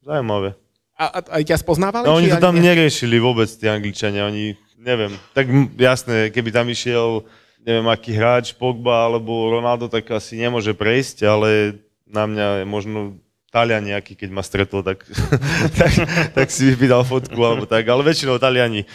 zaujímavé. 0.04 0.56
A, 0.94 1.04
a, 1.10 1.18
aj 1.40 1.42
ťa 1.42 1.56
spoznávali? 1.58 2.06
No 2.06 2.22
oni 2.22 2.30
to 2.30 2.38
tam 2.38 2.54
nie? 2.54 2.70
neriešili 2.70 3.18
vôbec, 3.18 3.50
tí 3.50 3.66
Angličania, 3.66 4.30
oni, 4.30 4.54
neviem, 4.78 5.10
tak 5.34 5.50
jasné, 5.74 6.30
keby 6.30 6.54
tam 6.54 6.70
išiel, 6.70 7.26
neviem, 7.66 7.86
aký 7.90 8.14
hráč, 8.14 8.54
Pogba 8.54 9.10
alebo 9.10 9.50
Ronaldo, 9.50 9.90
tak 9.90 10.06
asi 10.14 10.38
nemôže 10.38 10.70
prejsť, 10.70 11.26
ale 11.26 11.80
na 12.06 12.30
mňa 12.30 12.46
je 12.62 12.64
možno 12.68 12.98
Talian 13.50 13.86
nejaký, 13.86 14.14
keď 14.14 14.30
ma 14.30 14.42
stretol, 14.46 14.86
tak, 14.86 15.02
tak, 15.80 15.92
tak 16.30 16.46
si 16.54 16.70
vydal 16.74 17.02
fotku 17.02 17.38
alebo 17.42 17.66
tak, 17.66 17.82
ale 17.90 18.06
väčšinou 18.06 18.38
Taliani, 18.38 18.86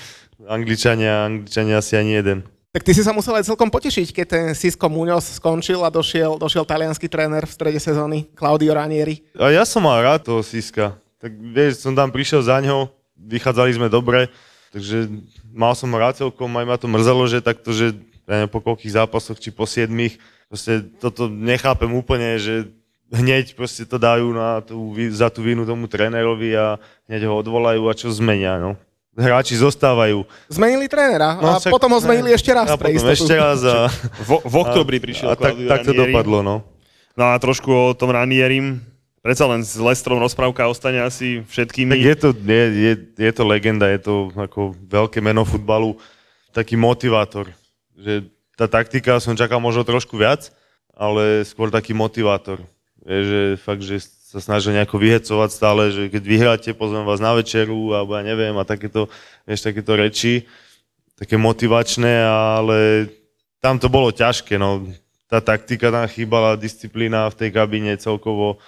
Angličania, 0.47 1.27
Angličania 1.27 1.83
asi 1.83 1.99
ani 1.99 2.15
jeden. 2.15 2.39
Tak 2.69 2.85
ty 2.85 2.93
si 2.93 3.01
sa 3.01 3.11
musel 3.11 3.33
aj 3.33 3.49
celkom 3.49 3.67
potešiť, 3.67 4.07
keď 4.13 4.25
ten 4.29 4.45
Sisko 4.53 4.87
Muñoz 4.93 5.41
skončil 5.41 5.81
a 5.81 5.89
došiel, 5.89 6.37
došiel 6.37 6.69
talianský 6.69 7.09
tréner 7.09 7.43
v 7.43 7.51
strede 7.51 7.81
sezóny, 7.81 8.29
Claudio 8.37 8.77
Ranieri. 8.77 9.25
A 9.33 9.49
ja 9.49 9.65
som 9.65 9.83
mal 9.83 9.99
rád 10.05 10.29
toho 10.29 10.45
Siska. 10.45 10.93
Tak 11.19 11.31
vieš, 11.35 11.83
som 11.83 11.91
tam 11.91 12.09
prišiel 12.09 12.39
za 12.39 12.59
ňou, 12.59 12.87
vychádzali 13.13 13.71
sme 13.71 13.87
dobre, 13.87 14.31
takže 14.71 15.11
mal 15.49 15.75
som 15.75 15.91
rád 15.91 16.15
celkom, 16.17 16.47
aj 16.49 16.65
ma 16.65 16.75
to 16.75 16.87
mrzelo, 16.87 17.27
že 17.27 17.39
takto, 17.39 17.69
že 17.69 17.91
ja 18.23 18.39
neviem, 18.39 18.47
po 18.47 18.61
koľkých 18.61 18.95
zápasoch, 18.95 19.35
či 19.35 19.49
po 19.49 19.63
siedmých, 19.63 20.15
proste 20.47 20.79
toto 20.97 21.27
nechápem 21.27 21.89
úplne, 21.89 22.37
že 22.37 22.71
hneď 23.09 23.51
proste 23.53 23.83
to 23.83 23.97
dajú 23.97 24.31
na 24.31 24.61
tú, 24.61 24.77
za 25.09 25.27
tú 25.27 25.41
vinu 25.41 25.65
tomu 25.65 25.85
trénerovi 25.85 26.53
a 26.53 26.77
hneď 27.05 27.25
ho 27.25 27.35
odvolajú 27.35 27.83
a 27.83 27.93
čo 27.93 28.07
zmenia, 28.09 28.55
no. 28.55 28.77
Hráči 29.11 29.57
zostávajú. 29.57 30.23
Zmenili 30.47 30.87
trénera 30.87 31.35
No, 31.35 31.51
a 31.51 31.59
však- 31.59 31.73
potom 31.73 31.91
ho 31.91 31.99
zmenili 31.99 32.31
ešte 32.31 32.55
raz 32.55 32.71
a 32.71 32.79
pre 32.79 32.93
potom 32.93 33.03
istotu. 33.03 33.27
ešte 33.27 33.35
raz 33.35 33.59
a, 33.61 33.91
V, 34.23 34.39
v 34.39 34.55
oktobri 34.55 35.03
prišiel 35.03 35.27
a 35.27 35.35
tak, 35.35 35.57
Claudio 35.57 35.67
tak 35.67 35.79
to 35.83 35.91
dopadlo, 35.91 36.39
no. 36.39 36.55
No 37.19 37.23
a 37.25 37.35
trošku 37.35 37.67
o 37.67 37.91
tom 37.91 38.15
Ranierim. 38.15 38.79
Predsa 39.19 39.51
len 39.51 39.61
s 39.67 39.75
Lestrom 39.75 40.15
rozprávka 40.15 40.63
ostane 40.71 41.03
asi 41.03 41.43
všetkými. 41.43 41.91
Tak 41.91 42.03
je 42.07 42.15
to, 42.15 42.29
je, 42.31 42.63
je, 42.71 42.93
je 43.19 43.31
to 43.35 43.43
legenda, 43.43 43.91
je 43.91 43.99
to 43.99 44.31
ako 44.31 44.71
veľké 44.87 45.19
meno 45.19 45.43
futbalu, 45.43 45.99
taký 46.55 46.79
motivátor. 46.79 47.51
Že 47.99 48.31
tá 48.55 48.71
taktika 48.71 49.19
som 49.19 49.35
čakal 49.35 49.59
možno 49.59 49.83
trošku 49.83 50.15
viac, 50.15 50.47
ale 50.95 51.43
skôr 51.43 51.67
taký 51.67 51.91
motivátor. 51.91 52.63
Je, 53.03 53.19
že 53.23 53.41
fakt, 53.59 53.83
že 53.83 53.99
sa 54.03 54.39
snažil 54.39 54.77
nejako 54.77 55.01
vyhecovať 55.01 55.49
stále, 55.51 55.89
že 55.89 56.07
keď 56.07 56.23
vyhráte, 56.23 56.69
pozvem 56.71 57.03
vás 57.03 57.19
na 57.19 57.35
večeru, 57.35 57.97
alebo 57.97 58.13
ja 58.13 58.23
neviem, 58.23 58.53
a 58.55 58.63
takéto, 58.63 59.09
vieš, 59.43 59.65
takéto 59.65 59.97
reči, 59.97 60.45
také 61.19 61.35
motivačné, 61.35 62.23
ale 62.23 63.09
tam 63.59 63.81
to 63.81 63.91
bolo 63.91 64.13
ťažké, 64.13 64.55
no. 64.55 64.87
Tá 65.27 65.43
taktika 65.43 65.91
tam 65.91 66.07
chýbala, 66.07 66.55
disciplína 66.55 67.27
v 67.33 67.37
tej 67.41 67.49
kabíne 67.51 67.97
celkovo 67.99 68.61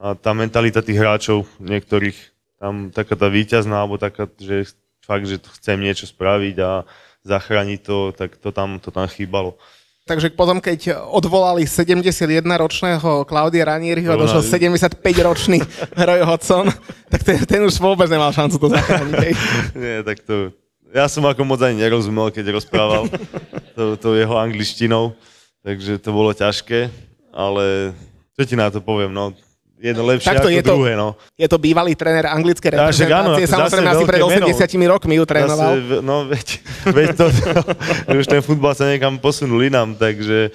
a 0.00 0.16
tá 0.16 0.32
mentalita 0.32 0.80
tých 0.80 0.96
hráčov 0.96 1.44
niektorých, 1.60 2.16
tam 2.56 2.88
taká 2.88 3.14
tá 3.14 3.28
víťazná, 3.28 3.84
alebo 3.84 4.00
taká, 4.00 4.24
že 4.40 4.72
fakt, 5.04 5.28
že 5.28 5.36
chcem 5.60 5.76
niečo 5.76 6.08
spraviť 6.08 6.56
a 6.64 6.88
zachrániť 7.20 7.80
to, 7.84 8.16
tak 8.16 8.40
to 8.40 8.48
tam, 8.48 8.80
to 8.80 8.88
tam 8.88 9.04
chýbalo. 9.12 9.60
Takže 10.08 10.32
potom, 10.32 10.58
keď 10.58 11.06
odvolali 11.12 11.68
71-ročného 11.68 13.28
Claudia 13.28 13.62
Ranieriho 13.68 14.16
došiel 14.16 14.42
no. 14.42 14.48
75-ročný 14.48 15.60
Roy 16.08 16.24
Hodgson, 16.24 16.66
tak 17.12 17.20
ten, 17.22 17.38
ten 17.44 17.60
už 17.62 17.76
vôbec 17.78 18.08
nemal 18.08 18.32
šancu 18.32 18.56
to 18.56 18.68
zachrániť. 18.72 19.36
Nie, 19.78 20.00
tak 20.02 20.24
to... 20.24 20.56
Ja 20.90 21.06
som 21.06 21.22
ako 21.22 21.46
moc 21.46 21.62
ani 21.62 21.78
nerozumel, 21.78 22.34
keď 22.34 22.56
rozprával 22.56 23.06
to, 23.76 23.94
to 24.00 24.18
jeho 24.18 24.34
angličtinou, 24.34 25.14
takže 25.62 26.00
to 26.02 26.10
bolo 26.10 26.34
ťažké, 26.34 26.90
ale 27.30 27.94
čo 28.34 28.42
ti 28.48 28.58
na 28.58 28.72
to 28.72 28.82
poviem, 28.82 29.14
no, 29.14 29.36
jedno 29.80 30.02
lepšie 30.04 30.28
Takto 30.28 30.46
ako 30.46 30.54
je 30.54 30.62
to- 30.62 30.72
druhé, 30.76 30.92
no. 30.94 31.08
Je 31.40 31.48
to 31.48 31.56
bývalý 31.56 31.96
tréner 31.96 32.28
Ja, 32.28 32.36
áno, 32.36 32.44
reprezentácie, 32.44 33.44
ako 33.48 33.54
samozrejme 33.56 33.88
asi 33.88 34.04
pred 34.04 34.20
veľké 34.20 34.40
meno. 34.44 34.46
80 34.52 34.92
rokmi 34.92 35.14
ju 35.16 35.24
trénoval. 35.24 35.70
Zase, 35.74 35.98
no 36.04 36.16
veď, 36.28 36.46
veď 36.96 37.08
to, 37.16 37.26
už 38.20 38.26
ten 38.28 38.42
futbal 38.44 38.72
sa 38.76 38.84
niekam 38.86 39.16
posunul 39.16 39.64
inám, 39.64 39.96
takže... 39.96 40.52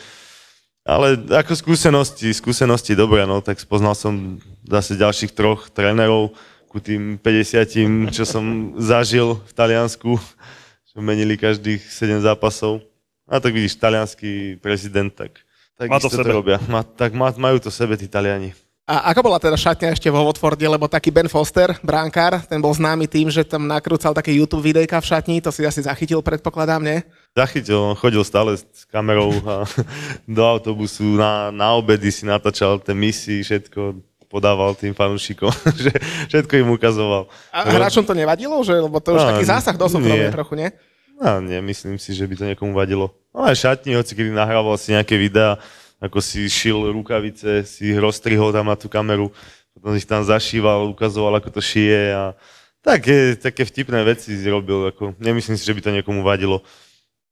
Ale 0.85 1.17
ako 1.17 1.57
skúsenosti, 1.57 2.29
skúsenosti 2.29 2.93
dobré, 2.93 3.25
no, 3.25 3.41
tak 3.41 3.57
spoznal 3.57 3.97
som 3.97 4.37
zase 4.69 4.93
ďalších 4.93 5.33
troch 5.33 5.73
trénerov 5.73 6.37
ku 6.69 6.77
tým 6.77 7.17
50, 7.17 8.13
čo 8.13 8.21
som 8.21 8.77
zažil 8.77 9.41
v 9.49 9.51
Taliansku, 9.57 10.21
čo 10.85 10.97
menili 11.01 11.41
každých 11.41 11.81
7 11.81 12.21
zápasov. 12.21 12.85
A 13.25 13.41
tak 13.41 13.57
vidíš, 13.57 13.81
talianský 13.81 14.61
prezident, 14.61 15.09
tak, 15.09 15.41
tak 15.73 15.89
Má 15.89 15.97
to 15.97 16.13
sebe. 16.13 16.29
robia. 16.29 16.61
Má, 16.69 16.85
tak 16.85 17.17
má, 17.17 17.33
majú 17.33 17.57
to 17.57 17.73
sebe 17.73 17.97
tí 17.97 18.05
Taliani. 18.05 18.53
A 18.85 19.09
ako 19.09 19.25
bola 19.25 19.41
teda 19.41 19.57
šatňa 19.57 19.97
ešte 19.97 20.13
vo 20.13 20.21
Watforde, 20.29 20.61
lebo 20.61 20.85
taký 20.85 21.09
Ben 21.09 21.25
Foster, 21.25 21.73
bránkár, 21.81 22.45
ten 22.45 22.61
bol 22.61 22.69
známy 22.69 23.09
tým, 23.09 23.33
že 23.33 23.41
tam 23.41 23.65
nakrúcal 23.65 24.13
také 24.13 24.29
YouTube 24.29 24.61
videjka 24.61 25.01
v 25.01 25.09
šatni, 25.09 25.41
to 25.41 25.49
si 25.49 25.65
asi 25.65 25.81
zachytil, 25.81 26.21
predpokladám, 26.21 26.85
nie? 26.85 27.01
Zachytil, 27.33 27.81
on 27.81 27.97
chodil 27.97 28.21
stále 28.21 28.53
s 28.53 28.85
kamerou 28.85 29.33
a 29.41 29.65
do 30.37 30.45
autobusu, 30.45 31.17
na, 31.17 31.49
na 31.49 31.73
obedy 31.73 32.13
si 32.13 32.29
natáčal 32.29 32.77
tie 32.77 32.93
misy, 32.93 33.41
všetko 33.41 33.97
podával 34.29 34.77
tým 34.77 34.93
fanúšikom, 34.93 35.49
že 35.89 35.89
všetko 36.29 36.53
im 36.61 36.77
ukazoval. 36.77 37.25
A 37.49 37.65
hráčom 37.65 38.05
to 38.05 38.13
nevadilo, 38.13 38.53
že, 38.61 38.77
lebo 38.77 39.01
to 39.01 39.17
už 39.17 39.21
Á, 39.25 39.27
taký 39.33 39.49
zásah 39.49 39.73
do 39.73 39.89
súkromia 39.89 40.29
trochu, 40.29 40.61
nie? 40.61 40.69
No, 41.17 41.41
nemyslím 41.41 41.97
si, 41.97 42.13
že 42.13 42.29
by 42.29 42.33
to 42.37 42.45
niekomu 42.53 42.77
vadilo. 42.77 43.17
No 43.33 43.49
aj 43.49 43.65
šatni, 43.65 43.97
hoci 43.97 44.13
kedy 44.13 44.29
nahrával 44.29 44.77
si 44.77 44.93
nejaké 44.93 45.17
videá, 45.17 45.57
ako 46.05 46.21
si 46.21 46.45
šil 46.45 46.93
rukavice, 46.93 47.65
si 47.65 47.91
roztrihol 47.97 48.53
tam 48.53 48.69
na 48.69 48.77
tú 48.77 48.85
kameru, 48.85 49.33
potom 49.73 49.91
ich 49.97 50.07
tam 50.07 50.21
zašíval, 50.23 50.93
ukazoval, 50.93 51.41
ako 51.41 51.49
to 51.49 51.61
šije 51.61 52.03
a 52.13 52.23
také, 52.85 53.35
také 53.35 53.65
vtipné 53.65 54.05
veci 54.05 54.37
si 54.37 54.47
robil. 54.47 54.93
Ako, 54.93 55.17
nemyslím 55.17 55.57
si, 55.57 55.65
že 55.65 55.73
by 55.73 55.81
to 55.81 55.91
niekomu 55.91 56.21
vadilo. 56.21 56.61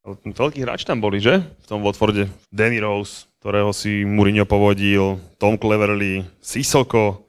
Veľkí 0.04 0.60
hráči 0.60 0.84
tam 0.84 1.00
boli, 1.00 1.24
že? 1.24 1.40
V 1.64 1.66
tom 1.70 1.80
Watforde. 1.80 2.28
Danny 2.52 2.84
Rose, 2.84 3.32
ktorého 3.40 3.72
si 3.72 4.04
Mourinho 4.04 4.44
povodil, 4.44 5.16
Tom 5.40 5.56
Cleverley, 5.56 6.28
Sissoko. 6.44 7.24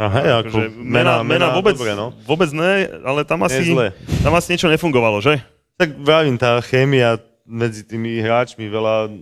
A 0.00 0.08
hej, 0.08 0.28
ako 0.42 0.56
Akože 0.58 0.68
mena, 0.74 1.20
mena, 1.22 1.54
vôbec, 1.54 1.76
dobre, 1.76 1.94
no. 1.94 2.10
vôbec 2.26 2.50
ne, 2.50 2.88
ale 3.04 3.22
tam 3.22 3.46
asi, 3.46 3.62
tam 4.24 4.34
asi 4.34 4.56
niečo 4.56 4.66
nefungovalo, 4.66 5.22
že? 5.22 5.38
Tak 5.78 6.00
vravím, 6.02 6.34
tá 6.34 6.58
chémia 6.64 7.20
medzi 7.46 7.86
tými 7.86 8.18
hráčmi, 8.18 8.66
veľa 8.66 9.12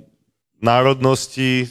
národností 0.63 1.69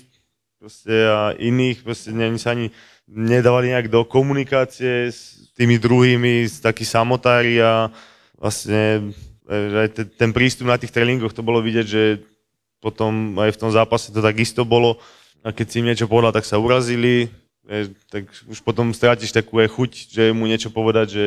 proste 0.62 0.94
a 0.94 1.34
iných, 1.34 1.82
proste 1.82 2.14
ne, 2.14 2.38
sa 2.38 2.54
ani 2.54 2.70
nedávali 3.10 3.74
nejak 3.74 3.90
do 3.90 4.06
komunikácie 4.06 5.10
s 5.10 5.50
tými 5.58 5.82
druhými, 5.82 6.46
s 6.46 6.62
takí 6.62 6.86
samotári 6.86 7.58
a 7.58 7.90
vlastne 8.38 9.12
e, 9.50 9.88
aj 9.88 9.90
te, 9.98 10.04
ten 10.06 10.30
prístup 10.30 10.70
na 10.70 10.78
tých 10.78 10.94
tréningoch, 10.94 11.34
to 11.34 11.42
bolo 11.42 11.60
vidieť, 11.66 11.88
že 11.88 12.04
potom 12.78 13.36
aj 13.42 13.58
v 13.58 13.62
tom 13.62 13.72
zápase 13.74 14.14
to 14.14 14.22
takisto 14.22 14.62
bolo 14.62 15.02
a 15.42 15.50
keď 15.50 15.66
si 15.66 15.80
im 15.82 15.90
niečo 15.90 16.06
povedal, 16.06 16.30
tak 16.30 16.46
sa 16.46 16.62
urazili, 16.62 17.34
e, 17.66 17.90
tak 18.14 18.30
už 18.46 18.62
potom 18.62 18.94
strátiš 18.94 19.34
takú 19.34 19.58
aj 19.58 19.74
chuť, 19.74 19.92
že 20.14 20.24
mu 20.30 20.46
niečo 20.46 20.70
povedať, 20.70 21.08
že 21.10 21.26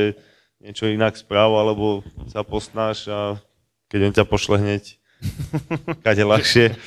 niečo 0.63 0.87
inak 0.87 1.19
správ, 1.19 1.51
alebo 1.59 2.07
sa 2.31 2.47
posnáš 2.47 3.11
a 3.11 3.37
keď 3.91 4.01
on 4.07 4.15
ťa 4.15 4.25
pošle 4.25 4.57
hneď, 4.63 4.97
kade 6.07 6.23
ľahšie. 6.23 6.79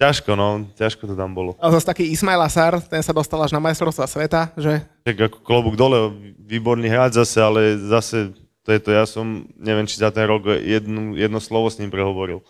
Ťažko, 0.00 0.32
no, 0.32 0.64
ťažko 0.72 1.04
to 1.04 1.14
tam 1.14 1.36
bolo. 1.36 1.52
A 1.60 1.68
zase 1.68 1.84
taký 1.84 2.08
Ismail 2.08 2.40
Asar, 2.40 2.80
ten 2.80 3.04
sa 3.04 3.12
dostal 3.12 3.36
až 3.44 3.52
na 3.52 3.60
majstrovstva 3.60 4.08
sveta, 4.08 4.48
že 4.56 4.80
Tak 5.04 5.16
ako 5.28 5.38
klobúk 5.44 5.76
dole, 5.76 6.08
výborný 6.40 6.88
hráč 6.88 7.20
zase, 7.20 7.38
ale 7.44 7.76
zase 7.76 8.32
to 8.64 8.72
je 8.72 8.80
to, 8.80 8.90
ja 8.94 9.04
som, 9.04 9.44
neviem, 9.58 9.84
či 9.84 10.00
za 10.00 10.08
ten 10.08 10.24
rok 10.24 10.48
jednu, 10.48 11.18
jedno 11.18 11.42
slovo 11.42 11.68
s 11.68 11.76
ním 11.76 11.90
prehovoril. 11.92 12.40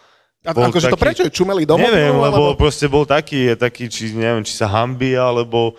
a 0.45 0.53
Bol 0.55 0.71
akože 0.71 0.93
to 0.93 0.95
taký- 0.95 1.03
prečo? 1.03 1.23
Čumeli 1.33 1.67
domov? 1.67 1.89
neviem, 1.89 2.15
lebo 2.15 2.53
alebo... 2.53 2.61
proste 2.61 2.87
bol 2.87 3.03
taký, 3.09 3.51
je 3.51 3.57
taký, 3.59 3.91
či 3.91 4.15
neviem, 4.15 4.45
či 4.47 4.55
sa 4.55 4.71
hambí, 4.71 5.17
alebo 5.19 5.75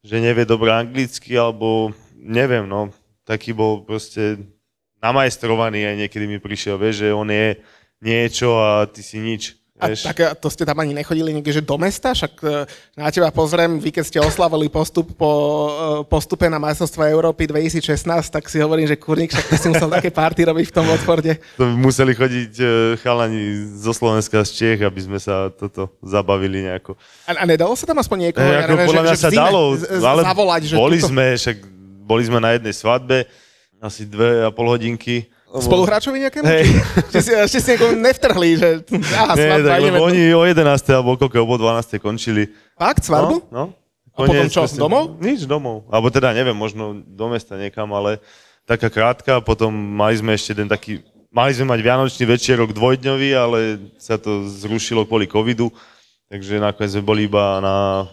že 0.00 0.16
nevie 0.16 0.48
dobre 0.48 0.72
anglicky, 0.72 1.36
alebo 1.36 1.92
neviem, 2.16 2.64
no, 2.64 2.88
taký 3.26 3.52
bol 3.52 3.84
proste 3.84 4.38
namajstrovaný 5.02 5.82
aj 5.82 5.96
niekedy 6.06 6.24
mi 6.30 6.38
prišiel, 6.38 6.78
vieš, 6.78 7.04
že 7.04 7.08
on 7.10 7.26
je 7.26 7.58
niečo 7.98 8.54
a 8.54 8.86
ty 8.86 9.02
si 9.02 9.18
nič. 9.18 9.58
A 9.82 9.90
Vieš. 9.90 10.06
tak 10.06 10.18
a 10.22 10.30
to 10.38 10.46
ste 10.46 10.62
tam 10.62 10.78
ani 10.78 10.94
nechodili 10.94 11.34
niekde, 11.34 11.58
že 11.58 11.62
do 11.66 11.74
mesta? 11.74 12.14
Však 12.14 12.32
e, 12.38 12.70
na 12.94 13.10
teba 13.10 13.34
pozriem, 13.34 13.82
vy 13.82 13.90
keď 13.90 14.04
ste 14.06 14.18
oslavili 14.22 14.70
postup 14.70 15.10
po 15.18 15.30
e, 15.34 15.70
postupe 16.06 16.46
na 16.46 16.62
majstrovstva 16.62 17.10
Európy 17.10 17.50
2016, 17.50 18.06
tak 18.30 18.46
si 18.46 18.62
hovorím, 18.62 18.86
že 18.86 18.94
kurník, 18.94 19.34
však 19.34 19.46
ty 19.50 19.56
si 19.58 19.66
musel 19.74 19.90
také 19.90 20.14
party 20.14 20.46
robiť 20.46 20.70
v 20.70 20.74
tom 20.78 20.86
Watforde. 20.86 21.34
To 21.58 21.66
by 21.66 21.74
museli 21.74 22.14
chodiť 22.14 22.52
e, 22.62 22.64
chalani 23.02 23.42
zo 23.74 23.90
Slovenska, 23.90 24.46
z 24.46 24.50
Čiech, 24.54 24.80
aby 24.86 25.00
sme 25.02 25.18
sa 25.18 25.50
toto 25.50 25.90
zabavili 25.98 26.62
nejako. 26.62 26.94
A, 27.26 27.42
a 27.42 27.44
nedalo 27.44 27.74
sa 27.74 27.82
tam 27.82 27.98
aspoň 27.98 28.30
niekoho, 28.30 28.46
Hey, 28.46 28.62
ja 28.62 28.70
neviem, 28.70 28.86
podľa 28.86 29.02
že, 29.02 29.06
mňa 29.10 29.14
že 29.14 29.18
v 29.18 29.24
sa 29.26 29.30
zime 29.34 29.42
dalo, 29.42 29.62
ale 29.98 30.22
zavolať, 30.22 30.62
že 30.70 30.74
boli 30.78 30.98
tuto- 31.02 31.10
sme, 31.10 31.26
však 31.34 31.56
boli 32.06 32.22
sme 32.22 32.38
na 32.38 32.50
jednej 32.54 32.74
svadbe, 32.74 33.26
asi 33.82 34.06
dve 34.06 34.46
a 34.46 34.54
pol 34.54 34.70
hodinky. 34.70 35.26
Spoluhráčovi 35.60 36.16
nejakému? 36.24 36.46
Hej. 36.48 36.64
Či 37.12 37.18
ste, 37.20 37.32
ešte 37.44 37.58
ste 37.60 37.70
niekoho 37.76 37.92
nevtrhli, 37.92 38.50
že 38.56 38.68
aha, 39.12 39.36
Nie, 39.36 39.44
svadba, 39.52 39.68
tak, 39.68 39.80
lebo 39.84 40.02
oni 40.08 40.22
o 40.32 40.42
11. 40.48 40.96
alebo 40.96 41.10
koľko, 41.20 41.44
o 41.44 41.56
12. 41.60 42.00
končili. 42.00 42.48
Fakt, 42.78 43.04
svadbu? 43.04 43.44
No, 43.52 43.52
no. 43.52 43.64
A 44.12 44.16
potom 44.24 44.44
Koniec, 44.44 44.52
čo, 44.52 44.64
proste- 44.64 44.80
domov? 44.80 45.16
Nič, 45.20 45.44
domov. 45.48 45.88
Alebo 45.88 46.12
teda 46.12 46.36
neviem, 46.36 46.56
možno 46.56 47.00
do 47.00 47.26
mesta 47.32 47.56
niekam, 47.56 47.88
ale 47.96 48.20
taká 48.68 48.92
krátka. 48.92 49.40
Potom 49.40 49.72
mali 49.72 50.20
sme 50.20 50.36
ešte 50.36 50.52
ten 50.52 50.68
taký, 50.68 51.00
mali 51.32 51.52
sme 51.56 51.72
mať 51.72 51.80
vianočný 51.80 52.24
večierok 52.28 52.76
dvojdňový, 52.76 53.30
ale 53.32 53.58
sa 53.96 54.20
to 54.20 54.44
zrušilo 54.48 55.08
kvôli 55.08 55.24
covidu. 55.24 55.72
Takže 56.28 56.60
nakoniec 56.60 56.96
sme 56.96 57.04
boli 57.04 57.28
iba 57.28 57.60
na 57.60 58.08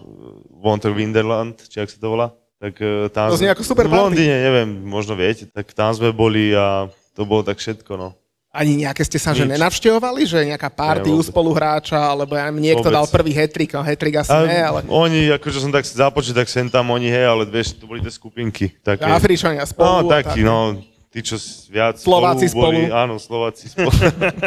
Winter 0.60 0.92
Wonderland, 0.92 1.56
či 1.68 1.80
ak 1.80 1.88
sa 1.88 2.00
to 2.00 2.12
volá. 2.12 2.36
Tak 2.60 2.76
eh, 2.80 3.08
tam 3.12 3.32
To 3.32 3.40
znie 3.40 3.52
ako 3.52 3.64
super 3.64 3.88
V 3.88 3.92
party. 3.92 4.04
Londýne, 4.04 4.36
neviem, 4.44 4.70
možno 4.84 5.16
viete. 5.16 5.48
Tak 5.48 5.72
tam 5.72 5.96
sme 5.96 6.12
boli 6.12 6.52
a 6.52 6.92
to 7.14 7.22
bolo 7.24 7.42
tak 7.42 7.58
všetko, 7.58 7.92
no. 7.94 8.10
Ani 8.50 8.82
nejaké 8.82 9.06
ste 9.06 9.22
sa 9.22 9.30
že 9.30 9.46
Nič. 9.46 9.54
nenavštevovali, 9.62 10.26
že 10.26 10.42
nejaká 10.42 10.74
party 10.74 11.14
u 11.14 11.22
spoluhráča, 11.22 12.02
alebo 12.02 12.34
ja 12.34 12.50
niekto 12.50 12.82
Vôbec. 12.82 12.98
dal 12.98 13.06
prvý 13.06 13.30
hetrik, 13.30 13.70
no 13.78 13.86
hetrik 13.86 14.18
asi 14.18 14.34
A 14.34 14.42
ne, 14.42 14.58
ale 14.58 14.80
Oni, 14.90 15.30
akože 15.30 15.62
som 15.62 15.70
tak 15.70 15.86
započul, 15.86 16.34
tak 16.34 16.50
sem 16.50 16.66
tam 16.66 16.90
oni, 16.90 17.08
hej, 17.08 17.30
ale 17.30 17.46
vieš, 17.46 17.78
to 17.78 17.86
boli 17.86 18.02
tie 18.02 18.10
skupinky. 18.10 18.74
Také. 18.82 19.06
Afričania 19.06 19.62
No, 19.62 19.70
spolu. 19.70 20.10
a 20.10 20.18
taký, 20.18 20.42
tak. 20.42 20.50
no, 20.50 20.82
tí, 21.14 21.22
čo 21.22 21.38
viac 21.70 22.02
Slováci 22.02 22.50
boli, 22.50 22.90
spolu. 22.90 22.98
áno, 22.98 23.14
Slováci 23.22 23.70
spolu. 23.70 23.94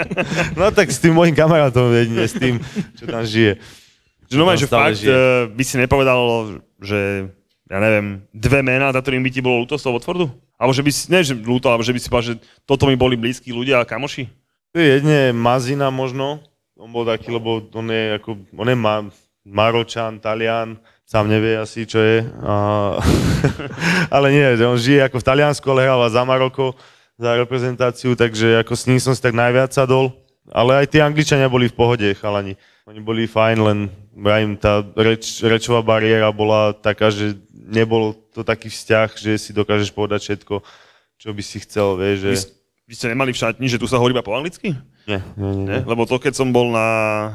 no 0.59 0.75
tak 0.75 0.91
s 0.91 0.99
tým 0.99 1.15
mojim 1.15 1.31
kamarátom 1.33 1.95
jedine, 1.95 2.27
s 2.27 2.35
tým, 2.35 2.59
čo 2.99 3.07
tam 3.07 3.23
žije. 3.23 3.63
Že 4.27 4.35
Tam 4.35 4.57
že 4.57 4.67
fakt 4.67 4.97
žije. 4.99 5.13
uh, 5.13 5.21
by 5.47 5.63
si 5.63 5.77
nepovedal, 5.79 6.21
že 6.83 7.31
ja 7.73 7.81
neviem, 7.81 8.21
dve 8.37 8.61
mená, 8.61 8.93
za 8.93 9.01
ktorým 9.01 9.25
by 9.25 9.31
ti 9.33 9.41
bolo 9.41 9.65
ľúto 9.65 9.81
z 9.81 9.89
toho 9.89 9.97
Watfordu? 9.97 10.29
Alebo 10.61 10.77
že 10.77 10.85
by 10.85 10.91
si, 10.93 11.09
ne 11.09 11.25
že 11.25 11.33
ľúto, 11.33 11.73
alebo 11.73 11.81
že 11.81 11.97
by 11.97 12.01
si 12.05 12.13
povedal, 12.13 12.37
že 12.37 12.45
toto 12.69 12.85
mi 12.85 13.01
boli 13.01 13.17
blízki 13.17 13.49
ľudia 13.49 13.81
a 13.81 13.89
kamoši? 13.89 14.29
Jedne 14.77 15.33
Mazina 15.33 15.89
možno, 15.89 16.45
on 16.77 16.93
bol 16.93 17.09
taký, 17.09 17.33
lebo 17.33 17.65
on 17.73 17.89
je 17.89 18.21
ako, 18.21 18.45
on 18.53 18.69
je 18.69 18.77
ma, 18.77 19.09
Maročan, 19.49 20.21
Talian, 20.21 20.77
sám 21.09 21.33
nevie 21.33 21.57
asi, 21.57 21.89
čo 21.89 21.97
je. 21.97 22.29
A, 22.45 22.55
ale 24.21 24.27
nie, 24.37 24.45
on 24.69 24.77
žije 24.77 25.09
ako 25.09 25.25
v 25.25 25.29
Taliansku, 25.33 25.67
ale 25.73 25.89
hráva 25.89 26.13
za 26.13 26.29
Maroko, 26.29 26.77
za 27.17 27.41
reprezentáciu, 27.41 28.13
takže 28.13 28.61
ako 28.61 28.73
s 28.77 28.85
ním 28.85 29.01
som 29.01 29.17
si 29.17 29.25
tak 29.25 29.33
najviac 29.33 29.73
sadol. 29.73 30.13
Ale 30.51 30.85
aj 30.85 30.93
tí 30.93 30.99
Angličania 30.99 31.49
boli 31.49 31.71
v 31.71 31.79
pohode, 31.79 32.09
chalani. 32.19 32.59
Oni 32.85 32.99
boli 32.99 33.31
fajn, 33.31 33.57
len 33.63 33.79
vrajím, 34.11 34.59
tá 34.59 34.83
reč, 34.99 35.39
rečová 35.39 35.87
bariéra 35.87 36.35
bola 36.35 36.75
taká, 36.75 37.15
že 37.15 37.39
nebol 37.73 38.15
to 38.37 38.45
taký 38.45 38.69
vzťah, 38.69 39.09
že 39.17 39.33
si 39.41 39.51
dokážeš 39.57 39.91
povedať 39.91 40.21
všetko, 40.29 40.61
čo 41.17 41.29
by 41.33 41.43
si 41.43 41.59
chcel, 41.65 41.97
vieš, 41.97 42.17
že... 42.21 42.31
Vy, 42.31 42.39
vy 42.93 42.95
ste 42.95 43.07
nemali 43.09 43.33
v 43.33 43.41
šatni, 43.41 43.67
že 43.67 43.81
tu 43.81 43.89
sa 43.89 43.97
hovorí 43.97 44.13
iba 44.13 44.27
po 44.27 44.37
anglicky? 44.37 44.77
Nie, 45.09 45.25
nie, 45.35 45.53
nie. 45.57 45.67
Ne? 45.67 45.79
Lebo 45.83 46.05
to, 46.05 46.21
keď 46.21 46.37
som 46.37 46.53
bol 46.53 46.71
na 46.71 46.87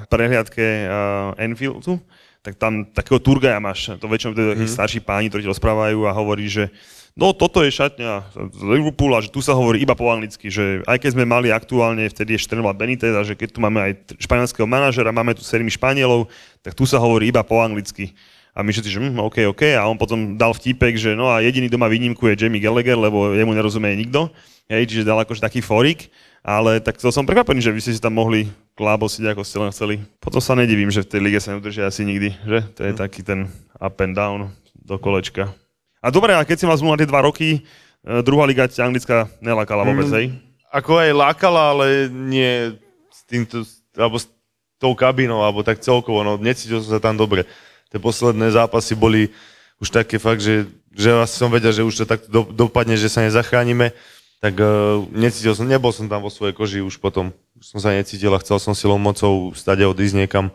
prehliadke 0.07 0.85
uh, 0.87 1.33
Enfieldu, 1.41 1.99
tak 2.47 2.55
tam 2.55 2.87
takého 2.87 3.19
turgaja 3.19 3.59
máš, 3.59 3.91
to 3.99 4.07
väčšinou 4.07 4.31
mm. 4.31 4.63
Mhm. 4.63 4.71
starší 4.71 5.03
páni, 5.03 5.27
ktorí 5.27 5.43
ti 5.43 5.51
rozprávajú 5.51 6.07
a 6.07 6.15
hovorí, 6.15 6.47
že 6.47 6.71
no 7.11 7.35
toto 7.35 7.59
je 7.59 7.75
šatňa 7.75 8.31
z 8.55 8.61
Liverpoolu 8.63 9.19
a 9.19 9.23
že 9.25 9.33
tu 9.33 9.43
sa 9.43 9.51
hovorí 9.51 9.83
iba 9.83 9.97
po 9.97 10.07
anglicky, 10.07 10.47
že 10.47 10.79
aj 10.87 11.01
keď 11.01 11.09
sme 11.17 11.25
mali 11.27 11.51
aktuálne, 11.51 12.07
vtedy 12.07 12.39
ešte 12.39 12.55
trénoval 12.55 12.77
Benitez 12.77 13.11
a 13.11 13.25
že 13.27 13.35
keď 13.35 13.49
tu 13.51 13.59
máme 13.59 13.83
aj 13.83 13.91
španielského 14.21 14.63
manažera, 14.63 15.11
máme 15.11 15.35
tu 15.35 15.43
sedmi 15.43 15.67
Španielov, 15.67 16.31
tak 16.63 16.71
tu 16.71 16.87
sa 16.87 17.01
hovorí 17.03 17.27
iba 17.27 17.43
po 17.43 17.59
anglicky. 17.59 18.15
A 18.57 18.65
my 18.65 18.73
všetci, 18.73 18.89
že 18.89 18.97
hm, 18.97 19.21
OK, 19.21 19.45
OK. 19.53 19.77
A 19.77 19.85
on 19.85 20.01
potom 20.01 20.33
dal 20.33 20.49
vtipek, 20.49 20.97
že 20.97 21.13
no 21.13 21.29
a 21.29 21.45
jediný 21.45 21.69
doma 21.69 21.85
výnimku 21.85 22.25
je 22.33 22.41
Jamie 22.41 22.57
Gallagher, 22.57 22.97
lebo 22.97 23.37
jemu 23.37 23.53
nerozumie 23.53 23.93
nikto. 23.93 24.33
Hej, 24.65 24.89
čiže 24.89 25.05
dal 25.05 25.21
akože 25.21 25.45
taký 25.45 25.61
forik. 25.61 26.09
Ale 26.41 26.81
tak 26.81 26.97
to 26.97 27.13
som 27.13 27.27
prekvapený, 27.27 27.61
že 27.61 27.69
vy 27.69 27.79
ste 27.83 27.93
si 27.93 28.01
tam 28.01 28.17
mohli 28.17 28.49
klábosiť, 28.73 29.35
ako 29.35 29.41
ste 29.45 29.57
len 29.61 29.69
chceli. 29.69 29.95
Potom 30.17 30.41
sa 30.41 30.57
nedivím, 30.57 30.89
že 30.89 31.05
v 31.05 31.09
tej 31.11 31.21
lige 31.21 31.37
sa 31.37 31.53
neudržia 31.53 31.85
asi 31.85 32.01
nikdy, 32.07 32.33
že? 32.47 32.59
To 32.79 32.81
je 32.87 32.93
taký 32.97 33.21
ten 33.21 33.51
up 33.77 33.99
and 34.01 34.15
down 34.17 34.49
do 34.73 34.95
kolečka. 34.97 35.51
A 35.99 36.07
dobre, 36.09 36.33
a 36.33 36.41
keď 36.47 36.57
si 36.63 36.65
mal 36.65 36.79
zmluvu 36.79 36.95
na 36.95 37.01
tie 37.03 37.09
dva 37.09 37.21
roky, 37.21 37.61
e, 38.01 38.21
druhá 38.23 38.47
liga 38.47 38.63
ťa 38.63 38.87
anglická 38.87 39.27
nelákala 39.43 39.83
vôbec, 39.83 40.07
Mm. 40.07 40.15
hej? 40.15 40.25
Ako 40.71 40.95
aj 40.97 41.11
lákala, 41.11 41.61
ale 41.75 41.85
nie 42.07 42.79
s 43.11 43.19
týmto, 43.27 43.67
alebo 43.97 44.15
s 44.15 44.31
tou 44.79 44.95
kabinou, 44.95 45.43
alebo 45.43 45.67
tak 45.67 45.83
celkovo, 45.83 46.23
no 46.23 46.39
necítil 46.39 46.79
som 46.79 46.95
sa 46.95 47.01
tam 47.03 47.17
dobre. 47.19 47.43
Tie 47.87 47.99
posledné 47.99 48.51
zápasy 48.51 48.93
boli 48.93 49.31
už 49.77 49.93
také 49.93 50.17
fakt, 50.17 50.41
že, 50.41 50.65
že 50.91 51.13
asi 51.13 51.35
som 51.37 51.53
vedel, 51.53 51.71
že 51.71 51.85
už 51.85 52.03
to 52.03 52.05
tak 52.09 52.25
do, 52.27 52.43
dopadne, 52.49 52.97
že 52.97 53.07
sa 53.07 53.23
nezachránime, 53.23 53.93
tak 54.37 54.53
uh, 54.61 55.01
necítil 55.13 55.53
som, 55.57 55.65
nebol 55.65 55.89
som 55.89 56.05
tam 56.05 56.21
vo 56.21 56.29
svojej 56.29 56.53
koži 56.53 56.79
už 56.85 57.01
potom. 57.01 57.33
Už 57.57 57.73
som 57.73 57.79
sa 57.81 57.93
necítil 57.93 58.29
a 58.33 58.41
chcel 58.41 58.61
som 58.61 58.77
silou 58.77 59.01
mocou 59.01 59.53
stade 59.57 59.81
odísť 59.81 60.15
niekam. 60.25 60.53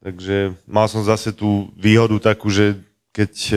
Takže 0.00 0.56
mal 0.64 0.86
som 0.86 1.04
zase 1.04 1.34
tú 1.34 1.68
výhodu 1.76 2.32
takú, 2.32 2.48
že 2.48 2.78
keď 3.10 3.32
e, 3.50 3.54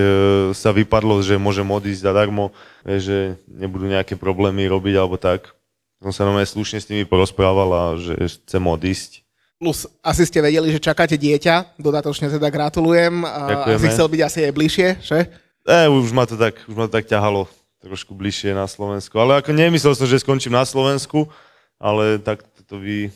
sa 0.58 0.74
vypadlo, 0.74 1.22
že 1.22 1.38
môžem 1.38 1.66
odísť 1.70 2.10
zadarmo, 2.10 2.52
vieš, 2.82 3.02
že 3.14 3.18
nebudú 3.46 3.86
nejaké 3.86 4.18
problémy 4.18 4.66
robiť 4.66 4.96
alebo 4.98 5.16
tak. 5.22 5.54
Som 6.02 6.12
sa 6.12 6.26
normálne 6.28 6.50
slušne 6.50 6.82
s 6.84 6.90
nimi 6.90 7.06
porozprával 7.08 7.70
a 7.72 7.84
že 7.96 8.18
chcem 8.44 8.64
odísť. 8.66 9.24
Plus 9.64 9.88
asi 10.04 10.28
ste 10.28 10.44
vedeli, 10.44 10.76
že 10.76 10.84
čakáte 10.84 11.16
dieťa, 11.16 11.80
dodatočne 11.80 12.28
teda 12.28 12.52
gratulujem. 12.52 13.24
A 13.24 13.48
Ďakujeme. 13.48 13.80
asi 13.80 13.88
chcel 13.96 14.08
byť 14.12 14.22
asi 14.28 14.40
aj 14.44 14.52
bližšie, 14.52 14.88
že? 15.00 15.18
E, 15.64 15.88
už 15.88 16.12
ma 16.12 16.28
to 16.28 16.36
tak, 16.36 16.60
už 16.68 16.76
ma 16.76 16.92
to 16.92 17.00
tak 17.00 17.08
ťahalo 17.08 17.48
trošku 17.80 18.12
bližšie 18.12 18.52
na 18.52 18.68
Slovensku. 18.68 19.16
Ale 19.16 19.40
ako 19.40 19.56
nemyslel 19.56 19.96
som, 19.96 20.04
že 20.04 20.20
skončím 20.20 20.52
na 20.52 20.68
Slovensku, 20.68 21.32
ale 21.80 22.20
tak 22.20 22.44
to 22.68 22.76
vy, 22.76 23.08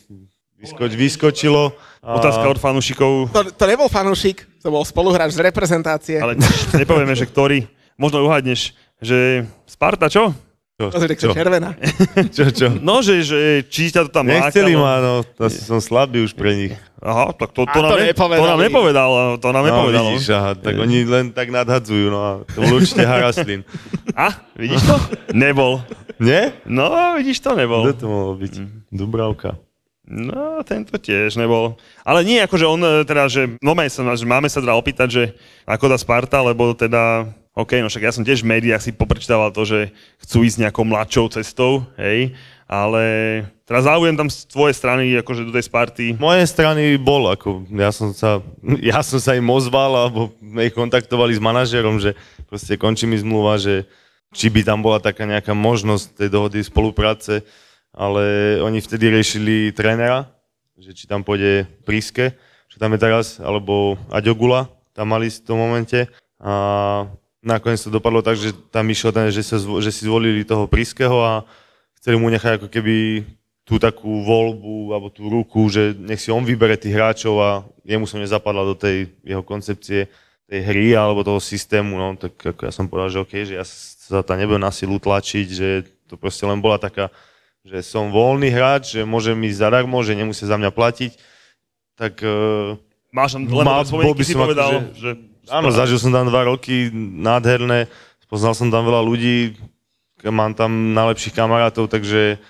vyskoč, 0.56 0.96
vyskočilo. 0.96 1.76
A... 2.00 2.16
Otázka 2.16 2.48
od 2.48 2.56
fanúšikov, 2.56 3.28
To, 3.28 3.44
to 3.52 3.64
nebol 3.68 3.92
fanúšik, 3.92 4.48
to 4.64 4.72
bol 4.72 4.88
spoluhráč 4.88 5.36
z 5.36 5.44
reprezentácie. 5.44 6.16
ale 6.16 6.40
nepovieme, 6.72 7.12
že 7.12 7.28
ktorý. 7.28 7.68
Možno 8.00 8.24
uhádneš, 8.24 8.72
že 9.04 9.44
Sparta 9.68 10.08
čo? 10.08 10.32
Čo, 10.78 10.94
Pozri, 10.94 11.18
čo, 11.18 11.34
červená. 11.34 11.74
čo, 12.38 12.54
čo? 12.54 12.70
No, 12.70 13.02
že, 13.02 13.26
že 13.26 13.66
či 13.66 13.90
ťa 13.90 14.06
to 14.06 14.10
tam 14.14 14.30
Nechceli 14.30 14.78
lákalo. 14.78 14.86
ma, 14.86 14.94
no, 15.02 15.12
asi 15.42 15.58
som 15.58 15.82
slabý 15.82 16.22
už 16.22 16.38
pre 16.38 16.54
nich. 16.54 16.74
Aha, 17.02 17.34
tak 17.34 17.50
to, 17.50 17.66
to, 17.66 17.74
to 17.74 17.78
nám, 17.82 17.98
to 17.98 18.06
nepovedali. 18.06 18.46
nám 18.46 18.60
nepovedal, 18.62 19.10
to 19.42 19.48
nám 19.50 19.66
No, 19.66 19.68
nepovedal. 19.74 20.06
vidíš, 20.14 20.30
aha, 20.30 20.54
tak 20.54 20.78
oni 20.78 21.02
len 21.02 21.34
tak 21.34 21.50
nadhadzujú, 21.50 22.06
no 22.14 22.18
a 22.22 22.30
to 22.46 22.62
bol 22.62 22.78
určite 22.78 23.02
Haraslin. 23.02 23.66
A, 24.14 24.38
vidíš 24.54 24.86
to? 24.86 24.94
Nebol. 25.34 25.82
Nie? 26.22 26.54
No, 26.62 27.18
vidíš 27.18 27.42
to, 27.42 27.58
nebol. 27.58 27.82
Kto 27.82 27.98
to 27.98 28.06
mohol 28.06 28.32
byť? 28.38 28.54
Dubravka. 28.94 29.58
No, 30.06 30.62
tento 30.62 30.94
tiež 30.94 31.34
nebol. 31.42 31.74
Ale 32.06 32.22
nie, 32.22 32.38
akože 32.38 32.64
on 32.70 32.80
e, 32.80 33.02
teda, 33.02 33.26
že, 33.26 33.58
no 33.58 33.74
sa, 33.90 34.14
že 34.14 34.24
máme 34.30 34.46
sa 34.46 34.62
teda 34.62 34.78
opýtať, 34.78 35.08
že 35.10 35.24
ako 35.66 35.90
tá 35.90 35.98
Sparta, 35.98 36.38
lebo 36.38 36.70
teda, 36.70 37.28
OK, 37.58 37.82
no 37.82 37.90
však 37.90 38.06
ja 38.06 38.14
som 38.14 38.22
tiež 38.22 38.46
v 38.46 38.54
médiách 38.54 38.78
si 38.78 38.94
poprečítával 38.94 39.50
to, 39.50 39.66
že 39.66 39.90
chcú 40.22 40.46
ísť 40.46 40.62
nejakou 40.62 40.86
mladšou 40.86 41.26
cestou, 41.34 41.82
hej, 41.98 42.30
ale 42.70 43.02
teraz 43.66 43.82
záujem 43.82 44.14
tam 44.14 44.30
z 44.30 44.46
tvojej 44.46 44.78
strany, 44.78 45.10
akože 45.18 45.42
do 45.42 45.50
tej 45.50 45.66
Sparty. 45.66 46.14
Z 46.14 46.22
mojej 46.22 46.46
strany 46.46 46.94
bol, 46.94 47.26
ako 47.26 47.66
ja 47.74 47.90
som 47.90 48.14
sa, 48.14 48.38
ja 48.94 49.02
som 49.02 49.18
sa 49.18 49.34
im 49.34 49.50
ozval, 49.50 49.90
alebo 49.90 50.30
ich 50.62 50.70
kontaktovali 50.70 51.34
s 51.34 51.42
manažerom, 51.42 51.98
že 51.98 52.14
proste 52.46 52.78
končí 52.78 53.10
mi 53.10 53.18
zmluva, 53.18 53.58
že 53.58 53.90
či 54.30 54.54
by 54.54 54.62
tam 54.62 54.78
bola 54.78 55.02
taká 55.02 55.26
nejaká 55.26 55.50
možnosť 55.50 56.14
tej 56.14 56.28
dohody 56.30 56.62
spolupráce, 56.62 57.42
ale 57.90 58.54
oni 58.62 58.78
vtedy 58.78 59.10
riešili 59.10 59.74
trénera, 59.74 60.30
že 60.78 60.94
či 60.94 61.10
tam 61.10 61.26
pôjde 61.26 61.66
Priske, 61.82 62.38
čo 62.70 62.78
tam 62.78 62.94
je 62.94 63.02
teraz, 63.02 63.42
alebo 63.42 63.98
Aďogula, 64.14 64.70
tam 64.94 65.10
mali 65.10 65.26
v 65.26 65.42
tom 65.42 65.58
momente. 65.58 66.06
A 66.38 66.54
nakoniec 67.42 67.78
to 67.82 67.90
dopadlo 67.90 68.22
tak, 68.22 68.38
že 68.38 68.50
tam 68.70 68.88
išiel 68.90 69.14
ten, 69.14 69.30
že, 69.30 69.42
sa, 69.46 69.58
že 69.58 69.90
si 69.94 70.06
zvolili 70.06 70.42
toho 70.42 70.66
Priskeho 70.66 71.18
a 71.22 71.32
chceli 71.98 72.18
mu 72.18 72.30
nechať 72.30 72.62
ako 72.62 72.68
keby 72.70 73.26
tú 73.68 73.76
takú 73.76 74.24
voľbu 74.24 74.96
alebo 74.96 75.12
tú 75.12 75.28
ruku, 75.28 75.68
že 75.68 75.92
nech 75.92 76.24
si 76.24 76.32
on 76.32 76.40
vybere 76.40 76.80
tých 76.80 76.96
hráčov 76.96 77.34
a 77.36 77.50
jemu 77.84 78.08
som 78.08 78.16
nezapadla 78.16 78.64
do 78.64 78.72
tej 78.72 79.12
jeho 79.20 79.44
koncepcie 79.44 80.08
tej 80.48 80.60
hry 80.64 80.96
alebo 80.96 81.20
toho 81.20 81.36
systému, 81.36 82.00
no. 82.00 82.16
Tak 82.16 82.56
ako 82.56 82.60
ja 82.64 82.72
som 82.72 82.88
povedal, 82.88 83.12
že 83.12 83.20
OK, 83.20 83.32
že 83.44 83.54
ja 83.60 83.64
sa 83.68 84.24
tam 84.24 84.40
nebudem 84.40 84.64
na 84.64 84.72
silu 84.72 84.96
tlačiť, 84.96 85.46
že 85.52 85.68
to 86.08 86.16
proste 86.16 86.48
len 86.48 86.56
bola 86.64 86.80
taká, 86.80 87.12
že 87.60 87.84
som 87.84 88.08
voľný 88.08 88.48
hráč, 88.48 88.96
že 88.96 89.04
môžem 89.04 89.36
ísť 89.44 89.60
zadarmo, 89.60 90.00
že 90.00 90.16
nemusia 90.16 90.48
za 90.48 90.56
mňa 90.56 90.72
platiť, 90.72 91.12
tak 92.00 92.24
uh, 92.24 92.80
Máš 93.12 93.36
tam 93.36 93.44
len 93.44 93.64
Mal- 93.68 93.84
bol 93.84 94.16
by 94.16 94.24
som 94.24 94.40
povedal, 94.40 94.70
akože- 94.72 94.96
že... 94.96 95.10
Áno, 95.48 95.68
zažil 95.72 95.98
som 95.98 96.12
tam 96.12 96.28
dva 96.28 96.46
roky, 96.46 96.92
nádherné, 96.94 97.88
poznal 98.28 98.52
som 98.52 98.68
tam 98.68 98.84
veľa 98.84 99.02
ľudí, 99.02 99.56
mám 100.28 100.52
tam 100.52 100.92
najlepších 100.94 101.34
kamarátov, 101.34 101.88
takže 101.88 102.40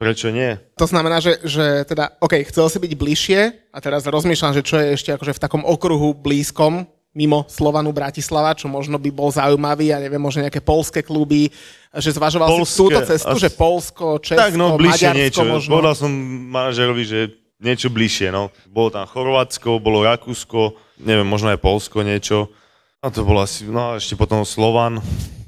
prečo 0.00 0.32
nie? 0.32 0.56
To 0.80 0.88
znamená, 0.88 1.20
že, 1.20 1.36
že 1.44 1.84
teda, 1.84 2.16
OK, 2.24 2.40
chcel 2.48 2.66
si 2.72 2.78
byť 2.80 2.92
bližšie 2.96 3.40
a 3.68 3.78
teraz 3.84 4.08
rozmýšľam, 4.08 4.56
že 4.56 4.64
čo 4.64 4.80
je 4.80 4.96
ešte 4.96 5.12
akože 5.12 5.36
v 5.36 5.42
takom 5.42 5.62
okruhu 5.62 6.16
blízkom, 6.16 6.88
mimo 7.10 7.42
Slovanu 7.50 7.90
Bratislava, 7.90 8.54
čo 8.54 8.70
možno 8.70 8.96
by 8.96 9.10
bol 9.10 9.34
zaujímavý, 9.34 9.90
ja 9.90 9.98
neviem, 9.98 10.22
možno 10.22 10.46
nejaké 10.46 10.62
polské 10.62 11.02
kluby, 11.02 11.50
že 11.90 12.14
zvažoval 12.14 12.48
Polské, 12.54 12.70
si 12.70 12.78
túto 12.78 13.00
cestu, 13.02 13.34
as- 13.34 13.42
že 13.42 13.50
Polsko, 13.50 14.06
Česko, 14.22 14.40
tak 14.40 14.54
no, 14.54 14.78
bližšie 14.78 15.10
Maďarsko 15.10 15.18
niečo. 15.18 15.42
možno. 15.42 15.70
Povedal 15.74 15.94
som 15.98 16.10
manažerovi, 16.54 17.02
že 17.02 17.20
niečo 17.58 17.90
bližšie, 17.90 18.30
no. 18.30 18.54
Bolo 18.70 18.94
tam 18.94 19.04
Chorvátsko, 19.10 19.82
bolo 19.82 20.06
Rakúsko, 20.06 20.78
neviem, 21.04 21.26
možno 21.26 21.50
aj 21.52 21.62
Polsko 21.62 22.04
niečo. 22.04 22.52
A 23.00 23.08
to 23.08 23.24
bolo 23.24 23.40
asi, 23.40 23.64
no 23.64 23.96
ešte 23.96 24.16
potom 24.16 24.44
Slovan. 24.44 25.00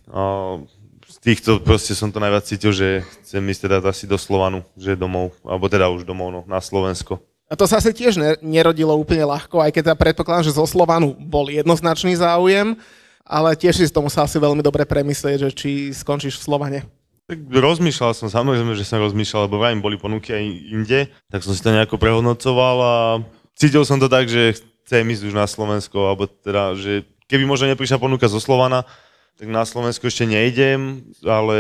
A 0.08 0.56
z 1.04 1.16
týchto 1.20 1.60
proste 1.60 1.92
som 1.92 2.08
to 2.08 2.16
najviac 2.16 2.48
cítil, 2.48 2.72
že 2.72 3.04
chcem 3.24 3.44
ísť 3.44 3.68
teda 3.68 3.76
asi 3.84 4.08
do 4.08 4.16
Slovanu, 4.16 4.64
že 4.76 4.96
domov, 4.96 5.36
alebo 5.44 5.68
teda 5.68 5.92
už 5.92 6.08
domov, 6.08 6.32
no, 6.32 6.40
na 6.48 6.64
Slovensko. 6.64 7.20
A 7.52 7.56
to 7.56 7.68
sa 7.68 7.84
asi 7.84 7.92
tiež 7.92 8.16
ne, 8.16 8.40
nerodilo 8.40 8.96
úplne 8.96 9.28
ľahko, 9.28 9.60
aj 9.60 9.76
keď 9.76 9.92
ja 9.92 9.96
predpokladám, 9.96 10.48
že 10.48 10.56
zo 10.56 10.64
Slovanu 10.64 11.12
bol 11.12 11.52
jednoznačný 11.52 12.16
záujem, 12.16 12.80
ale 13.28 13.52
tiež 13.52 13.76
si 13.76 13.92
to 13.92 14.00
musel 14.00 14.24
asi 14.24 14.40
veľmi 14.40 14.64
dobre 14.64 14.88
premyslieť, 14.88 15.36
že 15.36 15.50
či 15.52 15.70
skončíš 15.92 16.40
v 16.40 16.46
Slovane. 16.48 16.78
Tak 17.28 17.38
rozmýšľal 17.52 18.16
som, 18.16 18.32
samozrejme, 18.32 18.72
že 18.72 18.88
som 18.88 19.04
rozmýšľal, 19.04 19.52
lebo 19.52 19.60
vrajím, 19.60 19.84
boli 19.84 20.00
ponuky 20.00 20.32
aj 20.32 20.44
inde, 20.72 21.00
tak 21.28 21.44
som 21.44 21.52
si 21.52 21.60
to 21.60 21.76
nejako 21.76 22.00
prehodnocoval 22.00 22.76
a 22.80 22.94
cítil 23.52 23.84
som 23.84 24.00
to 24.00 24.08
tak, 24.08 24.32
že 24.32 24.58
chcem 24.84 25.04
ísť 25.06 25.30
už 25.30 25.34
na 25.34 25.46
Slovensko, 25.46 25.98
alebo 26.12 26.26
teda, 26.28 26.74
že 26.74 27.06
keby 27.30 27.46
možno 27.46 27.70
neprišla 27.70 28.02
ponuka 28.02 28.28
zo 28.28 28.42
Slovana, 28.42 28.84
tak 29.38 29.48
na 29.48 29.64
Slovensko 29.64 30.06
ešte 30.06 30.28
nejdem, 30.28 31.02
ale 31.24 31.58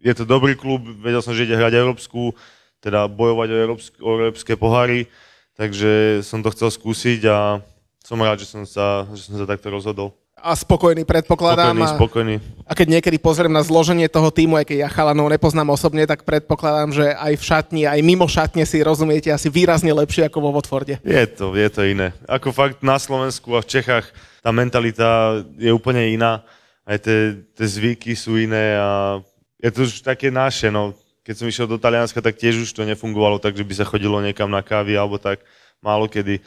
je 0.00 0.12
to 0.16 0.24
dobrý 0.24 0.56
klub, 0.56 0.82
vedel 1.02 1.20
som, 1.20 1.34
že 1.34 1.44
ide 1.44 1.58
hrať 1.58 1.76
európsku, 1.76 2.32
teda 2.80 3.10
bojovať 3.10 3.48
o, 3.50 3.56
európske, 3.56 3.96
o 4.00 4.10
európske 4.22 4.52
poháry, 4.54 5.10
takže 5.58 6.22
som 6.22 6.40
to 6.40 6.52
chcel 6.54 6.70
skúsiť 6.70 7.20
a 7.28 7.60
som 8.06 8.22
rád, 8.22 8.38
že 8.42 8.48
som 8.48 8.62
sa, 8.62 9.04
že 9.12 9.26
som 9.26 9.34
sa 9.34 9.46
takto 9.48 9.66
rozhodol. 9.68 10.14
A 10.36 10.52
spokojný 10.52 11.08
predpokladám. 11.08 11.74
Spokojný, 11.74 11.96
spokojný. 11.96 12.36
A 12.68 12.76
keď 12.76 12.86
niekedy 13.00 13.16
pozriem 13.16 13.50
na 13.50 13.64
zloženie 13.64 14.04
toho 14.06 14.28
týmu, 14.28 14.60
aj 14.60 14.68
keď 14.68 14.78
ja 14.84 14.88
chalanov 14.92 15.32
nepoznám 15.32 15.72
osobne, 15.72 16.04
tak 16.04 16.28
predpokladám, 16.28 16.92
že 16.92 17.06
aj 17.16 17.34
v 17.34 17.42
šatni, 17.42 17.82
aj 17.88 18.00
mimo 18.04 18.28
šatne 18.28 18.62
si 18.68 18.84
rozumiete 18.84 19.32
asi 19.32 19.48
výrazne 19.48 19.90
lepšie 19.96 20.28
ako 20.28 20.38
vo 20.44 20.50
Votforde. 20.52 21.00
Je 21.00 21.24
to, 21.26 21.56
je 21.56 21.68
to 21.72 21.82
iné. 21.88 22.12
Ako 22.28 22.52
fakt 22.52 22.84
na 22.84 23.00
Slovensku 23.00 23.56
a 23.56 23.64
v 23.64 23.70
Čechách 23.74 24.06
tá 24.44 24.52
mentalita 24.52 25.40
je 25.56 25.72
úplne 25.72 26.04
iná. 26.14 26.44
Aj 26.86 27.00
tie, 27.00 27.42
tie 27.56 27.66
zvyky 27.66 28.12
sú 28.14 28.36
iné 28.38 28.78
a 28.78 29.18
je 29.58 29.70
to 29.72 29.88
už 29.88 30.04
také 30.04 30.30
naše. 30.30 30.70
No. 30.70 30.94
Keď 31.26 31.34
som 31.34 31.50
išiel 31.50 31.66
do 31.66 31.80
Talianska, 31.80 32.22
tak 32.22 32.38
tiež 32.38 32.60
už 32.62 32.70
to 32.70 32.86
nefungovalo 32.86 33.42
tak, 33.42 33.58
že 33.58 33.66
by 33.66 33.74
sa 33.74 33.88
chodilo 33.88 34.22
niekam 34.22 34.46
na 34.46 34.62
kávy 34.62 34.94
alebo 34.94 35.18
tak 35.18 35.42
málo 35.82 36.06
kedy. 36.06 36.38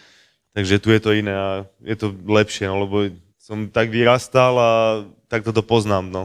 Takže 0.55 0.79
tu 0.79 0.93
je 0.93 1.01
to 1.03 1.11
iné 1.11 1.33
a 1.35 1.67
je 1.83 1.95
to 1.99 2.15
lepšie, 2.15 2.69
no, 2.71 2.87
lebo 2.87 3.11
som 3.49 3.65
tak 3.73 3.89
vyrastal 3.89 4.53
a 4.53 4.71
tak 5.25 5.41
toto 5.41 5.65
poznám. 5.65 6.13
No. 6.13 6.23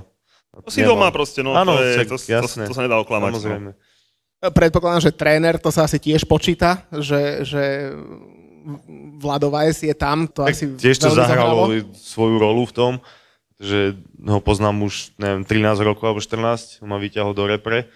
To 0.60 0.68
si 0.68 0.84
nemám. 0.84 1.00
doma 1.00 1.08
proste, 1.08 1.40
no, 1.40 1.56
Áno, 1.56 1.74
to, 1.74 1.80
je, 1.80 1.92
však 1.96 2.08
to, 2.12 2.16
to, 2.20 2.28
jasné. 2.28 2.64
to, 2.68 2.76
sa 2.76 2.84
nedá 2.84 3.00
oklamať. 3.00 3.30
No. 3.32 3.38
Samozrejme. 3.40 3.70
Predpokladám, 4.44 5.08
že 5.08 5.12
tréner, 5.16 5.56
to 5.56 5.72
sa 5.72 5.88
asi 5.88 5.96
tiež 5.96 6.28
počíta, 6.28 6.84
že, 6.92 7.48
že 7.48 7.96
Vlado 9.16 9.48
Vajs 9.48 9.88
je 9.88 9.96
tam, 9.96 10.28
to 10.28 10.44
Tak 10.44 10.52
asi 10.52 10.68
tiež 10.76 11.00
to 11.00 11.08
zahralo 11.16 11.72
zahralo. 11.72 11.96
svoju 11.96 12.36
rolu 12.36 12.68
v 12.68 12.72
tom, 12.76 12.92
že 13.56 13.96
ho 14.20 14.40
poznám 14.44 14.84
už, 14.84 15.16
neviem, 15.16 15.48
13 15.48 15.80
rokov 15.80 16.04
alebo 16.12 16.20
14, 16.20 16.84
on 16.84 16.88
ma 16.92 17.00
vyťahol 17.00 17.32
do 17.32 17.48
repre, 17.48 17.88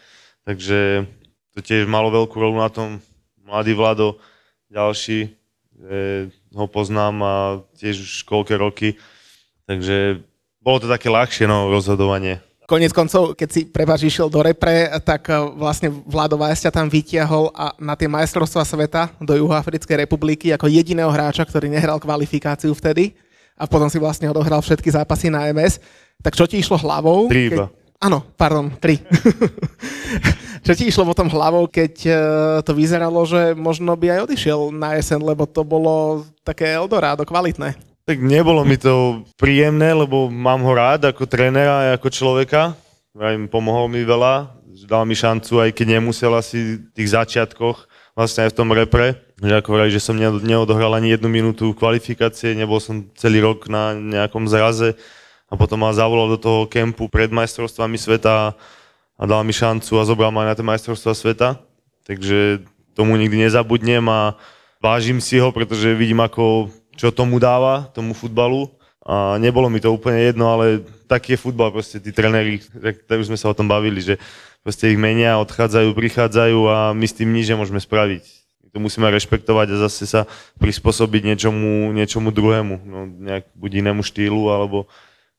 takže 0.48 1.04
to 1.52 1.60
tiež 1.60 1.84
malo 1.84 2.08
veľkú 2.08 2.36
rolu 2.40 2.64
na 2.64 2.72
tom. 2.72 3.04
Mladý 3.44 3.76
Vlado, 3.76 4.16
ďalší, 4.72 5.32
že 5.76 5.98
ho 6.52 6.66
poznám 6.68 7.14
a 7.24 7.34
tiež 7.76 7.96
už 8.04 8.12
koľké 8.24 8.56
roky, 8.56 8.96
takže 9.68 10.24
bolo 10.64 10.80
to 10.80 10.88
také 10.88 11.12
ľahšie, 11.12 11.44
no, 11.44 11.68
rozhodovanie. 11.68 12.40
Konec 12.68 12.92
koncov, 12.92 13.32
keď 13.32 13.48
si 13.48 13.64
prepáč 13.64 14.04
išiel 14.04 14.28
do 14.28 14.44
repre, 14.44 14.92
tak 15.00 15.32
eh, 15.32 15.40
vlastne 15.56 15.88
Vlado 15.88 16.36
Vajs 16.36 16.68
ťa 16.68 16.72
tam 16.76 16.92
vytiahol 16.92 17.48
a 17.56 17.72
na 17.80 17.96
tie 17.96 18.04
majstrovstvá 18.04 18.60
sveta 18.68 19.08
do 19.24 19.32
Juhoafrickej 19.32 20.04
republiky 20.04 20.52
ako 20.52 20.68
jediného 20.68 21.08
hráča, 21.08 21.48
ktorý 21.48 21.72
nehral 21.72 21.96
kvalifikáciu 21.96 22.76
vtedy 22.76 23.16
a 23.56 23.64
potom 23.64 23.88
si 23.88 23.96
vlastne 23.96 24.28
odohral 24.28 24.60
všetky 24.60 24.92
zápasy 24.92 25.32
na 25.32 25.48
MS. 25.48 25.80
Tak 26.20 26.36
čo 26.36 26.44
ti 26.44 26.60
išlo 26.60 26.76
hlavou? 26.76 27.32
Tri 27.32 27.48
iba. 27.48 27.72
Áno, 28.04 28.20
pardon, 28.36 28.68
tri. 28.76 29.00
čo 30.66 30.76
ti 30.76 30.92
išlo 30.92 31.08
potom 31.08 31.32
hlavou, 31.32 31.72
keď 31.72 31.94
eh, 32.04 32.16
to 32.68 32.76
vyzeralo, 32.76 33.24
že 33.24 33.56
možno 33.56 33.96
by 33.96 34.12
aj 34.12 34.28
odišiel 34.28 34.76
na 34.76 35.00
jeseň, 35.00 35.24
lebo 35.24 35.48
to 35.48 35.64
bolo 35.64 36.20
také 36.44 36.68
Eldorado, 36.76 37.24
kvalitné. 37.24 37.87
Tak 38.08 38.24
nebolo 38.24 38.64
mi 38.64 38.80
to 38.80 39.20
príjemné, 39.36 39.92
lebo 39.92 40.32
mám 40.32 40.64
ho 40.64 40.72
rád 40.72 41.12
ako 41.12 41.28
trénera 41.28 41.92
aj 41.92 42.00
ako 42.00 42.08
človeka. 42.08 42.72
Vrajím, 43.12 43.52
pomohol 43.52 43.92
mi 43.92 44.00
veľa, 44.00 44.48
dal 44.88 45.04
mi 45.04 45.12
šancu, 45.12 45.60
aj 45.60 45.76
keď 45.76 46.00
nemusel 46.00 46.32
asi 46.32 46.80
v 46.80 46.88
tých 46.96 47.12
začiatkoch, 47.12 47.84
vlastne 48.16 48.48
aj 48.48 48.56
v 48.56 48.58
tom 48.64 48.72
repre. 48.72 49.20
Že 49.44 49.60
ako 49.60 49.68
vraj, 49.76 49.92
že 49.92 50.00
som 50.00 50.16
ne- 50.16 50.40
neodohral 50.40 50.96
ani 50.96 51.12
jednu 51.12 51.28
minútu 51.28 51.76
kvalifikácie, 51.76 52.56
nebol 52.56 52.80
som 52.80 53.04
celý 53.12 53.44
rok 53.44 53.68
na 53.68 53.92
nejakom 53.92 54.48
zraze 54.48 54.96
a 55.52 55.60
potom 55.60 55.84
ma 55.84 55.92
zavolal 55.92 56.32
do 56.32 56.40
toho 56.40 56.64
kempu 56.64 57.12
pred 57.12 57.28
majstrovstvami 57.28 58.00
sveta 58.00 58.56
a 59.20 59.22
dal 59.28 59.44
mi 59.44 59.52
šancu 59.52 60.00
a 60.00 60.08
zobral 60.08 60.32
ma 60.32 60.48
aj 60.48 60.48
na 60.48 60.56
tie 60.56 60.64
majstrovstvá 60.64 61.12
sveta. 61.12 61.60
Takže 62.08 62.64
tomu 62.96 63.20
nikdy 63.20 63.44
nezabudnem 63.44 64.08
a 64.08 64.40
vážim 64.80 65.20
si 65.20 65.36
ho, 65.36 65.52
pretože 65.52 65.92
vidím, 65.92 66.24
ako, 66.24 66.72
čo 66.98 67.14
tomu 67.14 67.38
dáva, 67.38 67.86
tomu 67.94 68.10
futbalu. 68.12 68.66
A 69.08 69.40
nebolo 69.40 69.72
mi 69.72 69.80
to 69.80 69.94
úplne 69.94 70.20
jedno, 70.20 70.52
ale 70.52 70.84
taký 71.08 71.32
je 71.32 71.40
futbal, 71.40 71.72
proste 71.72 71.96
tí 71.96 72.12
trenéri, 72.12 72.60
tak, 72.60 73.08
už 73.08 73.32
sme 73.32 73.40
sa 73.40 73.48
o 73.48 73.56
tom 73.56 73.64
bavili, 73.64 74.04
že 74.04 74.20
proste 74.60 74.92
ich 74.92 75.00
menia, 75.00 75.40
odchádzajú, 75.40 75.96
prichádzajú 75.96 76.58
a 76.68 76.76
my 76.92 77.06
s 77.08 77.16
tým 77.16 77.32
nič 77.32 77.48
nemôžeme 77.48 77.80
spraviť. 77.80 78.24
My 78.60 78.68
to 78.68 78.78
musíme 78.84 79.08
rešpektovať 79.08 79.66
a 79.72 79.80
zase 79.88 80.04
sa 80.04 80.28
prispôsobiť 80.60 81.24
niečomu, 81.24 81.88
niečomu 81.96 82.28
druhému, 82.28 82.74
no, 82.84 82.98
nejak, 83.08 83.48
buď 83.56 83.80
inému 83.80 84.04
štýlu 84.04 84.52
alebo, 84.52 84.84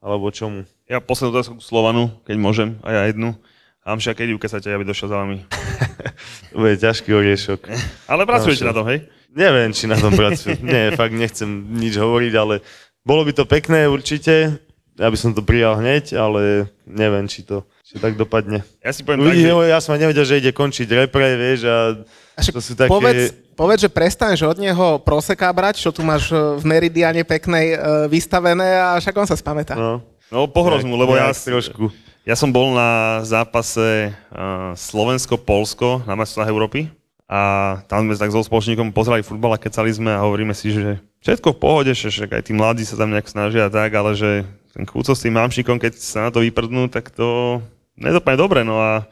alebo 0.01 0.34
čomu. 0.34 0.66
Ja 0.89 0.97
poslednú 0.97 1.38
otázku 1.38 1.62
k 1.62 1.68
Slovanu, 1.70 2.10
keď 2.26 2.36
môžem, 2.41 2.70
a 2.82 2.89
ja 2.89 3.01
jednu. 3.05 3.38
Amša, 3.86 4.18
kedy 4.18 4.34
ukázate, 4.34 4.74
aby 4.74 4.82
došiel 4.82 5.14
za 5.14 5.18
vami? 5.22 5.45
To 6.49 6.66
bude 6.66 6.82
ťažký 6.82 7.14
oriešok. 7.14 7.70
Ale 8.10 8.26
pracujete 8.26 8.66
na 8.66 8.74
tom, 8.74 8.89
hej? 8.89 9.05
Neviem, 9.34 9.70
či 9.74 9.86
na 9.86 9.98
tom 9.98 10.14
pracujem. 10.14 10.60
Nie, 10.72 10.94
fakt 10.98 11.14
nechcem 11.14 11.48
nič 11.78 11.98
hovoriť, 11.98 12.34
ale 12.36 12.66
bolo 13.06 13.26
by 13.26 13.32
to 13.34 13.46
pekné 13.46 13.86
určite. 13.86 14.58
Ja 15.00 15.08
by 15.08 15.16
som 15.16 15.32
to 15.32 15.40
prijal 15.40 15.80
hneď, 15.80 16.12
ale 16.20 16.68
neviem, 16.84 17.24
či 17.24 17.48
to, 17.48 17.64
či 17.88 17.96
tak 18.04 18.20
dopadne. 18.20 18.68
Ja 18.84 18.92
si 18.92 19.08
poviem 19.08 19.24
tak, 19.24 19.28
Uvidíme, 19.32 19.56
že... 19.64 19.72
ja 19.72 19.80
som 19.80 19.96
nevedel, 19.96 20.28
že 20.28 20.44
ide 20.44 20.52
končiť 20.52 20.88
repre, 20.92 21.40
vieš, 21.40 21.72
a 21.72 21.96
to 22.36 22.60
sú 22.60 22.76
také... 22.76 22.92
Povedz, 22.92 23.32
povedz, 23.56 23.88
že 23.88 23.92
prestaneš 23.92 24.44
od 24.44 24.60
neho 24.60 25.00
proseka 25.00 25.48
brať, 25.56 25.80
čo 25.80 25.96
tu 25.96 26.04
máš 26.04 26.28
e, 26.32 26.36
v 26.36 26.64
Meridiane 26.68 27.24
peknej 27.24 27.66
e, 27.72 27.78
vystavené 28.12 28.76
a 28.76 29.00
však 29.00 29.16
on 29.16 29.28
sa 29.28 29.40
spamätá. 29.40 29.80
No, 29.80 30.04
No 30.30 30.46
pohroznú, 30.46 30.94
lebo 30.94 31.18
ja, 31.18 31.34
trošku. 31.34 31.90
ja 32.22 32.38
som 32.38 32.54
bol 32.54 32.70
na 32.78 33.22
zápase 33.26 34.14
uh, 34.30 34.78
Slovensko-Polsko 34.78 36.06
na 36.06 36.14
majstrovstvách 36.14 36.54
Európy 36.54 36.80
a 37.30 37.40
tam 37.86 38.10
sme 38.10 38.18
tak 38.18 38.34
so 38.34 38.42
spoločníkom 38.42 38.90
pozerali 38.90 39.22
futbal 39.22 39.54
a 39.54 39.62
kecali 39.62 39.94
sme 39.94 40.10
a 40.10 40.26
hovoríme 40.26 40.58
si, 40.58 40.74
že 40.74 40.98
všetko 41.22 41.54
v 41.54 41.62
pohode, 41.62 41.92
že 41.94 42.10
aj 42.10 42.50
tí 42.50 42.58
mladí 42.58 42.82
sa 42.82 42.98
tam 42.98 43.14
nejak 43.14 43.30
snažia 43.30 43.70
a 43.70 43.74
tak, 43.74 43.94
ale 43.94 44.18
že 44.18 44.50
ten 44.74 44.82
kúco 44.90 45.14
s 45.14 45.22
tým 45.22 45.38
Hamšikom, 45.38 45.78
keď 45.78 45.94
sa 46.02 46.26
na 46.26 46.30
to 46.34 46.42
vyprdnú, 46.42 46.90
tak 46.90 47.14
to 47.14 47.62
nedopadne 48.02 48.42
dobre, 48.42 48.66
no 48.66 48.82
a 48.82 49.06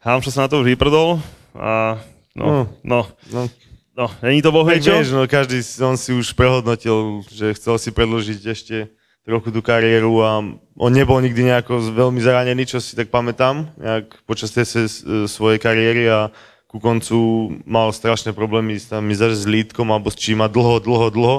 Hamšo 0.00 0.32
sa 0.32 0.46
na 0.46 0.48
to 0.48 0.64
už 0.64 0.72
vyprdol 0.72 1.20
a 1.52 2.00
no, 2.32 2.72
no, 2.80 3.04
No, 3.28 3.44
no, 3.92 4.06
není 4.24 4.40
to 4.40 4.48
čo? 4.80 4.96
vieš, 4.96 5.12
no 5.12 5.28
každý, 5.28 5.60
on 5.84 6.00
si 6.00 6.16
už 6.16 6.32
prehodnotil, 6.32 7.20
že 7.28 7.52
chcel 7.52 7.76
si 7.76 7.92
predložiť 7.92 8.40
ešte 8.48 8.76
trochu 9.28 9.52
tú 9.52 9.60
kariéru 9.60 10.24
a 10.24 10.40
on 10.72 10.92
nebol 10.96 11.20
nikdy 11.20 11.52
nejako 11.52 11.92
veľmi 11.92 12.16
zranený, 12.16 12.64
čo 12.64 12.80
si 12.80 12.96
tak 12.96 13.12
pamätám, 13.12 13.68
nejak 13.76 14.24
počas 14.24 14.56
tej 14.56 14.88
svojej 15.28 15.60
kariéry 15.60 16.08
a 16.08 16.32
ku 16.68 16.76
koncu 16.76 17.16
mal 17.64 17.88
strašné 17.90 18.36
problémy 18.36 18.76
s 18.76 18.92
tam 18.92 19.08
s 19.08 19.44
lítkom 19.48 19.88
alebo 19.88 20.12
s 20.12 20.20
čím 20.20 20.44
a 20.44 20.52
dlho, 20.52 20.84
dlho, 20.84 21.08
dlho, 21.08 21.38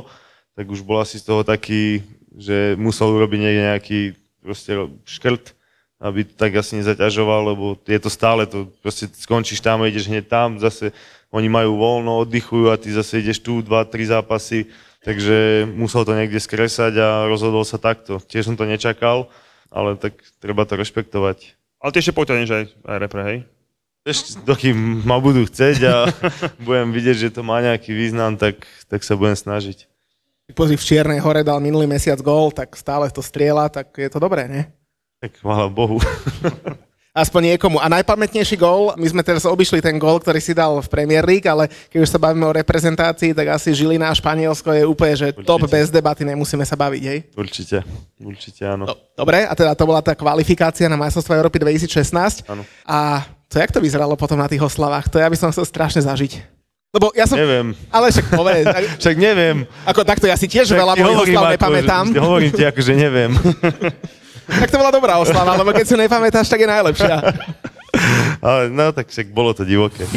tak 0.57 0.65
už 0.67 0.81
bol 0.81 0.97
asi 0.97 1.21
z 1.21 1.29
toho 1.29 1.45
taký, 1.45 2.01
že 2.33 2.73
musel 2.75 3.13
urobiť 3.13 3.39
niekde 3.39 3.63
nejaký 3.69 3.99
proste 4.41 4.73
škrt, 5.05 5.53
aby 6.01 6.25
tak 6.25 6.57
asi 6.57 6.81
nezaťažoval, 6.81 7.53
lebo 7.53 7.77
je 7.85 7.99
to 8.01 8.09
stále, 8.09 8.49
to 8.49 8.73
proste 8.81 9.13
skončíš 9.13 9.61
tam 9.61 9.85
ideš 9.85 10.09
hneď 10.09 10.25
tam, 10.25 10.57
zase 10.57 10.95
oni 11.29 11.45
majú 11.45 11.77
voľno, 11.77 12.25
oddychujú 12.25 12.73
a 12.73 12.79
ty 12.81 12.89
zase 12.89 13.21
ideš 13.21 13.45
tu, 13.45 13.61
dva, 13.61 13.85
tri 13.85 14.09
zápasy, 14.09 14.65
takže 15.05 15.69
musel 15.77 16.09
to 16.09 16.17
niekde 16.17 16.41
skresať 16.41 16.97
a 16.97 17.07
rozhodol 17.29 17.61
sa 17.61 17.77
takto. 17.77 18.17
Tiež 18.17 18.49
som 18.49 18.57
to 18.57 18.65
nečakal, 18.65 19.29
ale 19.69 19.93
tak 19.93 20.17
treba 20.41 20.65
to 20.65 20.73
rešpektovať. 20.73 21.53
Ale 21.77 21.91
ty 21.93 22.01
ešte 22.01 22.17
poťahneš 22.17 22.49
aj, 22.49 22.65
aj 22.81 22.97
repre, 22.97 23.21
hej? 23.29 23.39
Ešte 24.07 24.39
dokým 24.47 25.03
ma 25.03 25.19
budú 25.19 25.43
chceť 25.43 25.77
a 25.85 25.95
budem 26.67 26.95
vidieť, 26.95 27.17
že 27.27 27.29
to 27.35 27.43
má 27.43 27.59
nejaký 27.59 27.91
význam, 27.91 28.39
tak, 28.39 28.63
tak 28.87 29.03
sa 29.03 29.19
budem 29.19 29.35
snažiť. 29.35 29.85
Pozri, 30.55 30.79
v 30.79 30.87
Čiernej 30.87 31.21
hore 31.21 31.45
dal 31.45 31.61
minulý 31.61 31.85
mesiac 31.85 32.17
gól, 32.25 32.49
tak 32.49 32.73
stále 32.73 33.05
to 33.13 33.21
strieľa, 33.21 33.69
tak 33.69 33.93
je 33.93 34.09
to 34.09 34.17
dobré, 34.17 34.49
nie? 34.49 34.63
Tak 35.21 35.43
chvála 35.43 35.69
Bohu. 35.69 36.01
Aspoň 37.09 37.53
niekomu. 37.53 37.81
A 37.81 37.89
najpamätnejší 37.89 38.55
gól, 38.55 38.95
my 38.95 39.07
sme 39.09 39.25
teraz 39.25 39.43
obišli 39.43 39.83
ten 39.83 39.97
gól, 39.99 40.21
ktorý 40.21 40.39
si 40.39 40.55
dal 40.55 40.79
v 40.79 40.87
Premier 40.87 41.25
League, 41.25 41.43
ale 41.49 41.67
keď 41.91 41.99
už 42.05 42.09
sa 42.15 42.21
bavíme 42.21 42.45
o 42.47 42.55
reprezentácii, 42.55 43.35
tak 43.35 43.59
asi 43.59 43.75
Žilina 43.75 44.07
a 44.07 44.15
Španielsko 44.15 44.69
je 44.71 44.83
úplne, 44.87 45.13
že 45.17 45.27
Určite. 45.33 45.43
top 45.43 45.65
bez 45.67 45.89
debaty, 45.91 46.23
nemusíme 46.23 46.63
sa 46.63 46.79
baviť, 46.79 47.03
hej? 47.03 47.19
Určite, 47.33 47.83
určite 48.21 48.61
áno. 48.63 48.87
No, 48.87 48.95
dobre, 49.17 49.43
a 49.43 49.51
teda 49.57 49.73
to 49.75 49.83
bola 49.89 49.99
tá 50.05 50.13
kvalifikácia 50.15 50.87
na 50.87 50.95
majstrovstvo 50.95 51.33
Európy 51.33 51.59
2016. 51.59 52.45
Áno. 52.45 52.63
A 52.85 53.25
to 53.49 53.57
jak 53.57 53.73
to 53.73 53.81
vyzeralo 53.81 54.13
potom 54.13 54.37
na 54.37 54.45
tých 54.45 54.61
oslavách? 54.61 55.09
To 55.09 55.17
ja 55.17 55.25
by 55.25 55.37
som 55.37 55.49
chcel 55.49 55.65
strašne 55.65 56.05
zažiť. 56.05 56.37
Lebo 56.89 57.13
ja 57.13 57.29
som... 57.29 57.37
Neviem, 57.37 57.77
Ale 57.93 58.09
však 58.09 58.25
povedz. 58.33 58.65
však 59.01 59.15
neviem. 59.17 59.65
Ako 59.85 60.01
takto, 60.01 60.25
ja 60.25 60.37
si 60.37 60.49
tiež 60.49 60.73
veľa 60.73 60.97
ti 60.97 61.05
mojich 61.05 61.33
oslav 61.33 61.43
ako, 61.49 61.53
nepamätám. 61.53 62.05
Že, 62.13 62.21
hovorím 62.21 62.51
ti 62.53 62.63
ako, 62.65 62.79
že 62.81 62.93
neviem. 62.97 63.31
Tak 64.49 64.73
to 64.73 64.81
bola 64.81 64.89
dobrá 64.89 65.21
oslava, 65.21 65.53
lebo 65.61 65.69
keď 65.69 65.85
si 65.85 65.93
nepamätáš, 65.93 66.49
tak 66.49 66.65
je 66.65 66.65
najlepšia. 66.65 67.21
Ale 68.49 68.73
no 68.73 68.89
tak 68.89 69.13
však 69.13 69.29
bolo 69.29 69.53
to 69.53 69.61
divoké. 69.61 70.09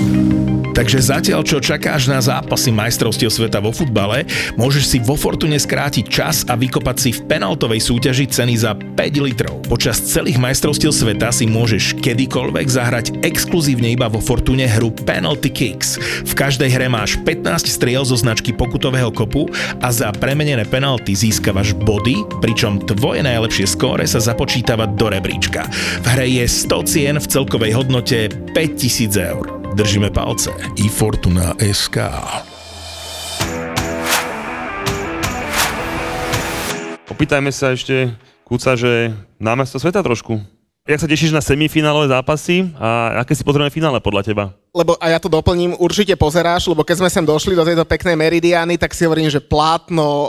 Takže 0.72 1.04
zatiaľ, 1.04 1.44
čo 1.44 1.60
čakáš 1.60 2.08
na 2.08 2.16
zápasy 2.24 2.72
majstrovstiev 2.72 3.28
sveta 3.28 3.60
vo 3.60 3.76
futbale, 3.76 4.24
môžeš 4.56 4.84
si 4.88 4.98
vo 5.04 5.20
Fortune 5.20 5.60
skrátiť 5.60 6.04
čas 6.08 6.48
a 6.48 6.56
vykopať 6.56 6.96
si 6.96 7.10
v 7.12 7.28
penaltovej 7.28 7.76
súťaži 7.84 8.24
ceny 8.24 8.56
za 8.56 8.72
5 8.72 8.96
litrov. 9.20 9.60
Počas 9.68 10.00
celých 10.00 10.40
majstrovstiev 10.40 10.96
sveta 10.96 11.28
si 11.28 11.44
môžeš 11.44 12.00
kedykoľvek 12.00 12.66
zahrať 12.72 13.06
exkluzívne 13.20 13.92
iba 13.92 14.08
vo 14.08 14.16
Fortune 14.16 14.64
hru 14.64 14.96
Penalty 15.04 15.52
Kicks. 15.52 16.00
V 16.24 16.32
každej 16.32 16.72
hre 16.72 16.88
máš 16.88 17.20
15 17.20 17.68
striel 17.68 18.08
zo 18.08 18.16
značky 18.16 18.56
pokutového 18.56 19.12
kopu 19.12 19.52
a 19.84 19.92
za 19.92 20.08
premenené 20.16 20.64
penalty 20.64 21.12
získavaš 21.12 21.76
body, 21.84 22.24
pričom 22.40 22.80
tvoje 22.88 23.20
najlepšie 23.20 23.68
skóre 23.68 24.08
sa 24.08 24.24
započítava 24.24 24.88
do 24.88 25.12
rebríčka. 25.12 25.68
V 26.00 26.06
hre 26.16 26.26
je 26.32 26.48
100 26.48 26.88
cien 26.88 27.14
v 27.20 27.26
celkovej 27.28 27.76
hodnote 27.76 28.32
5000 28.56 29.20
eur. 29.20 29.61
Držíme 29.72 30.12
palce. 30.12 30.52
I 30.76 30.84
Fortuna 30.92 31.56
SK. 31.56 31.96
Opýtajme 37.08 37.48
sa 37.48 37.72
ešte, 37.72 38.12
Kúca, 38.44 38.76
že 38.76 39.16
na 39.40 39.56
mesto 39.56 39.80
sveta 39.80 40.04
trošku. 40.04 40.36
Jak 40.84 41.00
sa 41.00 41.08
tešíš 41.08 41.32
na 41.32 41.40
semifinálové 41.40 42.12
zápasy 42.12 42.68
a 42.76 43.24
aké 43.24 43.32
si 43.32 43.40
potrebujeme 43.40 43.72
finále 43.72 43.96
podľa 44.04 44.22
teba? 44.28 44.44
Lebo 44.76 45.00
a 45.00 45.08
ja 45.08 45.16
to 45.16 45.32
doplním, 45.32 45.72
určite 45.80 46.20
pozeráš, 46.20 46.68
lebo 46.68 46.84
keď 46.84 47.00
sme 47.00 47.08
sem 47.08 47.24
došli 47.24 47.56
do 47.56 47.64
tejto 47.64 47.88
peknej 47.88 48.12
meridiany, 48.12 48.76
tak 48.76 48.92
si 48.92 49.08
hovorím, 49.08 49.32
že 49.32 49.40
plátno, 49.40 50.04
o, 50.04 50.26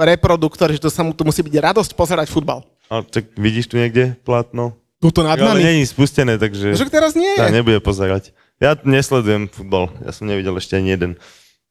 reproduktor, 0.00 0.72
že 0.72 0.80
to 0.80 0.88
sa 0.88 1.04
mu, 1.04 1.12
tu 1.12 1.28
musí 1.28 1.44
byť 1.44 1.60
radosť 1.60 1.92
pozerať 1.92 2.32
futbal. 2.32 2.64
A 2.88 3.04
tak 3.04 3.36
vidíš 3.36 3.68
tu 3.68 3.76
niekde 3.76 4.16
plátno? 4.24 4.80
Tuto 5.04 5.20
nad 5.20 5.36
Ale 5.36 5.60
nami. 5.60 5.60
není 5.68 5.84
spustené, 5.84 6.40
takže 6.40 6.72
Že 6.72 6.88
teraz 6.88 7.12
nie 7.12 7.28
je. 7.36 7.52
nebude 7.52 7.76
pozerať. 7.84 8.32
Ja 8.56 8.72
nesledujem 8.80 9.52
futbal, 9.52 9.92
ja 10.00 10.16
som 10.16 10.24
nevidel 10.24 10.56
ešte 10.56 10.80
ani 10.80 10.96
jeden. 10.96 11.20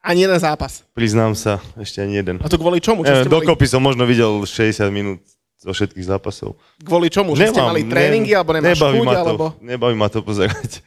Ani 0.06 0.22
jeden 0.22 0.38
zápas. 0.38 0.86
Priznám 0.94 1.34
sa, 1.34 1.58
ešte 1.80 2.04
ani 2.06 2.22
jeden. 2.22 2.38
A 2.44 2.46
to 2.46 2.62
kvôli 2.62 2.78
čomu? 2.78 3.02
Čo 3.02 3.10
ste 3.10 3.26
mali, 3.26 3.34
dokopy 3.42 3.66
som 3.66 3.82
možno 3.82 4.06
videl 4.06 4.46
60 4.46 4.86
minút 4.94 5.24
zo 5.58 5.72
všetkých 5.74 6.06
zápasov. 6.06 6.60
kvôli 6.84 7.10
čomu? 7.10 7.34
Že 7.34 7.56
ste 7.56 7.64
mali 7.64 7.82
tréningy, 7.88 8.36
alebo 8.38 8.54
nemáš 8.54 8.78
nebaví 8.78 9.00
chuť, 9.02 9.08
ma 9.08 9.14
to, 9.16 9.22
alebo... 9.26 9.46
Nebaví 9.64 9.96
ma 9.98 10.08
to 10.12 10.20
pozerať. 10.22 10.84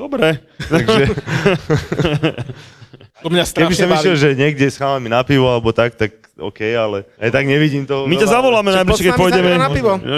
Dobre. 0.00 0.40
Takže 0.56 1.02
To 3.20 3.28
mňa 3.28 3.44
keby 3.52 3.74
som 3.76 3.92
išiel, 3.92 4.16
baví. 4.16 4.22
že 4.24 4.28
niekde 4.32 4.64
s 4.72 4.80
chalami 4.80 5.12
na 5.12 5.20
pivo 5.20 5.44
alebo 5.52 5.76
tak, 5.76 5.92
tak 5.92 6.16
OK, 6.40 6.64
ale 6.72 7.04
aj 7.20 7.28
tak 7.28 7.44
nevidím 7.44 7.84
to. 7.84 8.08
My 8.08 8.16
ťa 8.16 8.32
zavoláme 8.32 8.72
najbližšie, 8.72 9.12
keď 9.12 9.20
pôjdeme. 9.20 9.60
na 9.60 9.68
pivo. 9.68 10.00
No, 10.00 10.16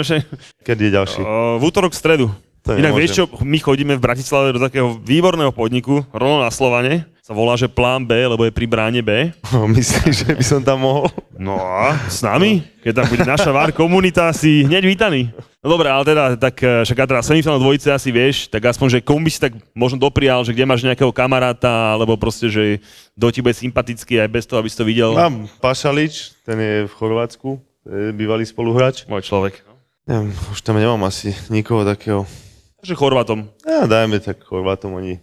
Kedy 0.63 0.81
je 0.87 0.91
ďalší? 0.95 1.19
O, 1.19 1.59
v 1.59 1.63
útorok, 1.67 1.91
v 1.91 1.99
stredu. 1.99 2.27
To 2.63 2.79
Inak 2.79 2.95
nemôžem. 2.95 2.99
vieš 3.03 3.11
čo, 3.19 3.23
my 3.43 3.57
chodíme 3.59 3.93
v 3.99 4.05
Bratislave 4.07 4.55
do 4.55 4.59
takého 4.63 4.95
výborného 4.95 5.51
podniku, 5.51 5.99
rovno 6.15 6.39
na 6.39 6.47
Slovane, 6.47 7.03
sa 7.23 7.31
volá, 7.31 7.55
že 7.55 7.71
plán 7.71 8.03
B, 8.03 8.15
lebo 8.19 8.43
je 8.43 8.51
pri 8.51 8.67
bráne 8.67 8.99
B. 8.99 9.31
Myslíš, 9.79 10.27
že 10.27 10.31
by 10.35 10.43
som 10.43 10.59
tam 10.59 10.83
mohol? 10.83 11.07
No 11.35 11.55
a 11.55 11.95
s 12.07 12.19
nami? 12.19 12.63
Keď 12.83 12.91
tam 12.91 13.07
bude 13.07 13.23
naša 13.23 13.51
VAR 13.51 13.71
komunita, 13.71 14.27
si 14.35 14.67
hneď 14.67 14.83
vítaný. 14.83 15.31
No 15.63 15.71
dobré, 15.71 15.87
ale 15.87 16.03
teda, 16.03 16.35
tak 16.35 16.59
eh, 16.59 16.83
však 16.83 17.07
teda 17.07 17.23
semifinálne 17.23 17.63
dvojice 17.63 17.95
asi 17.95 18.11
vieš, 18.11 18.51
tak 18.51 18.67
aspoň, 18.67 18.99
že 18.99 19.03
komu 19.03 19.23
by 19.23 19.31
si 19.31 19.39
tak 19.39 19.55
možno 19.71 19.95
doprial, 20.03 20.43
že 20.43 20.51
kde 20.51 20.67
máš 20.67 20.83
nejakého 20.83 21.15
kamaráta, 21.15 21.95
alebo 21.95 22.19
proste, 22.19 22.51
že 22.51 22.83
kto 23.15 23.27
ti 23.31 23.39
bude 23.39 23.55
sympatický 23.55 24.19
aj 24.19 24.27
bez 24.27 24.43
toho, 24.43 24.59
aby 24.59 24.67
si 24.67 24.75
to 24.75 24.83
videl. 24.83 25.15
Mám 25.15 25.47
Pašalič, 25.63 26.43
ten 26.43 26.59
je 26.59 26.75
v 26.87 26.93
Chorvátsku, 26.95 27.55
je 27.87 28.11
bývalý 28.11 28.43
spoluhráč. 28.43 29.07
Môj 29.07 29.23
človek. 29.23 29.63
Neviem, 30.03 30.35
už 30.51 30.59
tam 30.59 30.75
nemám 30.75 31.07
asi 31.07 31.31
nikoho 31.47 31.87
takého. 31.87 32.27
Takže 32.83 32.99
Chorvátom. 32.99 33.47
Ja, 33.63 33.87
dajme 33.87 34.19
tak 34.19 34.43
Chorvátom 34.43 34.99
oni. 34.99 35.15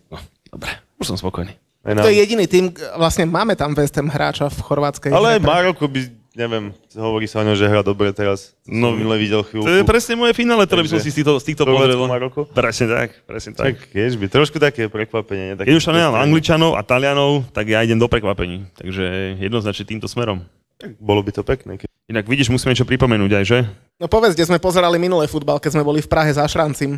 Dobre, 0.49 0.81
už 0.97 1.13
som 1.13 1.21
spokojný. 1.21 1.53
Aj 1.85 1.93
To 1.93 2.09
je 2.09 2.17
jediný 2.17 2.49
tým, 2.49 2.73
vlastne 2.97 3.29
máme 3.29 3.53
tam 3.53 3.77
West 3.77 3.93
Ham 4.01 4.09
hráča 4.09 4.49
v 4.49 4.65
chorvátskej 4.65 5.13
Ale 5.13 5.37
repre. 5.37 5.45
Maroko 5.45 5.85
by, 5.85 6.01
neviem, 6.41 6.73
hovorí 6.97 7.29
sa 7.29 7.41
o 7.41 7.45
ňom, 7.45 7.57
že 7.61 7.69
hrá 7.69 7.85
dobre 7.85 8.17
teraz. 8.17 8.57
No, 8.65 8.93
No, 8.93 8.97
minule 8.97 9.21
videl 9.21 9.45
chvíľku. 9.45 9.69
To 9.69 9.77
je 9.77 9.85
presne 9.85 10.17
moje 10.17 10.33
finále, 10.33 10.65
ktoré 10.65 10.89
by 10.89 10.91
som 10.93 11.01
si 11.05 11.13
z 11.13 11.21
týchto, 11.21 11.37
z 11.37 11.45
týchto 11.53 11.69
pozrel. 11.69 12.01
Maroko? 12.09 12.49
Presne 12.49 12.87
tak, 12.89 13.09
presne 13.29 13.53
tak. 13.53 13.77
Tak, 13.77 13.93
by, 13.93 14.27
trošku 14.33 14.57
také 14.57 14.89
prekvapenie. 14.89 15.53
Nie? 15.53 15.55
Také 15.61 15.69
Keď 15.69 15.77
už 15.77 15.85
tam 15.85 15.97
nemám 16.01 16.17
Angličanov 16.17 16.77
a 16.77 16.83
Talianov, 16.85 17.45
tak 17.53 17.69
ja 17.69 17.85
idem 17.85 18.01
do 18.01 18.09
prekvapení. 18.09 18.73
Takže 18.73 19.37
jednoznačne 19.37 19.85
týmto 19.85 20.09
smerom. 20.09 20.49
Tak 20.81 20.97
bolo 20.97 21.21
by 21.21 21.29
to 21.33 21.45
pekné. 21.45 21.77
Keď... 21.77 21.93
Inak 22.09 22.25
vidíš, 22.25 22.49
musíme 22.49 22.73
niečo 22.73 22.89
pripomenúť 22.89 23.33
aj, 23.37 23.45
že? 23.45 23.59
No 24.01 24.09
povedz, 24.09 24.33
kde 24.33 24.49
sme 24.49 24.57
pozerali 24.57 24.97
minulé 24.97 25.29
futbal, 25.29 25.61
keď 25.61 25.77
sme 25.77 25.85
boli 25.85 26.01
v 26.01 26.09
Prahe 26.09 26.33
za 26.33 26.49
Šrancim. 26.49 26.97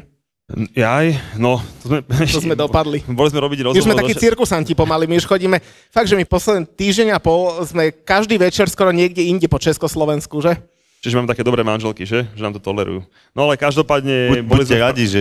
Jaj, 0.72 1.06
no, 1.34 1.58
to 1.80 1.84
sme, 1.86 1.98
To 2.04 2.40
sme 2.40 2.54
dopadli. 2.54 3.00
Boli 3.08 3.28
sme 3.28 3.40
robiť 3.40 3.58
My 3.58 3.64
rozhovor. 3.66 3.84
sme 3.84 3.96
takí 3.96 4.14
cirkusanti 4.14 4.72
pomaly, 4.72 5.04
my 5.04 5.16
už 5.16 5.24
chodíme, 5.24 5.56
fakt, 5.88 6.06
že 6.06 6.14
my 6.14 6.24
posledný 6.24 6.68
týždeň 6.68 7.08
a 7.12 7.18
pol 7.18 7.64
sme 7.64 7.88
každý 7.90 8.36
večer 8.36 8.68
skoro 8.68 8.90
niekde 8.90 9.24
inde 9.24 9.46
po 9.46 9.56
Československu, 9.56 10.38
že? 10.38 10.60
Čiže 11.00 11.16
máme 11.16 11.26
také 11.26 11.42
dobré 11.42 11.60
manželky, 11.60 12.04
že? 12.04 12.28
Že 12.32 12.42
nám 12.42 12.54
to 12.54 12.62
tolerujú. 12.62 13.02
No 13.32 13.44
ale 13.44 13.56
každopádne... 13.56 14.28
Buď, 14.28 14.38
boli 14.44 14.62
buďte 14.62 14.76
sme- 14.76 14.84
radi, 14.84 15.04
že 15.04 15.20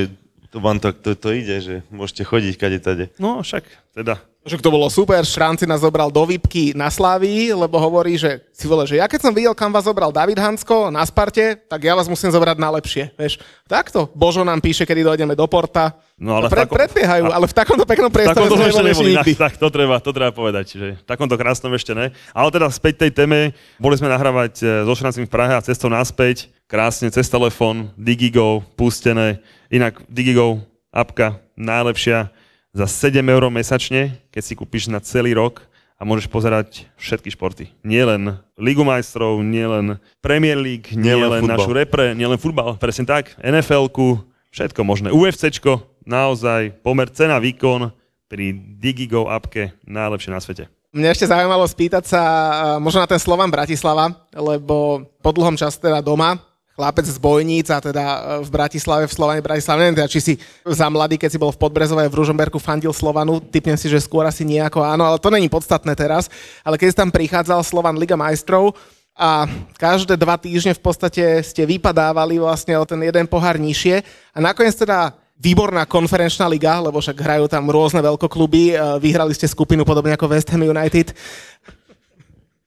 To 0.52 0.60
vám 0.60 0.78
to, 0.78 0.92
to, 0.92 1.16
to 1.16 1.30
ide, 1.32 1.56
že 1.58 1.76
môžete 1.88 2.22
chodiť 2.22 2.54
kade 2.56 2.78
tade. 2.78 3.06
No 3.16 3.40
však, 3.40 3.64
teda. 3.96 4.20
Že 4.42 4.58
to 4.58 4.74
bolo 4.74 4.90
super, 4.90 5.22
Šránci 5.22 5.70
nás 5.70 5.86
zobral 5.86 6.10
do 6.10 6.26
výpky 6.26 6.74
na 6.74 6.90
Slávii, 6.90 7.54
lebo 7.54 7.78
hovorí, 7.78 8.18
že 8.18 8.42
si 8.50 8.66
vole, 8.66 8.90
že 8.90 8.98
ja 8.98 9.06
keď 9.06 9.30
som 9.30 9.34
videl, 9.38 9.54
kam 9.54 9.70
vás 9.70 9.86
zobral 9.86 10.10
David 10.10 10.42
Hansko 10.42 10.90
na 10.90 11.06
Sparte, 11.06 11.62
tak 11.70 11.86
ja 11.86 11.94
vás 11.94 12.10
musím 12.10 12.34
zobrať 12.34 12.58
na 12.58 12.74
lepšie, 12.74 13.14
vieš. 13.14 13.38
Takto. 13.70 14.10
Božo 14.18 14.42
nám 14.42 14.58
píše, 14.58 14.82
kedy 14.82 15.06
dojdeme 15.06 15.38
do 15.38 15.46
Porta. 15.46 15.94
No, 16.18 16.42
ale 16.42 16.50
Pre, 16.50 16.66
takom- 16.66 16.74
predbiehajú, 16.74 17.30
ale 17.30 17.46
v 17.46 17.54
takomto 17.54 17.86
peknom 17.86 18.10
priestore 18.10 18.50
takomto 18.50 18.58
sme 18.58 18.70
ešte 18.74 18.86
neboli 18.90 19.12
nikdy. 19.14 19.32
tak, 19.38 19.54
tak 19.54 19.54
to, 19.62 19.68
treba, 19.70 19.96
to 20.02 20.10
treba 20.10 20.34
povedať, 20.34 20.64
čiže 20.74 20.88
v 20.98 21.04
takomto 21.06 21.38
krásnom 21.38 21.70
ešte 21.78 21.94
ne. 21.94 22.10
Ale 22.34 22.50
teda 22.50 22.66
späť 22.74 23.06
tej 23.06 23.14
téme, 23.14 23.54
boli 23.78 23.94
sme 23.94 24.10
nahrávať 24.10 24.54
e, 24.58 24.66
so 24.90 24.94
Šrancím 24.98 25.30
v 25.30 25.34
Prahe 25.38 25.54
a 25.54 25.62
cestou 25.62 25.94
naspäť, 25.94 26.50
krásne 26.66 27.14
cez 27.14 27.30
telefón, 27.30 27.94
Digigo, 27.94 28.66
pustené. 28.74 29.38
Inak 29.70 30.02
Digigo, 30.10 30.66
apka 30.90 31.38
najlepšia 31.54 32.34
za 32.72 32.88
7 32.88 33.20
eur 33.20 33.44
mesačne, 33.52 34.16
keď 34.32 34.44
si 34.44 34.54
kúpiš 34.56 34.88
na 34.88 35.04
celý 35.04 35.36
rok 35.36 35.64
a 36.00 36.08
môžeš 36.08 36.32
pozerať 36.32 36.88
všetky 36.98 37.30
športy. 37.36 37.70
Nielen 37.86 38.40
Ligu 38.58 38.82
majstrov, 38.82 39.44
nielen 39.44 40.00
Premier 40.24 40.58
League, 40.58 40.90
Nielen 40.96 41.30
nielen 41.30 41.42
futbal. 41.46 41.54
našu 41.60 41.72
repre, 41.76 42.06
nielen 42.18 42.40
futbal, 42.42 42.80
presne 42.80 43.06
tak, 43.06 43.36
NFL-ku, 43.38 44.24
všetko 44.50 44.82
možné. 44.82 45.08
UFCčko, 45.14 45.84
naozaj 46.08 46.82
pomer 46.82 47.12
cena 47.14 47.38
výkon 47.38 47.94
pri 48.26 48.56
Digigo 48.56 49.28
appke 49.28 49.76
najlepšie 49.86 50.32
na 50.32 50.40
svete. 50.42 50.66
Mňa 50.92 51.16
ešte 51.16 51.32
zaujímalo 51.32 51.64
spýtať 51.64 52.04
sa 52.04 52.20
uh, 52.20 52.52
možno 52.84 53.00
na 53.00 53.08
ten 53.08 53.16
Slovan 53.16 53.48
Bratislava, 53.48 54.12
lebo 54.36 55.08
po 55.24 55.30
dlhom 55.32 55.56
čase 55.56 55.80
teda 55.80 56.04
doma, 56.04 56.36
chlapec 56.76 57.06
z 57.06 57.18
Bojníc 57.20 57.68
a 57.70 57.84
teda 57.84 58.04
uh, 58.04 58.20
v 58.42 58.50
Bratislave, 58.50 59.06
v 59.08 59.14
Slovane 59.14 59.42
Bratislave, 59.44 59.86
neviem 59.86 59.98
teda, 60.00 60.12
či 60.12 60.20
si 60.22 60.34
za 60.64 60.88
mladý, 60.88 61.20
keď 61.20 61.30
si 61.36 61.42
bol 61.42 61.52
v 61.52 61.62
Podbrezove 61.62 62.08
v 62.08 62.18
Ružomberku 62.18 62.58
fandil 62.58 62.96
Slovanu, 62.96 63.44
typnem 63.44 63.76
si, 63.76 63.92
že 63.92 64.00
skôr 64.02 64.24
asi 64.24 64.48
nejako 64.48 64.82
áno, 64.82 65.04
ale 65.04 65.20
to 65.20 65.30
není 65.30 65.52
podstatné 65.52 65.94
teraz, 65.94 66.32
ale 66.64 66.80
keď 66.80 66.88
si 66.90 66.98
tam 66.98 67.10
prichádzal 67.12 67.62
Slovan 67.64 68.00
Liga 68.00 68.16
majstrov, 68.16 68.74
a 69.12 69.44
každé 69.76 70.16
dva 70.16 70.40
týždne 70.40 70.72
v 70.72 70.82
podstate 70.82 71.44
ste 71.44 71.68
vypadávali 71.68 72.40
vlastne 72.40 72.80
o 72.80 72.88
ten 72.88 72.98
jeden 73.04 73.28
pohár 73.28 73.60
nižšie 73.60 74.02
a 74.32 74.38
nakoniec 74.40 74.72
teda 74.72 75.14
výborná 75.42 75.90
konferenčná 75.90 76.46
liga, 76.46 76.78
lebo 76.78 77.02
však 77.02 77.18
hrajú 77.18 77.50
tam 77.50 77.66
rôzne 77.66 77.98
veľkokluby, 78.06 78.64
e, 78.72 78.76
vyhrali 79.02 79.34
ste 79.34 79.50
skupinu 79.50 79.82
podobne 79.82 80.14
ako 80.14 80.30
West 80.30 80.54
Ham 80.54 80.62
United. 80.62 81.18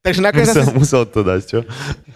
Takže 0.05 0.21
nakoniec 0.21 0.53
Musel, 0.53 0.65
asi, 0.69 0.77
musel 0.77 1.03
to 1.09 1.25
dať, 1.25 1.41
čo? 1.49 1.59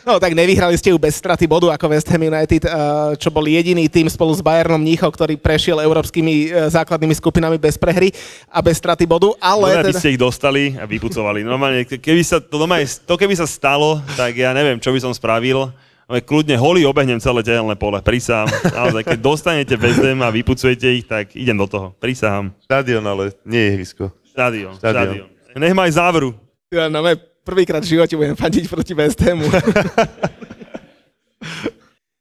no 0.05 0.21
tak 0.21 0.37
nevyhrali 0.37 0.77
ste 0.77 0.93
ju 0.93 1.01
bez 1.01 1.17
straty 1.17 1.49
bodu 1.49 1.73
ako 1.73 1.89
West 1.89 2.05
Ham 2.13 2.21
United, 2.21 2.69
e, 2.69 2.71
čo 3.17 3.33
bol 3.33 3.49
jediný 3.49 3.89
tým 3.89 4.13
spolu 4.13 4.37
s 4.37 4.45
Bayernom 4.45 4.77
Mníchov, 4.77 5.09
ktorý 5.17 5.41
prešiel 5.41 5.81
európskymi 5.81 6.53
e, 6.53 6.69
základnými 6.69 7.17
skupinami 7.17 7.57
bez 7.57 7.81
prehry 7.81 8.13
a 8.53 8.61
bez 8.61 8.77
straty 8.77 9.09
bodu, 9.09 9.33
ale 9.41 9.81
by 9.81 9.97
teda... 9.97 10.01
ste 10.05 10.13
ich 10.13 10.21
dostali 10.21 10.77
a 10.77 10.85
vypucovali. 10.85 11.41
Normálne, 11.41 11.89
ke- 11.89 11.97
keby 11.97 12.21
sa 12.21 12.45
to, 12.45 12.61
normálne, 12.61 12.85
to 12.85 13.15
keby 13.17 13.33
sa 13.33 13.49
stalo, 13.49 14.05
tak 14.21 14.37
ja 14.37 14.53
neviem, 14.53 14.77
čo 14.77 14.93
by 14.93 15.01
som 15.01 15.17
spravil. 15.17 15.73
Ale 16.09 16.21
kľudne 16.21 16.61
holý 16.61 16.85
obehnem 16.85 17.21
celé 17.21 17.41
tehelné 17.41 17.73
pole, 17.77 18.01
prísahám. 18.05 18.49
Naozaj, 18.69 19.17
keď 19.17 19.19
dostanete 19.21 19.77
bezdem 19.81 20.17
a 20.25 20.29
vypucujete 20.33 20.89
ich, 20.93 21.05
tak 21.09 21.33
idem 21.37 21.57
do 21.57 21.65
toho. 21.69 21.97
Prísahám. 21.97 22.53
Štadión, 22.65 23.05
ale 23.05 23.33
nie 23.49 23.77
ihrisko. 23.77 24.13
Štadión, 24.29 24.77
Štadión. 24.77 25.25
štadión. 25.25 25.29
Nech 25.57 25.77
ma 25.77 25.85
aj 25.89 26.01
závru. 26.01 26.33
Ja, 26.73 26.89
no, 26.89 27.01
prvýkrát 27.49 27.81
v 27.81 27.97
živote 27.97 28.13
budem 28.13 28.37
fandiť 28.37 28.69
proti 28.69 28.93
West 28.93 29.17
Hamu. 29.25 29.49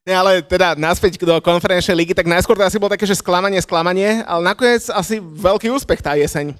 Ne, 0.08 0.16
ale 0.16 0.40
teda 0.40 0.72
naspäť 0.72 1.20
do 1.20 1.36
konferenčnej 1.44 1.92
ligy, 1.92 2.16
tak 2.16 2.24
najskôr 2.24 2.56
to 2.56 2.64
asi 2.64 2.80
bolo 2.80 2.96
také, 2.96 3.04
že 3.04 3.20
sklamanie, 3.20 3.60
sklamanie, 3.60 4.24
ale 4.24 4.40
nakoniec 4.40 4.88
asi 4.88 5.20
veľký 5.20 5.68
úspech 5.68 6.00
tá 6.00 6.16
jeseň. 6.16 6.56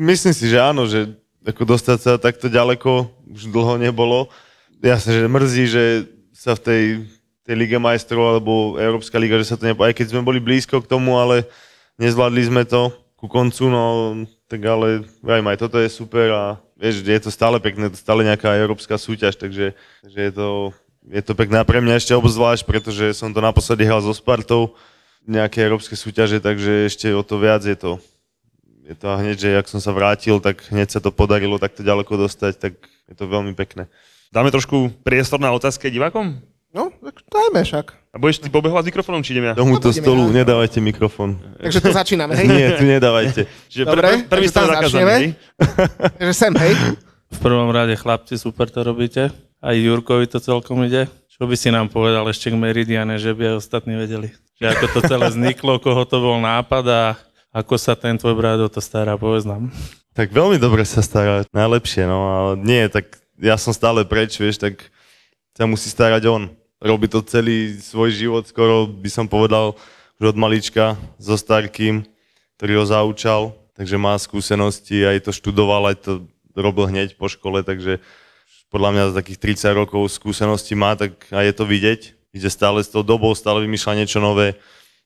Myslím 0.00 0.32
si, 0.32 0.48
že 0.48 0.56
áno, 0.56 0.88
že 0.88 1.12
ako 1.44 1.76
dostať 1.76 1.98
sa 2.00 2.16
takto 2.16 2.48
ďaleko 2.48 3.04
už 3.36 3.52
dlho 3.52 3.76
nebolo. 3.76 4.32
Jasne, 4.80 5.12
že 5.12 5.28
mrzí, 5.28 5.64
že 5.68 5.84
sa 6.32 6.56
v 6.56 6.60
tej, 6.64 6.82
tej 7.44 7.54
Lige 7.60 7.76
majstrov 7.76 8.32
alebo 8.32 8.80
Európska 8.80 9.20
liga, 9.20 9.36
že 9.44 9.52
sa 9.52 9.60
to 9.60 9.68
nepo... 9.68 9.84
Aj 9.84 9.92
keď 9.92 10.16
sme 10.16 10.24
boli 10.24 10.40
blízko 10.40 10.80
k 10.80 10.88
tomu, 10.88 11.20
ale 11.20 11.44
nezvládli 12.00 12.48
sme 12.48 12.64
to 12.64 12.96
ku 13.20 13.28
koncu, 13.28 13.68
no 13.68 13.84
tak 14.48 14.64
ale 14.64 15.04
vrajím, 15.20 15.52
aj 15.52 15.68
toto 15.68 15.76
je 15.76 15.92
super 15.92 16.32
a 16.32 16.44
vieš, 16.76 17.02
je 17.02 17.20
to 17.20 17.30
stále 17.32 17.56
pekné, 17.58 17.90
to 17.90 17.98
stále 17.98 18.22
nejaká 18.22 18.52
európska 18.56 19.00
súťaž, 19.00 19.36
takže, 19.36 19.74
takže 20.04 20.20
je 20.20 20.32
to 20.32 20.48
je 21.06 21.22
to 21.22 21.38
pekné 21.38 21.62
a 21.62 21.68
pre 21.68 21.78
mňa 21.78 22.02
ešte 22.02 22.18
obzvlášť, 22.18 22.66
pretože 22.66 23.14
som 23.14 23.30
to 23.30 23.38
naposledy 23.38 23.86
hral 23.86 24.02
so 24.02 24.10
Spartou, 24.10 24.74
nejaké 25.22 25.62
európske 25.62 25.94
súťaže, 25.94 26.42
takže 26.42 26.90
ešte 26.90 27.06
o 27.14 27.22
to 27.22 27.38
viac 27.38 27.62
je 27.62 27.78
to 27.78 28.02
je 28.86 28.94
to 28.94 29.06
hneď, 29.18 29.36
že 29.36 29.48
jak 29.50 29.66
som 29.66 29.82
sa 29.82 29.90
vrátil, 29.90 30.38
tak 30.38 30.62
hneď 30.70 30.94
sa 30.94 31.00
to 31.02 31.10
podarilo 31.10 31.58
takto 31.58 31.82
ďaleko 31.82 32.22
dostať, 32.22 32.52
tak 32.54 32.72
je 33.10 33.14
to 33.18 33.26
veľmi 33.26 33.50
pekné. 33.58 33.90
Dáme 34.30 34.54
trošku 34.54 34.94
priestor 35.02 35.42
na 35.42 35.50
otázky 35.50 35.90
divákom? 35.90 36.38
No, 36.76 36.92
tak 36.92 37.24
dajme 37.24 37.64
však. 37.64 37.86
A 38.12 38.20
budeš 38.20 38.36
ty 38.38 38.52
pobehovať 38.52 38.84
s 38.84 38.88
mikrofónom, 38.92 39.24
či 39.24 39.32
idem 39.32 39.48
ja? 39.48 39.54
Tomuto 39.56 39.88
poďme 39.88 39.96
stolu 39.98 40.22
na- 40.22 40.34
nedávajte 40.36 40.78
mikrofón. 40.78 41.40
Takže 41.56 41.80
to 41.80 41.88
začíname, 41.90 42.36
hej? 42.36 42.46
Nie, 42.46 42.68
tu 42.76 42.84
nedávajte. 42.84 43.48
Čiže 43.66 43.82
Dobre, 43.82 43.96
pr- 43.98 44.12
pr- 44.18 44.28
prvý 44.28 44.46
stav 44.46 44.68
zakázaný, 44.68 45.00
hej? 45.08 45.24
Takže 46.20 46.34
sem, 46.36 46.52
hej? 46.54 46.72
V 47.26 47.38
prvom 47.40 47.72
rade 47.72 47.96
chlapci, 47.96 48.36
super 48.36 48.68
to 48.68 48.84
robíte. 48.84 49.32
Aj 49.58 49.72
Jurkovi 49.72 50.28
to 50.28 50.36
celkom 50.36 50.84
ide. 50.84 51.08
Čo 51.26 51.44
by 51.44 51.56
si 51.56 51.68
nám 51.68 51.88
povedal 51.88 52.28
ešte 52.28 52.48
k 52.48 52.56
Meridiane, 52.56 53.16
že 53.16 53.32
by 53.32 53.50
aj 53.50 53.54
ostatní 53.58 53.96
vedeli? 53.96 54.28
Že 54.56 54.64
ako 54.70 54.84
to 54.86 55.00
celé 55.02 55.24
vzniklo, 55.28 55.76
koho 55.76 56.04
to 56.04 56.16
bol 56.16 56.36
nápad 56.38 56.84
a 56.86 57.02
ako 57.52 57.76
sa 57.76 57.96
ten 57.96 58.16
tvoj 58.16 58.36
brat 58.36 58.60
o 58.60 58.68
to 58.68 58.80
stará, 58.80 59.16
povedz 59.16 59.44
nám. 59.44 59.72
Tak 60.12 60.28
veľmi 60.28 60.56
dobre 60.56 60.84
sa 60.84 61.00
stará, 61.00 61.44
najlepšie, 61.52 62.04
no 62.04 62.18
ale 62.24 62.52
nie, 62.56 62.84
tak 62.88 63.16
ja 63.36 63.56
som 63.56 63.72
stále 63.72 64.04
preč, 64.04 64.36
vieš, 64.36 64.60
tak 64.60 64.80
sa 65.52 65.64
musí 65.64 65.88
starať 65.88 66.24
on. 66.24 66.42
Robí 66.86 67.10
to 67.10 67.18
celý 67.26 67.82
svoj 67.82 68.14
život, 68.14 68.46
skoro 68.46 68.86
by 68.86 69.10
som 69.10 69.26
povedal, 69.26 69.74
už 70.22 70.30
od 70.30 70.38
malička 70.38 70.94
so 71.18 71.34
Starkým, 71.34 72.06
ktorý 72.54 72.78
ho 72.78 72.84
zaučal, 72.86 73.58
takže 73.74 73.98
má 73.98 74.14
skúsenosti, 74.14 75.02
aj 75.02 75.26
to 75.26 75.34
študoval, 75.34 75.90
aj 75.90 76.06
to 76.06 76.12
robil 76.54 76.86
hneď 76.86 77.18
po 77.18 77.26
škole, 77.26 77.66
takže 77.66 77.98
podľa 78.70 78.90
mňa 78.94 79.02
za 79.10 79.14
takých 79.18 79.58
30 79.66 79.82
rokov 79.82 80.14
skúsenosti 80.14 80.78
má, 80.78 80.94
tak 80.94 81.26
aj 81.34 81.44
je 81.50 81.54
to 81.58 81.64
vidieť. 81.66 82.00
Ide 82.30 82.50
stále 82.54 82.78
s 82.78 82.92
tou 82.94 83.02
dobou, 83.02 83.34
stále 83.34 83.66
vymýšľa 83.66 84.06
niečo 84.06 84.22
nové, 84.22 84.54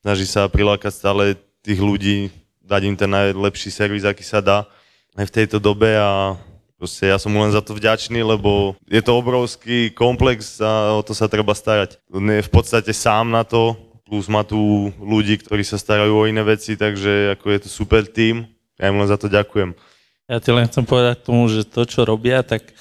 snaží 0.04 0.28
sa 0.28 0.52
prilákať 0.52 0.92
stále 0.92 1.40
tých 1.64 1.80
ľudí, 1.80 2.28
dať 2.60 2.80
im 2.92 2.96
ten 3.00 3.08
najlepší 3.08 3.72
servis, 3.72 4.04
aký 4.04 4.20
sa 4.20 4.44
dá 4.44 4.68
aj 5.16 5.32
v 5.32 5.34
tejto 5.42 5.56
dobe. 5.56 5.96
A 5.96 6.36
proste 6.80 7.12
ja 7.12 7.20
som 7.20 7.28
mu 7.28 7.44
len 7.44 7.52
za 7.52 7.60
to 7.60 7.76
vďačný, 7.76 8.24
lebo 8.24 8.72
je 8.88 9.04
to 9.04 9.12
obrovský 9.12 9.92
komplex 9.92 10.56
a 10.64 10.96
o 10.96 11.04
to 11.04 11.12
sa 11.12 11.28
treba 11.28 11.52
starať. 11.52 12.00
On 12.08 12.24
je 12.24 12.40
v 12.40 12.48
podstate 12.50 12.88
sám 12.96 13.28
na 13.28 13.44
to, 13.44 13.76
plus 14.08 14.24
má 14.32 14.40
tu 14.40 14.88
ľudí, 14.96 15.36
ktorí 15.36 15.60
sa 15.60 15.76
starajú 15.76 16.16
o 16.16 16.24
iné 16.24 16.40
veci, 16.40 16.80
takže 16.80 17.36
ako 17.36 17.46
je 17.52 17.58
to 17.60 17.68
super 17.68 18.08
tým. 18.08 18.48
Ja 18.80 18.88
im 18.88 18.96
len 18.96 19.04
za 19.04 19.20
to 19.20 19.28
ďakujem. 19.28 19.76
Ja 20.24 20.40
ti 20.40 20.48
len 20.56 20.64
chcem 20.72 20.88
povedať 20.88 21.20
tomu, 21.28 21.52
že 21.52 21.68
to, 21.68 21.84
čo 21.84 22.08
robia, 22.08 22.40
tak 22.40 22.72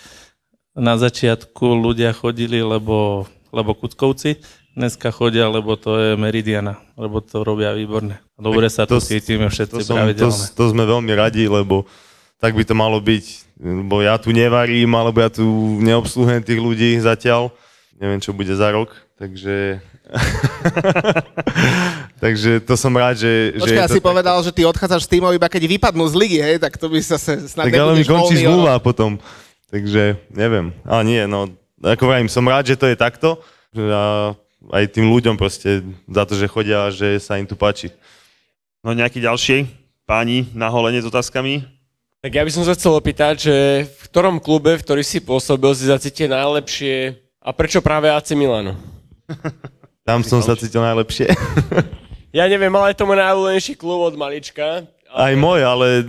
na 0.71 0.95
začiatku 0.95 1.59
ľudia 1.75 2.15
chodili, 2.15 2.63
lebo, 2.63 3.27
lebo 3.51 3.75
Kutkovci, 3.75 4.39
dneska 4.79 5.11
chodia, 5.11 5.51
lebo 5.51 5.75
to 5.75 5.99
je 5.99 6.09
Meridiana, 6.15 6.79
lebo 6.95 7.19
to 7.19 7.43
robia 7.43 7.75
výborne. 7.75 8.15
Dobre 8.39 8.71
sa 8.71 8.87
tu 8.87 8.95
to- 8.95 9.03
cítime 9.03 9.49
To, 9.49 9.53
všetci 9.53 9.81
som, 9.83 9.99
to, 9.99 9.99
pravidelne. 9.99 10.45
to 10.55 10.63
sme 10.71 10.83
veľmi 10.87 11.13
radi, 11.19 11.51
lebo 11.51 11.83
tak 12.39 12.55
by 12.55 12.63
to 12.63 12.73
malo 12.73 12.97
byť. 13.03 13.25
Lebo 13.59 13.99
ja 13.99 14.15
tu 14.15 14.31
nevarím, 14.31 14.95
alebo 14.95 15.19
ja 15.19 15.27
tu 15.27 15.43
neobsluhujem 15.83 16.41
tých 16.41 16.59
ľudí 16.59 16.95
zatiaľ. 17.03 17.51
Neviem, 17.99 18.23
čo 18.23 18.31
bude 18.31 18.55
za 18.55 18.71
rok, 18.71 18.95
takže... 19.19 19.83
takže 22.23 22.63
to 22.63 22.79
som 22.79 22.95
rád, 22.95 23.19
že... 23.19 23.59
že 23.59 23.61
Počkaj, 23.61 23.75
je 23.75 23.83
ja 23.83 23.91
si 23.91 23.99
povedal, 23.99 24.39
že 24.39 24.55
ty 24.55 24.63
odchádzaš 24.63 25.05
s 25.05 25.11
týmov 25.11 25.35
iba 25.35 25.51
keď 25.51 25.67
vypadnú 25.67 26.07
z 26.07 26.15
ligy, 26.15 26.39
hej? 26.39 26.55
Tak 26.63 26.79
to 26.79 26.87
by 26.87 27.03
sa 27.03 27.19
se 27.19 27.51
snad 27.51 27.67
Tak 27.67 27.75
ale 27.75 27.99
mi 27.99 28.07
končí 28.07 28.39
zmluva 28.39 28.79
potom. 28.79 29.19
Takže 29.67 30.15
neviem. 30.31 30.71
Ale 30.87 31.03
nie, 31.03 31.21
no, 31.27 31.51
ako 31.83 32.03
vravím, 32.07 32.31
som 32.31 32.47
rád, 32.47 32.71
že 32.71 32.79
to 32.79 32.87
je 32.87 32.95
takto. 32.95 33.43
A 33.75 34.33
aj 34.73 34.95
tým 34.95 35.11
ľuďom 35.11 35.35
proste 35.35 35.83
za 36.07 36.23
to, 36.23 36.39
že 36.39 36.49
chodia 36.49 36.87
a 36.87 36.95
že 36.95 37.19
sa 37.19 37.35
im 37.35 37.45
tu 37.45 37.59
páči. 37.59 37.91
No 38.79 38.95
nejaký 38.95 39.19
ďalší 39.19 39.67
páni 40.07 40.47
na 40.55 40.71
holenie 40.71 41.03
s 41.03 41.09
otázkami? 41.11 41.78
Tak 42.19 42.35
ja 42.35 42.43
by 42.43 42.51
som 42.51 42.67
sa 42.67 42.75
chcel 42.75 42.99
opýtať, 42.99 43.47
že 43.47 43.55
v 43.87 44.01
ktorom 44.11 44.43
klube, 44.43 44.75
v 44.75 44.83
ktorý 44.83 45.03
si 45.07 45.23
pôsobil, 45.23 45.71
si 45.71 45.87
zacítil 45.87 46.27
najlepšie 46.27 47.15
a 47.39 47.49
prečo 47.55 47.79
práve 47.79 48.11
AC 48.11 48.35
Milano? 48.35 48.75
Tam 50.07 50.19
som 50.27 50.43
sa 50.43 50.59
cítil 50.59 50.83
najlepšie. 50.83 51.31
Ja 52.29 52.45
neviem, 52.45 52.69
ale 52.77 52.93
je 52.93 53.01
to 53.01 53.09
môj 53.09 53.17
najľúbenejší 53.25 53.73
klub 53.73 54.05
od 54.05 54.13
malička. 54.13 54.85
Aj 55.09 55.33
môj, 55.33 55.65
ale 55.65 56.05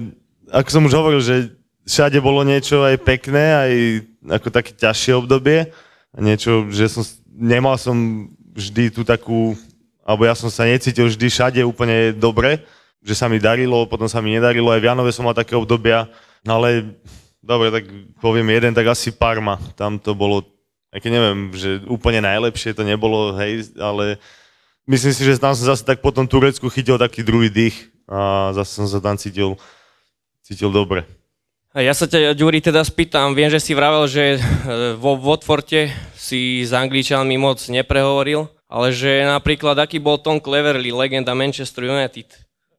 ako 0.53 0.69
som 0.69 0.85
už 0.85 0.93
hovoril, 0.93 1.21
že 1.25 1.49
všade 1.89 2.21
bolo 2.21 2.45
niečo 2.45 2.85
aj 2.85 3.01
pekné, 3.01 3.45
aj 3.57 3.73
ako 4.29 4.53
také 4.53 4.77
ťažšie 4.77 5.17
obdobie. 5.17 5.73
Niečo, 6.13 6.69
že 6.69 6.93
som, 6.93 7.09
nemal 7.25 7.81
som 7.81 8.29
vždy 8.53 8.93
tú 8.93 9.01
takú 9.01 9.57
alebo 10.05 10.27
ja 10.27 10.35
som 10.35 10.51
sa 10.51 10.67
necítil 10.67 11.07
vždy 11.07 11.27
všade 11.31 11.61
úplne 11.65 12.11
dobre, 12.13 12.67
že 13.01 13.15
sa 13.17 13.27
mi 13.27 13.41
darilo, 13.41 13.89
potom 13.89 14.07
sa 14.07 14.21
mi 14.21 14.37
nedarilo, 14.37 14.69
aj 14.73 14.81
v 14.85 15.13
som 15.13 15.25
mal 15.25 15.37
také 15.37 15.57
obdobia, 15.57 16.09
no 16.45 16.61
ale 16.61 16.97
dobre, 17.41 17.73
tak 17.73 17.85
poviem 18.21 18.53
jeden, 18.53 18.73
tak 18.77 18.87
asi 18.93 19.09
Parma, 19.11 19.57
tam 19.75 19.97
to 19.97 20.13
bolo, 20.13 20.45
aj 20.93 21.01
keď 21.01 21.11
neviem, 21.11 21.39
že 21.57 21.81
úplne 21.89 22.21
najlepšie 22.21 22.77
to 22.77 22.85
nebolo, 22.85 23.33
hej, 23.41 23.73
ale 23.81 24.21
myslím 24.85 25.13
si, 25.17 25.23
že 25.25 25.41
tam 25.41 25.57
som 25.57 25.65
zase 25.65 25.83
tak 25.83 26.05
po 26.05 26.13
tom 26.13 26.29
Turecku 26.29 26.69
chytil 26.69 27.01
taký 27.01 27.25
druhý 27.25 27.49
dých 27.49 27.89
a 28.05 28.53
zase 28.53 28.85
som 28.85 28.87
sa 28.87 29.01
tam 29.01 29.17
cítil, 29.17 29.57
cítil 30.45 30.69
dobre. 30.69 31.09
Ja 31.71 31.95
sa 31.95 32.11
ťa, 32.11 32.35
Ďuri, 32.35 32.59
teda 32.59 32.83
spýtam, 32.83 33.31
viem, 33.31 33.47
že 33.47 33.63
si 33.63 33.79
vravel, 33.79 34.03
že 34.11 34.35
e, 34.35 34.39
vo 34.99 35.15
Watforte 35.15 35.87
si 36.19 36.67
s 36.67 36.75
Angličanmi 36.75 37.39
moc 37.39 37.63
neprehovoril, 37.71 38.51
ale 38.67 38.91
že 38.91 39.23
napríklad 39.23 39.79
aký 39.79 40.03
bol 40.03 40.19
Tom 40.19 40.43
Cleverley, 40.43 40.91
legenda 40.91 41.31
Manchester 41.31 41.87
United. 41.87 42.27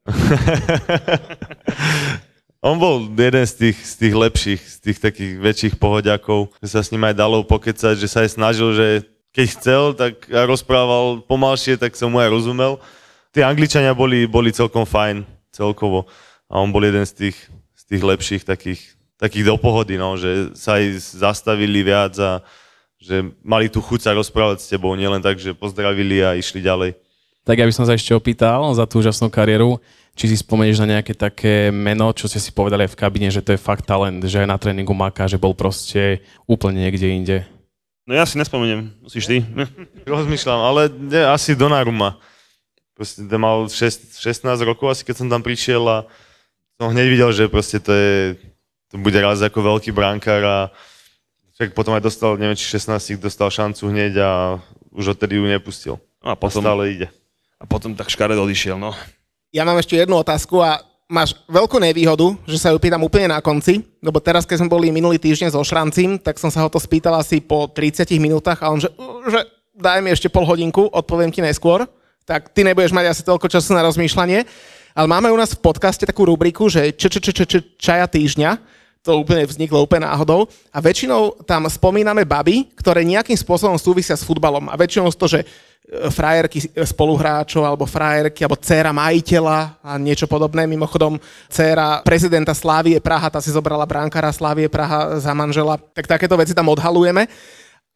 On 2.62 2.78
bol 2.78 3.10
jeden 3.18 3.46
z 3.46 3.54
tých, 3.58 3.78
z 3.82 3.94
tých 3.98 4.14
lepších, 4.14 4.62
z 4.62 4.78
tých 4.86 5.00
takých 5.02 5.34
väčších 5.42 5.76
pohodiakov, 5.82 6.54
že 6.62 6.78
sa 6.78 6.86
s 6.86 6.94
ním 6.94 7.10
aj 7.10 7.18
dalo 7.18 7.42
pokecať, 7.42 7.98
že 7.98 8.06
sa 8.06 8.22
aj 8.22 8.38
snažil, 8.38 8.70
že 8.78 9.02
keď 9.34 9.46
chcel, 9.58 9.82
tak 9.98 10.30
rozprával 10.30 11.26
pomalšie, 11.26 11.82
tak 11.82 11.98
som 11.98 12.14
mu 12.14 12.22
aj 12.22 12.30
rozumel. 12.30 12.78
Tí 13.34 13.42
Angličania 13.42 13.98
boli, 13.98 14.30
boli 14.30 14.54
celkom 14.54 14.86
fajn, 14.86 15.26
celkovo. 15.50 16.06
A 16.52 16.60
on 16.62 16.70
bol 16.70 16.86
jeden 16.86 17.08
z 17.08 17.14
tých, 17.16 17.38
tých 17.92 18.04
lepších 18.08 18.44
takých, 18.48 18.80
takých 19.20 19.52
do 19.52 19.60
pohody, 19.60 20.00
no, 20.00 20.16
že 20.16 20.56
sa 20.56 20.80
aj 20.80 20.96
zastavili 21.20 21.84
viac 21.84 22.16
a 22.22 22.40
že 22.96 23.28
mali 23.44 23.68
tu 23.68 23.84
chuť 23.84 24.00
sa 24.00 24.16
rozprávať 24.16 24.64
s 24.64 24.72
tebou, 24.72 24.96
nielen 24.96 25.20
tak, 25.20 25.42
že 25.42 25.52
pozdravili 25.52 26.24
a 26.24 26.40
išli 26.40 26.64
ďalej. 26.64 26.96
Tak 27.42 27.58
ja 27.58 27.66
by 27.66 27.74
som 27.74 27.90
sa 27.90 27.98
ešte 27.98 28.14
opýtal 28.14 28.62
za 28.78 28.86
tú 28.86 29.02
úžasnú 29.02 29.34
kariéru, 29.34 29.82
či 30.14 30.30
si 30.30 30.38
spomenieš 30.38 30.84
na 30.84 30.98
nejaké 30.98 31.18
také 31.18 31.74
meno, 31.74 32.14
čo 32.14 32.30
ste 32.30 32.38
si 32.38 32.54
povedali 32.54 32.86
aj 32.86 32.94
v 32.94 33.00
kabine, 33.00 33.30
že 33.34 33.42
to 33.42 33.56
je 33.56 33.60
fakt 33.62 33.90
talent, 33.90 34.22
že 34.22 34.44
aj 34.44 34.48
na 34.50 34.58
tréningu 34.62 34.94
maká, 34.94 35.26
že 35.26 35.42
bol 35.42 35.58
proste 35.58 36.22
úplne 36.46 36.86
niekde 36.86 37.08
inde. 37.10 37.38
No 38.06 38.14
ja 38.14 38.28
si 38.28 38.38
nespomeniem, 38.38 38.94
musíš 39.02 39.26
ty. 39.26 39.42
Rozmýšľam, 40.10 40.62
ale 40.62 40.82
nie, 40.92 41.22
asi 41.22 41.58
Donnarumma. 41.58 42.20
Proste 42.94 43.26
mal 43.40 43.66
6, 43.66 44.22
16 44.22 44.46
rokov 44.62 44.94
asi, 44.94 45.02
keď 45.02 45.26
som 45.26 45.28
tam 45.32 45.42
prišiel 45.42 45.82
a 45.88 45.98
som 46.78 46.94
hneď 46.94 47.08
videl, 47.08 47.30
že 47.34 47.50
proste 47.50 47.82
to 47.82 47.94
je, 47.94 48.38
to 48.94 49.02
bude 49.02 49.18
raz 49.18 49.42
ako 49.42 49.64
veľký 49.64 49.94
brankár 49.94 50.42
a 50.44 50.58
však 51.58 51.78
potom 51.78 51.94
aj 51.94 52.04
dostal, 52.06 52.38
neviem, 52.42 52.58
či 52.58 52.66
16 52.78 53.22
dostal 53.22 53.54
šancu 53.54 53.90
hneď 53.90 54.14
a 54.18 54.30
už 54.94 55.14
odtedy 55.14 55.38
ju 55.38 55.46
nepustil. 55.46 55.96
No 56.22 56.34
a 56.34 56.36
potom, 56.38 56.62
a 56.62 56.74
stále 56.74 56.84
ide. 56.94 57.08
A 57.62 57.70
potom 57.70 57.94
tak 57.94 58.10
škaredo 58.10 58.42
odišiel, 58.42 58.82
no. 58.82 58.98
Ja 59.54 59.62
mám 59.62 59.78
ešte 59.78 59.94
jednu 59.94 60.18
otázku 60.18 60.58
a 60.58 60.82
máš 61.06 61.38
veľkú 61.46 61.78
nevýhodu, 61.78 62.34
že 62.50 62.58
sa 62.58 62.74
ju 62.74 62.82
pýtam 62.82 63.06
úplne 63.06 63.30
na 63.30 63.38
konci, 63.38 63.86
lebo 64.02 64.18
teraz, 64.18 64.50
keď 64.50 64.66
sme 64.66 64.74
boli 64.74 64.90
minulý 64.90 65.22
týždeň 65.22 65.54
so 65.54 65.62
Šrancím, 65.62 66.18
tak 66.18 66.42
som 66.42 66.50
sa 66.50 66.66
ho 66.66 66.70
to 66.72 66.82
spýtal 66.82 67.14
asi 67.20 67.38
po 67.38 67.70
30 67.70 68.08
minútach 68.18 68.64
a 68.66 68.74
on, 68.74 68.82
že, 68.82 68.90
že 69.30 69.46
daj 69.78 70.02
mi 70.02 70.10
ešte 70.10 70.32
pol 70.32 70.48
hodinku, 70.48 70.90
odpoviem 70.90 71.30
ti 71.30 71.44
neskôr, 71.44 71.86
tak 72.26 72.50
ty 72.56 72.66
nebudeš 72.66 72.96
mať 72.96 73.12
asi 73.12 73.22
toľko 73.28 73.52
času 73.52 73.76
na 73.76 73.86
rozmýšľanie. 73.86 74.48
Ale 74.92 75.08
máme 75.08 75.32
u 75.32 75.38
nás 75.40 75.56
v 75.56 75.64
podcaste 75.64 76.04
takú 76.04 76.28
rubriku, 76.28 76.68
že 76.68 76.92
č, 76.92 77.08
č, 77.08 77.20
č, 77.24 77.32
č, 77.32 77.42
č, 77.48 77.54
čaja 77.80 78.08
týždňa, 78.08 78.60
to 79.02 79.18
úplne 79.18 79.48
vzniklo 79.48 79.82
úplne 79.82 80.06
náhodou. 80.06 80.46
A 80.70 80.78
väčšinou 80.78 81.42
tam 81.48 81.66
spomíname 81.66 82.22
baby, 82.28 82.70
ktoré 82.78 83.02
nejakým 83.02 83.34
spôsobom 83.34 83.80
súvisia 83.80 84.14
s 84.14 84.28
futbalom. 84.28 84.70
A 84.70 84.78
väčšinou 84.78 85.10
to, 85.16 85.26
že 85.26 85.48
frajerky 85.92 86.72
spoluhráčov, 86.88 87.68
alebo 87.68 87.84
frajerky, 87.84 88.48
alebo 88.48 88.56
dcéra 88.56 88.96
majiteľa 88.96 89.84
a 89.84 90.00
niečo 90.00 90.24
podobné. 90.24 90.64
Mimochodom, 90.64 91.20
dcéra 91.52 92.00
prezidenta 92.08 92.56
Slávie 92.56 93.04
Praha, 93.04 93.28
tá 93.28 93.44
si 93.44 93.52
zobrala 93.52 93.84
bránkara 93.84 94.32
Slávie 94.32 94.72
Praha 94.72 95.20
za 95.20 95.36
manžela. 95.36 95.76
Tak 95.76 96.08
takéto 96.08 96.40
veci 96.40 96.56
tam 96.56 96.72
odhalujeme. 96.72 97.28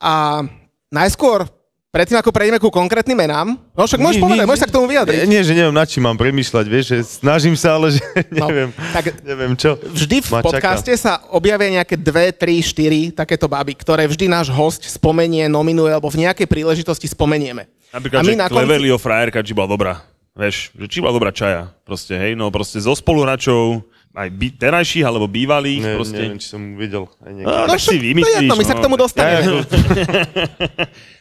A 0.03 0.43
najskôr 0.91 1.47
Predtým, 1.95 2.19
ako 2.19 2.35
prejdeme 2.35 2.59
ku 2.59 2.67
konkrétnym 2.67 3.15
menám, 3.15 3.55
no 3.55 3.87
však 3.87 4.03
môžeš 4.03 4.19
povedať, 4.19 4.43
môžeš 4.43 4.61
sa 4.61 4.67
k 4.67 4.75
tomu 4.75 4.91
vyjadriť. 4.91 5.23
Nie, 5.23 5.39
nie, 5.39 5.41
že 5.47 5.55
neviem, 5.55 5.71
nad 5.71 5.87
čím 5.87 6.03
mám 6.03 6.19
premýšľať, 6.19 6.65
vieš, 6.67 6.85
že 6.91 6.97
snažím 7.23 7.55
sa, 7.55 7.79
ale 7.79 7.95
že 7.95 8.03
neviem, 8.43 8.75
no, 8.75 8.91
tak 8.91 9.15
neviem 9.23 9.55
čo. 9.55 9.79
Vždy 9.79 10.19
v 10.19 10.29
podcaste 10.43 10.91
čaká. 10.91 10.99
sa 10.99 11.13
objavia 11.31 11.79
nejaké 11.79 11.95
dve, 11.95 12.35
tri, 12.35 12.59
štyri 12.59 13.15
takéto 13.15 13.47
baby, 13.47 13.79
ktoré 13.79 14.11
vždy 14.11 14.27
náš 14.27 14.51
host 14.51 14.83
spomenie, 14.91 15.47
nominuje, 15.47 15.95
alebo 15.95 16.11
v 16.11 16.27
nejakej 16.27 16.51
príležitosti 16.51 17.07
spomenieme. 17.07 17.71
Napríklad, 17.95 18.19
A 18.19 18.23
my 18.27 18.33
že 18.35 18.41
na 18.43 18.47
konci... 18.51 18.99
frajerka, 18.99 19.39
či 19.39 19.55
bola 19.55 19.71
dobrá. 19.71 20.03
Vieš, 20.35 20.75
že 20.75 20.85
či 20.91 20.99
bola 20.99 21.15
dobrá 21.15 21.31
čaja. 21.31 21.71
Proste, 21.87 22.19
hej, 22.19 22.35
no 22.35 22.51
proste 22.51 22.75
so 22.83 22.91
spoluhračov, 22.91 23.87
aj 24.15 24.29
by, 24.31 24.47
terajších 24.55 25.03
alebo 25.03 25.27
bývalých. 25.27 25.83
Ne, 25.83 25.93
proste. 25.99 26.15
Neviem, 26.15 26.39
či 26.39 26.47
som 26.47 26.61
videl 26.79 27.03
aj 27.19 27.31
niekto. 27.35 27.51
No, 27.51 27.67
tak 27.67 27.79
si 27.83 27.95
vymyslíš. 27.99 28.35
jedno, 28.39 28.55
my 28.55 28.63
no. 28.63 28.69
sa 28.71 28.75
k 28.75 28.81
tomu 28.81 28.95
dostaneme. 28.95 29.39
Ja, 29.43 29.51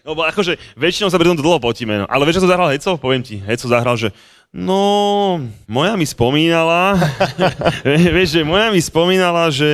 no, 0.07 0.11
akože 0.15 0.53
väčšinou 0.79 1.11
sa 1.11 1.19
pri 1.19 1.27
tomto 1.35 1.43
dlho 1.43 1.59
potíme, 1.59 1.99
no. 1.99 2.07
ale 2.07 2.23
vieš, 2.23 2.39
čo 2.39 2.47
to 2.47 2.53
zahral 2.55 2.71
Heco? 2.71 2.95
Poviem 2.97 3.27
ti, 3.27 3.43
Heco 3.43 3.67
zahral, 3.67 3.99
že 3.99 4.15
No, 4.55 5.43
moja 5.67 5.99
mi 5.99 6.07
spomínala, 6.07 6.95
vieš, 8.15 8.39
že 8.39 8.41
moja 8.47 8.71
mi 8.71 8.79
spomínala, 8.79 9.51
že 9.51 9.67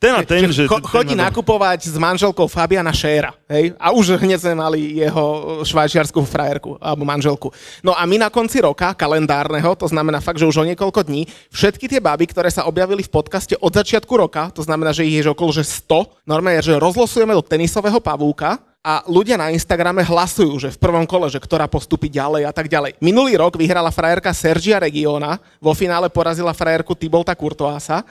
ten 0.00 0.16
a 0.16 0.24
ten, 0.24 0.48
že... 0.48 0.64
Cho, 0.64 0.80
chodí 0.80 1.12
ten 1.12 1.20
nakupovať 1.20 1.92
s 1.92 1.96
manželkou 2.00 2.48
Fabiana 2.48 2.96
Šéra, 2.96 3.36
hej? 3.44 3.76
A 3.76 3.92
už 3.92 4.16
hneď 4.24 4.40
sme 4.40 4.56
mali 4.56 5.04
jeho 5.04 5.60
švajčiarskú 5.68 6.24
frajerku, 6.24 6.80
alebo 6.80 7.04
manželku. 7.04 7.52
No 7.84 7.92
a 7.92 8.08
my 8.08 8.16
na 8.16 8.32
konci 8.32 8.64
roka, 8.64 8.96
kalendárneho, 8.96 9.76
to 9.76 9.84
znamená 9.84 10.24
fakt, 10.24 10.40
že 10.40 10.48
už 10.48 10.64
o 10.64 10.68
niekoľko 10.72 11.04
dní, 11.04 11.28
všetky 11.52 11.84
tie 11.84 12.00
baby, 12.00 12.24
ktoré 12.24 12.48
sa 12.48 12.64
objavili 12.64 13.04
v 13.04 13.12
podcaste 13.12 13.52
od 13.60 13.76
začiatku 13.76 14.16
roka, 14.16 14.48
to 14.48 14.64
znamená, 14.64 14.96
že 14.96 15.04
ich 15.04 15.20
je 15.20 15.28
okolo 15.28 15.52
že 15.52 15.60
100, 15.60 16.24
normálne, 16.24 16.64
že 16.64 16.80
rozlosujeme 16.80 17.36
do 17.36 17.44
tenisového 17.44 18.00
pavúka, 18.00 18.64
a 18.86 19.02
ľudia 19.10 19.34
na 19.34 19.50
Instagrame 19.50 20.06
hlasujú, 20.06 20.62
že 20.62 20.70
v 20.70 20.78
prvom 20.78 21.02
kole, 21.02 21.26
že 21.26 21.42
ktorá 21.42 21.66
postupí 21.66 22.06
ďalej 22.06 22.46
a 22.46 22.54
tak 22.54 22.70
ďalej. 22.70 22.94
Minulý 23.02 23.34
rok 23.34 23.58
vyhrala 23.58 23.90
frajerka 23.90 24.30
Sergia 24.30 24.78
Regiona, 24.78 25.42
vo 25.58 25.74
finále 25.74 26.06
porazila 26.06 26.54
frajerku 26.54 26.94
Tibolta 26.94 27.34
Kurtoasa 27.34 28.06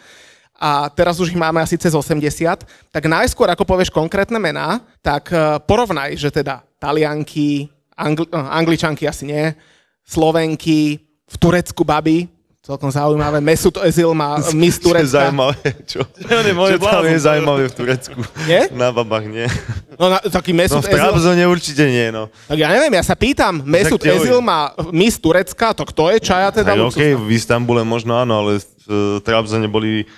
a 0.52 0.92
teraz 0.92 1.16
už 1.24 1.32
ich 1.32 1.40
máme 1.40 1.64
asi 1.64 1.80
cez 1.80 1.96
80, 1.96 2.92
tak 2.92 3.04
najskôr, 3.08 3.48
ako 3.48 3.64
povieš 3.64 3.88
konkrétne 3.88 4.36
mená, 4.36 4.84
tak 5.00 5.32
e, 5.32 5.64
porovnaj, 5.64 6.20
že 6.20 6.28
teda 6.28 6.60
Talianky, 6.76 7.72
Angli- 7.96 8.28
e, 8.28 8.36
Angličanky 8.36 9.08
asi 9.08 9.32
nie, 9.32 9.56
Slovenky, 10.04 11.00
v 11.24 11.36
Turecku 11.40 11.88
baby, 11.88 12.28
Celkom 12.66 12.90
zaujímavé. 12.90 13.38
Mesut 13.46 13.78
Özil 13.78 14.10
má 14.18 14.42
Miss 14.58 14.82
Turecka. 14.82 15.30
Zaujímavé, 15.30 15.86
čo? 15.86 16.02
čo 16.02 16.78
tam 16.82 17.06
je 17.06 17.20
zaujímavé 17.22 17.70
v 17.70 17.74
Turecku? 17.78 18.20
Nie? 18.50 18.74
Na 18.74 18.90
babách 18.90 19.30
nie. 19.30 19.46
No 20.02 20.10
na, 20.10 20.18
taký 20.18 20.50
Mesut 20.50 20.82
no 20.82 20.84
v 20.84 20.90
Trabzone 20.90 21.46
určite 21.46 21.86
nie, 21.86 22.10
no. 22.10 22.26
Tak 22.50 22.58
ja 22.58 22.74
neviem, 22.74 22.98
ja 22.98 23.06
sa 23.06 23.14
pýtam, 23.14 23.62
Mesut 23.62 24.02
Özil 24.02 24.42
má 24.42 24.74
Miss 24.90 25.22
Turecka, 25.22 25.78
to 25.78 25.86
kto 25.86 26.10
je 26.18 26.26
čaja 26.26 26.50
teda? 26.50 26.74
Aj, 26.74 26.82
okay, 26.90 27.14
v 27.14 27.30
Istambule 27.38 27.86
možno 27.86 28.18
áno, 28.18 28.42
ale 28.42 28.58
v 28.90 29.22
Trabzone 29.22 29.70
boli 29.70 30.10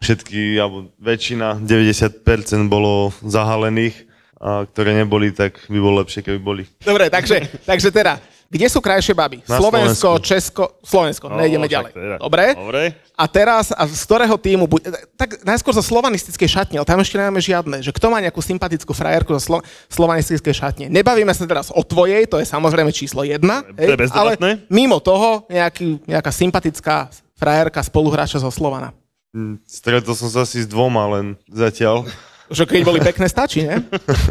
všetky, 0.00 0.56
alebo 0.56 0.88
väčšina, 0.96 1.60
90% 1.60 2.24
bolo 2.72 3.12
zahalených, 3.20 4.08
a 4.40 4.64
ktoré 4.64 4.96
neboli, 4.96 5.36
tak 5.36 5.60
by 5.68 5.76
bolo 5.76 6.00
lepšie, 6.00 6.24
keby 6.24 6.40
boli. 6.40 6.64
Dobre, 6.80 7.12
takže, 7.12 7.44
takže 7.68 7.92
teda, 7.92 8.16
kde 8.50 8.66
sú 8.66 8.82
krajšie 8.82 9.14
baby? 9.14 9.46
Na 9.46 9.62
Slovensko, 9.62 10.18
Slovensku. 10.18 10.26
Česko, 10.26 10.62
Slovensko, 10.82 11.24
no, 11.30 11.38
nejdeme 11.38 11.70
ďalej. 11.70 11.94
Teda. 11.94 12.16
Dobre? 12.18 12.44
Dobre. 12.58 12.82
A 13.14 13.24
teraz, 13.30 13.70
a 13.70 13.86
z 13.86 14.02
ktorého 14.02 14.34
týmu, 14.34 14.66
bude, 14.66 14.90
tak 15.14 15.38
najskôr 15.46 15.70
zo 15.70 15.86
slovanistickej 15.86 16.50
šatne, 16.50 16.76
ale 16.82 16.88
tam 16.88 16.98
ešte 16.98 17.14
nemáme 17.14 17.38
žiadne, 17.38 17.78
že 17.78 17.94
kto 17.94 18.10
má 18.10 18.18
nejakú 18.18 18.42
sympatickú 18.42 18.90
frajerku 18.90 19.30
zo 19.38 19.40
slo, 19.40 19.58
slovanistickej 19.86 20.50
šatne. 20.50 20.86
Nebavíme 20.90 21.30
sa 21.30 21.46
teraz 21.46 21.70
o 21.70 21.78
tvojej, 21.86 22.26
to 22.26 22.42
je 22.42 22.46
samozrejme 22.50 22.90
číslo 22.90 23.22
jedna, 23.22 23.62
to 23.70 23.86
je 23.86 24.10
ale 24.10 24.34
mimo 24.66 24.98
toho 24.98 25.46
nejaký, 25.46 26.02
nejaká 26.10 26.34
sympatická 26.34 27.06
frajerka 27.38 27.86
spoluhráča 27.86 28.42
zo 28.42 28.50
Slovana. 28.50 28.90
Hm, 29.30 29.62
stretol 29.62 30.18
som 30.18 30.26
sa 30.26 30.42
asi 30.42 30.66
s 30.66 30.66
dvoma 30.66 31.06
len 31.14 31.38
zatiaľ. 31.46 32.02
Že 32.50 32.66
keď 32.66 32.82
boli 32.82 32.98
pekné, 32.98 33.30
stačí, 33.30 33.62
ne? 33.62 33.78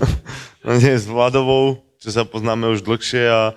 no 0.68 0.76
nie, 0.76 0.92
s 0.92 1.08
Vladovou, 1.08 1.80
čo 2.04 2.12
sa 2.12 2.28
poznáme 2.28 2.68
už 2.68 2.84
dlhšie 2.84 3.24
a 3.32 3.56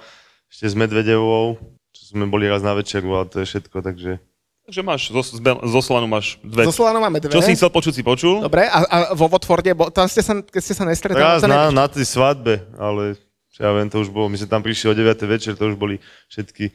ešte 0.63 0.79
s 0.79 0.79
Medvedevou, 0.79 1.59
čo 1.91 2.15
sme 2.15 2.23
boli 2.31 2.47
raz 2.47 2.63
na 2.63 2.71
večeru 2.71 3.19
a 3.19 3.27
to 3.27 3.43
je 3.43 3.51
všetko, 3.51 3.83
takže... 3.83 4.23
Takže 4.63 4.81
máš, 4.87 5.11
zo, 5.11 5.43
zo 5.43 5.81
Slanu 5.83 6.07
máš 6.07 6.39
dve. 6.39 6.71
Zo 6.71 6.87
Slanu 6.87 7.03
máme 7.03 7.19
dve. 7.19 7.35
Čo 7.35 7.43
si 7.43 7.59
chcel 7.59 7.67
počuť, 7.67 7.99
si 7.99 8.07
počul. 8.07 8.39
Dobre, 8.47 8.71
a, 8.71 8.79
a 8.87 8.97
vo 9.11 9.27
Watforde, 9.27 9.75
bo, 9.75 9.91
tam 9.91 10.07
ste 10.07 10.23
sa, 10.23 10.39
keď 10.39 10.63
ste 10.63 10.75
sa 10.79 10.87
nestretali... 10.87 11.19
Raz 11.19 11.43
na, 11.51 11.75
na 11.75 11.91
tej 11.91 12.07
svadbe, 12.07 12.63
ale 12.79 13.19
čo 13.51 13.67
ja 13.67 13.75
viem, 13.75 13.91
to 13.91 14.07
už 14.07 14.15
bolo, 14.15 14.31
my 14.31 14.39
sme 14.39 14.47
tam 14.55 14.63
prišli 14.63 14.87
o 14.87 14.95
9. 14.95 15.19
večer, 15.27 15.59
to 15.59 15.67
už 15.67 15.75
boli 15.75 15.99
všetky 16.31 16.71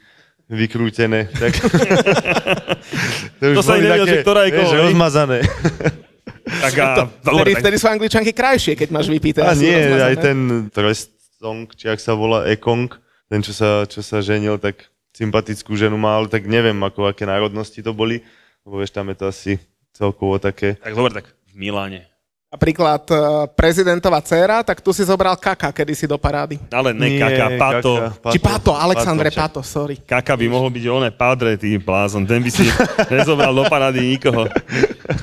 vykrútené. 0.51 1.31
Tak... 1.31 1.51
to 3.39 3.43
už 3.55 3.55
to 3.55 3.63
sa 3.63 3.79
nevedel, 3.79 4.03
že 4.03 4.19
ktorá 4.19 4.51
je 4.51 4.51
koho, 4.51 4.71
rozmazané. 4.83 5.47
tak 6.43 6.73
a, 6.75 6.87
to, 6.91 7.03
dobre, 7.23 7.55
vtedy, 7.55 7.55
tak... 7.55 7.63
vtedy 7.63 7.75
sú 7.79 7.87
angličanky 7.87 8.31
krajšie, 8.35 8.75
keď 8.75 8.91
máš 8.91 9.07
vypité. 9.07 9.47
A 9.47 9.55
nie, 9.55 9.71
rozmazané. 9.71 10.03
aj 10.11 10.15
ten 10.19 10.37
trest 10.75 11.15
song, 11.39 11.71
či 11.71 11.87
ak 11.87 12.03
sa 12.03 12.19
volá 12.19 12.51
Ekong, 12.51 12.91
ten, 13.27 13.39
čo 13.43 13.51
sa, 13.51 13.83
čo 13.83 13.99
sa 13.99 14.23
ženil, 14.23 14.55
tak 14.57 14.87
sympatickú 15.11 15.75
ženu 15.75 15.97
mal, 15.97 16.23
ale 16.23 16.29
tak 16.29 16.45
neviem, 16.45 16.77
ako 16.79 17.11
aké 17.11 17.25
národnosti 17.25 17.81
to 17.81 17.91
boli, 17.91 18.23
lebo 18.63 18.79
vieš, 18.79 18.93
tam 18.93 19.09
je 19.11 19.15
to 19.17 19.25
asi 19.27 19.51
celkovo 19.91 20.37
také. 20.37 20.77
Tak 20.77 20.93
dobre, 20.93 21.11
tak 21.11 21.25
v 21.49 21.53
Miláne. 21.57 22.05
Napríklad 22.47 23.03
eh, 23.11 23.19
prezidentová 23.59 24.23
dcéra, 24.23 24.63
tak 24.63 24.79
tu 24.79 24.95
si 24.95 25.03
zobral 25.03 25.35
Kaka 25.35 25.67
kedysi 25.75 26.07
do 26.07 26.15
parády. 26.15 26.55
Ale 26.71 26.95
ne 26.95 27.11
Nie, 27.11 27.19
Kaka, 27.19 27.45
Pato. 27.59 27.93
Kaka, 27.99 28.31
Či 28.31 28.39
Pato, 28.39 28.71
Alexandre 28.71 29.27
však. 29.27 29.41
Pato, 29.43 29.59
sorry. 29.59 29.99
Kaka 29.99 30.31
by 30.39 30.47
mohol 30.47 30.71
byť 30.71 30.85
oné 30.87 31.11
padre, 31.11 31.59
ty 31.59 31.75
blázon. 31.75 32.23
Ten 32.23 32.39
by 32.39 32.47
si 32.47 32.63
nezobral 33.11 33.51
do 33.51 33.67
parády 33.67 33.99
nikoho. 33.99 34.47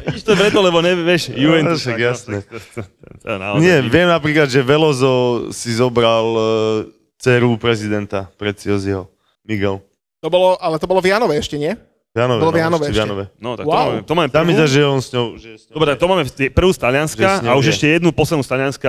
Vidíš 0.04 0.20
to 0.20 0.36
preto, 0.36 0.60
lebo 0.60 0.84
nevieš, 0.84 1.32
Juventus. 1.32 1.80
však 1.80 1.96
no, 1.96 2.04
jasné. 2.04 2.36
to- 2.44 2.84
to 3.24 3.26
je 3.32 3.38
naozaj 3.40 3.62
Nie, 3.64 3.76
viem 3.80 4.04
napríklad, 4.04 4.52
že 4.52 4.60
Velozo 4.60 5.48
si 5.48 5.72
zobral 5.72 6.24
uh, 6.28 6.44
dceru 7.24 7.56
prezidenta 7.56 8.28
Precioziho. 8.36 9.08
Miguel. 9.42 9.80
To 10.20 10.28
bolo, 10.28 10.56
ale 10.56 10.76
to 10.76 10.84
bolo 10.84 11.00
v 11.00 11.08
Janove 11.08 11.34
ešte, 11.34 11.56
nie? 11.56 11.72
Vianove, 12.12 12.38
Bolo 12.38 12.52
v 12.52 12.60
Janove 12.60 12.84
ešte 12.84 12.86
v 12.86 12.94
ešte. 12.94 13.02
Janove. 13.02 13.24
No, 13.36 13.50
tak 13.54 13.64
Wow. 13.64 13.72
to 13.72 13.74
máme, 13.74 13.98
to 14.00 14.12
máme 14.14 14.28
Tam 14.30 14.42
mi 14.42 14.46
prvú. 14.46 14.58
zdá, 14.60 14.66
že 14.68 14.80
on 14.84 15.00
s 15.00 15.08
ňou... 15.10 15.26
Že 15.34 15.50
s 15.50 15.62
ňou 15.66 15.74
Dobre, 15.74 15.90
to 15.94 16.06
máme 16.06 16.22
prvú 16.52 16.70
z 16.70 16.78
Talianska 16.78 17.28
a 17.42 17.50
už 17.54 17.64
je. 17.64 17.72
ešte 17.72 17.86
jednu 17.90 18.10
poslednú 18.10 18.40
z 18.40 18.50
Talianska 18.50 18.88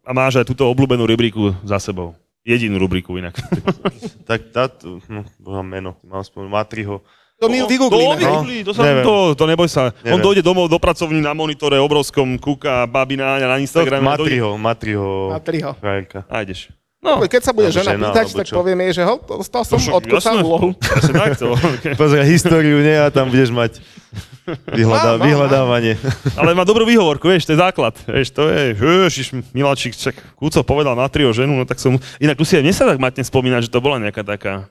a 0.00 0.10
máš 0.10 0.32
aj 0.36 0.46
túto 0.46 0.64
obľúbenú 0.64 1.04
rubriku 1.04 1.52
za 1.60 1.76
sebou. 1.76 2.16
Jedinú 2.40 2.78
rubriku 2.78 3.14
inak. 3.14 3.36
Tak 4.24 4.40
táto, 4.48 5.02
no, 5.04 5.22
boha 5.36 5.60
meno, 5.60 5.98
mám 6.00 6.22
spomenúť, 6.22 6.48
Matriho. 6.48 7.02
To 7.36 7.46
mi 7.46 7.58
To 7.58 7.66
vygooglíme. 7.66 8.62
to, 8.62 8.70
sa, 8.70 8.82
Neviem. 8.82 9.04
to, 9.04 9.14
to 9.34 9.44
neboj 9.44 9.66
sa. 9.66 9.90
On 10.00 10.14
Neviem. 10.14 10.22
dojde 10.24 10.42
domov 10.42 10.66
do 10.66 10.78
pracovní 10.78 11.18
na 11.18 11.30
monitore 11.32 11.74
obrovskom, 11.76 12.38
kúka 12.38 12.86
babina 12.86 13.36
na 13.36 13.58
Instagrame. 13.58 13.98
dojde- 14.00 14.38
Matriho, 14.40 14.50
Matriho, 14.56 15.06
Matriho. 15.28 15.70
frajerka. 15.76 16.22
A 16.24 16.40
ideš. 16.40 16.70
No, 17.02 17.18
Keď 17.26 17.42
sa 17.42 17.50
bude 17.50 17.66
žena 17.74 17.98
žena, 17.98 18.14
pýtať, 18.14 18.26
tak 18.30 18.46
čo? 18.46 18.54
poviem 18.54 18.78
jej, 18.86 19.02
že 19.02 19.02
ho, 19.02 19.18
dostal 19.18 19.66
som 19.66 19.74
však 19.74 20.06
odkúcal 20.06 20.38
jasné. 20.38 20.46
úlohu. 20.46 20.68
presne 20.78 21.14
takto. 21.18 21.46
Pozri, 21.98 22.22
históriu 22.30 22.78
nie 22.78 22.94
a 22.94 23.10
tam 23.10 23.26
budeš 23.26 23.50
mať 23.50 23.82
vyhľadá, 24.70 25.18
Mám, 25.18 25.18
mám, 25.18 25.26
vyhľadávanie. 25.26 25.94
Ale 26.38 26.54
má 26.54 26.62
dobrú 26.62 26.86
výhovorku, 26.86 27.26
vieš, 27.26 27.50
to 27.50 27.54
je 27.54 27.62
základ. 27.62 27.98
Vieš, 28.06 28.30
to 28.30 28.46
je, 28.46 28.78
ježiš, 28.78 29.34
Miláčik, 29.50 29.98
čak, 29.98 30.14
Kúco 30.38 30.62
povedal 30.62 30.94
na 30.94 31.10
trio 31.10 31.34
ženu, 31.34 31.58
no 31.58 31.66
tak 31.66 31.82
som, 31.82 31.98
inak 32.22 32.38
tu 32.38 32.46
si 32.46 32.54
aj 32.54 32.62
mne 32.62 32.74
sa 32.74 32.86
tak 32.86 33.02
matne 33.02 33.26
spomínať, 33.26 33.66
že 33.66 33.70
to 33.74 33.82
bola 33.82 33.98
nejaká 33.98 34.22
taká, 34.22 34.70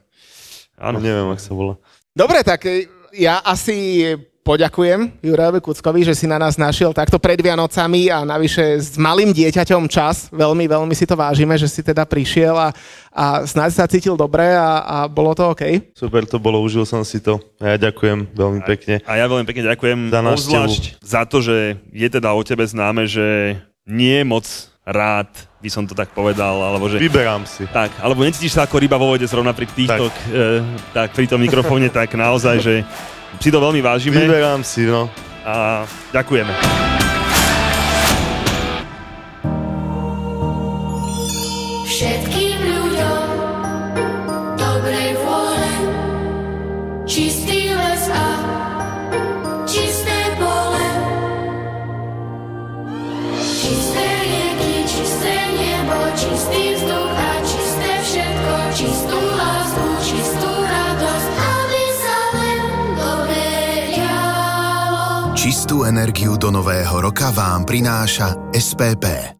áno. 0.79 1.03
Neviem, 1.03 1.35
ak 1.35 1.39
sa 1.43 1.51
volá. 1.51 1.75
Dobre, 2.15 2.47
tak 2.47 2.63
e, 2.63 2.87
ja 3.11 3.43
asi 3.43 4.07
poďakujem 4.41 5.21
Jurajovi 5.21 5.59
Kuckovi, 5.61 6.01
že 6.05 6.17
si 6.17 6.25
na 6.25 6.41
nás 6.41 6.57
našiel 6.57 6.91
takto 6.91 7.21
pred 7.21 7.37
Vianocami 7.37 8.09
a 8.09 8.25
navyše 8.25 8.81
s 8.81 8.97
malým 8.97 9.31
dieťaťom 9.31 9.85
čas. 9.87 10.27
Veľmi, 10.33 10.65
veľmi 10.65 10.93
si 10.97 11.05
to 11.05 11.13
vážime, 11.13 11.53
že 11.57 11.69
si 11.69 11.81
teda 11.85 12.05
prišiel 12.05 12.57
a, 12.57 12.69
a 13.13 13.45
snáď 13.45 13.71
sa 13.71 13.85
cítil 13.85 14.17
dobre 14.17 14.45
a, 14.53 14.81
a 14.81 14.97
bolo 15.05 15.31
to 15.37 15.53
OK. 15.53 15.93
Super 15.93 16.25
to 16.25 16.41
bolo, 16.41 16.59
užil 16.61 16.83
som 16.83 17.05
si 17.05 17.21
to. 17.21 17.37
A 17.61 17.77
ja 17.77 17.77
ďakujem 17.77 18.33
veľmi 18.33 18.61
pekne. 18.65 18.99
A 19.05 19.21
ja 19.21 19.25
veľmi 19.29 19.45
pekne 19.45 19.63
ďakujem 19.69 20.09
Za 20.09 20.21
obzvlášť 20.21 20.83
za 21.01 21.21
to, 21.29 21.37
že 21.39 21.77
je 21.93 22.07
teda 22.09 22.33
o 22.33 22.41
tebe 22.41 22.65
známe, 22.65 23.05
že 23.05 23.57
nie 23.85 24.21
je 24.21 24.25
moc 24.25 24.45
rád, 24.81 25.29
by 25.61 25.69
som 25.69 25.85
to 25.85 25.93
tak 25.93 26.09
povedal, 26.09 26.57
alebo 26.57 26.89
že... 26.89 26.97
Vyberám 26.97 27.45
si. 27.45 27.69
Tak, 27.69 28.01
alebo 28.01 28.25
necítiš 28.25 28.57
sa 28.57 28.65
ako 28.65 28.81
ryba 28.81 28.97
vo 28.97 29.13
vode 29.13 29.29
zrovna 29.29 29.53
pri 29.53 29.69
týchto, 29.69 30.09
tak. 30.09 30.15
E, 30.33 30.45
tak 30.89 31.07
pri 31.13 31.29
tom 31.29 31.37
mikrofóne, 31.37 31.85
tak 31.93 32.09
naozaj, 32.17 32.55
že 32.57 32.75
si 33.39 33.49
to 33.53 33.61
veľmi 33.61 33.79
vážime 33.79 34.27
Vyberám 34.27 34.65
si, 34.65 34.83
no. 34.89 35.07
a 35.45 35.85
ďakujeme. 36.11 36.53
Všetkým 41.85 42.57
ľuďom 42.65 43.27
dobrej 44.57 45.09
vôle, 45.21 45.71
čistý 47.05 47.69
les 47.71 48.05
a 48.09 48.27
čisté 49.69 50.17
pole. 50.41 50.89
Čisté 53.37 54.05
rieky, 54.25 54.73
čisté 54.89 55.35
nebo, 55.55 55.97
čistý 56.17 56.61
vzduch 56.73 56.80
Čistú 65.51 65.83
energiu 65.83 66.39
do 66.39 66.47
nového 66.47 67.11
roka 67.11 67.27
vám 67.27 67.67
prináša 67.67 68.55
SPP. 68.55 69.35